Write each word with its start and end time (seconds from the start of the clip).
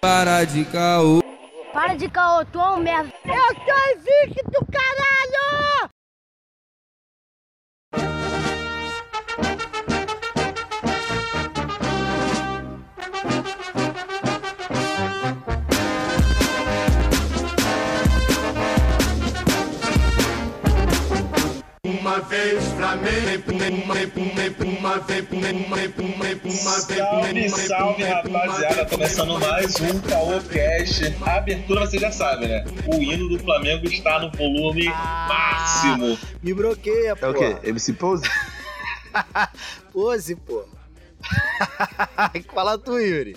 Para 0.00 0.44
de 0.44 0.64
caô. 0.66 1.22
Para 1.72 1.94
de 1.94 2.08
caô, 2.08 2.44
tu 2.44 2.60
é 2.60 2.70
um 2.70 2.78
merda. 2.78 3.12
Eu 3.24 3.54
sou 3.54 3.96
invicto, 3.96 4.66
caralho! 4.70 5.15
Uma 22.16 22.24
vez 22.24 22.64
uma 22.72 22.96
vez, 22.96 23.44
Salve, 26.56 27.50
salve, 27.50 28.04
rapaziada. 28.04 28.86
Começando 28.86 29.38
mais 29.38 29.78
um 29.82 30.00
Caô 30.00 30.40
Cast. 30.40 31.14
A 31.20 31.36
abertura 31.36 31.80
você 31.82 31.98
já 31.98 32.10
sabe, 32.10 32.48
né? 32.48 32.64
O 32.86 32.94
hino 32.94 33.28
do 33.28 33.38
Flamengo 33.38 33.86
está 33.86 34.18
no 34.18 34.30
volume 34.30 34.86
máximo. 34.86 36.18
Me 36.42 36.54
bloqueia, 36.54 37.14
pô. 37.14 37.26
É 37.26 37.28
o 37.28 37.34
quê? 37.34 37.58
MC 37.64 37.92
Pose? 37.92 38.26
Pose, 39.92 40.36
pô. 40.36 40.64
Fala 42.54 42.78
tu, 42.78 42.98
Yuri. 42.98 43.36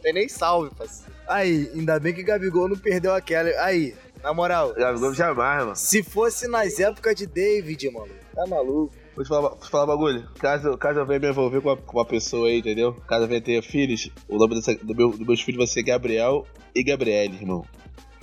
Tem 0.00 0.14
nem 0.14 0.30
salve, 0.30 0.74
parceiro. 0.74 1.12
Aí, 1.28 1.70
ainda 1.74 2.00
bem 2.00 2.14
que 2.14 2.22
Gabigol 2.22 2.70
não 2.70 2.76
perdeu 2.78 3.14
aquela. 3.14 3.50
Aí, 3.62 3.94
na 4.22 4.34
moral, 4.34 4.74
Gabigol 4.74 5.14
jamais, 5.14 5.64
mano. 5.64 5.76
se 5.76 6.02
fosse 6.02 6.48
nas 6.48 6.78
épocas 6.78 7.14
de 7.14 7.26
David, 7.26 7.90
mano, 7.90 8.12
tá 8.34 8.46
maluco. 8.46 8.94
Vou 9.14 9.24
te 9.24 9.28
falar, 9.28 9.48
vou 9.50 9.58
te 9.58 9.68
falar 9.70 9.84
um 9.84 9.86
bagulho. 9.88 10.28
Caso, 10.38 10.78
caso 10.78 11.00
eu 11.00 11.06
venha 11.06 11.20
me 11.20 11.28
envolver 11.28 11.60
com 11.60 11.68
uma, 11.68 11.76
com 11.76 11.98
uma 11.98 12.04
pessoa 12.04 12.48
aí, 12.48 12.58
entendeu? 12.58 12.94
Caso 13.06 13.24
eu 13.24 13.28
venha 13.28 13.40
ter 13.40 13.62
filhos, 13.62 14.10
o 14.28 14.38
nome 14.38 14.54
dessa, 14.54 14.74
do 14.74 14.94
meu, 14.94 15.10
dos 15.10 15.26
meus 15.26 15.40
filhos 15.40 15.58
vai 15.58 15.66
ser 15.66 15.82
Gabriel 15.82 16.46
e 16.74 16.82
Gabriele, 16.82 17.36
irmão. 17.36 17.64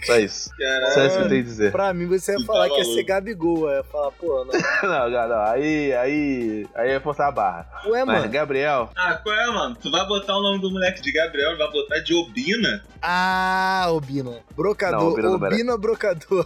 Só 0.06 0.18
isso. 0.20 0.52
Só 0.94 1.06
isso 1.06 1.18
que 1.18 1.24
eu 1.24 1.30
tenho 1.30 1.42
a 1.42 1.44
dizer. 1.44 1.72
Pra 1.72 1.92
mim, 1.94 2.06
você 2.06 2.34
ia 2.38 2.46
falar 2.46 2.68
tá 2.70 2.76
que 2.76 2.80
ia 2.82 2.86
ser. 2.86 3.04
Gabigol. 3.04 3.68
Aí 3.68 3.78
ia 3.78 3.84
falar, 3.84 4.12
pô, 4.12 4.46
não. 4.46 4.54
não, 4.90 5.10
não, 5.10 5.28
não. 5.30 5.42
Aí, 5.46 5.92
aí, 5.94 6.68
aí 6.76 6.92
é 6.92 7.00
forçar 7.00 7.28
a 7.28 7.32
barra. 7.32 7.68
Ué, 7.88 8.06
Mas 8.06 8.20
mano. 8.20 8.32
Gabriel, 8.32 8.92
Ah, 8.96 9.16
qual 9.24 9.36
é, 9.36 9.48
mano? 9.48 9.76
Tu 9.82 9.90
vai 9.90 10.06
botar 10.08 10.38
o 10.38 10.42
nome 10.42 10.62
do 10.62 10.70
moleque 10.72 11.02
de 11.02 11.12
Gabriel, 11.12 11.58
vai 11.58 11.72
botar 11.72 12.00
de 12.00 12.14
Obina? 12.14 12.84
Ah, 13.02 13.88
Obina. 13.90 14.38
Brocador. 14.56 15.14
Obina 15.14 15.30
não 15.30 15.40
merece. 15.40 15.62
Obina 15.62 15.78
Brocador. 15.78 16.46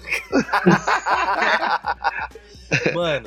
mano, 2.94 3.26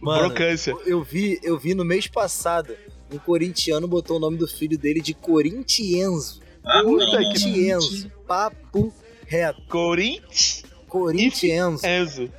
mano, 0.00 0.20
brocância. 0.28 0.74
eu 0.86 1.02
vi, 1.02 1.38
eu 1.42 1.58
vi 1.58 1.74
no 1.74 1.84
mês 1.84 2.06
passado, 2.06 2.74
um 3.12 3.18
corintiano 3.18 3.86
botou 3.86 4.16
o 4.16 4.20
nome 4.20 4.36
do 4.38 4.46
filho 4.48 4.78
dele 4.78 5.00
de 5.00 5.12
Corintienzo. 5.14 6.40
Ah, 6.64 6.82
Puta 6.82 7.04
que 7.06 7.12
Corintienzo. 7.16 8.10
Papo 8.26 8.92
reto. 9.30 9.62
Corinthians. 9.68 10.64
Corintienzo. 10.88 11.86
Enzo. 11.86 12.30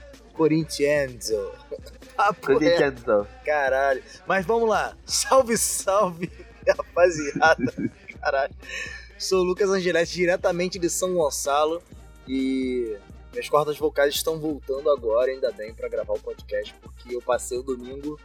Papo 2.17 2.57
reto, 2.57 3.03
Corinthians. 3.05 3.27
caralho. 3.45 4.03
Mas 4.27 4.45
vamos 4.45 4.69
lá. 4.69 4.95
Salve, 5.05 5.57
salve, 5.57 6.29
rapaziada. 6.67 7.73
Caralho. 8.19 8.53
Sou 9.17 9.39
o 9.39 9.43
Lucas 9.43 9.69
Angeletti, 9.69 10.13
diretamente 10.13 10.77
de 10.77 10.89
São 10.89 11.13
Gonçalo. 11.13 11.81
E 12.27 12.97
minhas 13.31 13.47
cordas 13.47 13.77
vocais 13.77 14.13
estão 14.13 14.37
voltando 14.39 14.89
agora, 14.91 15.31
ainda 15.31 15.51
bem, 15.51 15.73
pra 15.73 15.87
gravar 15.87 16.13
o 16.13 16.19
podcast, 16.19 16.75
porque 16.81 17.15
eu 17.15 17.21
passei 17.21 17.57
o 17.57 17.63
domingo 17.63 18.19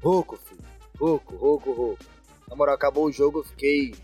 rouco, 0.00 0.36
filho. 0.36 0.62
Rouco, 0.98 1.34
rouco, 1.34 1.72
rouco. 1.72 2.04
Na 2.48 2.54
moral, 2.54 2.76
acabou 2.76 3.06
o 3.06 3.12
jogo, 3.12 3.40
eu 3.40 3.44
fiquei. 3.44 3.94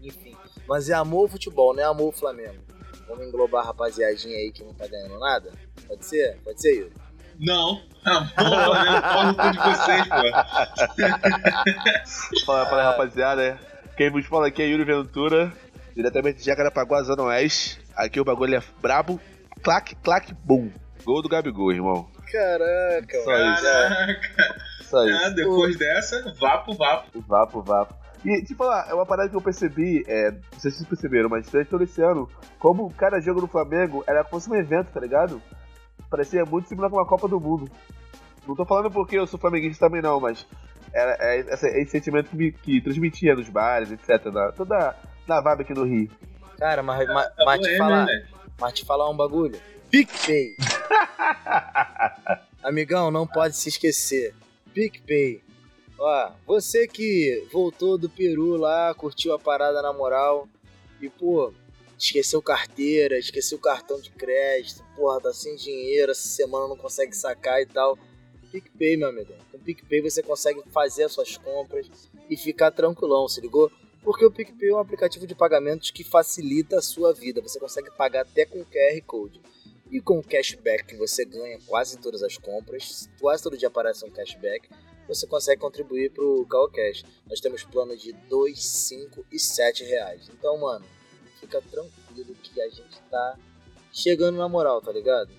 Enfim. 0.00 0.34
Mas 0.66 0.88
é 0.88 0.94
amor 0.94 1.22
ao 1.24 1.28
futebol, 1.28 1.74
não 1.74 1.82
é 1.82 1.86
amor 1.86 2.06
ao 2.06 2.12
Flamengo. 2.12 2.68
Vamos 3.08 3.26
englobar 3.26 3.62
a 3.62 3.66
rapaziadinha 3.68 4.36
aí 4.36 4.52
que 4.52 4.62
não 4.62 4.74
tá 4.74 4.86
ganhando 4.86 5.18
nada? 5.18 5.50
Pode 5.86 6.04
ser? 6.04 6.38
Pode 6.44 6.60
ser, 6.60 6.74
Yuri? 6.74 6.92
Não. 7.40 7.80
Tá 8.04 8.28
pau 8.34 9.24
no 9.26 9.34
cu 9.34 9.50
de 9.50 9.58
vocês, 9.58 10.06
pô. 10.08 10.16
Fala, 12.46 12.66
fala 12.66 12.82
rapaziada. 12.84 13.58
Quem 13.96 14.10
vos 14.10 14.26
fala 14.26 14.48
aqui 14.48 14.62
é 14.62 14.66
Yuri 14.66 14.84
Ventura, 14.84 15.52
diretamente 15.94 16.38
de 16.38 16.44
Jacarapaguá, 16.46 17.02
Zona 17.02 17.22
Oeste. 17.24 17.80
Aqui 17.96 18.20
o 18.20 18.24
bagulho 18.24 18.56
é 18.56 18.62
brabo. 18.80 19.20
Clac, 19.62 19.94
clac, 19.96 20.32
bum. 20.44 20.70
Gol 21.04 21.22
do 21.22 21.28
Gabigol, 21.28 21.72
irmão. 21.72 22.08
Caraca, 22.30 23.22
Só 23.24 23.36
isso. 23.36 23.62
Caraca. 23.62 24.54
Só 24.82 24.98
Ah, 24.98 25.10
isso. 25.10 25.34
depois 25.34 25.76
dessa, 25.78 26.32
vapo, 26.38 26.74
vapo. 26.74 27.20
Vapo, 27.26 27.62
vapo. 27.62 27.94
E, 28.24 28.42
te 28.42 28.54
falar, 28.54 28.88
é 28.88 28.94
uma 28.94 29.06
parada 29.06 29.28
que 29.28 29.36
eu 29.36 29.40
percebi, 29.40 30.04
é, 30.06 30.30
não 30.30 30.60
sei 30.60 30.70
se 30.70 30.78
vocês 30.78 30.88
perceberam, 30.88 31.28
mas 31.28 31.48
durante 31.48 31.70
todo 31.70 31.84
esse 31.84 32.02
ano, 32.02 32.28
como 32.58 32.92
cada 32.94 33.20
jogo 33.20 33.40
no 33.40 33.46
Flamengo 33.46 34.02
era 34.06 34.24
como 34.24 34.40
se 34.40 34.48
fosse 34.48 34.58
um 34.58 34.60
evento, 34.60 34.92
tá 34.92 35.00
ligado? 35.00 35.40
Parecia 36.10 36.44
muito 36.44 36.68
similar 36.68 36.90
com 36.90 36.96
uma 36.96 37.06
Copa 37.06 37.28
do 37.28 37.38
Mundo. 37.38 37.70
Não 38.46 38.56
tô 38.56 38.64
falando 38.64 38.90
porque 38.90 39.18
eu 39.18 39.26
sou 39.26 39.38
flamenguista 39.38 39.86
também 39.86 40.02
não, 40.02 40.18
mas 40.18 40.44
era, 40.92 41.16
é, 41.20 41.40
esse, 41.40 41.68
esse 41.68 41.90
sentimento 41.90 42.30
que, 42.30 42.36
me, 42.36 42.52
que 42.52 42.80
transmitia 42.80 43.34
nos 43.34 43.48
bares, 43.48 43.92
etc. 43.92 44.26
Na, 44.32 44.52
toda 44.52 44.96
na 45.26 45.40
vibe 45.40 45.62
aqui 45.62 45.74
no 45.74 45.84
Rio. 45.84 46.10
Cara, 46.58 46.82
mas, 46.82 47.06
mas, 47.06 47.26
Tá 47.34 47.44
mas 47.44 47.60
te 47.60 47.64
boêmio, 47.64 47.78
falar, 47.78 48.06
né? 48.06 48.26
mas 48.58 48.72
te 48.72 48.84
falar 48.84 49.10
um 49.10 49.16
bagulho. 49.16 49.58
PicPay. 49.90 50.56
Amigão, 52.62 53.10
não 53.10 53.26
pode 53.26 53.56
se 53.56 53.68
esquecer. 53.68 54.34
PicPay. 54.74 55.42
Ó, 55.98 56.32
você 56.46 56.86
que 56.86 57.44
voltou 57.52 57.98
do 57.98 58.08
Peru 58.08 58.56
lá, 58.56 58.94
curtiu 58.94 59.32
a 59.32 59.38
parada 59.38 59.82
na 59.82 59.92
moral 59.92 60.48
e, 61.00 61.08
pô, 61.08 61.52
esqueceu 61.98 62.40
carteira, 62.40 63.18
esqueceu 63.18 63.58
cartão 63.58 64.00
de 64.00 64.10
crédito, 64.10 64.84
porra, 64.94 65.20
tá 65.20 65.32
sem 65.32 65.56
dinheiro, 65.56 66.12
essa 66.12 66.28
semana 66.28 66.68
não 66.68 66.76
consegue 66.76 67.16
sacar 67.16 67.60
e 67.60 67.66
tal. 67.66 67.98
PicPay, 68.52 68.96
meu 68.96 69.08
amigo. 69.08 69.34
Com 69.50 69.58
PicPay 69.58 70.00
você 70.00 70.22
consegue 70.22 70.62
fazer 70.72 71.04
as 71.04 71.12
suas 71.12 71.36
compras 71.36 71.86
e 72.30 72.36
ficar 72.36 72.70
tranquilão, 72.70 73.28
se 73.28 73.40
ligou? 73.40 73.70
Porque 74.02 74.24
o 74.24 74.30
PicPay 74.30 74.70
é 74.70 74.74
um 74.74 74.78
aplicativo 74.78 75.26
de 75.26 75.34
pagamentos 75.34 75.90
que 75.90 76.04
facilita 76.04 76.78
a 76.78 76.82
sua 76.82 77.12
vida. 77.12 77.42
Você 77.42 77.58
consegue 77.58 77.90
pagar 77.90 78.22
até 78.22 78.46
com 78.46 78.64
QR 78.64 79.02
Code. 79.04 79.40
E 79.90 80.00
com 80.00 80.18
o 80.18 80.22
cashback 80.22 80.84
que 80.84 80.96
você 80.96 81.24
ganha 81.24 81.58
quase 81.66 81.98
todas 81.98 82.22
as 82.22 82.36
compras, 82.36 83.08
quase 83.20 83.42
todo 83.42 83.56
dia 83.56 83.68
aparece 83.68 84.04
um 84.04 84.10
cashback, 84.10 84.68
você 85.08 85.26
consegue 85.26 85.60
contribuir 85.60 86.10
pro 86.12 86.46
CalCash. 86.48 87.04
Nós 87.28 87.40
temos 87.40 87.62
plano 87.64 87.96
de 87.96 88.12
2, 88.12 88.62
5 88.62 89.24
e 89.32 89.38
7 89.38 89.82
reais. 89.84 90.28
Então, 90.32 90.58
mano, 90.58 90.84
fica 91.40 91.60
tranquilo 91.62 92.34
que 92.42 92.60
a 92.60 92.68
gente 92.68 93.00
tá 93.10 93.36
chegando 93.92 94.36
na 94.38 94.48
moral, 94.48 94.80
tá 94.82 94.92
ligado? 94.92 95.30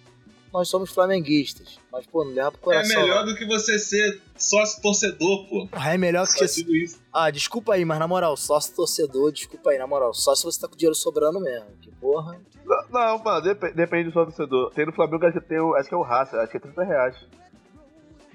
Nós 0.51 0.67
somos 0.67 0.89
flamenguistas, 0.89 1.77
mas 1.91 2.07
pô, 2.07 2.23
não 2.25 2.31
leva 2.33 2.51
pro 2.51 2.59
É 2.71 2.77
coração. 2.77 3.01
melhor 3.03 3.23
não. 3.23 3.31
do 3.33 3.37
que 3.37 3.45
você 3.45 3.77
ser 3.77 4.19
sócio 4.35 4.81
torcedor, 4.81 5.47
pô. 5.47 5.69
Ah, 5.71 5.93
é 5.93 5.97
melhor 5.97 6.25
que 6.27 6.33
você 6.47 6.63
isso. 6.63 6.99
ah, 7.13 7.29
desculpa 7.29 7.75
aí, 7.75 7.85
mas 7.85 7.99
na 7.99 8.07
moral, 8.07 8.35
sócio 8.35 8.75
torcedor, 8.75 9.31
desculpa 9.31 9.69
aí, 9.69 9.77
na 9.77 9.85
moral, 9.85 10.11
só 10.11 10.33
se 10.33 10.43
você 10.43 10.59
tá 10.59 10.67
com 10.67 10.75
dinheiro 10.75 10.95
sobrando 10.95 11.39
mesmo. 11.39 11.67
Que 11.79 11.91
porra. 11.91 12.41
Não, 12.65 12.87
não, 12.89 13.23
mano, 13.23 13.41
dep- 13.43 13.75
depende 13.75 14.05
do 14.09 14.13
seu 14.13 14.25
torcedor. 14.25 14.71
Tem 14.73 14.87
no 14.87 14.91
Flamengo, 14.91 15.23
acho 15.27 15.39
que, 15.39 15.47
tem, 15.47 15.59
o- 15.59 15.75
acho 15.75 15.87
que 15.87 15.93
é 15.93 15.97
o 15.97 16.01
Raça, 16.01 16.37
acho 16.41 16.49
que 16.49 16.57
é 16.57 16.59
30 16.59 16.83
reais. 16.83 17.15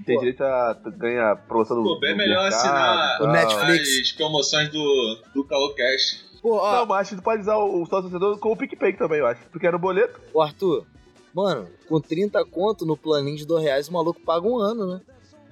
Tem 0.05 0.19
direito 0.19 0.43
a 0.43 0.75
ganhar 0.97 1.37
promoção 1.47 1.77
do 1.77 1.83
Pô, 1.85 2.01
bem 2.01 2.13
do 2.13 2.17
melhor 2.19 2.43
mercado 2.43 2.61
assinar 2.61 3.19
tal. 3.19 3.27
o 3.29 3.33
Netflix. 3.33 4.01
as 4.01 4.13
promoções 4.13 4.69
do, 4.71 5.19
do 5.35 5.45
Caô 5.45 5.75
Cash. 5.75 6.25
Pô, 6.43 6.57
ó, 6.57 6.79
Não, 6.81 6.87
mas 6.87 7.01
acho 7.03 7.11
que 7.11 7.17
tu 7.17 7.25
pode 7.25 7.43
usar 7.43 7.57
o, 7.57 7.83
o 7.83 7.87
sócio 7.87 8.11
torcedor 8.11 8.39
com 8.39 8.53
o 8.53 8.57
PicPay 8.57 8.93
também, 8.95 9.19
eu 9.21 9.27
acho. 9.27 9.41
Porque 9.51 9.67
era 9.67 9.77
o 9.77 9.79
boleto. 9.79 10.21
ô 10.33 10.43
Arthur, 10.43 10.85
mano, 11.33 11.69
com 11.89 12.01
30 12.01 12.45
conto 12.47 12.85
no 12.85 12.97
planinho 12.97 13.37
de 13.37 13.47
2 13.47 13.63
reais, 13.63 13.89
o 13.89 13.93
maluco 13.93 14.21
paga 14.21 14.47
um 14.47 14.59
ano, 14.59 14.87
né? 14.87 15.01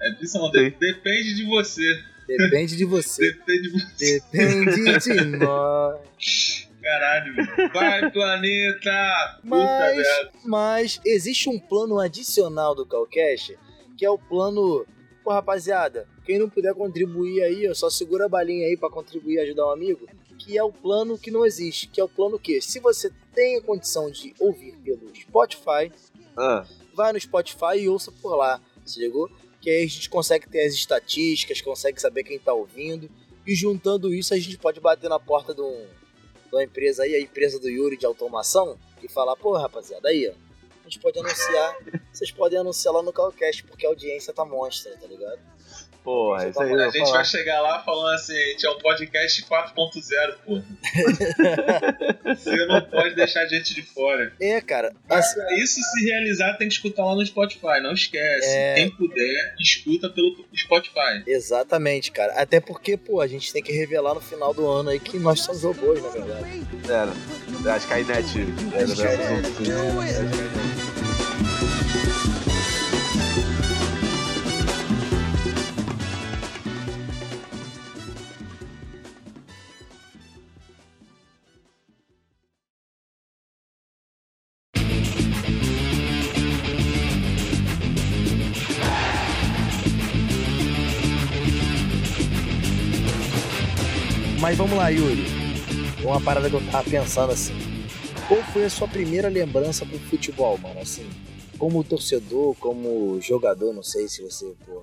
É 0.01 0.11
disso 0.11 0.37
não, 0.39 0.47
Sim. 0.47 0.53
de- 0.53 0.71
depende 0.79 1.35
de 1.35 1.45
você. 1.47 2.03
Depende 2.27 2.77
de 2.77 2.85
você. 2.85 3.33
Depende 3.33 3.63
de 3.63 3.71
você. 3.71 4.21
Depende 4.33 4.99
de 4.99 5.25
nós. 5.39 6.69
Caralho. 6.83 7.35
Vai, 7.73 8.11
planeta! 8.11 9.39
Puta 9.41 9.55
Mas, 9.55 9.97
merda. 9.97 10.31
mas 10.45 11.01
existe 11.07 11.49
um 11.49 11.59
plano 11.59 11.99
adicional 12.01 12.75
do 12.75 12.85
Calcash, 12.85 13.53
que 13.97 14.05
é 14.05 14.11
o 14.11 14.19
plano. 14.19 14.87
Pô, 15.25 15.31
rapaziada, 15.31 16.09
quem 16.25 16.39
não 16.39 16.49
puder 16.51 16.75
contribuir 16.75 17.43
aí, 17.43 17.73
só 17.75 17.89
segura 17.89 18.27
a 18.27 18.29
balinha 18.29 18.67
aí 18.67 18.77
pra 18.77 18.91
contribuir 18.91 19.35
e 19.37 19.41
ajudar 19.41 19.67
um 19.69 19.71
amigo. 19.71 20.07
Que 20.39 20.59
é 20.59 20.63
o 20.65 20.73
plano 20.73 21.17
que 21.17 21.31
não 21.31 21.47
existe. 21.47 21.87
Que 21.87 22.01
é 22.01 22.05
o 22.05 22.09
plano 22.09 22.39
que, 22.39 22.61
se 22.61 22.81
você 22.81 23.11
tem 23.33 23.57
a 23.59 23.63
condição 23.63 24.11
de 24.11 24.35
ouvir 24.41 24.77
pelo 24.79 25.15
Spotify, 25.15 25.93
Ah, 26.37 26.67
vai 26.95 27.13
no 27.13 27.21
Spotify 27.21 27.77
e 27.79 27.89
ouça 27.89 28.11
por 28.11 28.35
lá, 28.35 28.61
se 28.85 28.99
ligou? 28.99 29.31
Que 29.61 29.71
aí 29.71 29.85
a 29.85 29.89
gente 29.89 30.11
consegue 30.11 30.49
ter 30.49 30.65
as 30.67 30.73
estatísticas, 30.75 31.61
consegue 31.61 32.01
saber 32.01 32.25
quem 32.25 32.39
tá 32.39 32.53
ouvindo. 32.53 33.09
E 33.47 33.55
juntando 33.55 34.13
isso, 34.13 34.35
a 34.35 34.39
gente 34.39 34.59
pode 34.59 34.81
bater 34.81 35.09
na 35.11 35.21
porta 35.21 35.55
de, 35.55 35.61
um- 35.61 35.87
de 36.49 36.55
uma 36.55 36.65
empresa 36.65 37.05
aí, 37.05 37.15
a 37.15 37.21
empresa 37.21 37.61
do 37.61 37.69
Yuri 37.69 37.97
de 37.97 38.07
automação, 38.07 38.77
e 39.03 39.09
falar, 39.09 39.37
pô, 39.37 39.53
rapaziada, 39.57 40.09
aí, 40.09 40.29
ó. 40.29 40.52
Gente 40.93 41.01
pode 41.01 41.19
anunciar, 41.19 41.77
vocês 42.13 42.31
podem 42.31 42.59
anunciar 42.59 42.93
lá 42.93 43.03
no 43.03 43.15
Calcast, 43.15 43.65
porque 43.65 43.87
a 43.87 43.89
audiência 43.89 44.31
tá 44.35 44.45
monstra, 44.45 44.95
tá 45.01 45.07
ligado? 45.07 45.39
Porra, 46.05 46.49
isso 46.49 46.61
aí 46.61 46.75
A 46.75 46.91
gente 46.91 46.99
falar. 46.99 47.13
vai 47.13 47.25
chegar 47.25 47.61
lá 47.63 47.83
falando 47.83 48.15
assim, 48.15 48.37
a 48.37 48.47
gente 48.49 48.67
é 48.67 48.71
um 48.71 48.79
podcast 48.79 49.43
4.0, 49.45 50.35
pô. 50.45 50.61
Você 52.35 52.67
não 52.67 52.83
pode 52.83 53.15
deixar 53.15 53.43
a 53.43 53.47
gente 53.47 53.73
de 53.73 53.83
fora. 53.83 54.33
É, 54.41 54.61
cara. 54.61 54.93
assim, 55.09 55.35
Pra 55.37 55.55
isso 55.59 55.81
se 55.81 56.05
realizar, 56.05 56.57
tem 56.59 56.67
que 56.69 56.75
escutar 56.75 57.05
lá 57.05 57.15
no 57.15 57.25
Spotify. 57.25 57.81
Não 57.81 57.93
esquece. 57.93 58.49
É. 58.49 58.75
Quem 58.75 58.91
puder, 58.91 59.55
escuta 59.61 60.11
pelo 60.11 60.45
Spotify. 60.55 61.23
exatamente, 61.27 62.11
cara. 62.11 62.35
Até 62.35 62.61
porque, 62.61 62.97
pô, 62.97 63.21
a 63.21 63.27
gente 63.27 63.53
tem 63.53 63.63
que 63.63 63.73
revelar 63.73 64.15
no 64.15 64.21
final 64.21 64.53
do 64.53 64.67
ano 64.69 64.91
aí 64.91 64.99
que 64.99 65.19
nós 65.19 65.41
somos 65.41 65.63
robôs, 65.63 66.03
na 66.03 66.09
verdade. 66.09 66.67
Era. 66.89 67.13
A 67.73 67.77
Skynet. 67.77 68.39
Era, 68.75 68.87
né? 68.89 69.93
Mas 69.95 70.72
vamos 94.73 94.79
lá, 94.79 94.89
Yuri. 94.89 95.27
Uma 96.03 96.21
parada 96.21 96.49
que 96.49 96.57
eu 96.57 96.63
tava 96.71 96.89
pensando 96.89 97.33
assim. 97.33 97.53
Qual 98.27 98.43
foi 98.45 98.65
a 98.65 98.71
sua 98.71 98.89
primeira 98.89 99.29
lembrança 99.29 99.85
com 99.85 99.99
futebol, 99.99 100.57
mano? 100.57 100.81
Assim, 100.81 101.07
como 101.59 101.85
torcedor, 101.85 102.55
como 102.57 103.21
jogador, 103.21 103.75
não 103.75 103.83
sei 103.83 104.09
se 104.09 104.23
você 104.23 104.55
pô, 104.65 104.83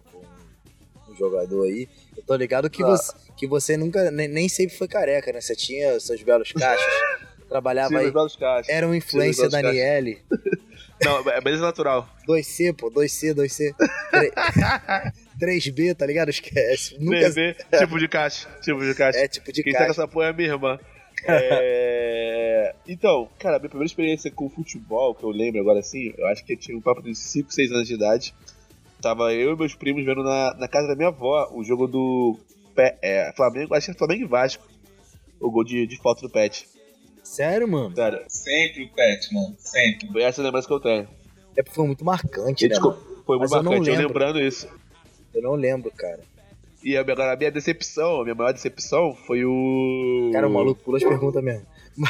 um, 1.10 1.16
jogador 1.16 1.64
aí. 1.64 1.90
Eu 2.16 2.24
tô 2.24 2.36
ligado 2.36 2.70
que, 2.70 2.84
Ah. 2.84 2.88
você, 2.88 3.14
que 3.36 3.48
você 3.48 3.78
nunca, 3.78 4.12
nem, 4.12 4.28
nem 4.28 4.48
sempre 4.48 4.78
foi 4.78 4.88
careca, 4.88 5.34
né? 5.34 5.42
Você 5.42 5.56
tinha 5.56 6.00
seus 6.00 6.22
belos 6.22 6.52
cachos, 6.52 6.86
trabalhava 7.50 7.98
aí. 7.98 8.06
Silvio 8.06 8.24
dos 8.24 8.36
Caixas. 8.36 8.70
Era 8.70 8.88
um 8.88 8.94
influencer 8.94 9.50
Belos 9.50 9.64
Daniele. 9.64 10.22
Não, 11.02 11.28
é 11.32 11.42
beleza 11.42 11.64
natural. 11.64 12.08
2C, 12.28 12.76
pô, 12.76 12.92
2C, 12.92 13.34
2C. 13.34 13.74
3B, 15.40 15.96
tá 15.96 16.06
ligado? 16.06 16.30
Esquece. 16.30 16.98
Nunca. 17.00 17.20
TV, 17.32 17.56
tipo 17.80 17.98
de 18.00 18.08
caixa. 18.08 18.48
Tipo 18.62 18.80
de 18.82 18.94
caixa. 18.94 19.18
É 19.20 19.28
tipo 19.28 19.52
de 19.52 19.64
Quem 19.64 19.74
tá 19.74 19.80
com 19.80 19.86
caixa. 19.86 20.02
essa 20.02 20.08
porra 20.08 20.26
é 20.28 20.30
a 20.30 20.34
minha 20.34 20.50
irmã. 20.50 20.80
É... 21.28 22.74
Então, 22.88 23.30
cara, 23.40 23.58
a 23.58 23.60
minha 23.60 23.70
primeira 23.70 23.88
experiência 23.88 24.32
com 24.32 24.50
futebol, 24.50 25.14
que 25.14 25.24
eu 25.24 25.30
lembro 25.30 25.60
agora 25.60 25.80
assim, 25.80 26.14
eu 26.18 26.26
acho 26.28 26.44
que 26.46 26.54
eu 26.54 26.58
tinha 26.58 26.78
um 26.78 26.82
papo 26.82 27.02
de 27.02 27.14
5, 27.16 27.52
6 27.54 27.72
anos 27.72 27.88
de 27.88 27.94
idade. 27.94 28.34
Tava 29.02 29.34
eu 29.34 29.54
e 29.54 29.58
meus 29.58 29.76
primos 29.76 30.06
vendo 30.06 30.24
na, 30.24 30.54
na 30.56 30.68
casa 30.68 30.88
da 30.88 30.96
minha 30.96 31.10
avó 31.10 31.50
o 31.54 31.64
jogo 31.64 31.88
do 31.88 32.38
Pé- 32.76 32.98
é, 33.02 33.32
Flamengo, 33.36 33.74
acho 33.76 33.88
que 33.88 33.92
é 33.92 33.96
Flamengo 33.96 34.24
e 34.24 34.28
Vasco. 34.28 34.68
O 35.40 35.50
gol 35.52 35.64
de, 35.64 35.86
de 35.88 35.98
falta 35.98 36.22
do 36.22 36.30
Pet. 36.30 36.68
Sério, 37.24 37.68
mano? 37.68 37.96
Sério, 37.96 38.24
Sempre 38.28 38.84
o 38.86 38.90
pet, 38.90 39.34
mano. 39.34 39.56
Sempre. 39.60 40.08
foi 40.12 40.24
essa 40.24 40.42
a 40.42 40.44
lembrança 40.44 40.68
que 40.68 40.74
eu 40.74 40.80
tenho. 40.80 41.08
É 41.56 41.62
porque 41.64 41.76
foi 41.76 41.86
muito 41.86 42.04
marcante, 42.04 42.66
E, 42.66 42.68
né? 42.68 42.74
desculpa, 42.74 43.00
foi 43.26 43.38
Mas 43.38 43.52
muito 43.52 43.56
eu 43.60 43.64
não 43.64 43.72
marcante, 43.72 43.90
eu 43.90 43.96
lembro. 43.96 44.08
lembrando 44.08 44.42
isso. 44.42 44.68
Eu 45.34 45.42
não 45.42 45.54
lembro, 45.56 45.92
cara. 45.92 46.20
E 46.84 46.96
agora 46.98 47.34
a 47.34 47.36
minha 47.36 47.52
decepção, 47.52 48.22
a 48.22 48.24
minha 48.24 48.36
maior 48.36 48.54
decepção 48.54 49.14
foi 49.28 49.44
o. 49.46 50.30
Cara, 50.32 50.48
o 50.48 50.52
maluco 50.54 50.82
pula 50.84 50.98
as 50.98 51.04
perguntas 51.04 51.44
mesmo. 51.44 51.66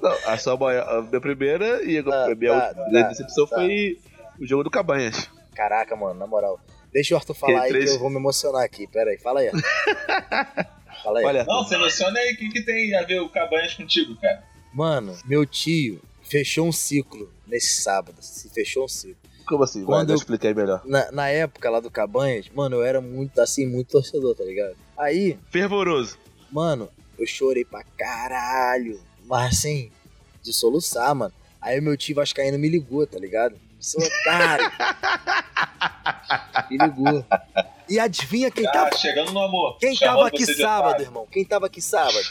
Não, 0.00 0.12
a 0.26 0.38
sua 0.38 0.56
maior, 0.56 0.88
a 0.88 1.02
minha 1.02 1.20
primeira 1.20 1.82
e 1.82 1.98
a 1.98 2.02
Ah, 2.02 2.34
minha 2.34 2.52
tá, 2.52 2.68
outra 2.68 3.02
tá, 3.02 3.08
decepção 3.08 3.46
tá. 3.46 3.56
foi 3.56 3.98
o 4.40 4.46
jogo 4.46 4.62
do 4.64 4.70
Cabanhas. 4.70 5.28
Caraca, 5.54 5.94
mano, 5.96 6.14
na 6.18 6.26
moral. 6.26 6.58
Deixa 6.92 7.14
o 7.14 7.16
Arthur 7.18 7.34
falar 7.34 7.62
aí 7.62 7.72
que 7.72 7.74
três. 7.78 7.92
eu 7.92 7.98
vou 7.98 8.10
me 8.10 8.16
emocionar 8.16 8.62
aqui. 8.64 8.86
Pera 8.86 9.10
aí, 9.10 9.18
fala 9.18 9.40
aí. 9.40 9.50
Fala 11.02 11.18
aí. 11.18 11.24
Olha, 11.26 11.44
Não, 11.44 11.62
você 11.64 11.74
emociona 11.74 12.18
aí. 12.18 12.32
O 12.32 12.36
que, 12.36 12.48
que 12.50 12.62
tem 12.62 12.94
a 12.94 13.02
ver 13.02 13.20
o 13.20 13.28
Cabanhas 13.28 13.74
contigo, 13.74 14.14
cara? 14.20 14.42
Mano, 14.72 15.14
meu 15.26 15.44
tio 15.44 16.00
fechou 16.22 16.66
um 16.66 16.72
ciclo 16.72 17.30
nesse 17.46 17.82
sábado. 17.82 18.16
Se 18.22 18.48
fechou 18.48 18.84
um 18.84 18.88
ciclo. 18.88 19.23
Como 19.44 19.64
assim? 19.64 19.80
Vai, 19.84 19.86
Quando 20.00 20.10
eu 20.10 20.14
eu- 20.14 20.18
expliquei 20.18 20.52
melhor. 20.54 20.82
Na, 20.84 21.10
na 21.12 21.28
época 21.28 21.68
lá 21.70 21.80
do 21.80 21.90
Cabanhas, 21.90 22.48
mano, 22.54 22.76
eu 22.76 22.84
era 22.84 23.00
muito, 23.00 23.40
assim, 23.40 23.66
muito 23.66 23.88
torcedor, 23.92 24.34
tá 24.34 24.44
ligado? 24.44 24.76
Aí, 24.98 25.38
Fervoroso. 25.50 26.16
mano, 26.50 26.88
eu 27.18 27.26
chorei 27.26 27.64
pra 27.64 27.82
caralho. 27.96 29.00
Mas 29.26 29.58
assim, 29.58 29.90
de 30.42 30.52
soluçar, 30.52 31.14
mano. 31.14 31.32
Aí 31.60 31.80
meu 31.80 31.96
tio 31.96 32.14
Vascaíno 32.14 32.58
me 32.58 32.68
ligou, 32.68 33.06
tá 33.06 33.18
ligado? 33.18 33.56
Seu 33.80 34.00
otário. 34.02 34.70
me 36.70 36.78
ligou. 36.78 37.24
E 37.88 37.98
adivinha 37.98 38.50
quem 38.50 38.66
Ah, 38.66 38.70
tava, 38.72 38.96
chegando 38.96 39.32
no 39.32 39.40
amor. 39.40 39.78
quem 39.78 39.94
Chamando 39.94 40.16
tava 40.16 40.28
aqui 40.28 40.46
sábado, 40.54 41.02
irmão? 41.02 41.26
Quem 41.30 41.44
tava 41.44 41.66
aqui 41.66 41.80
sábado? 41.82 42.24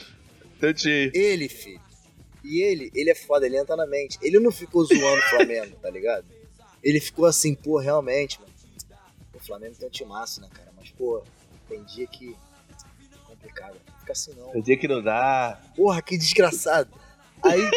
Teu 0.59 0.73
tio. 0.73 1.11
Ele, 1.13 1.47
filho. 1.49 1.81
E 2.43 2.61
ele, 2.61 2.91
ele 2.93 3.09
é 3.09 3.15
foda, 3.15 3.45
ele 3.45 3.57
entra 3.57 3.75
na 3.75 3.85
mente. 3.85 4.17
Ele 4.21 4.39
não 4.39 4.51
ficou 4.51 4.83
zoando 4.83 5.17
o 5.19 5.29
Flamengo, 5.29 5.75
tá 5.81 5.89
ligado? 5.89 6.25
Ele 6.83 6.99
ficou 6.99 7.25
assim, 7.25 7.55
pô, 7.55 7.79
realmente, 7.79 8.39
mano. 8.39 8.51
O 9.33 9.39
Flamengo 9.39 9.75
tem 9.75 9.87
um 9.87 9.91
timaço, 9.91 10.41
né, 10.41 10.47
cara? 10.53 10.71
Mas, 10.77 10.89
pô, 10.91 11.23
tem 11.67 11.83
dia 11.83 12.07
que. 12.07 12.31
É 12.31 13.27
complicado. 13.27 13.75
Não 13.87 13.99
fica 13.99 14.11
assim, 14.11 14.33
não. 14.35 14.51
Tem 14.51 14.61
dia 14.61 14.77
que 14.77 14.87
não 14.87 15.01
dá. 15.01 15.59
Porra, 15.75 16.01
que 16.01 16.17
desgraçado. 16.17 16.89
Aí. 17.43 17.69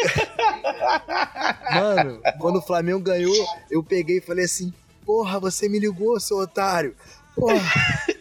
Mano, 1.73 2.21
quando 2.39 2.59
o 2.59 2.61
Flamengo 2.61 2.99
ganhou, 2.99 3.33
eu 3.69 3.83
peguei 3.83 4.17
e 4.17 4.21
falei 4.21 4.45
assim: 4.45 4.73
Porra, 5.05 5.39
você 5.39 5.69
me 5.69 5.79
ligou, 5.79 6.19
seu 6.19 6.37
otário. 6.37 6.95
Porra. 7.35 7.57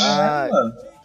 Ai, 0.00 0.50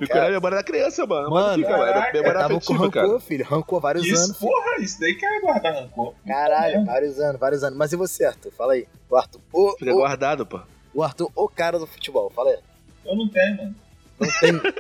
Ficou 0.04 0.16
Cara. 0.22 0.30
na 0.30 0.36
memória 0.36 0.58
da 0.58 0.64
criança, 0.64 1.06
mano. 1.06 1.30
Mano, 1.30 1.56
fica, 1.64 1.70
caraca, 1.78 2.14
Memória 2.14 2.28
eu 2.30 2.34
tava 2.34 2.50
com 2.50 2.56
afetiva, 2.58 2.78
rancor, 2.86 2.92
cara. 3.08 3.20
filho. 3.20 3.46
Rancor 3.46 3.78
há 3.78 3.82
vários 3.82 4.06
Isso, 4.06 4.24
anos. 4.24 4.38
porra, 4.38 4.78
isso 4.82 5.00
daí 5.00 5.16
que 5.16 5.26
é 5.26 5.40
guardar 5.42 5.74
rancor. 5.76 6.14
Caralho, 6.28 6.86
vários 6.86 7.20
anos, 7.20 7.40
vários 7.40 7.64
anos. 7.64 7.78
Mas 7.78 7.92
e 7.92 7.96
você, 7.96 8.26
Arthur? 8.26 8.52
Fala 8.52 8.74
aí. 8.74 8.88
O 9.10 9.16
Arthur, 9.16 9.42
o, 9.52 9.76
Fica 9.78 9.92
o, 9.92 9.96
guardado, 9.98 10.46
pô. 10.46 10.60
o 10.94 11.04
Arthur, 11.04 11.32
o 11.36 11.48
cara 11.50 11.78
do 11.80 11.88
futebol. 11.88 12.30
Fala 12.30 12.52
aí. 12.52 12.58
Eu 13.06 13.16
não 13.16 13.28
tenho, 13.30 13.58
mano. 13.58 13.76
Não 14.20 14.30
tem. 14.40 14.74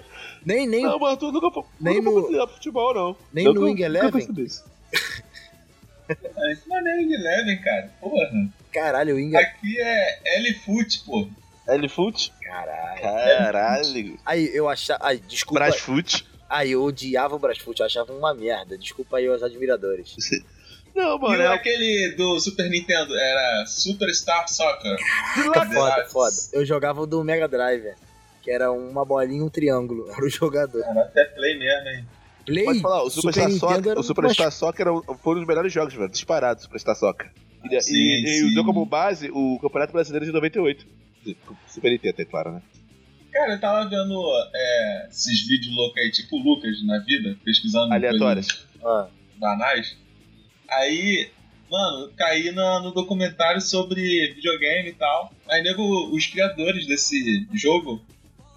nem, 0.45 0.67
nem, 0.67 0.83
Não, 0.87 0.99
mano, 0.99 1.17
tu 1.17 1.31
nunca, 1.31 1.47
nunca 1.47 1.67
Nem 1.79 2.01
foi 2.03 2.31
no- 2.37 2.47
futebol, 2.47 2.93
não. 2.93 3.15
nem 3.33 3.45
Nunca- 3.45 3.59
no 3.59 3.65
Wing 3.65 3.73
nunca 3.75 3.85
Eleven? 3.85 4.11
percebi 4.11 4.43
isso. 4.45 4.63
Isso 6.51 6.67
não 6.67 6.77
é 6.77 6.81
nem 6.81 7.07
de 7.07 7.13
Eleven, 7.15 7.61
cara. 7.61 7.89
Porra. 7.99 8.29
Caralho, 8.71 9.15
o 9.15 9.19
Inga. 9.19 9.39
Aqui 9.39 9.79
é 9.79 10.37
L-Foot, 10.39 11.03
pô. 11.05 11.27
L-Foot? 11.67 12.31
Caralho. 12.41 13.01
Caralho. 13.01 14.19
Aí, 14.25 14.49
eu 14.53 14.67
achava. 14.69 14.99
Ai, 15.03 15.17
desculpa. 15.27 15.59
Brasfoot? 15.63 16.25
Aí, 16.49 16.71
eu 16.71 16.83
odiava 16.83 17.35
o 17.35 17.39
Brasfoot, 17.39 17.79
eu 17.79 17.85
achava 17.85 18.11
uma 18.13 18.33
merda. 18.33 18.77
Desculpa 18.77 19.17
aí 19.17 19.27
os 19.29 19.41
admiradores. 19.41 20.15
Não, 20.93 21.17
E 21.17 21.21
mano, 21.21 21.37
o 21.39 21.41
é 21.41 21.47
aquele 21.47 22.11
do 22.15 22.39
Super 22.39 22.69
Nintendo 22.69 23.15
era 23.17 23.65
Superstar 23.65 24.47
Soccer. 24.47 24.95
Caraca, 25.33 25.73
foda, 25.73 26.05
foda. 26.05 26.35
Eu 26.51 26.63
jogava 26.63 27.01
o 27.01 27.07
do 27.07 27.23
Mega 27.23 27.47
Drive, 27.47 27.95
que 28.43 28.51
era 28.51 28.71
uma 28.71 29.03
bolinha 29.03 29.39
e 29.39 29.41
um 29.41 29.49
triângulo. 29.49 30.07
Era 30.13 30.23
o 30.23 30.29
jogador. 30.29 30.83
Era 30.83 31.01
até 31.01 31.25
play 31.25 31.57
mesmo, 31.57 31.89
hein? 31.89 32.05
Play, 32.45 32.65
Pode 32.65 32.81
falar, 32.81 33.03
o 33.03 33.09
Superstar 33.09 33.49
Super 33.49 33.59
Soccer, 33.59 33.97
o 33.97 33.99
um 33.99 34.03
Superstar 34.03 34.51
Soccer 34.51 34.81
era 34.81 34.93
um- 34.93 35.01
foi 35.01 35.33
um 35.33 35.37
dos 35.39 35.47
melhores 35.47 35.71
jogos, 35.73 35.93
velho. 35.95 36.09
Disparado, 36.09 36.59
o 36.59 36.63
Superstar 36.63 36.95
Soccer. 36.95 37.31
E, 37.71 37.81
Sim, 37.81 37.93
e, 37.95 38.23
e 38.25 38.27
sim. 38.39 38.45
usou 38.49 38.65
como 38.65 38.85
base 38.85 39.31
o 39.33 39.57
Campeonato 39.61 39.93
Brasileiro 39.93 40.25
de 40.25 40.31
98. 40.33 40.85
Super 41.67 41.91
Nintendo, 41.91 42.15
é 42.21 42.25
claro, 42.25 42.51
né? 42.53 42.61
Cara, 43.31 43.53
eu 43.53 43.59
tava 43.59 43.89
vendo 43.89 44.21
é, 44.53 45.07
esses 45.09 45.47
vídeos 45.47 45.75
loucos 45.75 46.01
aí, 46.01 46.11
tipo 46.11 46.35
o 46.37 46.43
Lucas 46.43 46.83
na 46.85 46.99
vida, 46.99 47.35
pesquisando 47.43 47.91
Aleatórias. 47.93 48.47
Ah, 48.83 49.07
banais. 49.37 49.97
Aí, 50.69 51.29
mano, 51.69 52.11
caí 52.15 52.51
na- 52.51 52.79
no 52.81 52.91
documentário 52.91 53.59
sobre 53.61 54.33
videogame 54.35 54.89
e 54.89 54.93
tal. 54.93 55.33
Aí, 55.49 55.63
nego, 55.63 55.83
os 56.15 56.25
criadores 56.27 56.85
desse 56.85 57.47
jogo 57.53 58.01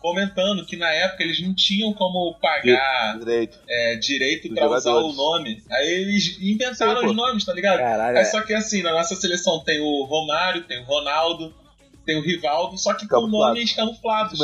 comentando 0.00 0.64
que 0.64 0.76
na 0.76 0.88
época 0.92 1.24
eles 1.24 1.40
não 1.42 1.52
tinham 1.54 1.92
como 1.92 2.34
pagar 2.40 3.18
Direito. 3.18 3.58
é, 3.68 3.96
direito 3.96 4.54
pra 4.54 4.68
usar 4.70 4.94
o 4.94 5.12
nome. 5.12 5.62
Aí 5.70 5.88
eles 5.88 6.38
inventaram 6.40 7.00
Sim, 7.00 7.06
os 7.08 7.16
nomes, 7.16 7.44
tá 7.44 7.52
ligado? 7.52 7.78
caralho. 7.78 8.16
É 8.18 8.20
é. 8.20 8.24
só 8.24 8.40
que 8.42 8.54
assim, 8.54 8.82
na 8.82 8.92
nossa 8.92 9.16
seleção 9.16 9.64
tem 9.64 9.80
o 9.80 10.04
Romário, 10.04 10.62
tem 10.64 10.78
o 10.78 10.84
Ronaldo, 10.84 11.52
tem 12.06 12.16
o 12.18 12.22
Rivaldo, 12.22 12.78
só 12.78 12.94
que 12.94 13.06
com 13.06 13.26
nomes 13.26 13.72
camuflados. 13.74 14.40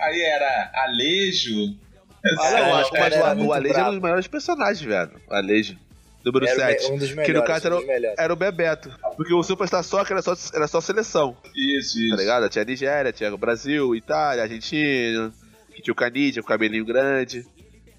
Aí 0.00 0.20
era 0.20 0.70
Alejo. 0.74 1.76
Não, 2.24 2.36
Cara, 2.36 2.76
acho 2.76 2.90
que 2.90 2.98
o- 2.98 3.52
Alejo 3.52 3.74
era 3.74 3.88
um 3.90 3.92
dos 3.94 4.02
melhores 4.02 4.26
personagens, 4.26 4.80
velho. 4.80 5.12
O 5.30 5.34
Alejo. 5.34 5.76
Número 6.24 6.46
Era 6.46 6.54
o 6.54 6.60
7. 6.60 6.82
me- 6.88 6.94
um 6.94 6.98
dos 6.98 7.08
melhores. 7.10 7.26
Que 7.26 7.32
no 7.32 7.44
caso 7.44 7.66
era, 7.66 8.14
era 8.16 8.32
o 8.32 8.36
Bebeto. 8.36 8.96
Porque 9.16 9.34
o 9.34 9.42
Superstar 9.42 9.82
Soccer 9.82 10.12
era 10.12 10.22
só, 10.22 10.34
era 10.54 10.68
só 10.68 10.80
seleção, 10.80 11.36
Isso, 11.54 11.94
tá 11.98 12.04
isso. 12.04 12.16
ligado? 12.16 12.48
Tinha 12.48 12.64
Nigéria, 12.64 13.12
tinha 13.12 13.34
o 13.34 13.36
Brasil, 13.36 13.92
Itália, 13.96 14.44
Argentina, 14.44 15.32
que 15.74 15.82
tinha 15.82 15.92
o 15.92 15.96
Canidia, 15.96 16.40
o 16.40 16.44
cabelinho 16.44 16.84
grande, 16.84 17.44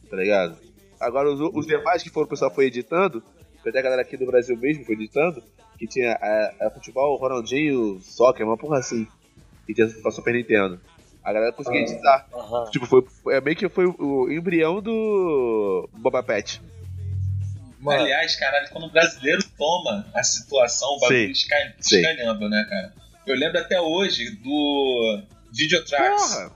tá 0.10 0.16
ligado? 0.16 0.58
Agora 1.02 1.30
os, 1.30 1.42
os 1.54 1.68
demais 1.68 2.02
que 2.02 2.10
foram, 2.10 2.26
o 2.26 2.30
pessoal 2.30 2.50
foi 2.54 2.68
editando, 2.68 3.22
até 3.68 3.78
a 3.80 3.82
galera 3.82 4.02
aqui 4.04 4.16
do 4.16 4.26
Brasil 4.26 4.56
mesmo 4.58 4.86
foi 4.86 4.96
editando, 4.96 5.44
que 5.84 5.88
tinha 5.88 6.18
é, 6.22 6.54
é, 6.62 6.70
futebol, 6.70 7.18
Ronaldinho, 7.18 8.00
soccer, 8.02 8.46
uma 8.46 8.58
porra 8.58 8.80
assim. 8.80 9.06
Que 9.68 9.74
tinha 9.74 9.88
pra 10.02 10.12
Super 10.12 10.34
Nintendo. 10.34 10.80
A 11.24 11.32
galera 11.34 11.52
conseguia 11.52 11.82
Ah. 11.82 11.84
editar. 11.84 12.28
Aham. 12.34 12.70
Tipo, 12.72 12.86
foi, 12.86 13.06
é 13.36 13.42
meio 13.42 13.56
que 13.58 13.68
foi 13.68 13.86
o 13.86 14.32
embrião 14.32 14.82
do 14.82 15.90
Boba 15.94 16.24
Pet. 16.24 16.62
Mano, 17.80 18.02
Aliás, 18.02 18.36
caralho, 18.38 18.70
quando 18.70 18.86
o 18.86 18.90
brasileiro 18.90 19.44
toma 19.58 20.06
a 20.14 20.24
situação, 20.24 20.88
o 20.96 21.00
bagulho 21.02 21.32
escaneando, 21.32 22.48
né, 22.50 22.66
cara? 22.70 22.94
Eu 23.28 23.36
lembro 23.36 23.60
até 23.60 23.80
hoje 23.82 24.32
do 24.38 25.22
Videotracks, 25.52 26.34
Porra! 26.36 26.52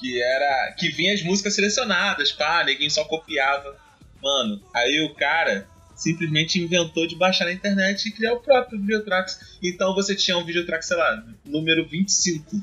que 0.00 0.20
era. 0.20 0.72
que 0.76 0.88
vinha 0.88 1.14
as 1.14 1.22
músicas 1.22 1.54
selecionadas, 1.54 2.32
pá, 2.32 2.64
ninguém 2.64 2.90
só 2.90 3.04
copiava. 3.04 3.76
Mano, 4.20 4.60
aí 4.74 5.00
o 5.04 5.14
cara 5.14 5.66
simplesmente 5.96 6.60
inventou 6.62 7.06
de 7.06 7.16
baixar 7.16 7.46
na 7.46 7.52
internet 7.52 8.06
e 8.06 8.12
criar 8.12 8.34
o 8.34 8.40
próprio 8.40 8.78
Videotracks. 8.78 9.58
Então 9.62 9.94
você 9.94 10.14
tinha 10.14 10.36
um 10.38 10.44
Videotracks, 10.44 10.86
sei 10.86 10.96
lá, 10.96 11.24
número 11.44 11.88
25. 11.88 12.62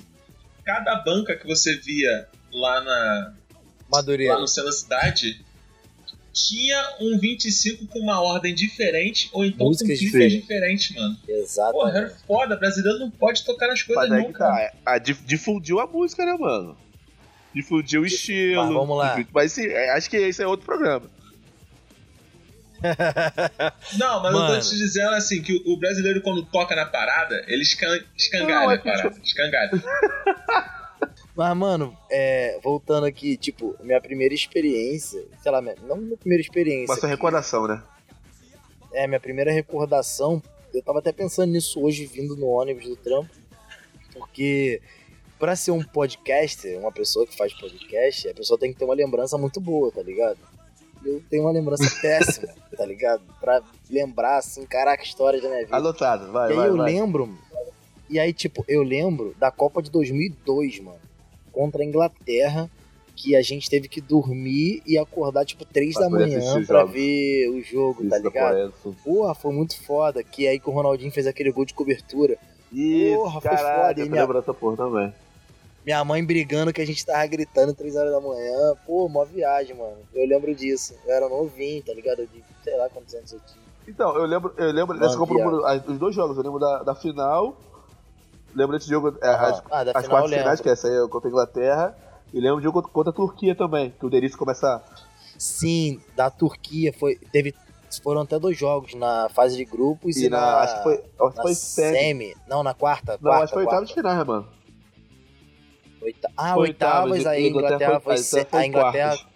Cada 0.63 0.95
banca 0.95 1.35
que 1.35 1.45
você 1.45 1.75
via 1.77 2.27
lá 2.53 2.81
na, 2.81 3.33
Madureira. 3.91 4.35
lá 4.35 4.39
no 4.39 4.47
Cena 4.47 4.71
Cidade 4.71 5.43
tinha 6.31 6.95
um 6.99 7.17
25 7.19 7.85
com 7.87 7.99
uma 7.99 8.19
ordem 8.21 8.55
diferente 8.55 9.29
ou 9.33 9.45
então 9.45 9.67
Músicas 9.67 9.99
com 9.99 10.09
clipes 10.09 10.31
diferentes. 10.33 10.95
mano. 10.95 11.15
Porra, 11.15 11.37
Exatamente. 11.39 11.97
era 11.97 12.09
foda, 12.25 12.55
brasileiro 12.55 12.99
não 12.99 13.11
pode 13.11 13.43
tocar 13.43 13.67
nas 13.67 13.83
coisas 13.83 14.09
Mas 14.09 14.19
que 14.21 14.27
nunca. 14.27 14.39
tá. 14.39 14.71
A, 14.85 14.97
dif- 14.97 15.23
difundiu 15.25 15.79
a 15.79 15.85
música, 15.85 16.25
né, 16.25 16.35
mano? 16.39 16.75
Difundiu 17.53 18.01
o 18.01 18.05
estilo. 18.05 18.63
Mas 18.63 18.73
vamos 18.73 18.97
lá. 18.97 19.25
Mas 19.31 19.51
sim, 19.51 19.67
é, 19.67 19.91
acho 19.91 20.09
que 20.09 20.17
esse 20.17 20.41
é 20.41 20.47
outro 20.47 20.65
programa. 20.65 21.07
Não, 23.97 24.21
mas 24.21 24.33
eu 24.33 24.39
Mano. 24.39 24.55
tô 24.55 24.59
te 24.69 24.75
dizendo 24.75 25.11
assim, 25.15 25.41
que 25.41 25.61
o 25.65 25.77
brasileiro 25.77 26.21
quando 26.21 26.43
toca 26.45 26.75
na 26.75 26.85
parada, 26.85 27.43
ele 27.47 27.61
escan 27.63 27.87
escangalha 28.17 28.55
Não, 28.65 28.71
é 28.71 28.75
a 28.75 28.77
que- 28.77 28.83
parada. 28.83 29.15
Escangalha. 29.23 29.71
Mas, 31.35 31.57
mano, 31.57 31.97
é, 32.11 32.59
voltando 32.63 33.05
aqui, 33.07 33.35
tipo, 33.35 33.75
minha 33.81 33.99
primeira 33.99 34.35
experiência, 34.35 35.25
sei 35.41 35.51
lá, 35.51 35.61
minha- 35.63 35.75
não 35.81 35.97
minha 35.97 36.15
primeira 36.17 36.41
experiência. 36.41 36.85
Mas 36.89 36.99
sua 36.99 37.09
que- 37.09 37.15
recordação, 37.15 37.67
né? 37.67 37.81
É, 38.93 39.07
minha 39.07 39.19
primeira 39.19 39.51
recordação, 39.51 40.41
eu 40.71 40.83
tava 40.83 40.99
até 40.99 41.11
pensando 41.11 41.51
nisso 41.51 41.81
hoje, 41.81 42.05
vindo 42.05 42.35
no 42.35 42.45
ônibus 42.47 42.85
do 42.85 42.95
trampo, 42.95 43.31
porque 44.13 44.79
pra 45.39 45.55
ser 45.55 45.71
um 45.71 45.83
podcaster, 45.83 46.79
uma 46.79 46.91
pessoa 46.91 47.25
que 47.25 47.35
faz 47.35 47.51
podcast, 47.53 48.29
a 48.29 48.33
pessoa 48.35 48.59
tem 48.59 48.71
que 48.71 48.77
ter 48.77 48.85
uma 48.85 48.93
lembrança 48.93 49.35
muito 49.35 49.59
boa, 49.59 49.91
tá 49.91 50.03
ligado? 50.03 50.37
Eu 51.05 51.22
tenho 51.29 51.43
uma 51.43 51.51
lembrança 51.51 51.83
péssima, 52.01 52.48
tá 52.77 52.86
ligado? 52.86 53.22
Pra 53.39 53.62
lembrar, 53.89 54.38
assim, 54.38 54.65
caraca, 54.65 55.03
história 55.03 55.41
da 55.41 55.50
minha 55.50 55.65
vida. 55.65 55.75
Anotado, 55.75 56.31
vai, 56.31 56.50
e 56.50 56.51
aí 56.51 56.57
vai, 56.57 56.69
eu 56.69 56.77
vai. 56.77 56.91
lembro, 56.93 57.38
e 58.10 58.19
aí, 58.19 58.31
tipo, 58.33 58.63
eu 58.67 58.83
lembro 58.83 59.36
da 59.39 59.51
Copa 59.51 59.81
de 59.81 59.89
2002, 59.91 60.79
mano, 60.79 61.00
contra 61.51 61.81
a 61.81 61.86
Inglaterra, 61.86 62.69
que 63.15 63.36
a 63.36 63.41
gente 63.43 63.69
teve 63.69 63.88
que 63.88 64.01
dormir 64.01 64.81
e 64.88 64.98
acordar, 64.98 65.45
tipo, 65.45 65.63
3 65.65 65.93
Pra 65.93 66.03
da 66.03 66.10
manhã 66.10 66.39
pra 66.65 66.79
jogos. 66.79 66.93
ver 66.93 67.50
o 67.50 67.62
jogo, 67.62 68.10
tá 68.10 68.17
Isso, 68.17 68.25
ligado? 68.27 68.74
porra, 69.03 69.36
foi 69.36 69.53
muito 69.53 69.79
foda. 69.83 70.24
Que 70.24 70.48
aí 70.48 70.60
que 70.60 70.67
o 70.67 70.74
Ronaldinho 70.74 71.12
fez 71.12 71.27
aquele 71.27 71.51
gol 71.51 71.63
de 71.63 71.75
cobertura. 71.75 72.38
Isso, 72.72 73.15
Porra, 73.17 73.39
foi 73.39 73.51
caraca, 73.51 73.81
foda, 73.88 74.00
hein, 74.00 74.05
eu 74.07 74.12
minha- 74.12 74.22
lembro 74.24 74.39
dessa 74.39 74.51
porra 74.53 74.77
também. 74.77 75.13
Minha 75.85 76.03
mãe 76.03 76.23
brigando 76.23 76.71
que 76.71 76.81
a 76.81 76.85
gente 76.85 77.05
tava 77.05 77.25
gritando 77.27 77.73
3 77.73 77.95
horas 77.95 78.11
da 78.11 78.21
manhã. 78.21 78.73
Pô, 78.85 79.09
mó 79.09 79.25
viagem, 79.25 79.75
mano. 79.75 79.97
Eu 80.13 80.25
lembro 80.27 80.55
disso. 80.55 80.95
Eu 81.05 81.13
era 81.13 81.27
novinho, 81.27 81.83
tá 81.83 81.93
ligado? 81.93 82.25
De 82.27 82.43
sei 82.63 82.77
lá 82.77 82.89
quantos 82.89 83.13
anos 83.13 83.33
eu 83.33 83.39
tinha. 83.45 83.63
Então, 83.87 84.15
eu 84.15 84.25
lembro, 84.25 84.53
eu 84.57 84.71
lembro 84.71 84.97
dessa 84.97 85.17
Copa 85.17 85.33
do. 85.33 85.39
Mundo, 85.39 85.63
os 85.87 85.97
dois 85.97 86.15
jogos, 86.15 86.37
eu 86.37 86.43
lembro 86.43 86.59
da, 86.59 86.83
da 86.83 86.95
final, 86.95 87.57
lembro 88.55 88.77
desse 88.77 88.89
jogo, 88.89 89.17
é, 89.21 89.27
Aham. 89.27 89.45
as, 89.45 89.63
ah, 89.69 89.83
da 89.83 89.91
as 89.93 90.07
lembro. 90.07 90.29
finais, 90.29 90.61
que 90.61 90.69
essa 90.69 90.87
aí 90.87 90.95
é 90.95 91.07
contra 91.07 91.27
a 91.27 91.31
Inglaterra, 91.31 91.97
e 92.33 92.39
lembro 92.39 92.57
do 92.57 92.63
jogo 92.63 92.81
contra, 92.81 93.11
a 93.11 93.13
Turquia 93.13 93.53
também, 93.55 93.91
que 93.91 94.05
o 94.05 94.09
Denis 94.09 94.35
começa 94.35 94.81
Sim, 95.37 95.99
da 96.15 96.29
Turquia 96.29 96.93
foi. 96.93 97.15
Teve. 97.15 97.53
Foram 98.01 98.21
até 98.21 98.39
dois 98.39 98.57
jogos 98.57 98.95
na 98.95 99.29
fase 99.29 99.55
de 99.55 99.65
grupos 99.65 100.17
e, 100.17 100.25
e 100.25 100.29
na, 100.29 100.39
na. 100.39 100.59
acho 100.61 100.77
que 100.77 100.83
foi, 100.83 100.93
acho 100.95 101.35
na 101.35 101.41
foi 101.43 101.53
semi. 101.53 101.97
semi. 101.97 102.35
Não, 102.47 102.63
na 102.63 102.73
quarta. 102.73 103.19
Não, 103.21 103.29
quarta, 103.29 103.43
acho 103.43 103.53
que 103.53 103.59
foi 103.59 103.65
oitavo 103.65 103.85
de 103.85 103.93
final, 103.93 104.25
mano? 104.25 104.47
Oita- 106.03 106.29
Ah, 106.38 106.53
Foi 106.53 106.63
oitavas, 106.63 107.12
oitavas, 107.12 107.27
aí 107.27 107.45
a 107.45 107.48
Inglaterra 107.50 108.00
foi. 108.00 108.13
a 108.13 108.17
se- 108.17 108.36
Inglaterra 108.36 108.50
foi 108.51 108.60
A 108.62 108.65
Inglaterra. 108.67 109.15
quartas. 109.17 109.33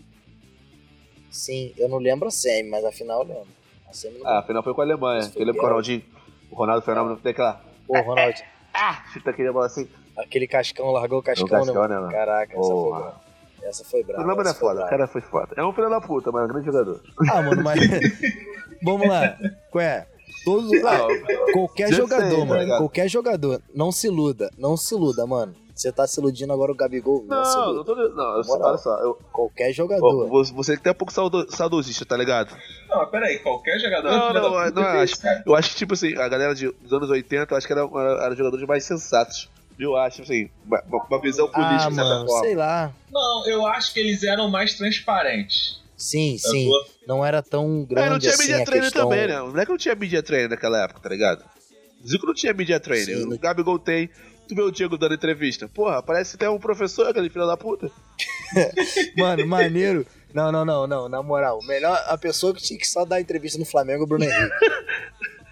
Sim, 1.32 1.74
eu 1.78 1.88
não 1.90 1.98
lembro 1.98 2.28
a 2.28 2.32
semi, 2.32 2.70
mas 2.70 2.84
a 2.86 2.92
final 2.92 3.22
eu 3.22 3.28
lembro. 3.28 3.48
A 3.90 3.94
semi 3.94 4.18
não 4.20 4.28
Ah, 4.28 4.40
a 4.40 4.44
final 4.44 4.64
foi 4.64 4.74
com 4.74 4.82
a 4.82 4.84
Alemanha, 4.84 5.24
foi 5.24 5.42
eu 5.42 5.46
lembro 5.46 5.60
que 5.62 5.66
o. 5.66 5.70
Ronaldinho, 5.70 6.04
o 6.52 6.56
Ronaldo 6.56 6.82
Fenômeno 6.86 7.18
tem 7.18 7.32
aquela, 7.32 7.62
Pô, 7.88 8.00
Ronaldo, 8.02 8.38
ah, 8.74 9.04
chuta 9.14 9.30
aquele 9.30 9.52
bola 9.52 9.66
assim, 9.68 9.88
aquele 10.18 10.48
cascão 10.48 10.92
largou 10.92 11.20
o 11.20 11.24
cascão, 11.24 11.46
o 11.46 11.50
Cascão, 11.50 11.88
né? 11.88 11.96
mano? 11.96 12.08
né? 12.08 12.14
Caraca, 12.14 12.54
essa 12.54 12.62
foi 12.64 12.74
Porra. 12.74 13.00
brava. 13.00 13.22
Essa 13.64 13.84
foi 13.86 14.02
O 14.02 14.06
brava. 14.06 14.24
Fenômeno 14.24 14.50
é 14.50 14.54
foi 14.54 14.60
foda, 14.60 14.86
o 14.86 14.90
cara 14.90 15.08
foi 15.08 15.22
foda. 15.22 15.54
É 15.58 15.64
um 15.64 15.74
filho 15.74 15.90
da 15.90 16.02
puta, 16.02 16.32
mas 16.32 16.42
é 16.42 16.46
um 16.46 16.48
grande 16.48 16.66
jogador. 16.66 17.02
Ah, 17.32 17.42
mano, 17.42 17.64
mas. 17.64 17.80
Vamos 18.84 19.08
lá. 19.08 19.38
Ué, 19.76 20.08
todos. 20.46 20.72
ah, 20.84 21.08
qualquer 21.54 21.92
jogador, 21.94 22.30
sei, 22.30 22.40
tá 22.40 22.46
mano. 22.46 22.62
ligado? 22.62 22.78
qualquer 22.80 23.08
jogador. 23.10 23.62
Não 23.74 23.92
se 23.92 24.08
iluda. 24.08 24.52
Não 24.58 24.78
se 24.78 24.94
iluda, 24.96 25.26
mano. 25.26 25.56
Você 25.78 25.92
tá 25.92 26.08
se 26.08 26.20
iludindo 26.20 26.52
agora 26.52 26.72
o 26.72 26.76
Gabigol? 26.76 27.24
Não, 27.28 27.46
se 27.46 27.56
Não, 27.56 27.74
não 27.76 27.84
tô. 27.84 27.96
Não, 27.96 28.38
eu, 28.38 28.44
Moral. 28.46 28.70
olha 28.70 28.78
só, 28.78 28.98
eu, 29.00 29.14
Qualquer 29.32 29.70
ó, 29.70 29.74
jogador. 29.74 30.28
você- 30.28 30.52
você 30.54 30.76
que 30.76 30.82
tem 30.84 30.92
um 30.92 30.96
pouco 30.96 31.14
saudo- 31.14 31.46
saudosista, 31.56 32.04
tá 32.06 32.18
ligado? 32.18 32.56
Não, 32.90 32.98
mas 32.98 33.10
peraí, 33.12 33.40
qualquer 33.40 33.80
jogador. 33.80 34.10
Não, 34.10 34.30
é 34.30 34.34
não, 34.34 34.52
não 34.72 34.92
que 34.92 34.98
acho. 34.98 35.16
Eu 35.46 35.56
acho 35.56 35.70
que, 35.70 35.76
tipo 35.76 35.94
assim, 35.94 36.18
a 36.18 36.28
galera 36.28 36.56
de- 36.56 36.72
dos 36.72 36.92
anos 36.92 37.10
80, 37.10 37.54
eu 37.54 37.58
acho 37.58 37.68
que 37.68 37.74
era, 37.74 37.82
era, 37.82 38.26
era 38.26 38.36
jogadores 38.36 38.66
mais 38.68 38.84
sensatos. 38.86 39.50
Eu 39.80 39.96
acho, 39.96 40.24
assim, 40.24 40.50
uma, 40.66 40.82
uma 41.08 41.22
visão 41.22 41.48
política, 41.48 41.86
Ah, 41.86 41.90
de 41.90 41.96
certa 41.96 42.10
mano, 42.10 42.26
forma. 42.28 42.44
sei 42.46 42.56
lá. 42.56 42.92
Não, 43.12 43.48
eu 43.48 43.68
acho 43.68 43.94
que 43.94 44.00
eles 44.00 44.24
eram 44.24 44.50
mais 44.50 44.74
transparentes. 44.76 45.80
Sim, 45.96 46.34
Eu 46.34 46.40
sim. 46.52 46.70
Não 47.08 47.24
era 47.26 47.42
tão 47.44 47.86
É, 47.90 47.94
grande 47.94 48.10
não 48.10 48.20
tinha 48.20 48.32
assim 48.34 48.44
media 48.48 48.62
a 48.62 48.66
trainer 48.66 48.92
questão... 48.92 49.10
também, 49.10 49.28
né? 49.28 49.36
Não 49.40 49.60
é 49.60 49.64
que 49.66 49.72
não 49.72 49.78
tinha 49.78 49.96
media 49.96 50.24
trainer 50.24 50.50
naquela 50.50 50.84
época, 50.84 51.00
tá 51.00 51.10
ligado? 51.10 51.44
Zico 52.08 52.26
não 52.26 52.34
tinha 52.34 52.54
media 52.54 52.80
trainer. 52.80 53.18
Sim, 53.18 53.24
o 53.26 53.30
não- 53.30 53.38
Gabigol 53.38 53.78
tem. 53.80 54.10
Tu 54.48 54.56
vê 54.56 54.62
o 54.62 54.72
Diego 54.72 54.98
dando 54.98 55.14
entrevista. 55.16 55.68
Porra, 55.68 56.02
parece 56.02 56.36
até 56.36 56.50
um 56.50 56.58
professor, 56.60 57.08
aquele 57.08 57.30
filho 57.30 57.46
da 57.48 57.58
puta. 57.58 57.92
Mano, 59.18 59.46
maneiro. 59.46 60.06
Não, 60.34 60.52
não, 60.52 60.64
não, 60.64 60.88
não. 60.88 61.10
Na 61.10 61.22
moral, 61.22 61.60
melhor 61.66 62.02
a 62.08 62.18
pessoa 62.18 62.54
que 62.54 62.62
tinha 62.62 62.80
que 62.80 62.88
só 62.88 63.04
dar 63.06 63.20
entrevista 63.20 63.58
no 63.60 63.66
Flamengo 63.66 64.02
é 64.02 64.04
o 64.04 64.08
Bruno 64.08 64.24
Henrique. 64.30 64.56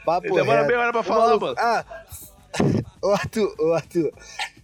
Papo 0.05 0.27
Ele 0.27 0.35
demora 0.35 0.59
reto. 0.59 0.67
meia 0.67 0.79
hora 0.79 0.91
pra 0.91 1.01
O 1.01 1.03
falar, 1.03 1.25
maluco- 1.27 1.45
mano. 1.45 1.57
Ah, 1.59 1.85
ô 3.01 3.09
Arthur, 3.11 3.55
ô 3.59 3.73
Arthur. 3.73 4.11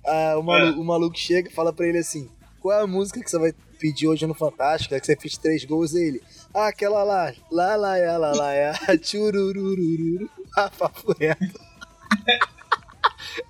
Ah, 0.06 0.36
o, 0.38 0.44
maluco, 0.44 0.80
o 0.80 0.84
maluco 0.86 1.18
chega 1.18 1.50
e 1.50 1.54
fala 1.54 1.74
pra 1.74 1.88
ele 1.88 1.98
assim: 1.98 2.30
qual 2.62 2.78
é 2.80 2.82
a 2.84 2.88
música 2.88 3.22
que 3.22 3.30
você 3.30 3.38
vai 3.40 3.54
pedir 3.80 4.08
hoje 4.08 4.26
no 4.28 4.34
Fantástico? 4.34 4.94
É 4.96 5.00
que 5.00 5.06
você 5.06 5.16
fez 5.16 5.38
três 5.38 5.66
gols 5.66 5.92
dele. 5.92 6.22
Ah, 6.54 6.68
aquela 6.68 7.04
lá, 7.04 7.34
lá, 7.52 7.76
lá, 7.76 7.96
lá, 7.98 8.18
lá, 8.18 8.32
lá, 8.32 8.34
lá, 8.34 8.98
tchurururururu. 8.98 10.30
Ah, 10.56 10.70
papo 10.78 11.16
reto. 11.20 11.60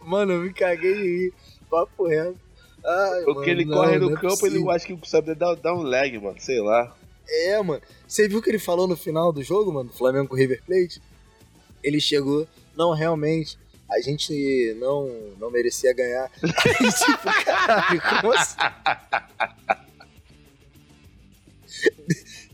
Mano, 0.03 0.33
eu 0.33 0.39
me 0.41 0.53
caguei 0.53 0.93
de 0.93 1.03
rir. 1.03 1.33
Papo 1.69 2.07
reto. 2.07 2.38
Ai, 2.83 3.23
Porque 3.23 3.51
mano, 3.51 3.61
ele 3.61 3.65
não, 3.65 3.77
corre 3.77 4.00
no 4.00 4.11
é 4.11 4.15
campo, 4.15 4.45
ele 4.45 4.55
possível. 4.55 4.71
acho 4.71 4.85
que 4.88 5.09
sabe 5.09 5.35
dar, 5.35 5.55
dar 5.55 5.73
um 5.75 5.83
lag, 5.83 6.17
mano. 6.19 6.35
Sei 6.39 6.59
lá. 6.59 6.95
É, 7.29 7.61
mano. 7.61 7.81
Você 8.07 8.27
viu 8.27 8.39
o 8.39 8.41
que 8.41 8.50
ele 8.50 8.59
falou 8.59 8.88
no 8.88 8.97
final 8.97 9.31
do 9.31 9.43
jogo, 9.43 9.71
mano? 9.71 9.89
Do 9.89 9.95
Flamengo 9.95 10.27
com 10.27 10.33
o 10.35 10.38
River 10.38 10.61
Plate? 10.65 11.00
Ele 11.83 12.00
chegou, 12.01 12.47
não, 12.75 12.91
realmente, 12.93 13.57
a 13.89 14.01
gente 14.01 14.75
não, 14.79 15.07
não 15.39 15.50
merecia 15.51 15.93
ganhar. 15.93 16.29
Aí, 16.43 16.91
tipo, 16.91 17.43
caralho, 17.45 18.01
como 18.21 18.33
assim? 18.33 18.57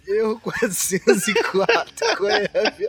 Erro 0.07 0.39
404, 0.39 2.17
qual 2.17 2.29
é 2.29 2.49
a 2.53 2.69
vi- 2.69 2.87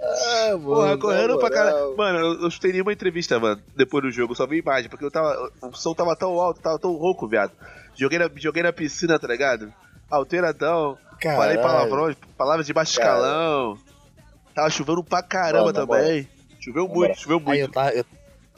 Ah, 0.00 0.48
mano. 0.52 0.64
Porra, 0.64 0.98
correndo 0.98 1.38
pra 1.38 1.50
caralho. 1.50 1.96
Mano, 1.96 2.18
eu, 2.18 2.40
eu 2.42 2.48
escutei 2.48 2.72
nenhuma 2.72 2.92
entrevista, 2.92 3.38
mano, 3.38 3.60
depois 3.76 4.02
do 4.04 4.10
jogo. 4.10 4.34
Só 4.34 4.46
vi 4.46 4.58
imagem, 4.58 4.88
porque 4.90 5.04
eu 5.04 5.10
tava. 5.10 5.50
O 5.62 5.72
som 5.74 5.94
tava 5.94 6.14
tão 6.16 6.40
alto, 6.40 6.60
tava 6.60 6.78
tão 6.78 6.92
rouco, 6.94 7.26
viado. 7.28 7.52
Joguei 7.94 8.18
na, 8.18 8.30
joguei 8.36 8.62
na 8.62 8.72
piscina, 8.72 9.18
tá 9.18 9.26
ligado? 9.28 9.72
Alteradão. 10.10 10.96
Falei 11.22 11.56
Caralho. 11.56 11.62
palavrões, 11.62 12.16
palavras 12.36 12.66
de 12.66 12.72
baixo 12.72 12.96
Caralho. 12.98 13.18
escalão. 13.22 13.78
Tava 14.54 14.70
chovendo 14.70 15.04
pra 15.04 15.22
caramba 15.22 15.72
Mano, 15.72 15.86
também. 15.86 16.28
Choveu 16.58 16.84
Na 16.88 16.94
muito, 16.94 16.98
moral. 17.00 17.14
choveu 17.16 17.36
Aí 17.46 17.60
eu, 17.60 17.66
muito. 17.66 17.72
tá, 17.72 17.94
eu, 17.94 18.04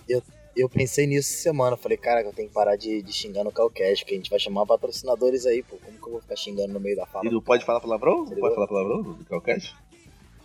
eu, 0.09 0.23
eu 0.57 0.69
pensei 0.69 1.07
nisso 1.07 1.33
semana. 1.43 1.77
Falei, 1.77 1.99
cara, 1.99 2.23
eu 2.23 2.33
tenho 2.33 2.49
que 2.49 2.55
parar 2.55 2.77
de, 2.77 3.03
de 3.03 3.13
xingar 3.13 3.43
no 3.45 3.51
Calcash, 3.53 4.05
que 4.05 4.15
a 4.15 4.17
gente 4.17 4.31
vai 4.31 4.39
chamar 4.39 4.65
patrocinadores 4.65 5.45
aí, 5.45 5.63
pô. 5.63 5.77
Como 5.77 5.99
que 5.99 6.07
eu 6.07 6.13
vou 6.13 6.21
ficar 6.21 6.37
xingando 6.37 6.73
no 6.73 6.81
meio 6.81 6.97
da 6.97 7.05
fala? 7.07 7.27
E 7.27 7.31
não 7.31 7.41
pode 7.41 7.65
falar 7.65 7.81
palavrão? 7.81 8.19
Não 8.19 8.23
Entendeu? 8.27 8.41
pode 8.43 8.55
falar 8.55 8.69
palavrão 8.69 9.03
no 9.03 9.25
Calcast? 9.25 9.75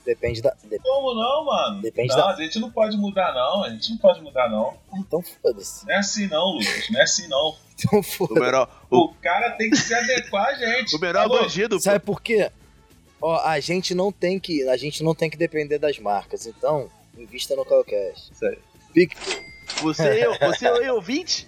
Depende 0.08 0.42
da. 0.42 0.56
de- 0.64 0.80
Como 0.80 1.14
não, 1.14 1.44
mano? 1.46 1.82
Depende 1.82 2.16
não, 2.16 2.18
da- 2.18 2.30
a 2.34 2.36
gente 2.42 2.58
não 2.60 2.72
pode 2.72 2.96
mudar, 2.96 3.34
não. 3.34 3.64
A 3.66 3.70
gente 3.70 3.90
não 3.92 3.98
pode 3.98 4.22
mudar, 4.22 4.50
não. 4.50 4.74
Então 4.96 5.22
foda-se. 5.22 5.86
Não 5.86 5.94
é 5.94 5.98
assim, 5.98 6.28
não, 6.28 6.46
Lucas. 6.54 6.90
Não 6.90 7.00
é 7.00 7.04
assim, 7.04 7.28
não. 7.28 7.56
Então 7.78 8.00
O 8.00 8.04
foda-se. 8.04 8.68
o, 8.90 8.98
O 9.06 9.14
cara 9.16 9.52
tem 9.52 9.70
que 9.70 9.76
se 9.76 9.94
adequar 9.94 10.46
a 10.48 10.54
gente. 10.56 10.96
o 10.96 11.00
menor 11.00 11.24
Falou? 11.28 11.42
bandido, 11.42 11.76
pô. 11.76 11.82
Sabe 11.82 12.00
por 12.00 12.22
quê? 12.22 12.50
Ó, 13.22 13.36
a 13.46 13.60
gente 13.60 13.94
não 13.94 14.12
tem 14.12 14.40
que, 14.40 14.68
a 14.70 14.78
gente 14.78 15.04
não 15.04 15.14
tem 15.14 15.30
que 15.30 15.36
depender 15.38 15.78
das 15.78 16.00
marcas, 16.00 16.46
então 16.48 16.90
invista 17.18 17.56
no 17.56 17.66
Calcast. 17.66 18.32
Isso 18.32 18.46
aí. 18.46 18.58
PicPay. 18.94 19.46
Você, 19.82 20.26
eu, 20.26 20.38
você 20.40 20.68
aí, 20.68 20.90
ouvinte, 20.90 21.48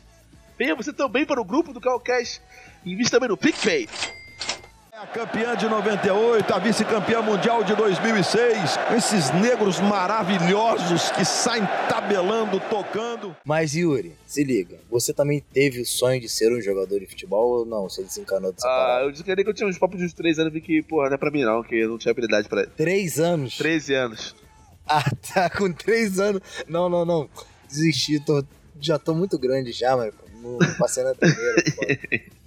venha 0.58 0.76
você 0.76 0.92
também 0.92 1.26
para 1.26 1.40
o 1.40 1.46
grupo 1.46 1.72
do 1.72 1.80
Calcast. 1.80 2.42
Invista 2.86 3.16
também 3.18 3.30
no 3.30 3.38
PicPay. 3.38 3.88
A 5.02 5.08
campeã 5.08 5.56
de 5.56 5.66
98, 5.66 6.54
a 6.54 6.60
vice-campeã 6.60 7.22
mundial 7.22 7.64
de 7.64 7.74
2006. 7.74 8.78
Esses 8.98 9.32
negros 9.32 9.80
maravilhosos 9.80 11.10
que 11.12 11.24
saem 11.24 11.64
tabelando, 11.88 12.60
tocando. 12.70 13.34
Mas 13.46 13.74
Yuri, 13.76 14.14
se 14.28 14.44
liga, 14.44 14.76
você 14.92 15.14
também 15.14 15.40
teve 15.54 15.80
o 15.80 15.86
sonho 15.86 16.20
de 16.20 16.28
ser 16.28 16.52
um 16.52 16.60
jogador 16.60 17.00
de 17.00 17.06
futebol 17.06 17.60
ou 17.60 17.66
não? 17.66 17.84
Você 17.90 18.04
desencanou 18.04 18.52
dessa 18.52 18.68
Ah, 18.68 18.72
parada? 18.72 19.06
eu 19.06 19.12
disse 19.12 19.24
que 19.24 19.32
eu 19.32 19.54
tinha 19.54 19.70
uns 19.70 19.78
papos 19.78 20.00
de 20.00 20.06
uns 20.06 20.12
3 20.12 20.38
anos, 20.38 20.52
vi 20.52 20.60
que, 20.60 20.82
porra, 20.82 21.08
não 21.08 21.16
é 21.16 21.18
pra 21.18 21.32
mim 21.32 21.46
não, 21.46 21.64
que 21.64 21.76
eu 21.78 21.88
não 21.88 21.98
tinha 21.98 22.12
habilidade 22.12 22.50
pra. 22.50 22.66
Três 22.66 23.22
anos? 23.22 23.56
13 23.58 23.94
anos. 23.94 24.36
Ah, 24.86 25.10
tá 25.34 25.48
com 25.56 25.72
três 25.72 26.20
anos. 26.20 26.42
Não, 26.68 26.90
não, 26.90 27.06
não. 27.06 27.30
Desisti, 27.70 28.20
tô, 28.20 28.44
já 28.82 29.00
tô 29.00 29.14
muito 29.16 29.40
grande 29.40 29.72
já, 29.72 29.96
mas 29.96 30.14
não 30.44 30.58
não 30.58 30.74
passei 30.78 31.06
na 31.06 31.16
primeira. 31.16 31.64
pô. 31.74 31.86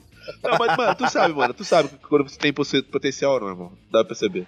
Não, 0.43 0.59
mas, 0.59 0.77
mano, 0.77 0.95
tu 0.95 1.09
sabe, 1.09 1.35
mano, 1.35 1.55
tu 1.55 1.65
sabe 1.65 1.89
que 1.89 1.97
quando 1.99 2.29
você 2.29 2.39
tem 2.39 2.53
potencial, 2.53 3.41
não, 3.41 3.49
irmão. 3.49 3.73
Dá 3.91 4.01
pra 4.01 4.09
perceber. 4.09 4.47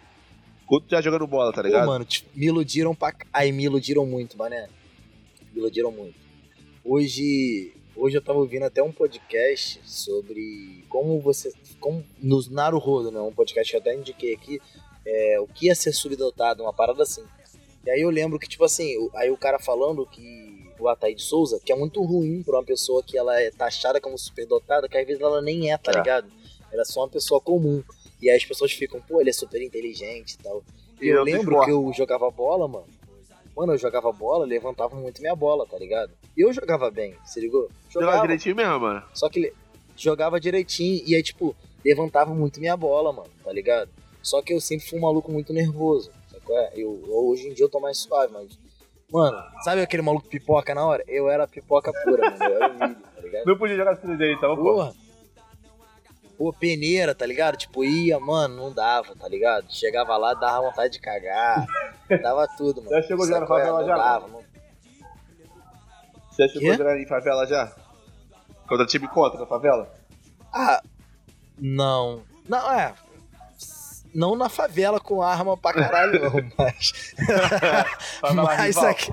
Quando 0.67 0.85
tu 0.85 0.91
já 0.91 1.01
jogando 1.01 1.27
bola, 1.27 1.53
tá 1.53 1.61
Pô, 1.63 1.69
ligado? 1.69 1.87
mano, 1.87 2.05
tipo, 2.05 2.29
me 2.35 2.47
iludiram 2.47 2.95
pra. 2.95 3.15
Aí, 3.33 3.53
me 3.53 3.65
iludiram 3.65 4.05
muito, 4.05 4.37
mané. 4.37 4.69
Me 5.53 5.61
iludiram 5.61 5.93
muito. 5.93 6.15
Hoje. 6.85 7.73
Hoje 7.97 8.17
eu 8.17 8.23
tava 8.23 8.41
ouvindo 8.41 8.65
até 8.65 8.83
um 8.83 8.91
podcast 8.91 9.81
sobre 9.85 10.85
como 10.89 11.21
você. 11.21 11.53
Como, 11.79 12.05
no 12.21 12.41
Naruhodo, 12.51 13.13
né? 13.13 13.21
Um 13.21 13.33
podcast 13.33 13.71
que 13.71 13.77
eu 13.77 13.81
até 13.81 13.95
indiquei 13.95 14.35
aqui. 14.35 14.61
É, 15.07 15.39
o 15.39 15.47
que 15.47 15.71
é 15.71 15.75
ser 15.75 15.93
subdotado, 15.93 16.63
uma 16.63 16.73
parada 16.73 17.03
assim. 17.03 17.23
E 17.87 17.91
aí 17.91 18.01
eu 18.01 18.11
lembro 18.11 18.39
que, 18.39 18.49
tipo 18.49 18.65
assim, 18.65 19.11
aí 19.15 19.31
o 19.31 19.37
cara 19.37 19.59
falando 19.59 20.07
que 20.07 20.54
o 20.85 20.89
Ataí 20.89 21.15
de 21.15 21.23
Souza, 21.23 21.61
que 21.65 21.73
é 21.73 21.77
muito 21.77 22.03
ruim 22.03 22.43
pra 22.43 22.57
uma 22.59 22.65
pessoa 22.65 23.03
que 23.03 23.17
ela 23.19 23.41
é 23.41 23.51
taxada 23.51 24.01
como 24.01 24.19
superdotada, 24.19 24.89
que 24.89 24.97
às 24.97 25.07
vezes 25.07 25.23
ela 25.23 25.41
nem 25.43 25.71
é, 25.73 25.77
tá 25.79 25.93
É. 25.93 25.97
ligado? 25.99 26.29
Ela 26.73 26.83
é 26.83 26.85
só 26.85 27.01
uma 27.01 27.09
pessoa 27.09 27.41
comum. 27.41 27.83
E 28.21 28.31
aí 28.31 28.37
as 28.37 28.45
pessoas 28.45 28.73
ficam, 28.73 29.01
pô, 29.01 29.21
ele 29.21 29.31
é 29.31 29.33
super 29.33 29.61
inteligente 29.63 30.33
e 30.33 30.39
tal. 30.39 30.63
E 31.01 31.09
eu 31.09 31.23
lembro 31.23 31.61
que 31.65 31.71
eu 31.71 31.93
jogava 31.95 32.31
bola, 32.31 32.67
mano. 32.67 32.87
Mano, 33.57 33.73
eu 33.75 33.79
jogava 33.79 34.11
bola, 34.13 34.45
levantava 34.45 34.97
muito 34.97 35.21
minha 35.21 35.37
bola, 35.37 35.67
tá 35.67 35.79
ligado? 35.79 36.13
E 36.37 36.41
eu 36.41 36.53
jogava 36.53 36.91
bem, 36.91 37.15
se 37.25 37.39
ligou? 37.41 37.69
Jogava 37.89 38.23
direitinho 38.23 38.57
mesmo, 38.57 38.81
mano. 38.81 39.03
Só 39.15 39.29
que 39.29 39.53
jogava 39.97 40.41
direitinho 40.41 41.03
e 41.07 41.15
aí, 41.15 41.23
tipo, 41.23 41.55
levantava 41.85 42.35
muito 42.35 42.59
minha 42.59 42.77
bola, 42.77 43.13
mano, 43.13 43.31
tá 43.45 43.53
ligado? 43.53 43.91
Só 44.23 44.43
que 44.43 44.53
eu 44.53 44.61
sempre 44.61 44.87
fui 44.89 44.99
um 44.99 45.03
maluco 45.03 45.31
muito 45.31 45.53
nervoso? 45.53 46.11
É, 46.51 46.73
Eu, 46.81 47.01
hoje 47.09 47.49
em 47.49 47.53
dia 47.55 47.65
eu 47.65 47.69
tô 47.71 47.79
mais 47.81 47.99
suave, 47.99 48.33
mas. 48.33 48.59
Mano, 49.11 49.37
sabe 49.63 49.81
aquele 49.83 50.03
maluco 50.03 50.29
pipoca 50.29 50.75
na 50.75 50.85
hora? 50.85 51.05
Eu 51.07 51.29
era 51.29 51.47
pipoca 51.47 51.93
pura, 52.05 52.31
mano. 52.31 52.45
Eu 52.45 52.57
era 52.57 52.69
humilde, 52.73 53.03
tá 53.15 53.21
ligado? 53.21 53.47
Não 53.47 53.59
podia 53.59 53.77
jogar 53.77 53.97
3D 53.97 54.35
então, 54.37 54.57
pô. 54.57 54.63
Porra. 54.63 54.93
Pô, 56.37 56.53
peneira, 56.53 57.15
tá 57.15 57.25
ligado? 57.25 57.57
Tipo, 57.57 57.85
ia, 57.85 58.19
mano, 58.19 58.57
não 58.57 58.73
dava, 58.73 59.15
tá 59.15 59.29
ligado? 59.29 59.67
Chegava 59.73 60.17
lá, 60.17 60.35
dava 60.35 60.63
vontade 60.69 60.95
de 60.95 61.01
cagar. 61.01 61.65
Dava 62.21 62.49
tudo, 62.57 62.83
mano. 62.83 62.91
Já 62.91 63.03
chegou 63.03 63.25
jogar 63.25 63.41
na? 63.41 63.45
É, 63.45 63.49
favela 63.49 63.85
já, 63.87 63.97
dava, 63.97 64.29
não- 64.29 64.43
Você 66.31 66.47
já 66.49 66.53
chegou 66.53 66.71
Quê? 66.73 66.77
jogar 66.77 66.99
em 67.01 67.07
favela 67.07 67.47
já? 67.47 67.73
Contra 68.67 68.85
time 68.87 69.07
contra 69.07 69.39
na 69.39 69.47
favela? 69.47 69.95
Ah, 70.53 70.83
não. 71.57 72.23
Não, 72.49 72.73
é. 72.73 72.93
Não 74.15 74.37
na 74.37 74.49
favela 74.49 75.01
com 75.01 75.21
arma 75.23 75.57
pra 75.57 75.73
caralho, 75.73 76.21
não, 76.23 76.31
mas. 76.57 77.15
Mas 78.35 78.77
aqui. 78.79 79.13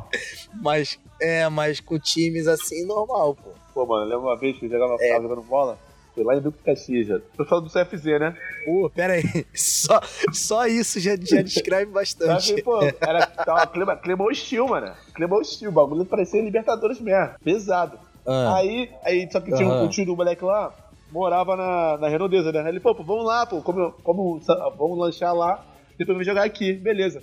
Mas. 0.62 1.00
É, 1.20 1.48
mas 1.50 1.80
com 1.80 2.00
times 2.00 2.48
assim, 2.48 2.86
normal, 2.86 3.36
pô. 3.36 3.52
Pô, 3.74 3.86
mano, 3.86 4.04
lembra 4.06 4.20
uma 4.28 4.38
vez 4.38 4.58
que 4.58 4.66
eu 4.66 4.70
jogava, 4.70 4.98
É. 5.00 5.22
jogando 5.22 5.42
bola? 5.44 5.78
Foi 6.14 6.24
lá 6.26 6.36
em 6.36 6.42
Duque 6.42 6.58
Caxias, 6.66 7.08
já. 7.08 7.20
Tô 7.38 7.46
falando 7.46 7.70
do 7.70 7.72
CFZ, 7.72 8.04
né? 8.20 8.36
Pô, 8.66 8.90
pera 8.94 9.14
aí. 9.14 9.46
Só, 9.56 10.02
só 10.34 10.68
isso 10.68 11.00
já, 11.00 11.16
já 11.16 11.42
descreve 11.42 11.90
bastante. 11.92 12.50
Sabe, 12.50 12.64
pô, 12.64 12.80
era 13.00 13.26
tava 13.28 13.66
clima, 13.68 13.96
clima 13.96 14.24
hostil, 14.26 14.68
mano. 14.68 14.92
Clima 15.16 15.38
hostil, 15.38 15.70
o 15.70 15.72
bagulho 15.74 16.04
parecia 16.06 16.42
Libertadores 16.42 17.00
mesmo, 17.00 17.30
pesado. 17.44 17.98
Ah, 18.26 18.56
Aí, 18.58 18.90
aí, 19.06 19.28
só 19.32 19.40
que 19.40 19.54
tinha 19.56 19.68
um- 19.68 19.72
Aham. 19.72 19.86
o 19.86 19.90
tio 19.90 20.06
do 20.06 20.16
moleque 20.16 20.44
lá, 20.44 20.74
morava 21.12 21.56
na, 21.56 21.98
na 21.98 22.08
Renondeza, 22.08 22.52
né? 22.52 22.70
Ele, 22.70 22.80
pô, 22.80 22.96
pô, 22.96 23.04
vamos 23.04 23.26
lá, 23.26 23.46
pô, 23.46 23.62
como, 23.62 23.92
como, 24.04 24.40
vamos 24.78 24.98
lanchar 24.98 25.36
lá, 25.36 25.64
depois 25.98 26.18
vem 26.18 26.26
jogar 26.26 26.44
aqui, 26.44 26.74
beleza. 26.74 27.22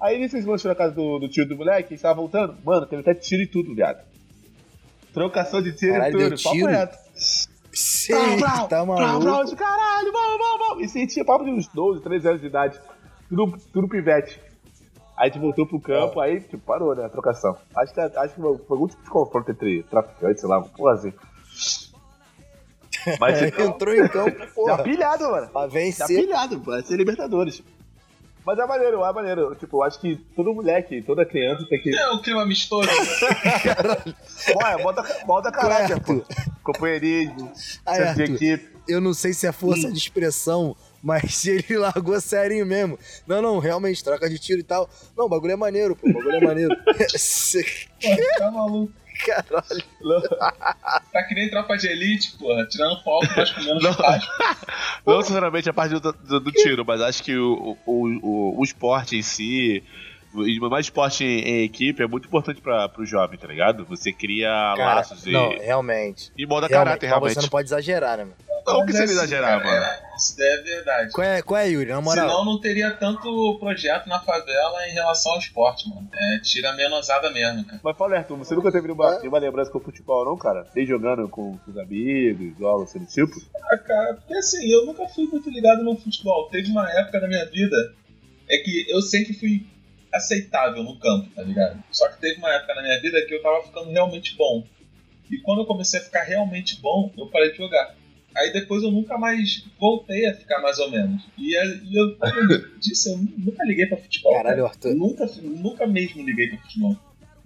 Aí 0.00 0.18
nesses 0.18 0.44
lanchos 0.44 0.64
na 0.64 0.74
casa 0.74 0.94
do, 0.94 1.18
do 1.18 1.28
tio 1.28 1.46
do 1.48 1.56
moleque, 1.56 1.94
estava 1.94 2.14
voltando, 2.14 2.56
mano, 2.64 2.86
teve 2.86 3.02
até 3.02 3.14
tiro 3.14 3.42
e 3.42 3.46
tudo, 3.46 3.74
viado. 3.74 4.04
Trocação 5.12 5.62
de 5.62 5.72
tiro 5.72 5.96
e 5.96 6.10
tudo, 6.10 6.42
papo 6.42 6.66
reto. 6.66 6.98
Sim, 7.72 8.12
tá 8.68 8.84
maluco. 8.84 9.24
brau, 9.24 9.44
de 9.44 9.54
caralho, 9.54 10.12
vamos, 10.12 10.38
vamos, 10.38 10.68
vamos. 10.68 10.84
E 10.84 10.88
sentia 10.88 11.24
papo 11.24 11.44
de 11.44 11.50
uns 11.50 11.68
12, 11.68 12.02
13 12.02 12.28
anos 12.28 12.40
de 12.40 12.46
idade. 12.46 12.80
Tudo, 13.28 13.56
tudo 13.72 13.88
pivete. 13.88 14.40
Aí 15.16 15.30
gente 15.30 15.40
voltou 15.40 15.66
pro 15.66 15.80
campo, 15.80 16.20
aí 16.20 16.40
tipo, 16.40 16.58
parou, 16.58 16.94
né, 16.94 17.04
a 17.04 17.08
trocação. 17.08 17.56
Acho 17.74 17.92
que, 17.92 18.00
acho 18.00 18.34
que 18.34 18.40
foi 18.40 18.56
algum 18.70 18.86
tipo 18.86 19.02
de 19.02 19.10
confronto 19.10 19.50
entre 19.50 19.82
traficantes, 19.84 20.40
sei 20.40 20.48
lá, 20.48 20.62
porra 20.62 20.92
assim. 20.92 21.12
Mas 23.20 23.38
tipo, 23.38 23.62
Entrou 23.62 23.94
em 23.94 24.08
campo, 24.08 24.38
já 24.40 24.46
porra. 24.48 24.82
pilhado, 24.82 25.30
mano. 25.30 25.48
Pra 25.48 25.62
Já 25.62 25.66
vencer. 25.68 26.06
pilhado, 26.20 26.60
pô, 26.60 26.70
vai 26.72 26.82
ser 26.82 26.96
Libertadores. 26.96 27.62
Mas 28.46 28.58
é 28.58 28.64
maneiro, 28.66 29.04
é 29.04 29.12
maneiro. 29.12 29.54
Tipo, 29.56 29.76
eu 29.78 29.82
acho 29.82 30.00
que 30.00 30.16
todo 30.34 30.54
moleque, 30.54 31.02
toda 31.02 31.24
criança 31.26 31.66
tem 31.68 31.80
que. 31.82 31.94
É 31.94 32.08
o 32.10 32.20
clima 32.22 32.42
amistoso. 32.42 32.88
Olha, 34.56 34.78
bota, 34.82 35.24
bota 35.26 35.52
caráter, 35.52 36.00
pô. 36.00 36.12
Arthur. 36.12 36.26
Companheirismo, 36.62 37.52
Aí, 37.84 37.98
de 38.02 38.08
Arthur, 38.08 38.22
equipe. 38.34 38.68
eu 38.88 39.00
não 39.00 39.12
sei 39.14 39.32
se 39.32 39.46
é 39.46 39.52
força 39.52 39.90
de 39.90 39.98
expressão, 39.98 40.74
mas 41.02 41.44
ele 41.46 41.76
largou 41.76 42.18
sério 42.20 42.64
mesmo. 42.64 42.98
Não, 43.26 43.42
não, 43.42 43.58
realmente, 43.58 44.02
troca 44.02 44.28
de 44.30 44.38
tiro 44.38 44.60
e 44.60 44.64
tal. 44.64 44.88
Não, 45.16 45.26
o 45.26 45.28
bagulho 45.28 45.52
é 45.52 45.56
maneiro, 45.56 45.94
pô, 45.96 46.08
o 46.08 46.12
bagulho 46.12 46.36
é 46.36 46.40
maneiro. 46.40 46.76
Cê- 47.18 47.86
tá 48.38 48.50
maluco. 48.50 48.92
Caralho. 49.24 49.82
Tá 51.12 51.22
que 51.24 51.34
nem 51.34 51.48
tropa 51.50 51.76
de 51.76 51.88
elite, 51.88 52.36
porra. 52.38 52.64
Tirando 52.66 53.02
foco, 53.02 53.26
mas 53.36 53.50
comendo 53.50 53.80
Não. 53.80 53.92
churrasco. 53.92 54.32
Não 55.06 55.22
sinceramente 55.22 55.68
a 55.68 55.72
parte 55.72 55.94
do, 55.98 56.12
do- 56.12 56.40
do 56.40 56.52
tiro, 56.52 56.84
mas 56.86 57.00
acho 57.00 57.22
que 57.22 57.36
o, 57.36 57.76
o, 57.86 58.06
o, 58.22 58.60
o 58.60 58.64
esporte 58.64 59.16
em 59.16 59.22
si, 59.22 59.82
e 60.34 60.60
mais 60.60 60.86
esporte 60.86 61.24
em, 61.24 61.40
em 61.40 61.64
equipe, 61.64 62.02
é 62.02 62.06
muito 62.06 62.26
importante 62.28 62.60
pra, 62.60 62.88
pro 62.88 63.04
jovem, 63.04 63.38
tá 63.38 63.46
ligado? 63.48 63.84
Você 63.86 64.12
cria 64.12 64.48
Cara, 64.76 64.94
laços 64.96 65.26
e, 65.26 65.30
não, 65.30 65.50
realmente. 65.58 66.30
e 66.36 66.46
molda 66.46 66.66
realmente 66.66 67.00
caráter, 67.00 67.06
mas 67.06 67.10
realmente. 67.10 67.34
você 67.34 67.40
não 67.42 67.48
pode 67.48 67.68
exagerar, 67.68 68.18
né, 68.18 68.24
mano? 68.24 68.36
Não, 68.72 68.86
que 68.86 68.92
você 68.92 69.00
é 69.00 69.04
exagerar, 69.04 69.62
cara, 69.62 69.80
mano. 69.80 69.84
é, 69.84 70.16
Isso 70.16 70.36
daí 70.36 70.48
é 70.48 70.62
verdade. 70.62 71.12
Qual 71.12 71.26
é, 71.26 71.42
qual 71.42 71.60
é, 71.60 71.68
Yuri? 71.68 71.90
Na 71.90 72.00
moral. 72.00 72.28
Senão 72.28 72.44
não 72.44 72.60
teria 72.60 72.90
tanto 72.90 73.56
projeto 73.58 74.06
na 74.08 74.20
favela 74.20 74.86
em 74.88 74.92
relação 74.92 75.32
ao 75.32 75.38
esporte, 75.38 75.88
mano. 75.88 76.08
É, 76.12 76.38
tira 76.40 76.70
a 76.70 76.76
menosada 76.76 77.30
mesmo, 77.30 77.64
cara. 77.64 77.80
Mas 77.82 77.96
fala, 77.96 78.16
Arthur, 78.16 78.36
você 78.38 78.54
nunca 78.54 78.70
teve 78.72 78.86
nenhuma, 78.88 79.18
nenhuma 79.18 79.38
lembrança 79.38 79.70
com 79.70 79.78
o 79.78 79.82
futebol, 79.82 80.24
não, 80.24 80.36
cara? 80.36 80.66
Nem 80.74 80.86
jogando 80.86 81.28
com, 81.28 81.56
com 81.58 81.70
os 81.70 81.78
amigos, 81.78 82.60
algo 82.62 82.84
assim 82.84 82.98
do 82.98 83.06
tipo? 83.06 83.32
Ah, 83.70 83.78
cara, 83.78 84.14
porque 84.14 84.34
assim, 84.34 84.70
eu 84.70 84.86
nunca 84.86 85.06
fui 85.08 85.26
muito 85.26 85.48
ligado 85.50 85.82
no 85.82 85.96
futebol. 85.96 86.48
Teve 86.50 86.70
uma 86.70 86.90
época 86.90 87.20
na 87.20 87.28
minha 87.28 87.44
vida 87.46 87.76
é 88.48 88.58
que 88.58 88.86
eu 88.88 89.00
sempre 89.02 89.34
fui 89.34 89.66
aceitável 90.12 90.82
no 90.82 90.98
campo, 90.98 91.28
tá 91.34 91.42
ligado? 91.42 91.82
Só 91.92 92.08
que 92.08 92.18
teve 92.20 92.38
uma 92.38 92.50
época 92.52 92.74
na 92.74 92.82
minha 92.82 93.00
vida 93.00 93.20
que 93.26 93.34
eu 93.34 93.42
tava 93.42 93.62
ficando 93.62 93.90
realmente 93.90 94.34
bom. 94.36 94.64
E 95.30 95.38
quando 95.42 95.60
eu 95.60 95.66
comecei 95.66 96.00
a 96.00 96.02
ficar 96.02 96.22
realmente 96.22 96.80
bom, 96.80 97.12
eu 97.18 97.26
parei 97.26 97.50
de 97.52 97.58
jogar. 97.58 97.94
Aí 98.36 98.52
depois 98.52 98.82
eu 98.82 98.90
nunca 98.90 99.18
mais 99.18 99.64
voltei 99.80 100.26
a 100.26 100.34
ficar 100.34 100.60
mais 100.60 100.78
ou 100.78 100.90
menos. 100.90 101.22
E, 101.36 101.56
é- 101.56 101.76
e 101.82 101.96
eu, 101.98 102.08
eu 102.10 102.78
disse, 102.78 103.10
eu 103.10 103.18
nunca 103.36 103.64
liguei 103.64 103.86
pra 103.86 103.96
futebol. 103.96 104.32
Caralho, 104.34 104.56
cara. 104.56 104.68
Arthur. 104.68 104.94
Nunca, 104.94 105.26
nunca 105.42 105.86
mesmo 105.86 106.22
liguei 106.22 106.48
pra 106.48 106.58
futebol. 106.58 106.96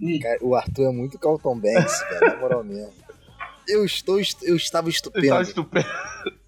Hum. 0.01 0.19
Cara, 0.19 0.37
o 0.41 0.53
Arthur 0.55 0.89
é 0.89 0.91
muito 0.91 1.17
Carlton 1.17 1.57
Banks, 1.59 1.99
cara, 2.03 2.29
na 2.35 2.37
moral 2.41 2.63
mesmo. 2.63 2.91
Eu, 3.67 3.85
estou, 3.85 4.19
est- 4.19 4.43
eu 4.43 4.55
estava 4.57 4.89
estupendo. 4.89 5.29
tava 5.29 5.41
estupendo 5.43 5.87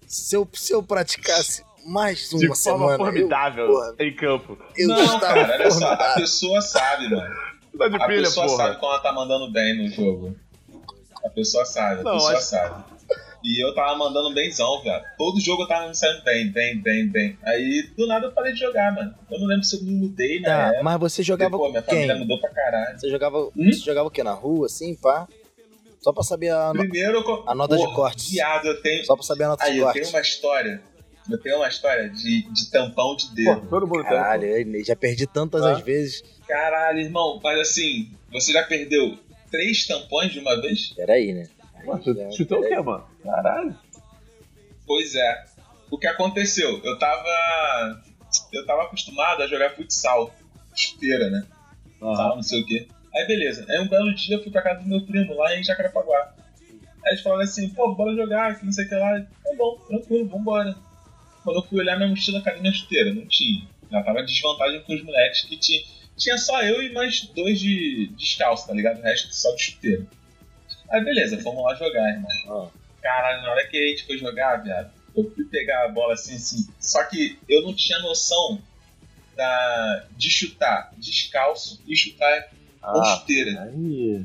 Se 0.06 0.36
eu, 0.36 0.46
se 0.52 0.72
eu 0.72 0.82
praticasse 0.82 1.64
mais 1.86 2.28
de 2.28 2.34
uma 2.46 2.54
forma 2.54 2.56
semana, 2.56 2.92
eu, 2.92 2.98
formidável 2.98 3.66
porra, 3.68 3.94
em 4.00 4.14
campo. 4.14 4.58
eu 4.76 4.88
não, 4.88 5.00
estava 5.02 5.18
cara, 5.20 5.54
olha 5.54 5.70
só, 5.70 5.92
a 5.92 6.14
pessoa 6.14 6.60
sabe, 6.60 7.08
mano. 7.08 7.34
Tá 7.78 7.88
de 7.88 7.96
A 7.96 8.06
pilha, 8.06 8.22
pessoa 8.22 8.46
porra. 8.46 8.64
sabe 8.68 8.80
quando 8.80 8.92
ela 8.92 9.02
tá 9.02 9.12
mandando 9.12 9.50
bem 9.52 9.76
no 9.82 9.88
jogo. 9.94 10.36
A 11.24 11.28
pessoa 11.30 11.64
sabe, 11.64 12.00
a 12.00 12.04
Não, 12.04 12.12
pessoa 12.12 12.32
acho- 12.36 12.42
sabe. 12.46 12.84
E 13.48 13.64
eu 13.64 13.72
tava 13.74 13.96
mandando 13.96 14.34
benzão, 14.34 14.82
velho. 14.82 15.00
Todo 15.16 15.40
jogo 15.40 15.62
eu 15.62 15.68
tava 15.68 15.86
me 15.88 15.94
saindo 15.94 16.20
bem, 16.24 16.50
bem, 16.50 16.78
bem, 16.82 17.08
bem. 17.08 17.38
Aí 17.44 17.88
do 17.96 18.04
nada 18.08 18.26
eu 18.26 18.32
parei 18.32 18.52
de 18.52 18.58
jogar, 18.58 18.92
mano. 18.92 19.14
Eu 19.30 19.38
não 19.38 19.46
lembro 19.46 19.62
se 19.64 19.76
eu 19.76 19.82
me 19.84 19.92
mudei 19.92 20.40
na 20.40 20.48
Tá, 20.48 20.66
época. 20.68 20.82
mas 20.82 21.00
você 21.00 21.22
jogava 21.22 21.56
Pô, 21.56 21.68
minha 21.68 21.80
quem? 21.82 21.94
família 21.94 22.16
mudou 22.16 22.40
pra 22.40 22.50
caralho. 22.50 22.98
Você 22.98 23.08
jogava, 23.08 23.38
Hum? 23.56 23.72
você 23.72 23.80
jogava 23.80 24.08
o 24.08 24.10
quê? 24.10 24.24
Na 24.24 24.32
rua, 24.32 24.66
assim, 24.66 24.94
pá? 24.96 25.28
Só 26.00 26.12
pra 26.12 26.24
saber 26.24 26.50
a, 26.50 26.72
no- 26.74 26.80
Primeiro 26.80 27.18
eu. 27.18 27.44
A 27.46 27.54
nota 27.54 27.76
de 27.76 27.82
Porra, 27.84 27.94
cortes. 27.94 28.30
Viado, 28.30 28.66
eu 28.66 28.82
tenho. 28.82 29.04
só 29.04 29.14
pra 29.14 29.24
saber 29.24 29.44
a 29.44 29.48
nota 29.48 29.64
Aí, 29.64 29.72
de 29.74 29.78
eu 29.78 29.84
corte. 29.84 30.00
tenho 30.00 30.10
uma 30.12 30.20
história 30.20 30.82
Eu 31.30 31.38
tenho 31.40 31.56
uma 31.56 31.68
história 31.68 32.08
de, 32.08 32.42
de 32.52 32.70
tampão 32.70 33.16
de 33.16 33.26
Pô, 33.28 33.34
dedo. 33.34 33.68
todo 33.68 33.86
mundo 33.86 34.02
tem. 34.02 34.10
Caralho, 34.12 34.44
eu 34.46 34.84
já 34.84 34.94
perdi 34.96 35.26
tantas 35.26 35.62
Ah. 35.62 35.72
as 35.72 35.80
vezes. 35.82 36.22
Caralho, 36.46 37.00
irmão, 37.00 37.40
mas 37.42 37.58
assim, 37.60 38.10
você 38.32 38.52
já 38.52 38.62
perdeu 38.62 39.18
três 39.50 39.84
tampões 39.86 40.32
de 40.32 40.38
uma 40.38 40.60
vez? 40.60 40.92
Peraí, 40.94 41.32
né? 41.32 41.48
Tu 42.02 42.14
já- 42.14 42.30
chutou 42.30 42.60
o 42.60 42.68
quê, 42.68 42.76
mano? 42.80 43.04
Caralho. 43.22 43.76
Pois 44.86 45.14
é. 45.14 45.44
O 45.90 45.98
que 45.98 46.06
aconteceu? 46.06 46.80
Eu 46.84 46.98
tava. 46.98 48.02
Eu 48.52 48.66
tava 48.66 48.82
acostumado 48.84 49.42
a 49.42 49.46
jogar 49.46 49.70
futsal. 49.74 50.34
Chuteira, 50.74 51.30
né? 51.30 51.46
Tal, 52.16 52.36
não 52.36 52.42
sei 52.42 52.60
o 52.60 52.66
quê. 52.66 52.86
Aí 53.14 53.26
beleza. 53.26 53.64
Aí 53.68 53.78
um 53.80 53.88
belo 53.88 54.14
dia 54.14 54.36
eu 54.36 54.42
fui 54.42 54.52
pra 54.52 54.62
casa 54.62 54.80
do 54.82 54.88
meu 54.88 55.00
primo 55.06 55.34
lá 55.34 55.56
em 55.56 55.64
Jacarepaguá. 55.64 56.34
Aí 57.04 57.12
eles 57.12 57.22
falaram 57.22 57.42
assim, 57.42 57.68
pô, 57.70 57.94
bora 57.94 58.14
jogar, 58.14 58.58
que 58.58 58.64
não 58.64 58.72
sei 58.72 58.84
o 58.84 58.88
que 58.88 58.94
lá. 58.94 59.20
Tá 59.20 59.50
bom, 59.56 59.78
tranquilo, 59.88 60.28
vambora. 60.28 60.76
Quando 61.42 61.56
eu 61.56 61.62
fui 61.62 61.78
olhar 61.78 61.96
minha 61.96 62.08
mochila, 62.08 62.42
cadê 62.42 62.60
minha 62.60 62.72
chuteira? 62.72 63.14
Não 63.14 63.24
tinha. 63.26 63.66
Já 63.90 64.02
tava 64.02 64.20
em 64.20 64.26
desvantagem 64.26 64.82
com 64.82 64.94
os 64.94 65.02
moleques 65.04 65.42
que 65.42 65.56
tinha. 65.56 65.80
Tinha 66.16 66.36
só 66.36 66.60
eu 66.62 66.82
e 66.82 66.92
mais 66.92 67.22
dois 67.34 67.58
de 67.60 68.08
descalço, 68.16 68.66
tá 68.66 68.74
ligado? 68.74 68.98
O 68.98 69.02
resto 69.02 69.32
só 69.34 69.54
de 69.54 69.62
chuteira. 69.62 70.04
Aí 70.90 71.04
beleza, 71.04 71.38
fomos 71.42 71.64
lá 71.64 71.74
jogar, 71.74 72.08
irmão. 72.10 72.30
Ah. 72.48 72.78
Caralho, 73.02 73.42
na 73.42 73.50
hora 73.50 73.66
que 73.66 73.76
a 73.76 73.86
gente 73.88 74.06
foi 74.06 74.18
jogar, 74.18 74.56
viado, 74.62 74.90
eu 75.16 75.30
fui 75.34 75.44
pegar 75.44 75.84
a 75.84 75.88
bola 75.88 76.14
assim, 76.14 76.34
assim. 76.36 76.66
Só 76.80 77.02
que 77.04 77.38
eu 77.48 77.62
não 77.62 77.74
tinha 77.74 77.98
noção 78.00 78.60
da, 79.36 80.04
de 80.16 80.30
chutar 80.30 80.92
descalço 80.98 81.80
e 81.86 81.96
chutar 81.96 82.48
com 82.80 83.00
Ah, 83.00 83.16
chuteira. 83.16 83.62
aí. 83.62 84.24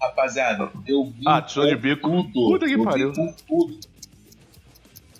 Rapaziada, 0.00 0.70
eu 0.86 1.04
vi. 1.04 1.22
Ah, 1.26 1.46
show 1.46 1.64
de 1.66 1.76
com 1.76 1.80
bico. 1.80 2.32
Tudo. 2.32 2.52
Puta 2.52 2.66
que 2.66 2.72
eu 2.74 2.84
pariu. 2.84 3.10
Vi 3.12 3.16
com 3.16 3.32
tudo. 3.32 3.80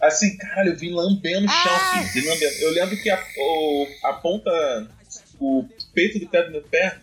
Assim, 0.00 0.36
caralho, 0.36 0.70
eu 0.72 0.76
vim 0.76 0.90
lambendo 0.92 1.46
o 1.46 1.48
chão, 1.48 1.78
filho. 1.78 2.12
Vim 2.24 2.28
lambendo. 2.28 2.52
Eu 2.60 2.72
lembro 2.72 2.96
que 3.00 3.08
a, 3.08 3.24
o- 3.38 3.86
a 4.04 4.12
ponta. 4.14 4.50
O 5.38 5.64
peito 5.94 6.18
do 6.18 6.26
pé 6.28 6.42
do 6.44 6.50
meu 6.50 6.62
pé. 6.62 6.98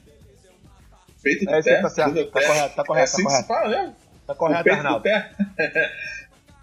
Peito 1.24 1.46
do 1.46 1.52
É, 1.54 1.60
isso 1.60 1.70
pé. 1.70 1.76
aí 1.76 1.82
tá 1.82 1.90
certo. 1.90 2.14
do 2.14 2.26
Tá 2.32 2.42
correto, 2.46 2.76
tá 2.76 2.82
É 2.82 2.86
correto, 2.86 3.04
assim 3.04 3.24
tá 3.24 3.30
que 3.30 3.36
se 3.36 3.44
correto. 3.44 3.48
fala 3.48 3.70
mesmo? 3.82 3.96
Tá 4.28 4.34
o 4.34 4.36
correto, 4.36 4.64
peito 4.64 4.76
do 4.76 4.80
Arnaldo. 4.80 5.04
pé. 5.04 5.32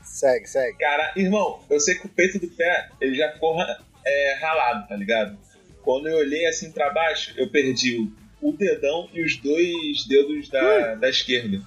Segue, 0.03 0.47
segue. 0.47 0.79
Cara, 0.79 1.13
irmão, 1.17 1.61
eu 1.69 1.79
sei 1.81 1.95
que 1.97 2.07
o 2.07 2.09
peito 2.09 2.39
do 2.39 2.49
pé, 2.49 2.89
ele 3.01 3.17
já 3.17 3.29
porra 3.33 3.81
é, 4.07 4.35
ralado, 4.41 4.89
tá 4.89 4.97
ligado? 4.97 5.37
Quando 5.83 6.09
eu 6.09 6.17
olhei 6.19 6.47
assim 6.47 6.71
pra 6.73 6.91
baixo, 6.91 7.35
eu 7.37 7.51
perdi 7.51 7.99
o, 8.41 8.49
o 8.49 8.53
dedão 8.53 9.09
e 9.13 9.23
os 9.23 9.37
dois 9.37 10.07
dedos 10.09 10.49
da, 10.49 10.95
da 10.95 11.09
esquerda. 11.09 11.61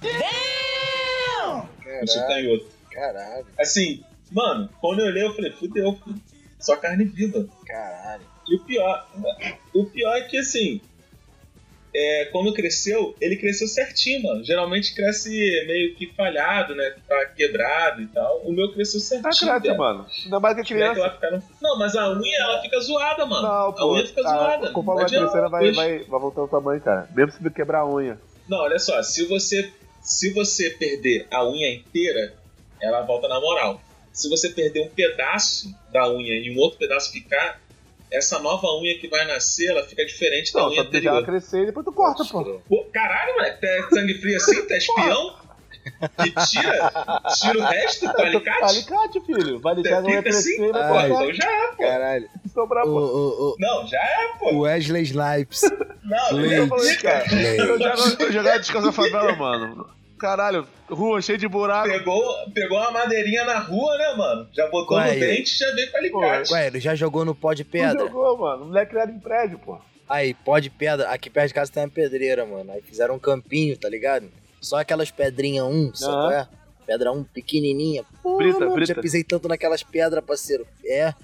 Eu 2.00 2.06
sou 2.06 2.22
Caralho, 2.22 2.26
canhoto. 2.58 2.66
caralho, 2.90 3.46
Assim, 3.58 4.02
mano, 4.30 4.68
quando 4.80 5.00
eu 5.00 5.06
olhei, 5.06 5.24
eu 5.24 5.34
falei, 5.34 5.52
fudeu, 5.52 5.92
filho. 6.04 6.20
Só 6.58 6.76
carne 6.76 7.04
viva. 7.04 7.46
caralho. 7.66 8.22
E 8.48 8.56
o 8.56 8.60
pior, 8.64 9.08
o 9.74 9.84
pior 9.86 10.16
é 10.16 10.22
que 10.22 10.36
assim, 10.38 10.80
é, 11.94 12.26
quando 12.26 12.52
cresceu, 12.52 13.14
ele 13.20 13.36
cresceu 13.36 13.66
certinho, 13.66 14.22
mano. 14.22 14.44
Geralmente 14.44 14.94
cresce 14.94 15.30
meio 15.66 15.94
que 15.96 16.06
falhado, 16.14 16.74
né? 16.74 16.94
Tá 17.08 17.26
quebrado 17.26 18.02
e 18.02 18.06
tal. 18.06 18.42
O 18.44 18.52
meu 18.52 18.72
cresceu 18.72 19.00
Tá 19.00 19.30
certinho. 19.32 19.50
cresce, 19.50 19.60
viado. 19.66 19.78
mano. 19.78 20.06
Ainda 20.24 20.40
mais 20.40 20.56
que 20.56 20.62
Como 20.74 20.82
é 20.82 20.88
que 20.88 20.94
criança. 20.94 21.30
no- 21.30 21.42
Não, 21.60 21.78
mas 21.78 21.96
a 21.96 22.10
unha 22.12 22.38
ela 22.38 22.62
fica 22.62 22.80
zoada, 22.80 23.26
mano. 23.26 23.42
Não, 23.42 23.68
a 23.68 23.72
pô. 23.72 23.92
unha 23.94 24.06
fica 24.06 24.20
ah, 24.20 24.28
zoada. 24.36 24.70
Conforme 24.70 25.00
vai 25.02 25.10
crescendo, 25.10 25.50
vai, 25.50 25.60
pois. 25.62 25.76
vai, 25.76 25.98
vai 26.00 26.20
voltando 26.20 26.44
o 26.44 26.48
tamanho, 26.48 26.80
cara. 26.80 27.08
Mesmo 27.14 27.32
se 27.32 27.50
quebrar 27.50 27.80
a 27.80 27.88
unha. 27.88 28.18
Não, 28.48 28.58
olha 28.58 28.78
só, 28.78 29.02
se 29.02 29.26
você 29.26 29.70
se 30.02 30.32
você 30.32 30.70
perder 30.70 31.26
a 31.30 31.46
unha 31.46 31.74
inteira, 31.74 32.34
ela 32.80 33.02
volta 33.02 33.28
na 33.28 33.38
moral. 33.40 33.80
Se 34.12 34.28
você 34.28 34.48
perder 34.48 34.80
um 34.80 34.88
pedaço 34.88 35.72
da 35.92 36.10
unha 36.10 36.34
e 36.34 36.50
um 36.50 36.58
outro 36.58 36.78
pedaço 36.78 37.12
ficar, 37.12 37.60
essa 38.12 38.38
nova 38.40 38.66
unha 38.78 38.98
que 38.98 39.08
vai 39.08 39.26
nascer, 39.26 39.70
ela 39.70 39.82
fica 39.84 40.04
diferente 40.04 40.52
da 40.52 40.60
Não, 40.60 40.68
unha 40.68 40.84
só 40.84 40.90
deixar 40.90 41.08
ela 41.10 41.18
anterior. 41.20 41.40
crescer 41.40 41.62
e 41.62 41.66
depois 41.66 41.84
tu 41.84 41.92
corta, 41.92 42.24
pô. 42.24 42.60
Pô, 42.68 42.84
caralho, 42.92 43.34
moleque, 43.34 43.60
tá 43.60 43.88
sangue 43.90 44.14
frio 44.14 44.36
assim? 44.36 44.66
Tá 44.66 44.76
espião? 44.76 45.40
Que 46.22 46.30
tira, 46.46 46.92
tira 47.40 47.58
o 47.58 47.62
resto 47.62 48.12
com 48.12 48.20
alicate? 48.22 48.64
Alicate, 48.64 49.20
filho. 49.24 49.58
Vai 49.60 49.74
deixar 49.76 50.00
a 50.00 50.02
unha 50.04 50.22
crescer 50.22 50.38
assim? 50.54 50.64
e 50.68 50.72
vai 50.72 50.88
Pô, 50.88 50.94
Ai. 50.94 51.08
cortar 51.08 51.24
então 51.24 51.34
já 51.34 51.50
é, 51.50 51.66
pô. 51.70 51.76
Caralho. 51.82 52.28
e 52.44 52.48
sobrar, 52.50 52.84
O, 52.84 52.86
pô. 52.92 53.00
o, 53.00 53.56
Não, 53.58 53.86
já 53.86 53.98
é, 53.98 54.26
o 54.34 54.38
pô. 54.38 54.58
Wesley 54.60 55.02
Snipes. 55.04 55.62
Não, 56.04 56.32
Leite. 56.36 56.54
eu 56.54 56.62
Eu 56.64 56.68
falei, 56.68 56.96
cara. 56.96 57.24
Eu 57.34 57.66
jogava, 57.78 58.02
eu 58.20 58.32
jogava 58.32 58.80
na 58.82 58.92
favela, 58.92 59.36
mano. 59.36 59.88
Caralho, 60.20 60.66
rua 60.88 61.22
cheia 61.22 61.38
de 61.38 61.48
buraco. 61.48 61.88
Pegou, 61.88 62.22
pegou 62.52 62.78
uma 62.78 62.90
madeirinha 62.90 63.44
na 63.44 63.58
rua, 63.58 63.96
né, 63.96 64.14
mano? 64.16 64.48
Já 64.52 64.68
botou 64.68 64.98
Ué, 64.98 65.14
no 65.14 65.20
dente 65.20 65.54
e 65.54 65.58
já 65.58 65.74
veio 65.74 65.90
com 65.90 65.96
alicate. 65.96 66.52
Ué, 66.52 66.66
ele 66.66 66.78
já 66.80 66.94
jogou 66.94 67.24
no 67.24 67.34
pó 67.34 67.52
de 67.54 67.64
pedra? 67.64 68.00
jogou, 68.06 68.36
mano. 68.38 68.66
Moleque 68.66 68.90
criado 68.90 69.10
em 69.12 69.18
prédio, 69.18 69.58
pô. 69.58 69.78
Aí, 70.08 70.34
pó 70.34 70.58
de 70.58 70.68
pedra. 70.68 71.08
Aqui 71.08 71.30
perto 71.30 71.48
de 71.48 71.54
casa 71.54 71.72
tem 71.72 71.82
uma 71.84 71.88
pedreira, 71.88 72.44
mano. 72.44 72.70
Aí 72.72 72.82
fizeram 72.82 73.14
um 73.14 73.18
campinho, 73.18 73.76
tá 73.78 73.88
ligado? 73.88 74.28
Só 74.60 74.76
aquelas 74.78 75.10
pedrinhas 75.10 75.64
um, 75.64 75.94
sabe 75.94 76.12
Aham. 76.12 76.20
qual 76.22 76.32
é? 76.32 76.48
Pedra 76.86 77.12
um 77.12 77.24
pequenininha. 77.24 78.04
Pô, 78.22 78.36
Brita, 78.36 78.58
mano, 78.60 78.74
brita. 78.74 78.94
já 78.94 79.00
pisei 79.00 79.24
tanto 79.24 79.48
naquelas 79.48 79.82
pedras, 79.82 80.22
parceiro. 80.24 80.66
É. 80.84 81.14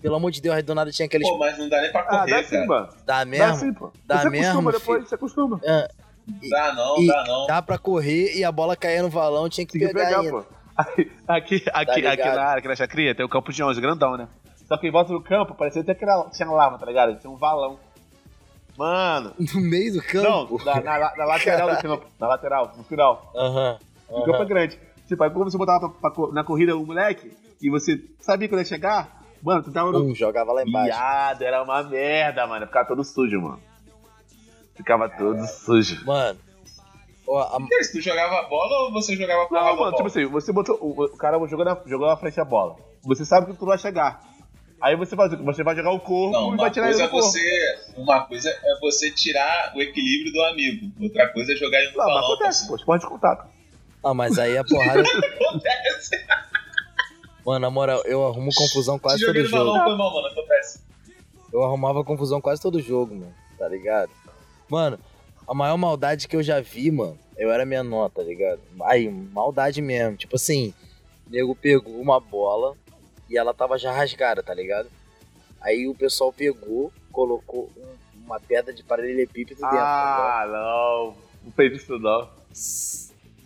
Pelo 0.00 0.14
amor 0.14 0.30
de 0.30 0.40
Deus, 0.40 0.54
aí 0.54 0.62
do 0.62 0.74
nada 0.74 0.90
tinha 0.92 1.04
aqueles. 1.06 1.28
Pô, 1.28 1.36
mas 1.36 1.58
não 1.58 1.68
dá 1.68 1.80
nem 1.82 1.90
pra 1.90 2.02
Ah, 2.02 2.04
correr, 2.20 2.30
dá 2.30 2.36
cara. 2.44 2.46
sim, 2.46 2.66
mano. 2.66 2.88
Dá 3.04 3.18
Dá 3.18 3.24
mesmo? 3.24 3.58
sim, 3.58 3.72
pô. 3.74 3.92
Dá 4.06 4.18
você 4.22 4.30
mesmo, 4.30 4.46
acostuma 4.46 4.72
depois, 4.72 4.96
filho? 4.98 5.08
você 5.08 5.14
acostuma. 5.16 5.60
É, 5.64 5.88
Dá 6.50 6.72
não, 6.74 6.98
E 7.00 7.06
dá 7.06 7.24
não. 7.24 7.46
dá 7.46 7.62
pra 7.62 7.78
correr 7.78 8.36
e 8.36 8.44
a 8.44 8.50
bola 8.50 8.76
cair 8.76 9.00
no 9.02 9.08
valão, 9.08 9.48
tinha 9.48 9.64
que 9.66 9.78
Tem 9.78 9.86
que 9.88 9.94
pegar, 9.94 10.06
pegar, 10.08 10.20
ainda. 10.20 10.32
pô. 10.32 10.44
Aqui, 10.76 11.10
aqui, 11.26 11.64
aqui, 11.72 11.94
ligado? 11.96 12.12
aqui 12.20 12.28
na 12.28 12.42
área, 12.44 12.58
aqui 12.58 12.68
na 12.68 12.76
chacrinha, 12.76 13.14
tem 13.14 13.24
o 13.24 13.28
campo 13.28 13.52
de 13.52 13.62
11, 13.62 13.80
grandão, 13.80 14.16
né? 14.16 14.28
Só 14.68 14.76
que 14.76 14.88
em 14.88 14.90
volta 14.90 15.12
do 15.12 15.20
campo, 15.22 15.54
parecia 15.54 15.80
até 15.82 15.94
que 15.94 16.04
era, 16.04 16.24
tinha 16.32 16.50
lava, 16.50 16.76
tá 16.78 16.84
ligado? 16.86 17.18
Tinha 17.20 17.30
um 17.30 17.36
valão. 17.36 17.78
Mano, 18.76 19.32
No 19.54 19.60
meio 19.60 19.92
do 19.92 19.98
não, 20.22 20.46
campo? 20.46 20.64
na, 20.64 20.80
na, 20.80 21.16
na 21.16 21.24
lateral 21.24 21.74
do 21.74 21.80
campo. 21.80 22.06
Na 22.20 22.26
lateral, 22.26 22.72
no 22.76 22.84
final. 22.84 23.32
Aham. 23.34 23.78
O 24.08 24.22
campo 24.24 24.42
é 24.42 24.44
grande. 24.44 24.78
Tipo, 25.08 25.22
aí 25.24 25.30
quando 25.30 25.50
você 25.50 25.56
botava 25.56 25.88
pra- 25.88 26.10
pra 26.10 26.26
na 26.32 26.44
corrida 26.44 26.76
o 26.76 26.84
moleque, 26.84 27.32
e 27.62 27.70
você 27.70 28.02
sabia 28.20 28.48
quando 28.48 28.58
ia 28.60 28.64
chegar, 28.66 29.22
mano, 29.42 29.62
tu 29.62 29.72
tava 29.72 29.90
no. 29.92 30.04
Um, 30.04 30.14
jogava 30.14 30.52
lá 30.52 30.62
embaixo. 30.62 30.88
Viado, 30.88 31.42
era 31.42 31.62
uma 31.62 31.82
merda, 31.84 32.46
mano. 32.46 32.66
Ficava 32.66 32.86
todo 32.88 33.02
sujo, 33.04 33.40
mano. 33.40 33.60
Ficava 34.76 35.08
todo 35.08 35.44
sujo. 35.46 36.04
Mano. 36.04 36.38
Ó, 37.28 37.38
a- 37.40 37.66
Que 37.66 37.74
isso, 37.80 37.92
Tu 37.92 38.00
jogava 38.02 38.46
bola 38.48 38.84
ou 38.84 38.92
você 38.92 39.16
jogava 39.16 39.46
com 39.46 39.56
a 39.56 39.60
Não, 39.60 39.66
bola? 39.76 39.80
mano, 39.86 39.96
tipo 39.96 40.06
assim, 40.08 40.26
você 40.26 40.52
botou. 40.52 40.76
O, 40.80 41.04
o 41.04 41.16
cara 41.16 41.38
jogou 41.48 41.64
na, 41.64 41.76
jogou 41.86 42.06
na 42.06 42.16
frente 42.16 42.40
a 42.40 42.44
bola. 42.44 42.76
Você 43.02 43.24
sabe 43.24 43.46
que 43.52 43.58
tu 43.58 43.66
vai 43.66 43.78
chegar. 43.78 44.22
Aí 44.80 44.94
você 44.94 45.16
faz 45.16 45.32
o 45.32 45.36
quê? 45.36 45.42
Você 45.42 45.64
vai 45.64 45.74
jogar 45.74 45.90
o 45.90 45.98
corpo 45.98 46.32
Não, 46.32 46.54
e 46.54 46.56
vai 46.58 46.70
tirar 46.70 46.90
ele 46.90 46.98
coisa, 46.98 47.08
do 47.08 47.16
é 47.16 47.20
corpo. 47.20 47.32
você, 47.32 47.78
uma 47.96 48.20
coisa 48.26 48.50
é 48.50 48.78
você 48.80 49.10
tirar 49.10 49.72
o 49.74 49.80
equilíbrio 49.80 50.32
do 50.32 50.42
amigo. 50.42 50.92
Outra 51.02 51.28
coisa 51.32 51.52
é 51.52 51.56
jogar 51.56 51.78
ele 51.80 51.92
no 51.92 51.96
Não, 51.96 52.04
mas 52.04 52.14
balão. 52.14 52.34
acontece, 52.34 52.68
pô, 52.68 52.76
esporte 52.76 53.02
de 53.02 53.08
contato. 53.08 53.48
Ah, 54.04 54.14
mas 54.14 54.38
aí 54.38 54.56
a 54.58 54.62
porrada. 54.62 55.00
Acontece. 55.02 56.24
Mano, 57.44 57.58
na 57.60 57.70
moral, 57.70 58.02
eu 58.04 58.24
arrumo 58.26 58.50
confusão 58.54 58.98
quase 58.98 59.18
Se 59.20 59.26
todo 59.26 59.34
joguei 59.36 59.42
no 59.44 59.48
jogo. 59.48 59.72
balão 59.72 59.84
foi 59.84 59.96
mal, 59.96 60.12
mano. 60.14 60.26
Acontece. 60.28 60.80
Eu 61.52 61.64
arrumava 61.64 62.04
confusão 62.04 62.40
quase 62.40 62.60
todo 62.60 62.78
jogo, 62.80 63.14
mano. 63.14 63.34
Tá 63.58 63.66
ligado? 63.68 64.10
Mano, 64.68 64.98
a 65.46 65.54
maior 65.54 65.76
maldade 65.76 66.26
que 66.28 66.36
eu 66.36 66.42
já 66.42 66.60
vi, 66.60 66.90
mano, 66.90 67.18
eu 67.36 67.50
era 67.50 67.64
menor, 67.64 68.10
tá 68.10 68.22
ligado? 68.22 68.60
Aí, 68.82 69.08
maldade 69.08 69.80
mesmo. 69.80 70.16
Tipo 70.16 70.36
assim, 70.36 70.74
o 71.26 71.30
nego 71.30 71.54
pegou 71.54 72.00
uma 72.00 72.18
bola 72.20 72.76
e 73.28 73.36
ela 73.38 73.54
tava 73.54 73.78
já 73.78 73.92
rasgada, 73.92 74.42
tá 74.42 74.52
ligado? 74.54 74.88
Aí 75.60 75.86
o 75.88 75.94
pessoal 75.94 76.32
pegou, 76.32 76.92
colocou 77.12 77.70
um- 77.76 78.24
uma 78.24 78.40
pedra 78.40 78.72
de 78.74 78.82
paralelepípedo 78.82 79.60
dentro. 79.60 79.76
tá? 79.76 80.42
Ah, 80.42 80.46
não. 80.46 81.16
Não 81.44 81.52
fez 81.52 81.80
isso 81.80 81.98
não. 81.98 82.28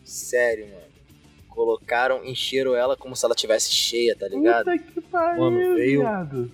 Sério, 0.05 0.67
mano. 0.69 0.81
Colocaram, 1.49 2.25
encheram 2.25 2.75
ela 2.75 2.97
como 2.97 3.15
se 3.15 3.25
ela 3.25 3.35
tivesse 3.35 3.71
cheia, 3.73 4.17
tá 4.17 4.27
ligado? 4.29 4.65
Puta 4.65 4.79
que 4.79 5.01
pariu, 5.03 5.41
Mano, 5.41 5.75
veio- 5.75 6.01
viado. 6.01 6.53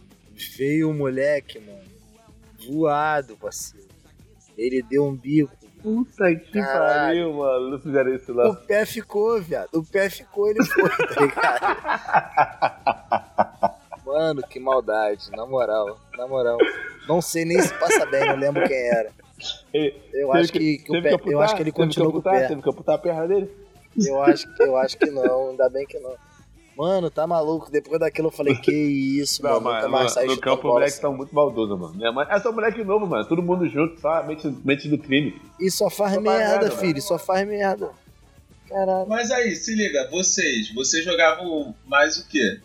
Veio 0.57 0.91
o 0.91 0.95
moleque, 0.95 1.59
mano. 1.61 1.85
Voado, 2.67 3.37
parceiro. 3.37 3.86
Ele 4.57 4.83
deu 4.83 5.05
um 5.05 5.15
bico. 5.15 5.53
Puta 5.83 6.35
que 6.35 6.61
pariu, 6.61 7.35
mano. 7.35 7.71
Não 7.71 7.79
fizeram 7.79 8.15
isso 8.15 8.33
O 8.33 8.35
não. 8.35 8.55
pé 8.55 8.85
ficou, 8.87 9.41
viado. 9.41 9.69
O 9.73 9.85
pé 9.85 10.11
ficou, 10.11 10.49
ele 10.49 10.65
foi, 10.65 10.89
tá 10.89 11.21
ligado? 11.21 11.67
Mano, 14.07 14.41
que 14.43 14.61
maldade. 14.61 15.31
Na 15.33 15.45
moral, 15.45 15.99
na 16.17 16.27
moral. 16.29 16.57
Não 17.09 17.21
sei 17.21 17.45
nem 17.45 17.61
se 17.61 17.75
passa 17.75 18.07
bem, 18.07 18.25
não 18.27 18.37
lembro 18.37 18.67
quem 18.67 18.89
era. 18.89 19.11
Eu 20.13 20.33
acho 20.33 20.53
que, 20.53 20.79
que 20.79 20.97
o 20.97 21.03
pé, 21.03 21.17
eu 21.27 21.41
acho 21.41 21.57
que 21.57 21.63
ele 21.63 21.73
continuou 21.73 22.13
com 22.13 22.19
o 22.19 22.23
pé. 22.23 22.47
Teve 22.47 22.63
que 22.63 22.71
amputar 22.71 22.95
a 22.95 22.99
perna 22.99 23.27
dele? 23.27 23.51
Eu 23.97 24.23
acho, 24.23 24.47
eu 24.61 24.77
acho 24.77 24.97
que 24.97 25.11
não, 25.11 25.51
ainda 25.51 25.69
bem 25.69 25.85
que 25.87 25.99
não. 25.99 26.15
Mano, 26.77 27.11
tá 27.11 27.27
maluco? 27.27 27.71
Depois 27.71 27.99
daquilo 27.99 28.29
eu 28.29 28.33
falei, 28.33 28.55
que 28.55 28.71
isso, 28.73 29.43
Não, 29.45 29.61
mano. 29.61 29.77
Nunca 29.77 29.89
mas 29.89 30.15
mais 30.15 30.29
no, 30.29 30.39
campo 30.39 30.63
bola 30.63 30.75
moleques 30.75 30.95
assim. 30.95 31.03
são 31.03 31.17
muito 31.17 31.35
maldosos, 31.35 31.79
mano. 31.79 31.95
Minha 31.95 32.13
mãe, 32.13 32.27
é 32.29 32.39
só 32.39 32.53
moleque 32.53 32.85
novo, 32.85 33.07
mano. 33.07 33.25
Todo 33.25 33.43
mundo 33.43 33.67
junto, 33.69 33.99
só 34.01 34.23
mente, 34.23 34.55
mente 34.65 34.89
do 34.89 34.99
crime. 34.99 35.41
E 35.59 35.71
só 35.71 35.89
faz 35.89 36.15
Só 36.15 36.21
merda, 36.21 36.71
filho. 36.71 37.01
Só 37.01 37.19
faz 37.19 37.49
merda. 37.49 37.91
Caralho. 38.69 39.09
Mas 39.09 39.31
aí, 39.31 39.57
se 39.57 39.75
liga, 39.75 40.09
vocês, 40.11 40.75
vocês 40.75 41.05
jogavam 41.05 41.75
mais 41.87 42.19
o 42.19 42.29
quê? 42.29 42.61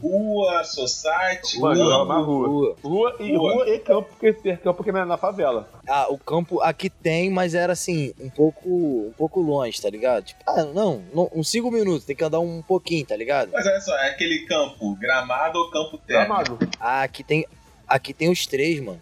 Rua, 0.00 0.62
society, 0.64 1.58
Mano, 1.58 1.88
campo. 1.88 2.12
é 2.12 2.16
rua. 2.22 2.46
Rua. 2.48 2.76
Rua 2.82 3.16
e, 3.20 3.36
Rua. 3.36 3.52
rua 3.54 3.68
e 3.68 3.78
campo, 3.78 4.08
porque 4.10 4.32
ter 4.32 4.58
campo 4.58 4.82
aqui 4.82 4.92
na, 4.92 5.04
na 5.04 5.16
favela. 5.16 5.68
Ah, 5.88 6.06
o 6.10 6.16
campo 6.18 6.60
aqui 6.62 6.88
tem, 6.88 7.30
mas 7.30 7.54
era 7.54 7.72
assim, 7.72 8.12
um 8.20 8.30
pouco, 8.30 8.68
um 8.68 9.12
pouco 9.16 9.40
longe, 9.40 9.80
tá 9.80 9.90
ligado? 9.90 10.24
Tipo, 10.24 10.40
ah, 10.46 10.64
não, 10.64 11.02
não 11.12 11.30
uns 11.34 11.48
5 11.50 11.70
minutos, 11.70 12.04
tem 12.04 12.14
que 12.14 12.22
andar 12.24 12.40
um 12.40 12.62
pouquinho, 12.62 13.04
tá 13.04 13.16
ligado? 13.16 13.50
Mas 13.52 13.66
olha 13.66 13.80
só, 13.80 13.96
é 13.98 14.10
aquele 14.10 14.46
campo 14.46 14.94
gramado 14.96 15.58
ou 15.58 15.70
campo 15.70 15.98
terra? 15.98 16.24
Gramado. 16.26 16.58
Ah, 16.78 17.02
aqui 17.02 17.24
tem, 17.24 17.46
aqui 17.86 18.12
tem 18.14 18.30
os 18.30 18.46
três, 18.46 18.80
mano. 18.80 19.00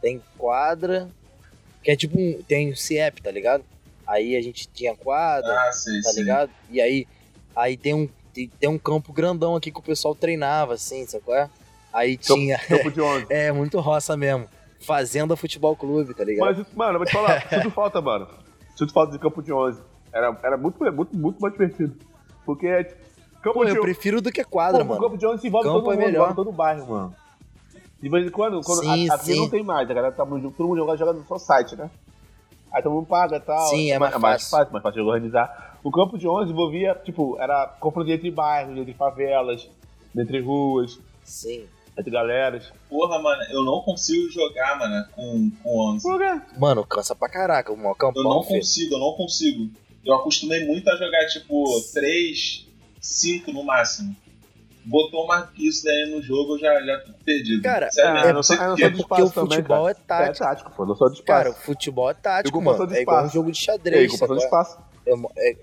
Tem 0.00 0.22
quadra, 0.38 1.08
que 1.82 1.90
é 1.90 1.96
tipo 1.96 2.18
um, 2.18 2.40
tem 2.46 2.70
o 2.70 2.76
CIEP, 2.76 3.20
tá 3.22 3.30
ligado? 3.30 3.64
Aí 4.06 4.36
a 4.36 4.40
gente 4.40 4.66
tinha 4.68 4.94
quadra, 4.96 5.52
Ah, 5.60 5.72
sei, 5.72 6.00
tá 6.00 6.10
sei. 6.10 6.22
ligado? 6.22 6.50
E 6.70 6.80
aí, 6.80 7.06
aí 7.54 7.76
tem 7.76 7.92
um, 7.92 8.08
tem, 8.38 8.48
tem 8.60 8.68
um 8.68 8.78
campo 8.78 9.12
grandão 9.12 9.56
aqui 9.56 9.72
que 9.72 9.78
o 9.80 9.82
pessoal 9.82 10.14
treinava, 10.14 10.74
assim, 10.74 11.04
sabe 11.06 11.24
qual 11.24 11.36
é? 11.36 11.50
Aí 11.92 12.16
tinha, 12.16 12.58
Campo 12.58 12.90
de 12.90 13.00
11. 13.02 13.26
é, 13.30 13.50
muito 13.50 13.80
roça 13.80 14.16
mesmo. 14.16 14.46
Fazenda 14.80 15.34
Futebol 15.36 15.74
Clube, 15.74 16.14
tá 16.14 16.22
ligado? 16.22 16.46
Mas, 16.56 16.66
mano, 16.76 16.92
eu 16.94 16.98
vou 16.98 17.06
te 17.06 17.12
falar, 17.12 17.42
sinto 17.50 17.70
falta, 17.72 18.00
mano. 18.00 18.28
Sinto 18.76 18.92
falta 18.92 19.10
de 19.12 19.18
campo 19.18 19.42
de 19.42 19.52
11. 19.52 19.80
Era, 20.12 20.38
era 20.42 20.56
muito, 20.56 20.78
muito, 20.92 21.16
muito 21.16 21.40
mais 21.40 21.52
divertido. 21.52 21.96
Porque 22.46 22.84
campo 23.42 23.54
Pô, 23.58 23.64
de 23.64 23.72
eu 23.74 23.80
prefiro 23.82 24.20
do 24.22 24.30
que 24.30 24.44
quadra, 24.44 24.78
Pô, 24.78 24.84
O 24.84 24.88
mano. 24.88 25.00
campo 25.00 25.18
de 25.18 25.26
11 25.26 25.46
envolve 25.48 25.66
Campo 25.68 25.80
todo 25.80 25.92
é 25.92 25.96
mundo, 25.96 26.04
melhor. 26.06 26.34
todo 26.34 26.50
o 26.50 26.52
bairro, 26.52 26.86
mano. 26.88 27.14
De 28.00 28.08
vez 28.08 28.26
em 28.26 28.30
quando, 28.30 28.60
quando 28.62 28.80
Sim, 28.82 29.10
a- 29.10 29.14
aqui 29.14 29.24
sim. 29.32 29.40
não 29.40 29.50
tem 29.50 29.64
mais, 29.64 29.90
a 29.90 29.94
galera 29.94 30.14
tá 30.14 30.24
no 30.24 30.40
jogo, 30.40 30.54
todo 30.56 30.68
mundo 30.68 30.78
joga, 30.78 30.96
joga 30.96 31.12
no 31.14 31.26
seu 31.26 31.38
site, 31.40 31.74
né? 31.74 31.90
Aí 32.72 32.80
todo 32.82 32.92
mundo 32.92 33.06
paga 33.06 33.36
e 33.38 33.40
tal. 33.40 33.66
Sim, 33.70 33.90
é 33.90 33.98
mais 33.98 34.16
mais 34.18 34.42
fácil. 34.42 34.50
fácil, 34.58 34.72
mais 34.72 34.82
fácil 34.84 35.02
de 35.02 35.08
organizar. 35.08 35.67
O 35.88 35.90
campo 35.90 36.18
de 36.18 36.28
11 36.28 36.52
envolvia, 36.52 36.94
tipo, 37.02 37.38
era 37.40 37.66
confronto 37.80 38.10
entre 38.10 38.30
bairros, 38.30 38.76
entre 38.76 38.92
favelas, 38.92 39.66
entre 40.14 40.38
ruas, 40.38 40.98
Sim. 41.24 41.64
entre 41.98 42.10
galeras. 42.10 42.70
Porra, 42.90 43.18
mano, 43.22 43.42
eu 43.50 43.64
não 43.64 43.80
consigo 43.80 44.30
jogar, 44.30 44.78
mano, 44.78 45.06
com, 45.12 45.50
com 45.62 45.78
11. 45.94 46.02
Por 46.02 46.18
quê? 46.18 46.40
Mano, 46.58 46.84
cansa 46.84 47.16
pra 47.16 47.26
caraca, 47.30 47.72
o 47.72 47.76
maior 47.76 47.96
Eu 48.14 48.22
não 48.22 48.42
filho. 48.42 48.58
consigo, 48.60 48.94
eu 48.96 48.98
não 48.98 49.12
consigo. 49.12 49.70
Eu 50.04 50.14
acostumei 50.16 50.66
muito 50.66 50.90
a 50.90 50.96
jogar, 50.96 51.26
tipo, 51.28 51.64
3, 51.94 52.68
5 53.00 53.50
no 53.50 53.62
máximo. 53.64 54.14
Botou 54.84 55.26
mais 55.26 55.48
que 55.50 55.66
isso 55.68 55.84
daí 55.84 56.10
no 56.14 56.20
jogo, 56.22 56.54
eu 56.54 56.58
já, 56.58 56.82
já 56.82 57.00
fico 57.00 57.18
perdido. 57.24 57.62
Cara, 57.62 57.90
Sério, 57.90 58.18
é, 58.28 58.32
não 58.32 58.42
sei 58.42 58.56
sou- 58.58 58.66
é, 58.66 58.74
de 58.74 58.82
Porque 58.82 58.96
o 58.96 59.00
espaço 59.24 59.34
também, 59.34 59.56
futebol 59.56 59.86
cara. 59.86 59.90
é 59.90 59.94
tático. 59.94 60.44
É 60.44 60.46
tático, 60.48 60.70
pô, 60.76 60.84
não 60.86 60.94
sou 60.94 61.08
de 61.08 61.14
espaço. 61.18 61.26
Cara, 61.44 61.50
o 61.50 61.54
futebol 61.54 62.10
é 62.10 62.14
tático, 62.14 62.60
mano. 62.60 62.86
de 62.86 62.96
É 62.96 63.00
igual 63.02 63.24
um 63.24 63.30
jogo 63.30 63.50
de 63.50 63.58
é, 63.58 63.62
xadrez, 63.62 64.10
ocupação 64.12 64.36
de 64.36 64.42
sacou? 64.42 64.60
espaço. 64.60 64.88
É, 65.06 65.50
é, 65.50 65.56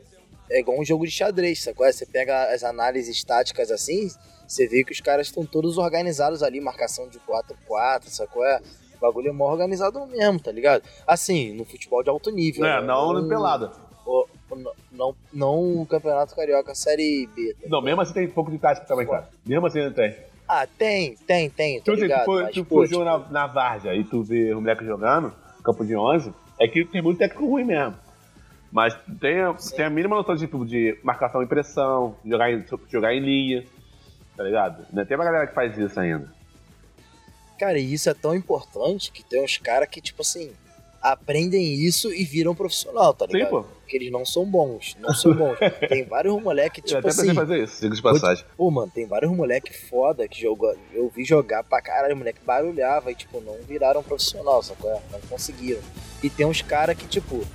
é 0.50 0.60
igual 0.60 0.80
um 0.80 0.86
jogo 0.86 1.06
de 1.06 1.12
xadrez, 1.12 1.62
sacou? 1.64 1.86
Você 1.92 2.06
pega 2.06 2.54
as 2.54 2.64
análises 2.64 3.24
táticas 3.24 3.72
assim, 3.72 4.10
você 4.48 4.68
vê 4.68 4.84
que 4.84 4.92
os 4.92 5.02
caras 5.02 5.28
estão 5.28 5.46
todos 5.46 5.78
organizados 5.78 6.44
ali, 6.44 6.60
marcação 6.62 7.08
de 7.10 7.20
4x4, 7.20 8.04
sacou? 8.10 8.46
É, 8.46 8.60
o 8.96 9.00
bagulho 9.00 9.30
é 9.30 9.32
mó 9.34 9.52
organizado 9.52 10.06
mesmo, 10.08 10.40
tá 10.40 10.52
ligado? 10.52 10.84
Assim, 11.06 11.54
no 11.54 11.66
futebol 11.66 12.02
de 12.04 12.10
alto 12.10 12.32
nível. 12.32 12.66
É, 12.66 12.80
né? 12.82 12.88
não 12.88 13.14
no 13.14 13.28
pelada. 13.28 13.72
o- 14.06 14.26
o- 14.52 14.74
não, 14.92 15.16
não 15.34 15.82
o 15.82 15.86
Campeonato 15.88 16.36
Carioca 16.36 16.74
Série 16.76 17.28
B. 17.36 17.56
tá 17.62 17.68
Não, 17.68 17.82
mesmo 17.82 18.02
assim 18.02 18.14
tem 18.14 18.28
um 18.28 18.32
pouco 18.32 18.52
de 18.52 18.58
tática 18.60 18.86
também, 18.86 19.08
cara. 19.08 19.28
Mesmo 19.46 19.66
assim 19.66 19.84
não 19.84 19.92
tem. 19.92 20.16
Ah, 20.48 20.68
tem, 20.68 21.16
tem, 21.26 21.50
tem, 21.50 21.80
tá 21.80 21.86
Tipo 21.86 21.94
assim, 21.94 22.02
ligado? 22.04 22.26
tu 22.26 22.32
Mas, 22.34 22.54
tu 22.54 22.66
pô, 22.66 22.76
for 22.76 22.88
tipo, 22.88 23.04
na, 23.04 23.18
na 23.30 23.48
Várzea 23.48 23.96
e 23.96 24.04
tu 24.04 24.22
vê 24.22 24.54
o 24.54 24.62
moleque 24.62 24.86
jogando, 24.86 25.34
campo 25.64 25.84
de 25.84 25.96
11, 25.96 26.32
é 26.60 26.68
que 26.68 26.86
tem 26.86 27.02
muito 27.02 27.18
técnico 27.18 27.48
ruim 27.48 27.64
mesmo. 27.64 27.96
Mas 28.76 28.94
tem, 29.22 29.40
a- 29.40 29.58
Sim. 29.58 29.74
tem 29.78 29.86
a 29.86 29.90
mínima 29.90 30.18
noção 30.18 30.36
de, 30.36 30.42
tipo, 30.42 30.66
de 30.66 31.00
marcação 31.02 31.42
e 31.42 31.48
pressão, 31.48 32.14
jogar 32.26 32.52
em, 32.52 32.66
jogar 32.92 33.14
em 33.14 33.22
linha, 33.22 33.66
tá 34.36 34.44
ligado? 34.44 34.86
Ainda 34.90 35.06
tem 35.06 35.16
uma 35.16 35.24
galera 35.24 35.48
que 35.48 35.54
faz 35.54 35.78
isso 35.78 35.98
ainda. 35.98 36.30
Cara, 37.58 37.80
e 37.80 37.94
isso 37.94 38.10
é 38.10 38.14
tão 38.14 38.36
importante 38.36 39.14
que 39.14 39.24
tem 39.24 39.42
uns 39.42 39.58
caras 39.58 39.88
que, 39.88 40.02
tipo 40.02 40.22
assim, 40.22 40.52
aprendem 41.02 41.74
isso 41.74 42.14
e 42.14 42.26
viram 42.26 42.54
profissional, 42.54 43.14
tá 43.14 43.26
Sim, 43.28 43.34
ligado? 43.38 43.50
pô. 43.52 43.64
Porque 43.64 43.96
eles 43.96 44.12
não 44.12 44.26
são 44.26 44.44
bons, 44.44 44.98
não 45.00 45.14
são 45.14 45.34
bons. 45.34 45.58
tem 45.88 46.04
vários 46.04 46.34
moleque, 46.44 46.82
Eu 46.82 46.86
tipo 46.86 46.98
até 47.00 47.08
pensei 47.08 47.26
assim. 47.30 47.34
fazer 47.34 47.64
isso, 47.64 47.80
diga 47.82 47.96
de 47.96 48.02
passagem. 48.02 48.44
Pô, 48.58 48.70
mano, 48.70 48.92
tem 48.94 49.06
vários 49.06 49.32
moleque 49.32 49.72
foda 49.88 50.28
que 50.28 50.42
jogou. 50.42 50.76
Eu 50.92 51.08
vi 51.08 51.24
jogar 51.24 51.64
pra 51.64 51.82
caralho, 51.82 52.18
moleque 52.18 52.40
barulhava 52.46 53.10
e, 53.10 53.16
tipo, 53.16 53.40
não 53.40 53.56
viraram 53.66 54.04
profissional, 54.04 54.62
sacou? 54.62 55.02
Não 55.14 55.22
conseguiram. 55.22 55.80
E 56.22 56.30
tem 56.30 56.46
uns 56.46 56.62
caras 56.62 56.98
que, 56.98 57.08
tipo, 57.08 57.46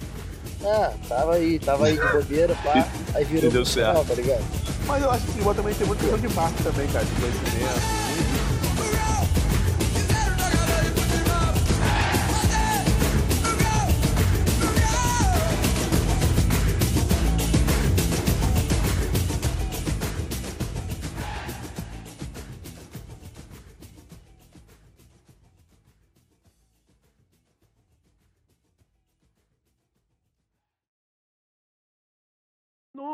ah, 0.65 0.93
tava 1.09 1.35
aí, 1.35 1.59
tava 1.59 1.87
aí 1.87 1.99
de 1.99 2.09
bobeira, 2.13 2.55
pá, 2.63 2.87
aí 3.15 3.25
virou 3.25 3.51
E 3.51 3.53
deu 3.53 3.63
profissional, 3.63 4.05
tá 4.05 4.15
ligado? 4.15 4.45
Mas 4.87 5.03
eu 5.03 5.11
acho 5.11 5.23
que 5.23 5.29
o 5.29 5.33
futebol 5.33 5.55
também 5.55 5.75
tem 5.75 5.87
muita 5.87 6.03
questão 6.03 6.21
de 6.21 6.35
marca 6.35 6.65
também, 6.65 6.89
cara, 6.89 7.05
de 7.05 7.13
conhecimento. 7.13 8.30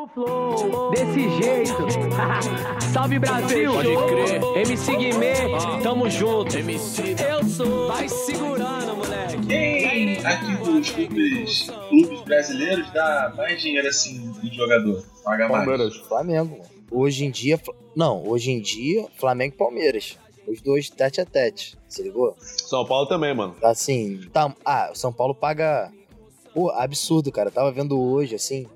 No 0.07 0.09
flow, 0.09 0.91
desse 0.91 1.29
jeito. 1.43 1.73
Salve 2.93 3.19
Brasil! 3.19 3.73
Pode 3.73 3.97
crer. 3.97 4.43
MC 4.57 4.97
Guimê, 4.97 5.35
tamo 5.83 6.09
junto. 6.09 6.57
Eu 6.57 7.45
sou. 7.49 7.89
Vai 7.89 8.09
segurando, 8.09 8.97
moleque. 8.97 9.47
Quem 9.47 10.25
aqui 10.25 10.57
dos 10.63 10.91
clubes, 10.91 11.71
clubes 11.89 12.21
brasileiros 12.23 12.93
dá 12.93 13.33
mais 13.37 13.61
dinheiro 13.61 13.89
assim 13.89 14.31
de 14.33 14.55
jogador? 14.55 15.05
Paga 15.25 15.49
mais. 15.49 15.65
Palmeiras. 15.65 15.97
Flamengo. 15.97 16.61
Hoje 16.91 17.25
em 17.25 17.31
dia. 17.31 17.61
Não, 17.95 18.27
hoje 18.29 18.53
em 18.53 18.61
dia, 18.61 19.07
Flamengo 19.17 19.55
e 19.55 19.59
Palmeiras. 19.59 20.19
Os 20.47 20.61
dois 20.61 20.89
tete 20.89 21.21
a 21.21 21.25
tete. 21.25 21.77
Se 21.89 22.03
ligou? 22.03 22.37
São 22.39 22.85
Paulo 22.85 23.07
também, 23.07 23.35
mano. 23.35 23.57
Assim. 23.63 24.21
Tá, 24.33 24.55
ah, 24.65 24.91
o 24.93 24.95
São 24.95 25.13
Paulo 25.13 25.35
paga. 25.35 25.91
Pô, 26.55 26.71
absurdo, 26.71 27.33
cara. 27.33 27.51
Tava 27.51 27.73
vendo 27.73 28.01
hoje, 28.01 28.35
assim. 28.37 28.67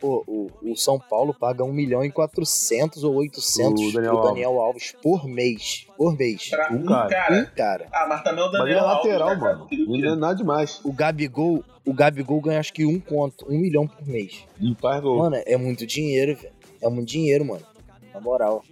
Pô, 0.00 0.22
o, 0.26 0.50
o 0.62 0.76
São 0.76 0.98
Paulo 0.98 1.32
paga 1.32 1.64
1 1.64 1.72
milhão 1.72 2.04
e 2.04 2.10
400 2.10 3.04
ou 3.04 3.14
800 3.14 3.80
O 3.88 3.92
Daniel 3.92 4.16
pro 4.18 4.28
Daniel 4.28 4.60
Alves 4.60 4.94
por 5.02 5.26
mês. 5.26 5.86
Por 5.96 6.16
mês. 6.16 6.48
Pra 6.50 6.72
Um 6.72 6.84
cara. 6.84 7.08
cara. 7.08 7.34
Um 7.34 7.46
cara. 7.56 7.88
Ah, 7.92 8.06
mas 8.08 8.22
também 8.22 8.44
o 8.44 8.52
Mas 8.52 8.54
ele 8.60 8.62
é 8.72 8.74
Daniel 8.74 8.88
Alves, 8.88 9.04
lateral, 9.12 9.28
né, 9.30 9.40
cara? 9.40 9.54
mano. 9.58 9.68
Não 9.86 10.12
é 10.12 10.16
nada 10.16 10.34
demais. 10.34 10.80
O 10.84 10.92
Gabigol, 10.92 11.64
o 11.86 11.92
Gabigol 11.94 12.40
ganha 12.40 12.60
acho 12.60 12.72
que 12.72 12.84
um 12.84 13.00
conto, 13.00 13.46
um 13.48 13.58
milhão 13.58 13.86
por 13.86 14.06
mês. 14.06 14.44
E 14.60 14.74
faz 14.80 15.00
gol. 15.02 15.18
Mano, 15.18 15.36
é 15.46 15.56
muito 15.56 15.86
dinheiro, 15.86 16.36
velho. 16.36 16.52
É 16.82 16.88
muito 16.88 17.08
dinheiro, 17.08 17.44
mano. 17.44 17.64
Na 18.12 18.20
moral. 18.20 18.62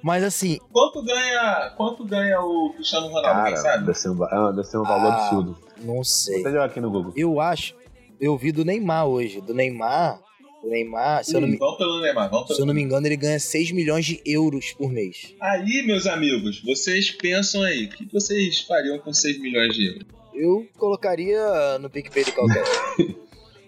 Mas 0.00 0.22
assim, 0.22 0.58
Quanto 0.72 1.02
ganha, 1.02 1.72
quanto 1.76 2.04
ganha 2.04 2.40
o 2.40 2.72
Cristiano 2.72 3.08
Ronaldo, 3.08 3.42
Cara, 3.42 3.56
sabe? 3.56 3.84
deve 3.84 3.98
ser 3.98 4.10
um, 4.10 4.22
ah, 4.22 4.52
deve 4.52 4.66
ser 4.68 4.78
um 4.78 4.84
valor 4.84 5.10
Ah, 5.12 5.16
absurdo. 5.26 5.58
não 5.82 5.94
Vou 5.96 6.04
sei. 6.04 6.40
até 6.40 6.50
jogar 6.52 6.64
aqui 6.66 6.80
no 6.80 6.88
Google. 6.90 7.12
Eu 7.16 7.40
acho. 7.40 7.74
Eu 8.20 8.36
vi 8.38 8.52
do 8.52 8.64
Neymar 8.64 9.06
hoje. 9.06 9.40
Do 9.40 9.52
Neymar. 9.54 10.20
O 10.62 10.68
Neymar, 10.68 11.24
se 11.24 11.34
eu, 11.36 11.40
não 11.40 11.48
me, 11.48 11.56
Neymar, 12.02 12.30
se 12.48 12.60
eu 12.60 12.66
não 12.66 12.74
me 12.74 12.82
engano, 12.82 13.06
ele 13.06 13.16
ganha 13.16 13.38
6 13.38 13.70
milhões 13.70 14.04
de 14.04 14.20
euros 14.26 14.72
por 14.72 14.90
mês. 14.90 15.34
Aí, 15.40 15.84
meus 15.86 16.06
amigos, 16.06 16.60
vocês 16.64 17.10
pensam 17.12 17.62
aí, 17.62 17.84
o 17.84 17.88
que 17.90 18.12
vocês 18.12 18.60
fariam 18.60 18.98
com 18.98 19.12
6 19.12 19.40
milhões 19.40 19.74
de 19.74 19.86
euros? 19.86 20.06
Eu 20.34 20.66
colocaria 20.76 21.78
no 21.78 21.88
PicPay 21.88 22.24
de 22.24 22.32
qualquer. 22.32 22.64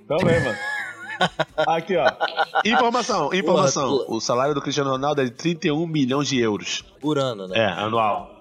Também, 0.09 0.41
mano. 0.43 0.59
Aqui, 1.57 1.97
ó. 1.97 2.07
Informação, 2.65 3.33
informação. 3.35 3.99
Porra, 3.99 4.17
O 4.17 4.21
salário 4.21 4.55
do 4.55 4.61
Cristiano 4.63 4.91
Ronaldo 4.91 5.21
é 5.21 5.25
de 5.25 5.31
31 5.33 5.87
milhões 5.87 6.29
de 6.29 6.41
euros. 6.41 6.83
por 7.01 7.19
ano, 7.19 7.47
né? 7.47 7.59
É, 7.59 7.67
anual. 7.67 8.41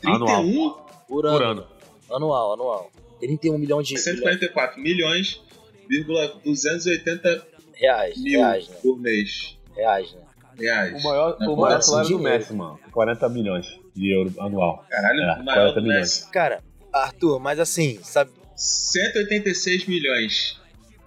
31? 0.00 0.74
Por 1.08 1.26
ano. 1.26 1.38
Por 1.38 1.42
ano. 1.42 1.66
Anual, 2.10 2.52
anual. 2.54 2.90
31 3.20 3.58
milhões 3.58 3.86
de 3.86 3.98
144 3.98 4.80
milhões, 4.80 5.42
vírgula 5.88 6.32
280 6.44 7.49
reais. 7.80 8.16
mil 8.22 8.40
Reais, 8.40 8.68
né? 8.68 8.76
por 8.82 8.98
mês. 8.98 9.58
Reais, 9.74 10.12
né? 10.12 10.20
Reais. 10.58 11.00
O 11.02 11.08
maior, 11.08 11.36
Na 11.40 11.50
o 11.50 11.56
maior 11.56 11.80
salário 11.80 12.10
do. 12.10 12.18
Messi, 12.18 12.52
mano. 12.52 12.78
40 12.92 13.28
milhões 13.30 13.66
de 13.94 14.14
euros 14.14 14.38
anual. 14.38 14.84
Caralho, 14.90 15.20
É, 15.20 15.40
o 15.40 15.44
maior 15.44 15.72
40 15.72 15.74
do 15.80 15.82
milhões. 15.82 16.00
Messi. 16.00 16.30
Cara, 16.30 16.62
Arthur, 16.92 17.38
mas 17.40 17.58
assim, 17.58 17.98
sabe? 18.02 18.30
186 18.54 19.86
milhões. 19.86 20.60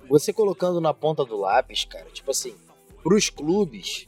Você 0.09 0.33
colocando 0.33 0.81
na 0.81 0.93
ponta 0.93 1.23
do 1.23 1.37
lápis, 1.37 1.85
cara, 1.85 2.05
tipo 2.11 2.31
assim, 2.31 2.55
pros 3.03 3.29
clubes, 3.29 4.05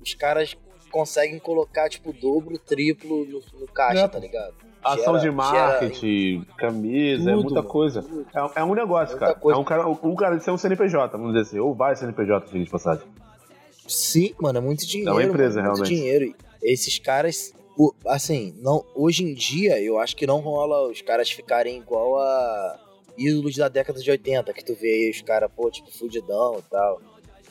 os 0.00 0.14
caras 0.14 0.56
conseguem 0.90 1.38
colocar, 1.38 1.88
tipo, 1.88 2.12
dobro, 2.12 2.58
triplo 2.58 3.24
no, 3.26 3.42
no 3.60 3.66
caixa, 3.68 4.02
É. 4.04 4.08
tá 4.08 4.18
ligado? 4.18 4.54
Ação 4.94 5.18
de 5.18 5.30
marketing, 5.30 6.44
camisa, 6.56 7.30
é 7.30 7.34
Tudo, 7.34 7.42
muita 7.44 7.60
mano, 7.60 7.68
coisa. 7.68 8.04
É, 8.34 8.60
é 8.60 8.64
um 8.64 8.74
negócio, 8.74 9.10
Muita 9.16 9.26
cara. 9.26 9.38
coisa. 9.38 9.58
É 9.58 9.60
um 9.60 9.64
cara, 9.64 9.88
um 9.88 10.14
cara 10.16 10.36
de 10.36 10.44
ser 10.44 10.50
um 10.50 10.58
CNPJ, 10.58 11.16
vamos 11.16 11.32
dizer 11.34 11.42
assim. 11.48 11.58
Ou 11.58 11.74
vai 11.74 11.94
CNPJ, 11.96 12.46
gente, 12.52 12.64
de 12.64 12.70
passagem. 12.70 13.04
Sim, 13.88 14.34
mano, 14.40 14.58
é 14.58 14.60
muito 14.60 14.86
dinheiro. 14.86 15.10
É 15.10 15.14
uma 15.14 15.22
empresa, 15.22 15.60
mano, 15.62 15.74
muito 15.76 15.84
realmente. 15.88 16.02
dinheiro. 16.02 16.34
esses 16.62 16.98
caras, 16.98 17.52
assim, 18.06 18.54
não, 18.60 18.84
hoje 18.94 19.22
em 19.24 19.34
dia 19.34 19.80
eu 19.80 19.98
acho 19.98 20.16
que 20.16 20.26
não 20.26 20.40
rola 20.40 20.88
os 20.88 21.00
caras 21.02 21.30
ficarem 21.30 21.78
igual 21.78 22.18
a 22.18 22.80
ídolos 23.16 23.56
da 23.56 23.68
década 23.68 24.00
de 24.00 24.10
80, 24.10 24.52
que 24.52 24.64
tu 24.64 24.74
vê 24.74 24.88
aí 25.04 25.10
os 25.10 25.22
caras, 25.22 25.50
pô, 25.54 25.70
tipo, 25.70 25.90
fudidão 25.96 26.56
e 26.58 26.62
tal. 26.70 27.00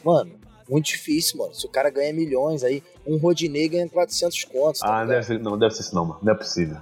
Mano, 0.04 0.32
muito 0.70 0.86
difícil, 0.88 1.38
mano. 1.40 1.54
Se 1.56 1.66
o 1.66 1.70
cara 1.70 1.90
ganha 1.90 2.12
milhões 2.14 2.64
aí, 2.64 2.84
um 3.08 3.18
Rodinei 3.18 3.70
ganha 3.70 3.88
400 3.88 4.44
contos. 4.46 4.82
Tá 4.82 4.88
Ah, 4.88 4.92
ligado? 5.04 5.08
deve 5.10 5.26
ser, 5.26 5.40
não 5.40 5.58
deve 5.58 5.74
ser 5.74 5.82
isso 5.82 5.96
não, 5.96 6.06
mano. 6.06 6.20
Não 6.22 6.34
é 6.34 6.36
possível. 6.36 6.78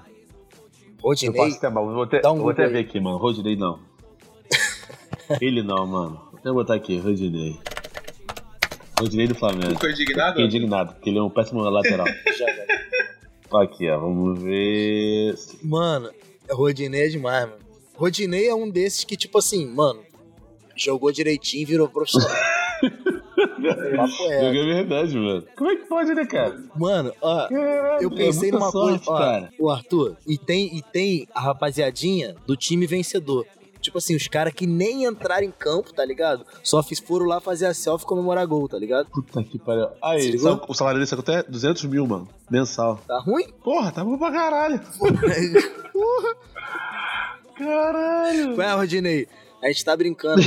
Eu 1.04 1.10
Rodinei, 1.10 1.36
posso 1.36 1.60
ter 1.60 1.70
mal, 1.70 1.86
vou 1.86 2.04
até, 2.04 2.22
Dá 2.22 2.32
um 2.32 2.40
vou 2.40 2.50
até 2.50 2.66
ver 2.66 2.80
aqui, 2.80 2.98
mano. 2.98 3.18
Rodinei 3.18 3.58
não. 3.58 3.78
Ele 5.42 5.62
não, 5.62 5.86
mano. 5.86 6.22
Eu 6.44 6.54
botar 6.54 6.76
aqui, 6.76 6.98
Rodinei. 6.98 7.60
Rodinei 8.98 9.28
do 9.28 9.36
Flamengo. 9.36 9.74
Ficou 9.74 9.90
indignado? 9.90 10.30
Fiquei 10.30 10.46
indignado, 10.46 10.94
porque 10.94 11.10
ele 11.10 11.20
é 11.20 11.22
um 11.22 11.30
péssimo 11.30 11.62
lateral. 11.62 12.06
já, 12.38 12.46
já. 12.46 13.62
aqui, 13.62 13.90
ó, 13.90 14.00
vamos 14.00 14.42
ver. 14.42 15.36
Mano, 15.62 16.10
Rodinei 16.50 17.06
é 17.06 17.08
demais, 17.10 17.50
mano. 17.50 17.62
Rodinei 17.96 18.48
é 18.48 18.56
um 18.56 18.70
desses 18.70 19.04
que, 19.04 19.18
tipo 19.18 19.38
assim, 19.38 19.66
mano, 19.66 20.02
jogou 20.76 21.12
direitinho 21.12 21.64
e 21.64 21.66
virou 21.66 21.90
profissional. 21.90 22.30
É. 23.64 24.46
É 24.46 24.52
verdade, 24.52 25.18
mano. 25.18 25.44
Como 25.56 25.70
é 25.70 25.76
que 25.76 25.86
pode, 25.88 26.14
né, 26.14 26.26
cara? 26.26 26.58
Mano, 26.76 27.14
ó, 27.22 27.48
eu 28.02 28.10
pensei 28.12 28.50
é 28.50 28.52
numa 28.52 28.72
sorte, 28.72 29.06
coisa, 29.06 29.12
ó, 29.12 29.18
cara. 29.18 29.50
o 29.60 29.70
Arthur, 29.70 30.18
e 30.28 30.38
tem, 30.38 30.76
e 30.78 30.82
tem 30.82 31.28
a 31.34 31.40
rapaziadinha 31.42 32.36
do 32.46 32.56
time 32.56 32.86
vencedor. 32.88 33.46
Tipo 33.84 33.98
assim, 33.98 34.16
os 34.16 34.28
caras 34.30 34.54
que 34.54 34.66
nem 34.66 35.04
entraram 35.04 35.44
em 35.46 35.52
campo, 35.52 35.94
tá 35.94 36.06
ligado? 36.06 36.46
Só 36.64 36.82
foram 37.06 37.26
lá 37.26 37.42
fazer 37.42 37.66
a 37.66 37.74
selfie 37.74 38.06
e 38.06 38.08
comemorar 38.08 38.48
gol, 38.48 38.70
tá 38.70 38.78
ligado? 38.78 39.10
Puta 39.10 39.44
que 39.44 39.60
pariu. 39.60 39.90
Aí, 40.02 40.40
sabe, 40.40 40.62
o 40.66 40.74
salário 40.74 41.06
saiu 41.06 41.20
até 41.20 41.44
200 41.44 41.84
mil, 41.86 42.08
mano. 42.08 42.30
Mensal. 42.50 43.02
Tá 43.06 43.20
ruim? 43.20 43.46
Porra, 43.62 43.92
tá 43.92 44.04
bom 44.04 44.18
pra 44.18 44.32
caralho. 44.32 44.80
Caralho. 47.56 48.56
Ué, 48.58 48.74
Rodinei, 48.74 49.28
a 49.64 49.68
gente 49.68 49.86
tá 49.86 49.96
brincando. 49.96 50.42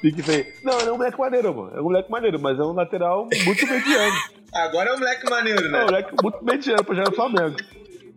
Fique 0.00 0.22
feio. 0.22 0.46
Não, 0.62 0.78
ele 0.80 0.88
é 0.88 0.92
um 0.92 0.96
moleque 0.96 1.18
maneiro, 1.18 1.54
mano. 1.54 1.76
É 1.76 1.80
um 1.80 1.84
moleque 1.84 2.10
maneiro, 2.10 2.38
mas 2.40 2.58
é 2.58 2.62
um 2.62 2.72
lateral 2.72 3.28
muito 3.44 3.66
mediano. 3.66 4.16
Agora 4.54 4.90
é 4.90 4.94
um 4.94 4.98
moleque 4.98 5.28
maneiro, 5.28 5.64
É 5.64 5.68
um 5.68 5.72
né? 5.72 5.84
moleque 5.84 6.14
muito 6.22 6.44
mediano 6.44 6.84
pra 6.84 6.94
jogar 6.94 7.10
no 7.10 7.16
Flamengo. 7.16 7.56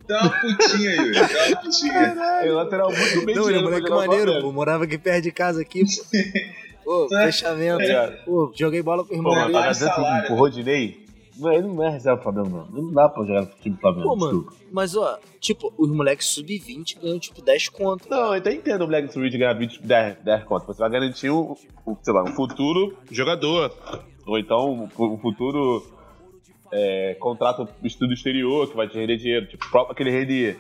Dá 0.08 0.22
uma 0.22 0.30
putinha, 0.30 0.92
Yuri. 0.96 1.12
Dá 1.14 1.48
uma 1.48 1.58
putinha. 1.58 1.94
É 2.44 2.52
um 2.52 2.56
lateral 2.56 2.90
muito 2.92 3.26
mediano. 3.26 3.42
Não, 3.42 3.50
ele 3.50 3.58
é 3.58 3.60
um 3.60 3.64
moleque 3.64 3.90
maneiro, 3.90 4.42
pô. 4.42 4.52
Morava 4.52 4.84
aqui 4.86 4.98
perto 4.98 5.24
de 5.24 5.32
casa 5.32 5.62
aqui, 5.62 5.82
pô. 5.84 6.18
Pô, 6.88 7.10
fechamento. 7.10 7.82
É. 7.82 8.08
Pô, 8.26 8.50
joguei 8.56 8.82
bola 8.82 9.04
com 9.04 9.14
o 9.14 9.18
irmão 9.18 9.34
Pô, 9.34 9.36
mas 9.38 9.48
dele. 9.48 9.54
pagar 9.58 9.66
mais 9.66 9.78
200 9.80 9.96
salário, 9.96 10.16
mil 10.16 10.26
pro 10.28 10.34
né? 10.36 10.40
Rodinei, 10.40 11.06
ele 11.46 11.68
não 11.68 11.84
é 11.84 11.90
reserva 11.90 12.18
do 12.18 12.24
Flamengo, 12.24 12.68
não. 12.72 12.82
Não 12.84 12.94
dá 12.94 13.10
pra 13.10 13.24
jogar 13.24 13.42
no 13.42 13.48
time 13.62 13.76
do 13.76 13.82
Flamengo. 13.82 14.10
Pô, 14.10 14.16
mano, 14.16 14.42
desculpa. 14.42 14.66
mas 14.72 14.96
ó, 14.96 15.20
tipo, 15.40 15.74
os 15.78 15.90
moleques 15.90 16.28
sub-20 16.28 17.00
ganham 17.02 17.20
tipo 17.20 17.42
10 17.42 17.70
conto. 17.70 18.10
Não, 18.10 18.28
eu 18.28 18.34
até 18.34 18.54
entendo 18.54 18.82
o 18.82 18.86
moleque 18.86 19.08
do 19.08 19.14
Switch 19.14 19.34
ganhar 19.34 19.54
20, 19.54 19.82
10, 19.82 20.18
10 20.24 20.44
contas. 20.46 20.68
Você 20.68 20.80
vai 20.80 20.90
garantir 20.90 21.30
um, 21.30 21.56
um, 21.86 21.96
sei 22.02 22.14
lá, 22.14 22.24
um 22.24 22.34
futuro 22.34 22.98
jogador. 23.12 23.74
Ou 24.26 24.38
então 24.38 24.90
um, 24.98 25.04
um 25.06 25.18
futuro 25.18 25.86
é, 26.72 27.16
contrato 27.20 27.68
estudo 27.84 28.14
exterior 28.14 28.70
que 28.70 28.76
vai 28.76 28.88
te 28.88 28.98
render 28.98 29.18
dinheiro. 29.18 29.48
Tipo, 29.48 29.70
próprio 29.70 29.94
aquele 29.94 30.12
rende. 30.12 30.58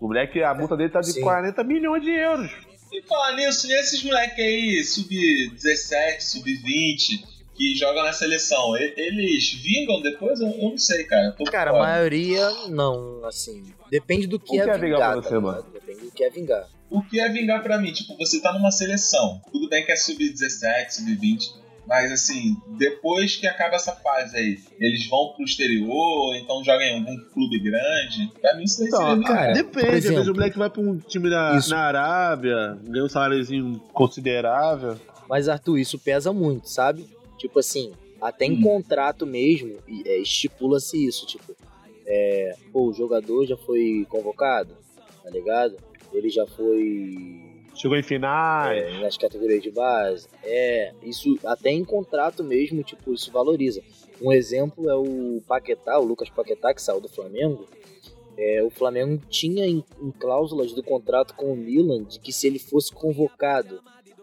O 0.00 0.06
moleque, 0.06 0.42
a 0.42 0.54
multa 0.54 0.76
dele 0.76 0.88
tá 0.88 1.00
de 1.00 1.12
Sim. 1.12 1.20
40 1.20 1.62
milhões 1.64 2.02
de 2.02 2.10
euros. 2.10 2.50
E 2.92 3.02
falar 3.02 3.36
nisso, 3.36 3.68
e 3.68 3.72
esses 3.72 4.02
moleques 4.02 4.38
aí, 4.38 4.82
sub-17, 4.82 6.20
sub-20, 6.20 7.22
que 7.60 7.74
jogam 7.76 8.02
na 8.02 8.12
seleção, 8.12 8.74
eles 8.76 9.52
vingam 9.52 10.00
depois? 10.00 10.40
Eu, 10.40 10.48
não 10.56 10.78
sei, 10.78 11.04
cara. 11.04 11.32
Tô 11.32 11.44
Cara, 11.44 11.70
a 11.70 11.74
fora. 11.74 11.84
maioria 11.86 12.48
não, 12.70 13.22
assim. 13.26 13.64
Depende 13.90 14.26
do 14.26 14.38
que, 14.40 14.56
O 14.56 14.60
é, 14.62 14.64
que 14.64 14.70
é 14.70 14.78
vingar 14.78 14.80
vingar, 14.80 15.12
pra 15.12 15.22
tá 15.22 15.28
você, 15.28 15.38
mano? 15.38 15.64
Depende 15.72 16.00
do 16.06 16.10
que 16.10 16.24
é 16.24 16.30
vingar. 16.30 16.68
O 16.88 17.02
que 17.02 17.20
é 17.20 17.28
vingar 17.28 17.62
pra 17.62 17.78
mim? 17.78 17.92
Tipo, 17.92 18.16
você 18.16 18.40
tá 18.40 18.52
numa 18.54 18.70
seleção. 18.70 19.42
Tudo 19.52 19.68
bem 19.68 19.84
que 19.84 19.92
é 19.92 19.96
sub-17, 19.96 20.90
sub-20. 20.90 21.60
Mas 21.86 22.10
assim, 22.12 22.56
depois 22.78 23.36
que 23.36 23.46
acaba 23.46 23.74
essa 23.76 23.92
fase 23.96 24.36
aí, 24.36 24.58
eles 24.78 25.08
vão 25.08 25.32
pro 25.34 25.44
exterior, 25.44 26.36
então 26.36 26.62
jogam 26.64 26.82
em 26.82 26.94
algum 27.00 27.16
clube 27.32 27.58
grande. 27.58 28.30
Pra 28.40 28.54
mim 28.56 28.64
isso 28.64 28.78
daí 28.80 28.90
seria 28.90 29.04
Então, 29.06 29.16
vingar. 29.16 29.34
cara, 29.36 29.52
depende. 29.52 29.70
por 29.72 29.84
Às 29.86 29.90
vezes 29.94 30.10
exemplo, 30.12 30.30
o 30.30 30.34
moleque 30.34 30.58
vai 30.58 30.70
pra 30.70 30.80
um 30.82 30.98
time 30.98 31.28
na, 31.28 31.56
isso. 31.58 31.70
na 31.70 31.80
Arábia, 31.80 32.78
ganha 32.84 33.04
um 33.04 33.08
saláriozinho 33.08 33.78
considerável. 33.92 34.98
Mas, 35.28 35.48
Arthur, 35.48 35.78
isso 35.78 35.98
pesa 35.98 36.32
muito, 36.32 36.68
sabe? 36.68 37.06
Tipo 37.40 37.58
assim, 37.58 37.92
até 38.20 38.44
em 38.44 38.58
Hum. 38.58 38.62
contrato 38.62 39.26
mesmo, 39.26 39.78
e- 39.88 40.02
é, 40.06 40.18
estipula-se 40.18 41.02
isso, 41.06 41.26
tipo, 41.26 41.56
é, 42.06 42.54
pô, 42.70 42.88
o 42.88 42.92
jogador 42.92 43.46
já 43.46 43.56
foi 43.56 44.06
convocado, 44.10 44.76
tá 45.24 45.30
ligado? 45.30 45.76
Ele 46.12 46.28
já 46.28 46.46
foi 46.46 47.40
Chegou 47.74 47.96
em 47.96 48.02
finais. 48.02 48.78
é, 48.78 49.00
nas 49.00 49.16
categorias 49.16 49.62
de 49.62 49.70
base. 49.70 50.28
É, 50.44 50.92
isso 51.02 51.38
até 51.44 51.70
em 51.70 51.82
contrato 51.84 52.44
mesmo, 52.44 52.82
tipo, 52.82 53.14
isso 53.14 53.32
valoriza. 53.32 53.80
Um 54.20 54.30
exemplo 54.30 54.90
é 54.90 54.94
o 54.96 55.40
Paquetá, 55.48 55.98
o 55.98 56.04
Lucas 56.04 56.28
Paquetá, 56.28 56.74
que 56.74 56.82
saiu 56.82 57.00
do 57.00 57.08
Flamengo. 57.08 57.66
É, 58.36 58.62
o 58.62 58.68
Flamengo 58.68 59.22
tinha 59.30 59.66
em, 59.66 59.82
em 60.02 60.10
cláusulas 60.10 60.72
do 60.74 60.82
contrato 60.82 61.34
com 61.34 61.52
o 61.52 61.56
Milan 61.56 62.04
de 62.04 62.18
que 62.20 62.32
se 62.32 62.46
ele 62.46 62.58
fosse 62.58 62.92
convocado 62.92 63.80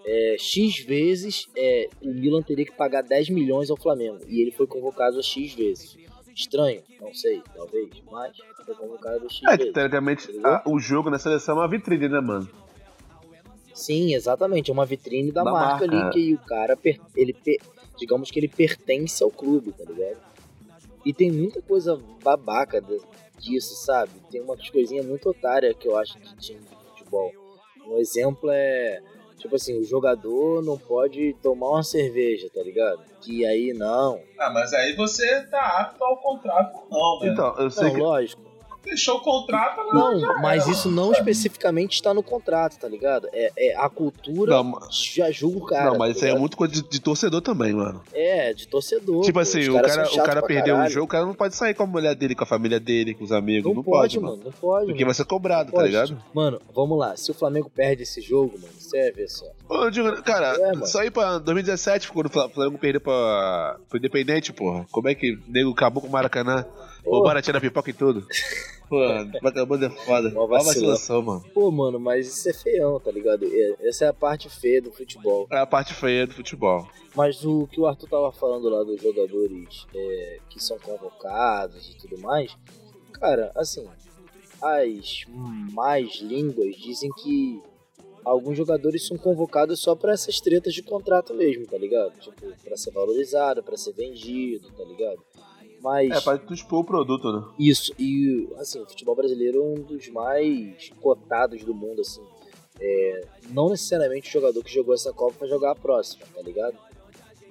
é, 0.10 0.38
X 0.40 0.80
vezes, 0.86 1.48
é, 1.56 1.90
o 2.02 2.08
Milan 2.14 2.42
teria 2.42 2.66
que 2.66 2.72
pagar 2.72 3.02
10 3.04 3.30
milhões 3.30 3.70
ao 3.70 3.76
Flamengo. 3.76 4.20
E 4.28 4.42
ele 4.42 4.52
foi 4.52 4.66
convocado 4.66 5.20
a 5.20 5.22
X 5.22 5.54
vezes. 5.54 5.98
Estranho? 6.34 6.82
Não 7.02 7.14
sei, 7.14 7.42
talvez, 7.54 7.90
mas 8.10 8.38
foi 8.66 8.74
convocado 8.76 9.26
a 9.26 9.30
X 9.30 9.42
É, 9.50 9.58
vezes. 9.58 9.74
teoricamente 9.74 10.30
a- 10.44 10.64
o 10.66 10.80
jogo 10.80 11.10
na 11.10 11.20
seleção 11.20 11.58
é 11.58 11.62
uma 11.62 11.68
vitrine, 11.68 12.08
né, 12.08 12.22
mano? 12.22 12.48
Sim, 13.74 14.14
exatamente. 14.16 14.72
É 14.72 14.74
uma 14.74 14.86
vitrine 14.86 15.32
da, 15.32 15.44
Da 15.44 15.52
marca, 15.52 15.70
marca, 15.70 15.86
ali 15.86 16.08
é. 16.08 16.10
que 16.12 16.34
o 16.34 16.40
cara, 16.40 16.76
per- 16.76 17.00
ele, 17.16 17.34
per- 17.34 17.60
digamos 17.98 18.32
que 18.32 18.40
ele 18.40 18.48
pertence 18.48 19.22
ao 19.24 19.30
clube, 19.30 19.72
tá 19.72 19.84
ligado? 19.84 20.18
E 21.06 21.14
tem 21.14 21.32
muita 21.32 21.62
coisa 21.62 22.00
babaca 22.24 22.82
disso, 23.40 23.76
sabe? 23.86 24.12
Tem 24.32 24.42
umas 24.42 24.68
coisinhas 24.70 25.06
muito 25.06 25.30
otárias 25.30 25.76
que 25.78 25.88
eu 25.88 25.96
acho 25.98 26.20
de 26.20 26.36
time 26.38 26.60
de 26.60 26.76
futebol. 26.90 27.32
Um 27.86 27.98
exemplo 27.98 28.50
é, 28.52 29.00
tipo 29.38 29.56
assim, 29.56 29.80
o 29.80 29.84
jogador 29.84 30.64
não 30.64 30.78
pode 30.78 31.36
tomar 31.42 31.70
uma 31.70 31.84
cerveja, 31.84 32.50
tá 32.54 32.62
ligado? 32.62 33.00
Que 33.22 33.46
aí 33.46 33.74
não. 33.74 34.20
Ah, 34.40 34.50
mas 34.52 34.74
aí 34.74 34.96
você 34.96 35.42
tá 35.48 35.80
apto 35.82 36.04
ao 36.04 36.18
contrato 36.18 36.88
não, 36.90 37.20
né? 37.22 37.30
Então, 37.30 37.56
eu 37.58 37.70
sei 37.70 37.86
Não, 37.86 37.94
que. 37.94 38.00
lógico. 38.02 38.42
Fechou 38.90 39.18
o 39.18 39.22
contrato, 39.22 39.78
não. 39.94 40.20
Não, 40.20 40.42
mas 40.42 40.68
isso 40.68 40.90
não 40.90 41.12
especificamente 41.12 41.94
está 41.94 42.14
no 42.14 42.24
contrato, 42.24 42.78
tá 42.80 42.88
ligado? 42.88 43.28
É, 43.34 43.52
é 43.58 43.76
a 43.76 43.90
cultura 43.90 44.56
Não, 44.56 44.64
ma- 44.64 44.88
já 44.92 45.30
julga 45.32 45.58
o 45.58 45.66
cara. 45.66 45.86
não, 45.92 45.98
mas 45.98 46.12
tá 46.14 46.16
isso 46.18 46.26
aí 46.26 46.32
é 46.32 46.40
muito 46.40 46.56
coisa 46.58 46.74
de, 46.74 46.82
de 46.84 47.02
torcedor 47.02 47.42
também, 47.42 47.74
mano. 47.74 48.02
É, 48.14 48.54
de 48.54 48.68
torcedor. 48.68 49.22
tipo 49.24 49.34
pô, 49.34 49.40
assim, 49.40 49.68
o 49.70 49.82
cara, 49.82 50.08
o 50.10 50.24
cara 50.24 50.42
perdeu 50.42 50.74
um 50.76 50.78
caralho. 50.78 50.94
jogo, 50.94 51.06
o 51.06 51.10
cara 51.10 51.26
não 51.26 51.34
pode 51.34 51.56
sair 51.56 51.74
com 51.74 51.84
a 51.84 51.88
mulher 51.88 52.16
dele, 52.16 52.34
com 52.36 52.44
a 52.44 52.48
família 52.48 52.80
dele, 52.80 53.14
com 53.14 53.24
os 53.24 53.32
amigos. 53.32 53.70
Não, 53.70 53.76
Não, 53.76 53.84
pode, 53.84 54.20
mano. 54.20 54.32
mano, 54.38 54.44
não 54.46 54.52
pode. 54.52 54.86
Porque 54.86 55.00
mano. 55.00 55.06
vai 55.08 55.14
ser 55.16 55.26
cobrado, 55.26 55.66
Não 55.68 55.72
tá 55.74 55.78
pode. 55.82 55.88
ligado? 55.88 56.24
Mano, 56.34 56.62
vamos 56.74 56.98
lá. 56.98 57.16
Se 57.18 57.30
o 57.30 57.34
Flamengo 57.34 57.70
perde 57.70 58.04
esse 58.04 58.22
jogo, 58.22 58.54
mano, 58.60 58.74
você 58.78 59.00
vai 59.02 59.12
ver 59.12 59.28
só. 59.30 59.46
Ô, 59.70 59.84
Eu 59.84 59.92
digo, 59.92 60.24
cara, 60.24 60.56
É, 60.60 60.86
só 60.86 61.04
ir 61.04 61.12
pra 61.12 61.38
2017, 61.40 62.12
quando 62.12 62.28
o 62.28 62.30
Fla- 62.30 62.50
Flamengo 62.50 62.78
perdeu 62.78 63.02
pra, 63.02 63.78
pro 63.90 63.98
Independente, 63.98 64.54
porra. 64.54 64.86
Como 64.92 65.08
é 65.10 65.16
que 65.16 65.34
o 65.34 65.40
nego 65.48 65.72
acabou 65.72 66.02
com 66.02 66.08
o 66.08 66.12
Maracanã? 66.12 66.66
O 67.08 67.12
Porra. 67.12 67.24
baratinho 67.26 67.54
da 67.54 67.62
pipoca 67.62 67.90
e 67.90 67.94
tudo. 67.94 68.28
Porra, 68.90 69.26
Maracanã 69.42 69.88
é 69.88 69.90
foda. 69.90 70.30
Mó 70.30 70.42
Ó 70.42 70.44
a 70.46 70.48
vacilão. 70.48 70.74
vacilação, 70.74 71.22
mano. 71.22 71.46
Pô, 71.54 71.72
mano, 71.72 72.00
mas 72.00 72.28
isso 72.28 72.50
é 72.50 72.54
feião, 72.54 73.00
tá 73.00 73.12
ligado? 73.12 73.46
Essa 73.82 74.06
é 74.06 74.08
a 74.08 74.14
parte 74.14 74.50
feia 74.50 74.82
do 74.82 74.92
futebol. 74.92 75.48
É 75.52 75.58
a 75.58 75.66
parte 75.66 75.94
feia 75.94 76.26
do 76.26 76.34
futebol. 76.34 76.88
Mas 77.16 77.44
o 77.44 77.68
que 77.68 77.80
o 77.82 77.86
Arthur 77.88 78.08
tava 78.10 78.32
falando 78.32 78.70
lá 78.70 78.84
dos 78.84 79.02
jogadores 79.02 79.86
é, 79.94 80.40
que 80.50 80.64
são 80.64 80.78
convocados 80.80 81.90
e 81.90 81.98
tudo 81.98 82.18
mais, 82.22 82.56
cara, 83.14 83.52
assim, 83.56 83.86
as 84.62 85.26
mais 85.74 86.16
línguas 86.22 86.76
dizem 86.78 87.10
que 87.24 87.62
alguns 88.24 88.58
jogadores 88.58 89.06
são 89.06 89.18
convocados 89.18 89.80
só 89.82 89.96
pra 89.96 90.14
essas 90.14 90.40
tretas 90.40 90.74
de 90.74 90.84
contrato 90.84 91.34
mesmo, 91.34 91.66
tá 91.66 91.78
ligado? 91.78 92.12
Tipo, 92.20 92.54
pra 92.64 92.78
ser 92.78 92.92
valorizado, 92.92 93.64
pra 93.64 93.78
ser 93.78 93.94
vendido, 93.94 94.70
tá 94.72 94.84
ligado? 94.84 95.22
Mas 95.82 96.12
É, 96.12 96.22
pra 96.22 96.38
tu 96.38 96.54
expor 96.54 96.80
o 96.80 96.84
produto, 96.84 97.32
né? 97.32 97.44
isso, 97.60 97.94
e 98.00 98.50
assim, 98.58 98.82
o 98.82 98.86
futebol 98.88 99.16
brasileiro 99.16 99.60
é 99.60 99.62
um 99.62 99.76
dos 99.76 100.08
mais 100.10 100.90
cotados 101.02 101.64
do 101.64 101.74
mundo, 101.74 102.02
assim. 102.02 102.22
É, 102.80 103.22
não 103.50 103.70
necessariamente 103.70 104.30
o 104.30 104.32
jogador 104.32 104.64
que 104.64 104.74
jogou 104.74 104.94
essa 104.94 105.12
Copa 105.14 105.36
vai 105.40 105.50
jogar 105.50 105.72
a 105.72 105.76
próxima, 105.76 106.26
tá 106.34 106.42
ligado? 106.42 106.78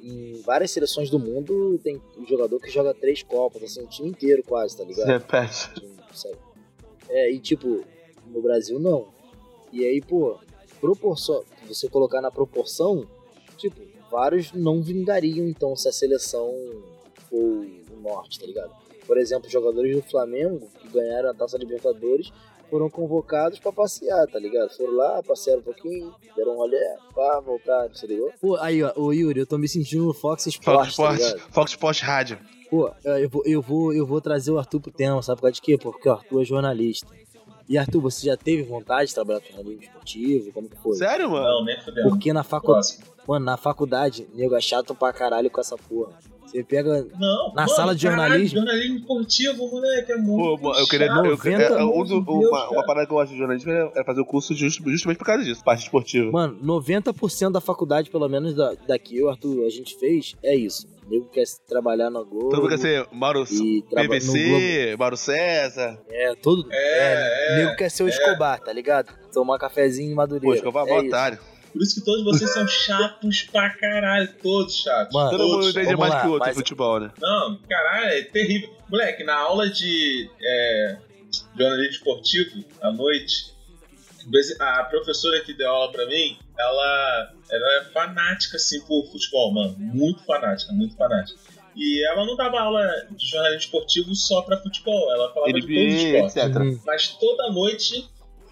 Em 0.03 0.41
várias 0.43 0.71
seleções 0.71 1.11
do 1.11 1.19
mundo 1.19 1.79
tem 1.83 2.01
um 2.17 2.27
jogador 2.27 2.61
que 2.61 2.71
joga 2.71 2.95
três 2.95 3.23
Copas, 3.23 3.63
assim, 3.63 3.83
o 3.83 3.89
time 3.89 4.09
inteiro 4.09 4.43
quase, 4.45 4.77
tá 4.77 4.85
ligado? 4.85 5.07
repete. 5.07 5.71
É, 7.09 7.31
e 7.31 7.39
tipo, 7.39 7.85
no 8.27 8.43
Brasil 8.43 8.79
não. 8.79 9.09
E 9.73 9.85
aí, 9.85 10.01
pô, 10.01 10.39
proporção, 10.81 11.45
você 11.67 11.89
colocar 11.89 12.21
na 12.21 12.31
proporção, 12.31 13.07
tipo, 13.57 13.81
vários 14.11 14.53
não 14.53 14.81
vingariam 14.83 15.47
então 15.49 15.75
se 15.75 15.89
a 15.89 15.93
seleção 15.93 16.53
for 17.29 17.67
o 18.07 18.15
norte, 18.15 18.39
tá 18.41 18.47
ligado? 18.47 18.71
Por 19.07 19.19
exemplo, 19.19 19.49
jogadores 19.49 19.95
do 19.95 20.03
Flamengo 20.03 20.69
que 20.81 20.89
ganharam 20.89 21.31
a 21.31 21.35
Taça 21.35 21.57
Libertadores 21.57 22.33
foram 22.69 22.91
convocados 22.91 23.59
pra 23.61 23.73
passear, 23.73 24.27
tá 24.27 24.39
ligado? 24.39 24.71
Foram 24.77 24.95
lá, 24.95 25.23
passearam 25.23 25.61
um 25.61 25.65
pouquinho, 25.65 26.13
deram 26.37 26.55
um 26.55 26.57
rolê, 26.57 26.85
pá, 27.15 27.41
voltaram, 27.41 27.95
se 27.95 28.07
ligou? 28.07 28.33
Pô, 28.41 28.57
aí, 28.57 28.83
ó, 28.83 28.93
ô 28.97 29.13
Yuri, 29.13 29.41
eu 29.41 29.47
tô 29.47 29.57
me 29.57 29.69
sentindo 29.69 30.05
no 30.05 30.13
Fox 30.13 30.47
Sports, 30.47 30.65
Fox 30.65 30.97
tá 30.97 31.15
Sports, 31.15 31.35
ligado? 31.35 31.53
Fox 31.53 31.71
Sports 31.71 32.01
Rádio. 32.01 32.39
Pô, 32.69 32.91
eu 33.05 33.29
vou, 33.29 33.43
eu, 33.47 33.63
vou, 33.63 33.95
eu 33.95 34.05
vou 34.05 34.21
trazer 34.21 34.51
o 34.51 34.59
Arthur 34.59 34.81
pro 34.81 34.91
tema, 34.91 35.23
sabe 35.23 35.37
por 35.37 35.43
causa 35.43 35.55
de 35.55 35.63
quê? 35.63 35.79
Porque 35.79 36.09
o 36.09 36.13
Arthur 36.13 36.43
é 36.43 36.45
jornalista. 36.45 37.07
E 37.69 37.79
Arthur, 37.79 38.01
você 38.01 38.27
já 38.27 38.37
teve 38.37 38.63
vontade 38.63 39.09
de 39.09 39.15
trabalhar 39.15 39.41
com 39.41 39.49
jornalismo 39.49 39.83
esportivo? 39.83 40.53
Como 40.53 40.69
que 40.69 40.77
foi? 40.77 40.97
Sério, 40.97 41.31
mano? 41.31 41.45
Não, 41.45 41.65
nem 41.65 41.81
fudendo. 41.81 42.09
Porque 42.09 42.33
na 42.33 42.45
faculdade. 42.45 42.99
Mano, 43.27 43.45
na 43.45 43.57
faculdade, 43.57 44.27
nego 44.35 44.55
é 44.55 44.61
chato 44.61 44.95
pra 44.95 45.13
caralho 45.13 45.51
com 45.51 45.61
essa 45.61 45.77
porra. 45.77 46.13
Você 46.47 46.63
pega. 46.65 47.07
Não, 47.19 47.49
Na 47.49 47.63
mano, 47.63 47.69
sala 47.69 47.95
de 47.95 48.07
caralho, 48.07 48.29
jornalismo? 48.31 48.59
jornalismo 48.61 48.97
esportivo, 48.99 49.69
moleque, 49.71 50.13
é 50.13 50.17
Pô, 50.17 50.23
muito 50.23 50.63
mano, 50.63 50.79
eu 50.79 50.87
queria. 50.87 51.07
chato. 51.09 51.25
Eu, 51.25 51.31
90 51.33 51.63
é, 51.63 51.85
um 51.85 52.05
Deus, 52.05 52.11
uma, 52.71 52.87
parada 52.87 53.07
que 53.07 53.13
eu 53.13 53.17
gosto 53.17 53.33
de 53.33 53.39
jornalismo 53.39 53.71
é, 53.73 53.93
é 53.97 54.05
fazer 54.05 54.21
o 54.21 54.25
curso 54.25 54.55
just- 54.55 54.81
justamente 54.87 55.19
por 55.19 55.25
causa 55.27 55.45
disso, 55.45 55.63
parte 55.65 55.83
esportiva. 55.83 56.31
Mano, 56.31 56.59
90% 56.63 57.51
da 57.53 57.61
faculdade, 57.61 58.11
pelo 58.11 58.29
menos 58.29 58.55
da, 58.55 58.75
daqui, 58.87 59.19
eu, 59.19 59.29
Arthur, 59.29 59.67
a 59.67 59.71
gente 59.71 59.99
fez, 59.99 60.35
é 60.43 60.55
isso. 60.57 60.87
Nego 61.09 61.27
quer 61.27 61.45
trabalhar 61.69 62.11
na 62.11 62.21
Globo. 62.23 62.49
Todo 62.49 62.63
mundo 62.63 62.69
quer 62.71 62.79
ser 62.79 63.07
Mauro, 63.13 63.45
e 63.51 63.83
traba- 63.83 64.03
no 64.03 64.09
Globo. 64.09 64.33
BBC, 64.33 64.97
Mauro 64.99 65.17
César. 65.17 65.99
É, 66.09 66.35
todo. 66.35 66.67
É, 66.71 67.53
é, 67.53 67.65
nego 67.65 67.77
quer 67.77 67.91
ser 67.91 68.03
o 68.03 68.09
Escobar, 68.09 68.59
tá 68.61 68.73
ligado? 68.73 69.15
Tomar 69.33 69.57
cafezinho 69.59 70.11
em 70.11 70.15
Madureira. 70.15 70.47
Pô, 70.47 70.53
acho 70.55 70.63
vou 70.73 70.83
é 70.99 71.01
isso. 71.35 71.56
Por 71.77 71.83
isso 71.83 71.95
que 72.01 72.05
todos 72.07 72.25
vocês 72.25 72.53
são 72.55 72.67
chatos 72.67 73.43
pra 73.43 73.69
caralho, 73.71 74.29
todos 74.43 74.77
chatos. 74.83 75.13
Mano, 75.15 75.31
Todo 75.31 75.43
mundo 75.45 75.53
todos. 75.61 75.77
entende 75.77 75.97
mais 75.97 76.13
lá, 76.15 76.21
que 76.23 76.27
o 76.27 76.31
outro 76.31 76.47
mas- 76.49 76.57
futebol, 76.57 77.01
né? 77.01 77.11
Não, 77.21 77.59
caralho, 77.69 78.07
é 78.11 78.23
terrível. 78.23 78.75
Moleque, 78.89 79.25
na 79.25 79.35
aula 79.37 79.69
de 79.69 80.31
é, 80.41 80.97
jornalismo 81.59 81.93
esportivo, 81.93 82.65
à 82.81 82.91
noite, 82.91 83.53
a 84.59 84.85
professora 84.85 85.41
que 85.43 85.53
deu 85.53 85.69
aula 85.69 85.93
pra 85.93 86.07
mim, 86.07 86.37
ela, 86.59 87.33
ela 87.51 87.73
é 87.81 87.85
fanática, 87.93 88.57
assim, 88.57 88.81
por 88.81 89.05
futebol, 89.11 89.53
mano. 89.53 89.75
Muito 89.79 90.25
fanática, 90.25 90.73
muito 90.73 90.97
fanática. 90.97 91.39
E 91.77 92.03
ela 92.07 92.25
não 92.25 92.35
dava 92.37 92.59
aula 92.59 92.83
de 93.11 93.27
jornalismo 93.29 93.61
esportivo 93.65 94.15
só 94.15 94.41
pra 94.43 94.57
futebol, 94.57 95.13
ela 95.13 95.31
falava 95.35 95.53
de 95.53 95.61
todos 95.61 95.75
os 95.77 96.03
NBA, 96.03 96.27
esportes. 96.27 96.37
etc. 96.37 96.85
Mas 96.87 97.09
toda 97.09 97.51
noite 97.51 98.09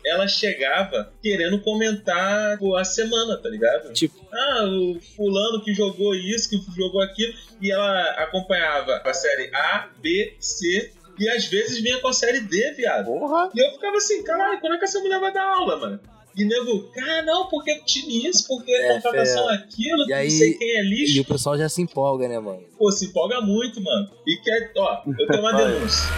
ela 0.07 0.27
chegava 0.29 1.13
querendo 1.23 1.61
comentar 1.61 2.59
a 2.79 2.85
semana, 2.85 3.37
tá 3.37 3.49
ligado? 3.49 3.93
Tipo, 3.93 4.15
Ah, 4.33 4.65
o 4.67 4.99
fulano 5.17 5.63
que 5.63 5.73
jogou 5.73 6.15
isso, 6.15 6.51
que 6.51 6.61
jogou 6.77 7.01
aquilo, 7.01 7.33
e 7.61 7.71
ela 7.71 8.11
acompanhava 8.23 9.01
a 9.05 9.15
série 9.15 9.51
A, 9.55 9.89
B, 10.03 10.35
C, 10.41 10.91
e 11.19 11.29
às 11.29 11.47
vezes 11.47 11.81
vinha 11.81 11.99
com 12.01 12.09
a 12.09 12.13
série 12.13 12.41
D, 12.41 12.73
viado. 12.73 13.05
Porra! 13.07 13.49
E 13.55 13.61
eu 13.65 13.71
ficava 13.73 13.97
assim, 13.97 14.23
caralho, 14.25 14.61
quando 14.61 14.75
é 14.75 14.79
que 14.79 14.85
essa 14.85 14.99
mulher 15.01 15.21
vai 15.21 15.33
dar 15.33 15.45
aula, 15.47 15.77
mano? 15.77 16.01
E 16.37 16.45
nego, 16.45 16.91
cara, 16.93 17.23
não, 17.23 17.47
porque 17.49 17.71
é 17.71 17.79
time 17.79 18.27
isso, 18.27 18.45
porque 18.49 18.73
É, 18.73 18.95
contratação 18.95 19.49
é 19.53 19.55
aquilo, 19.55 20.03
E 20.03 20.07
que 20.07 20.13
aí- 20.13 20.29
não 20.29 20.37
sei 20.39 20.55
quem 20.55 20.71
é 20.79 20.81
e 20.81 20.89
lixo. 20.89 21.21
o 21.21 21.25
pessoal 21.25 21.57
já 21.57 21.69
se 21.69 21.81
empolga, 21.81 22.27
né, 22.27 22.41
mano? 22.41 22.65
Pô, 22.77 22.91
se 22.91 23.05
empolga 23.07 23.41
muito, 23.41 23.81
mano. 23.81 24.11
E 24.27 24.37
quer, 24.39 24.73
ó, 24.77 25.03
eu 25.07 25.27
tenho 25.29 25.41
uma 25.41 25.53
denúncia. 25.55 26.11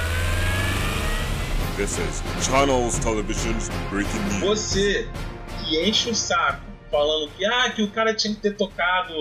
Channels 2.42 2.98
Television's 2.98 3.68
Breaking 3.90 4.18
News. 4.40 4.40
Você 4.40 5.06
que 5.62 5.86
enche 5.86 6.10
o 6.10 6.14
saco 6.14 6.62
falando 6.90 7.30
que, 7.32 7.44
ah, 7.44 7.70
que 7.70 7.82
o 7.82 7.90
cara 7.90 8.14
tinha 8.14 8.34
que 8.34 8.40
ter 8.40 8.56
tocado 8.56 9.12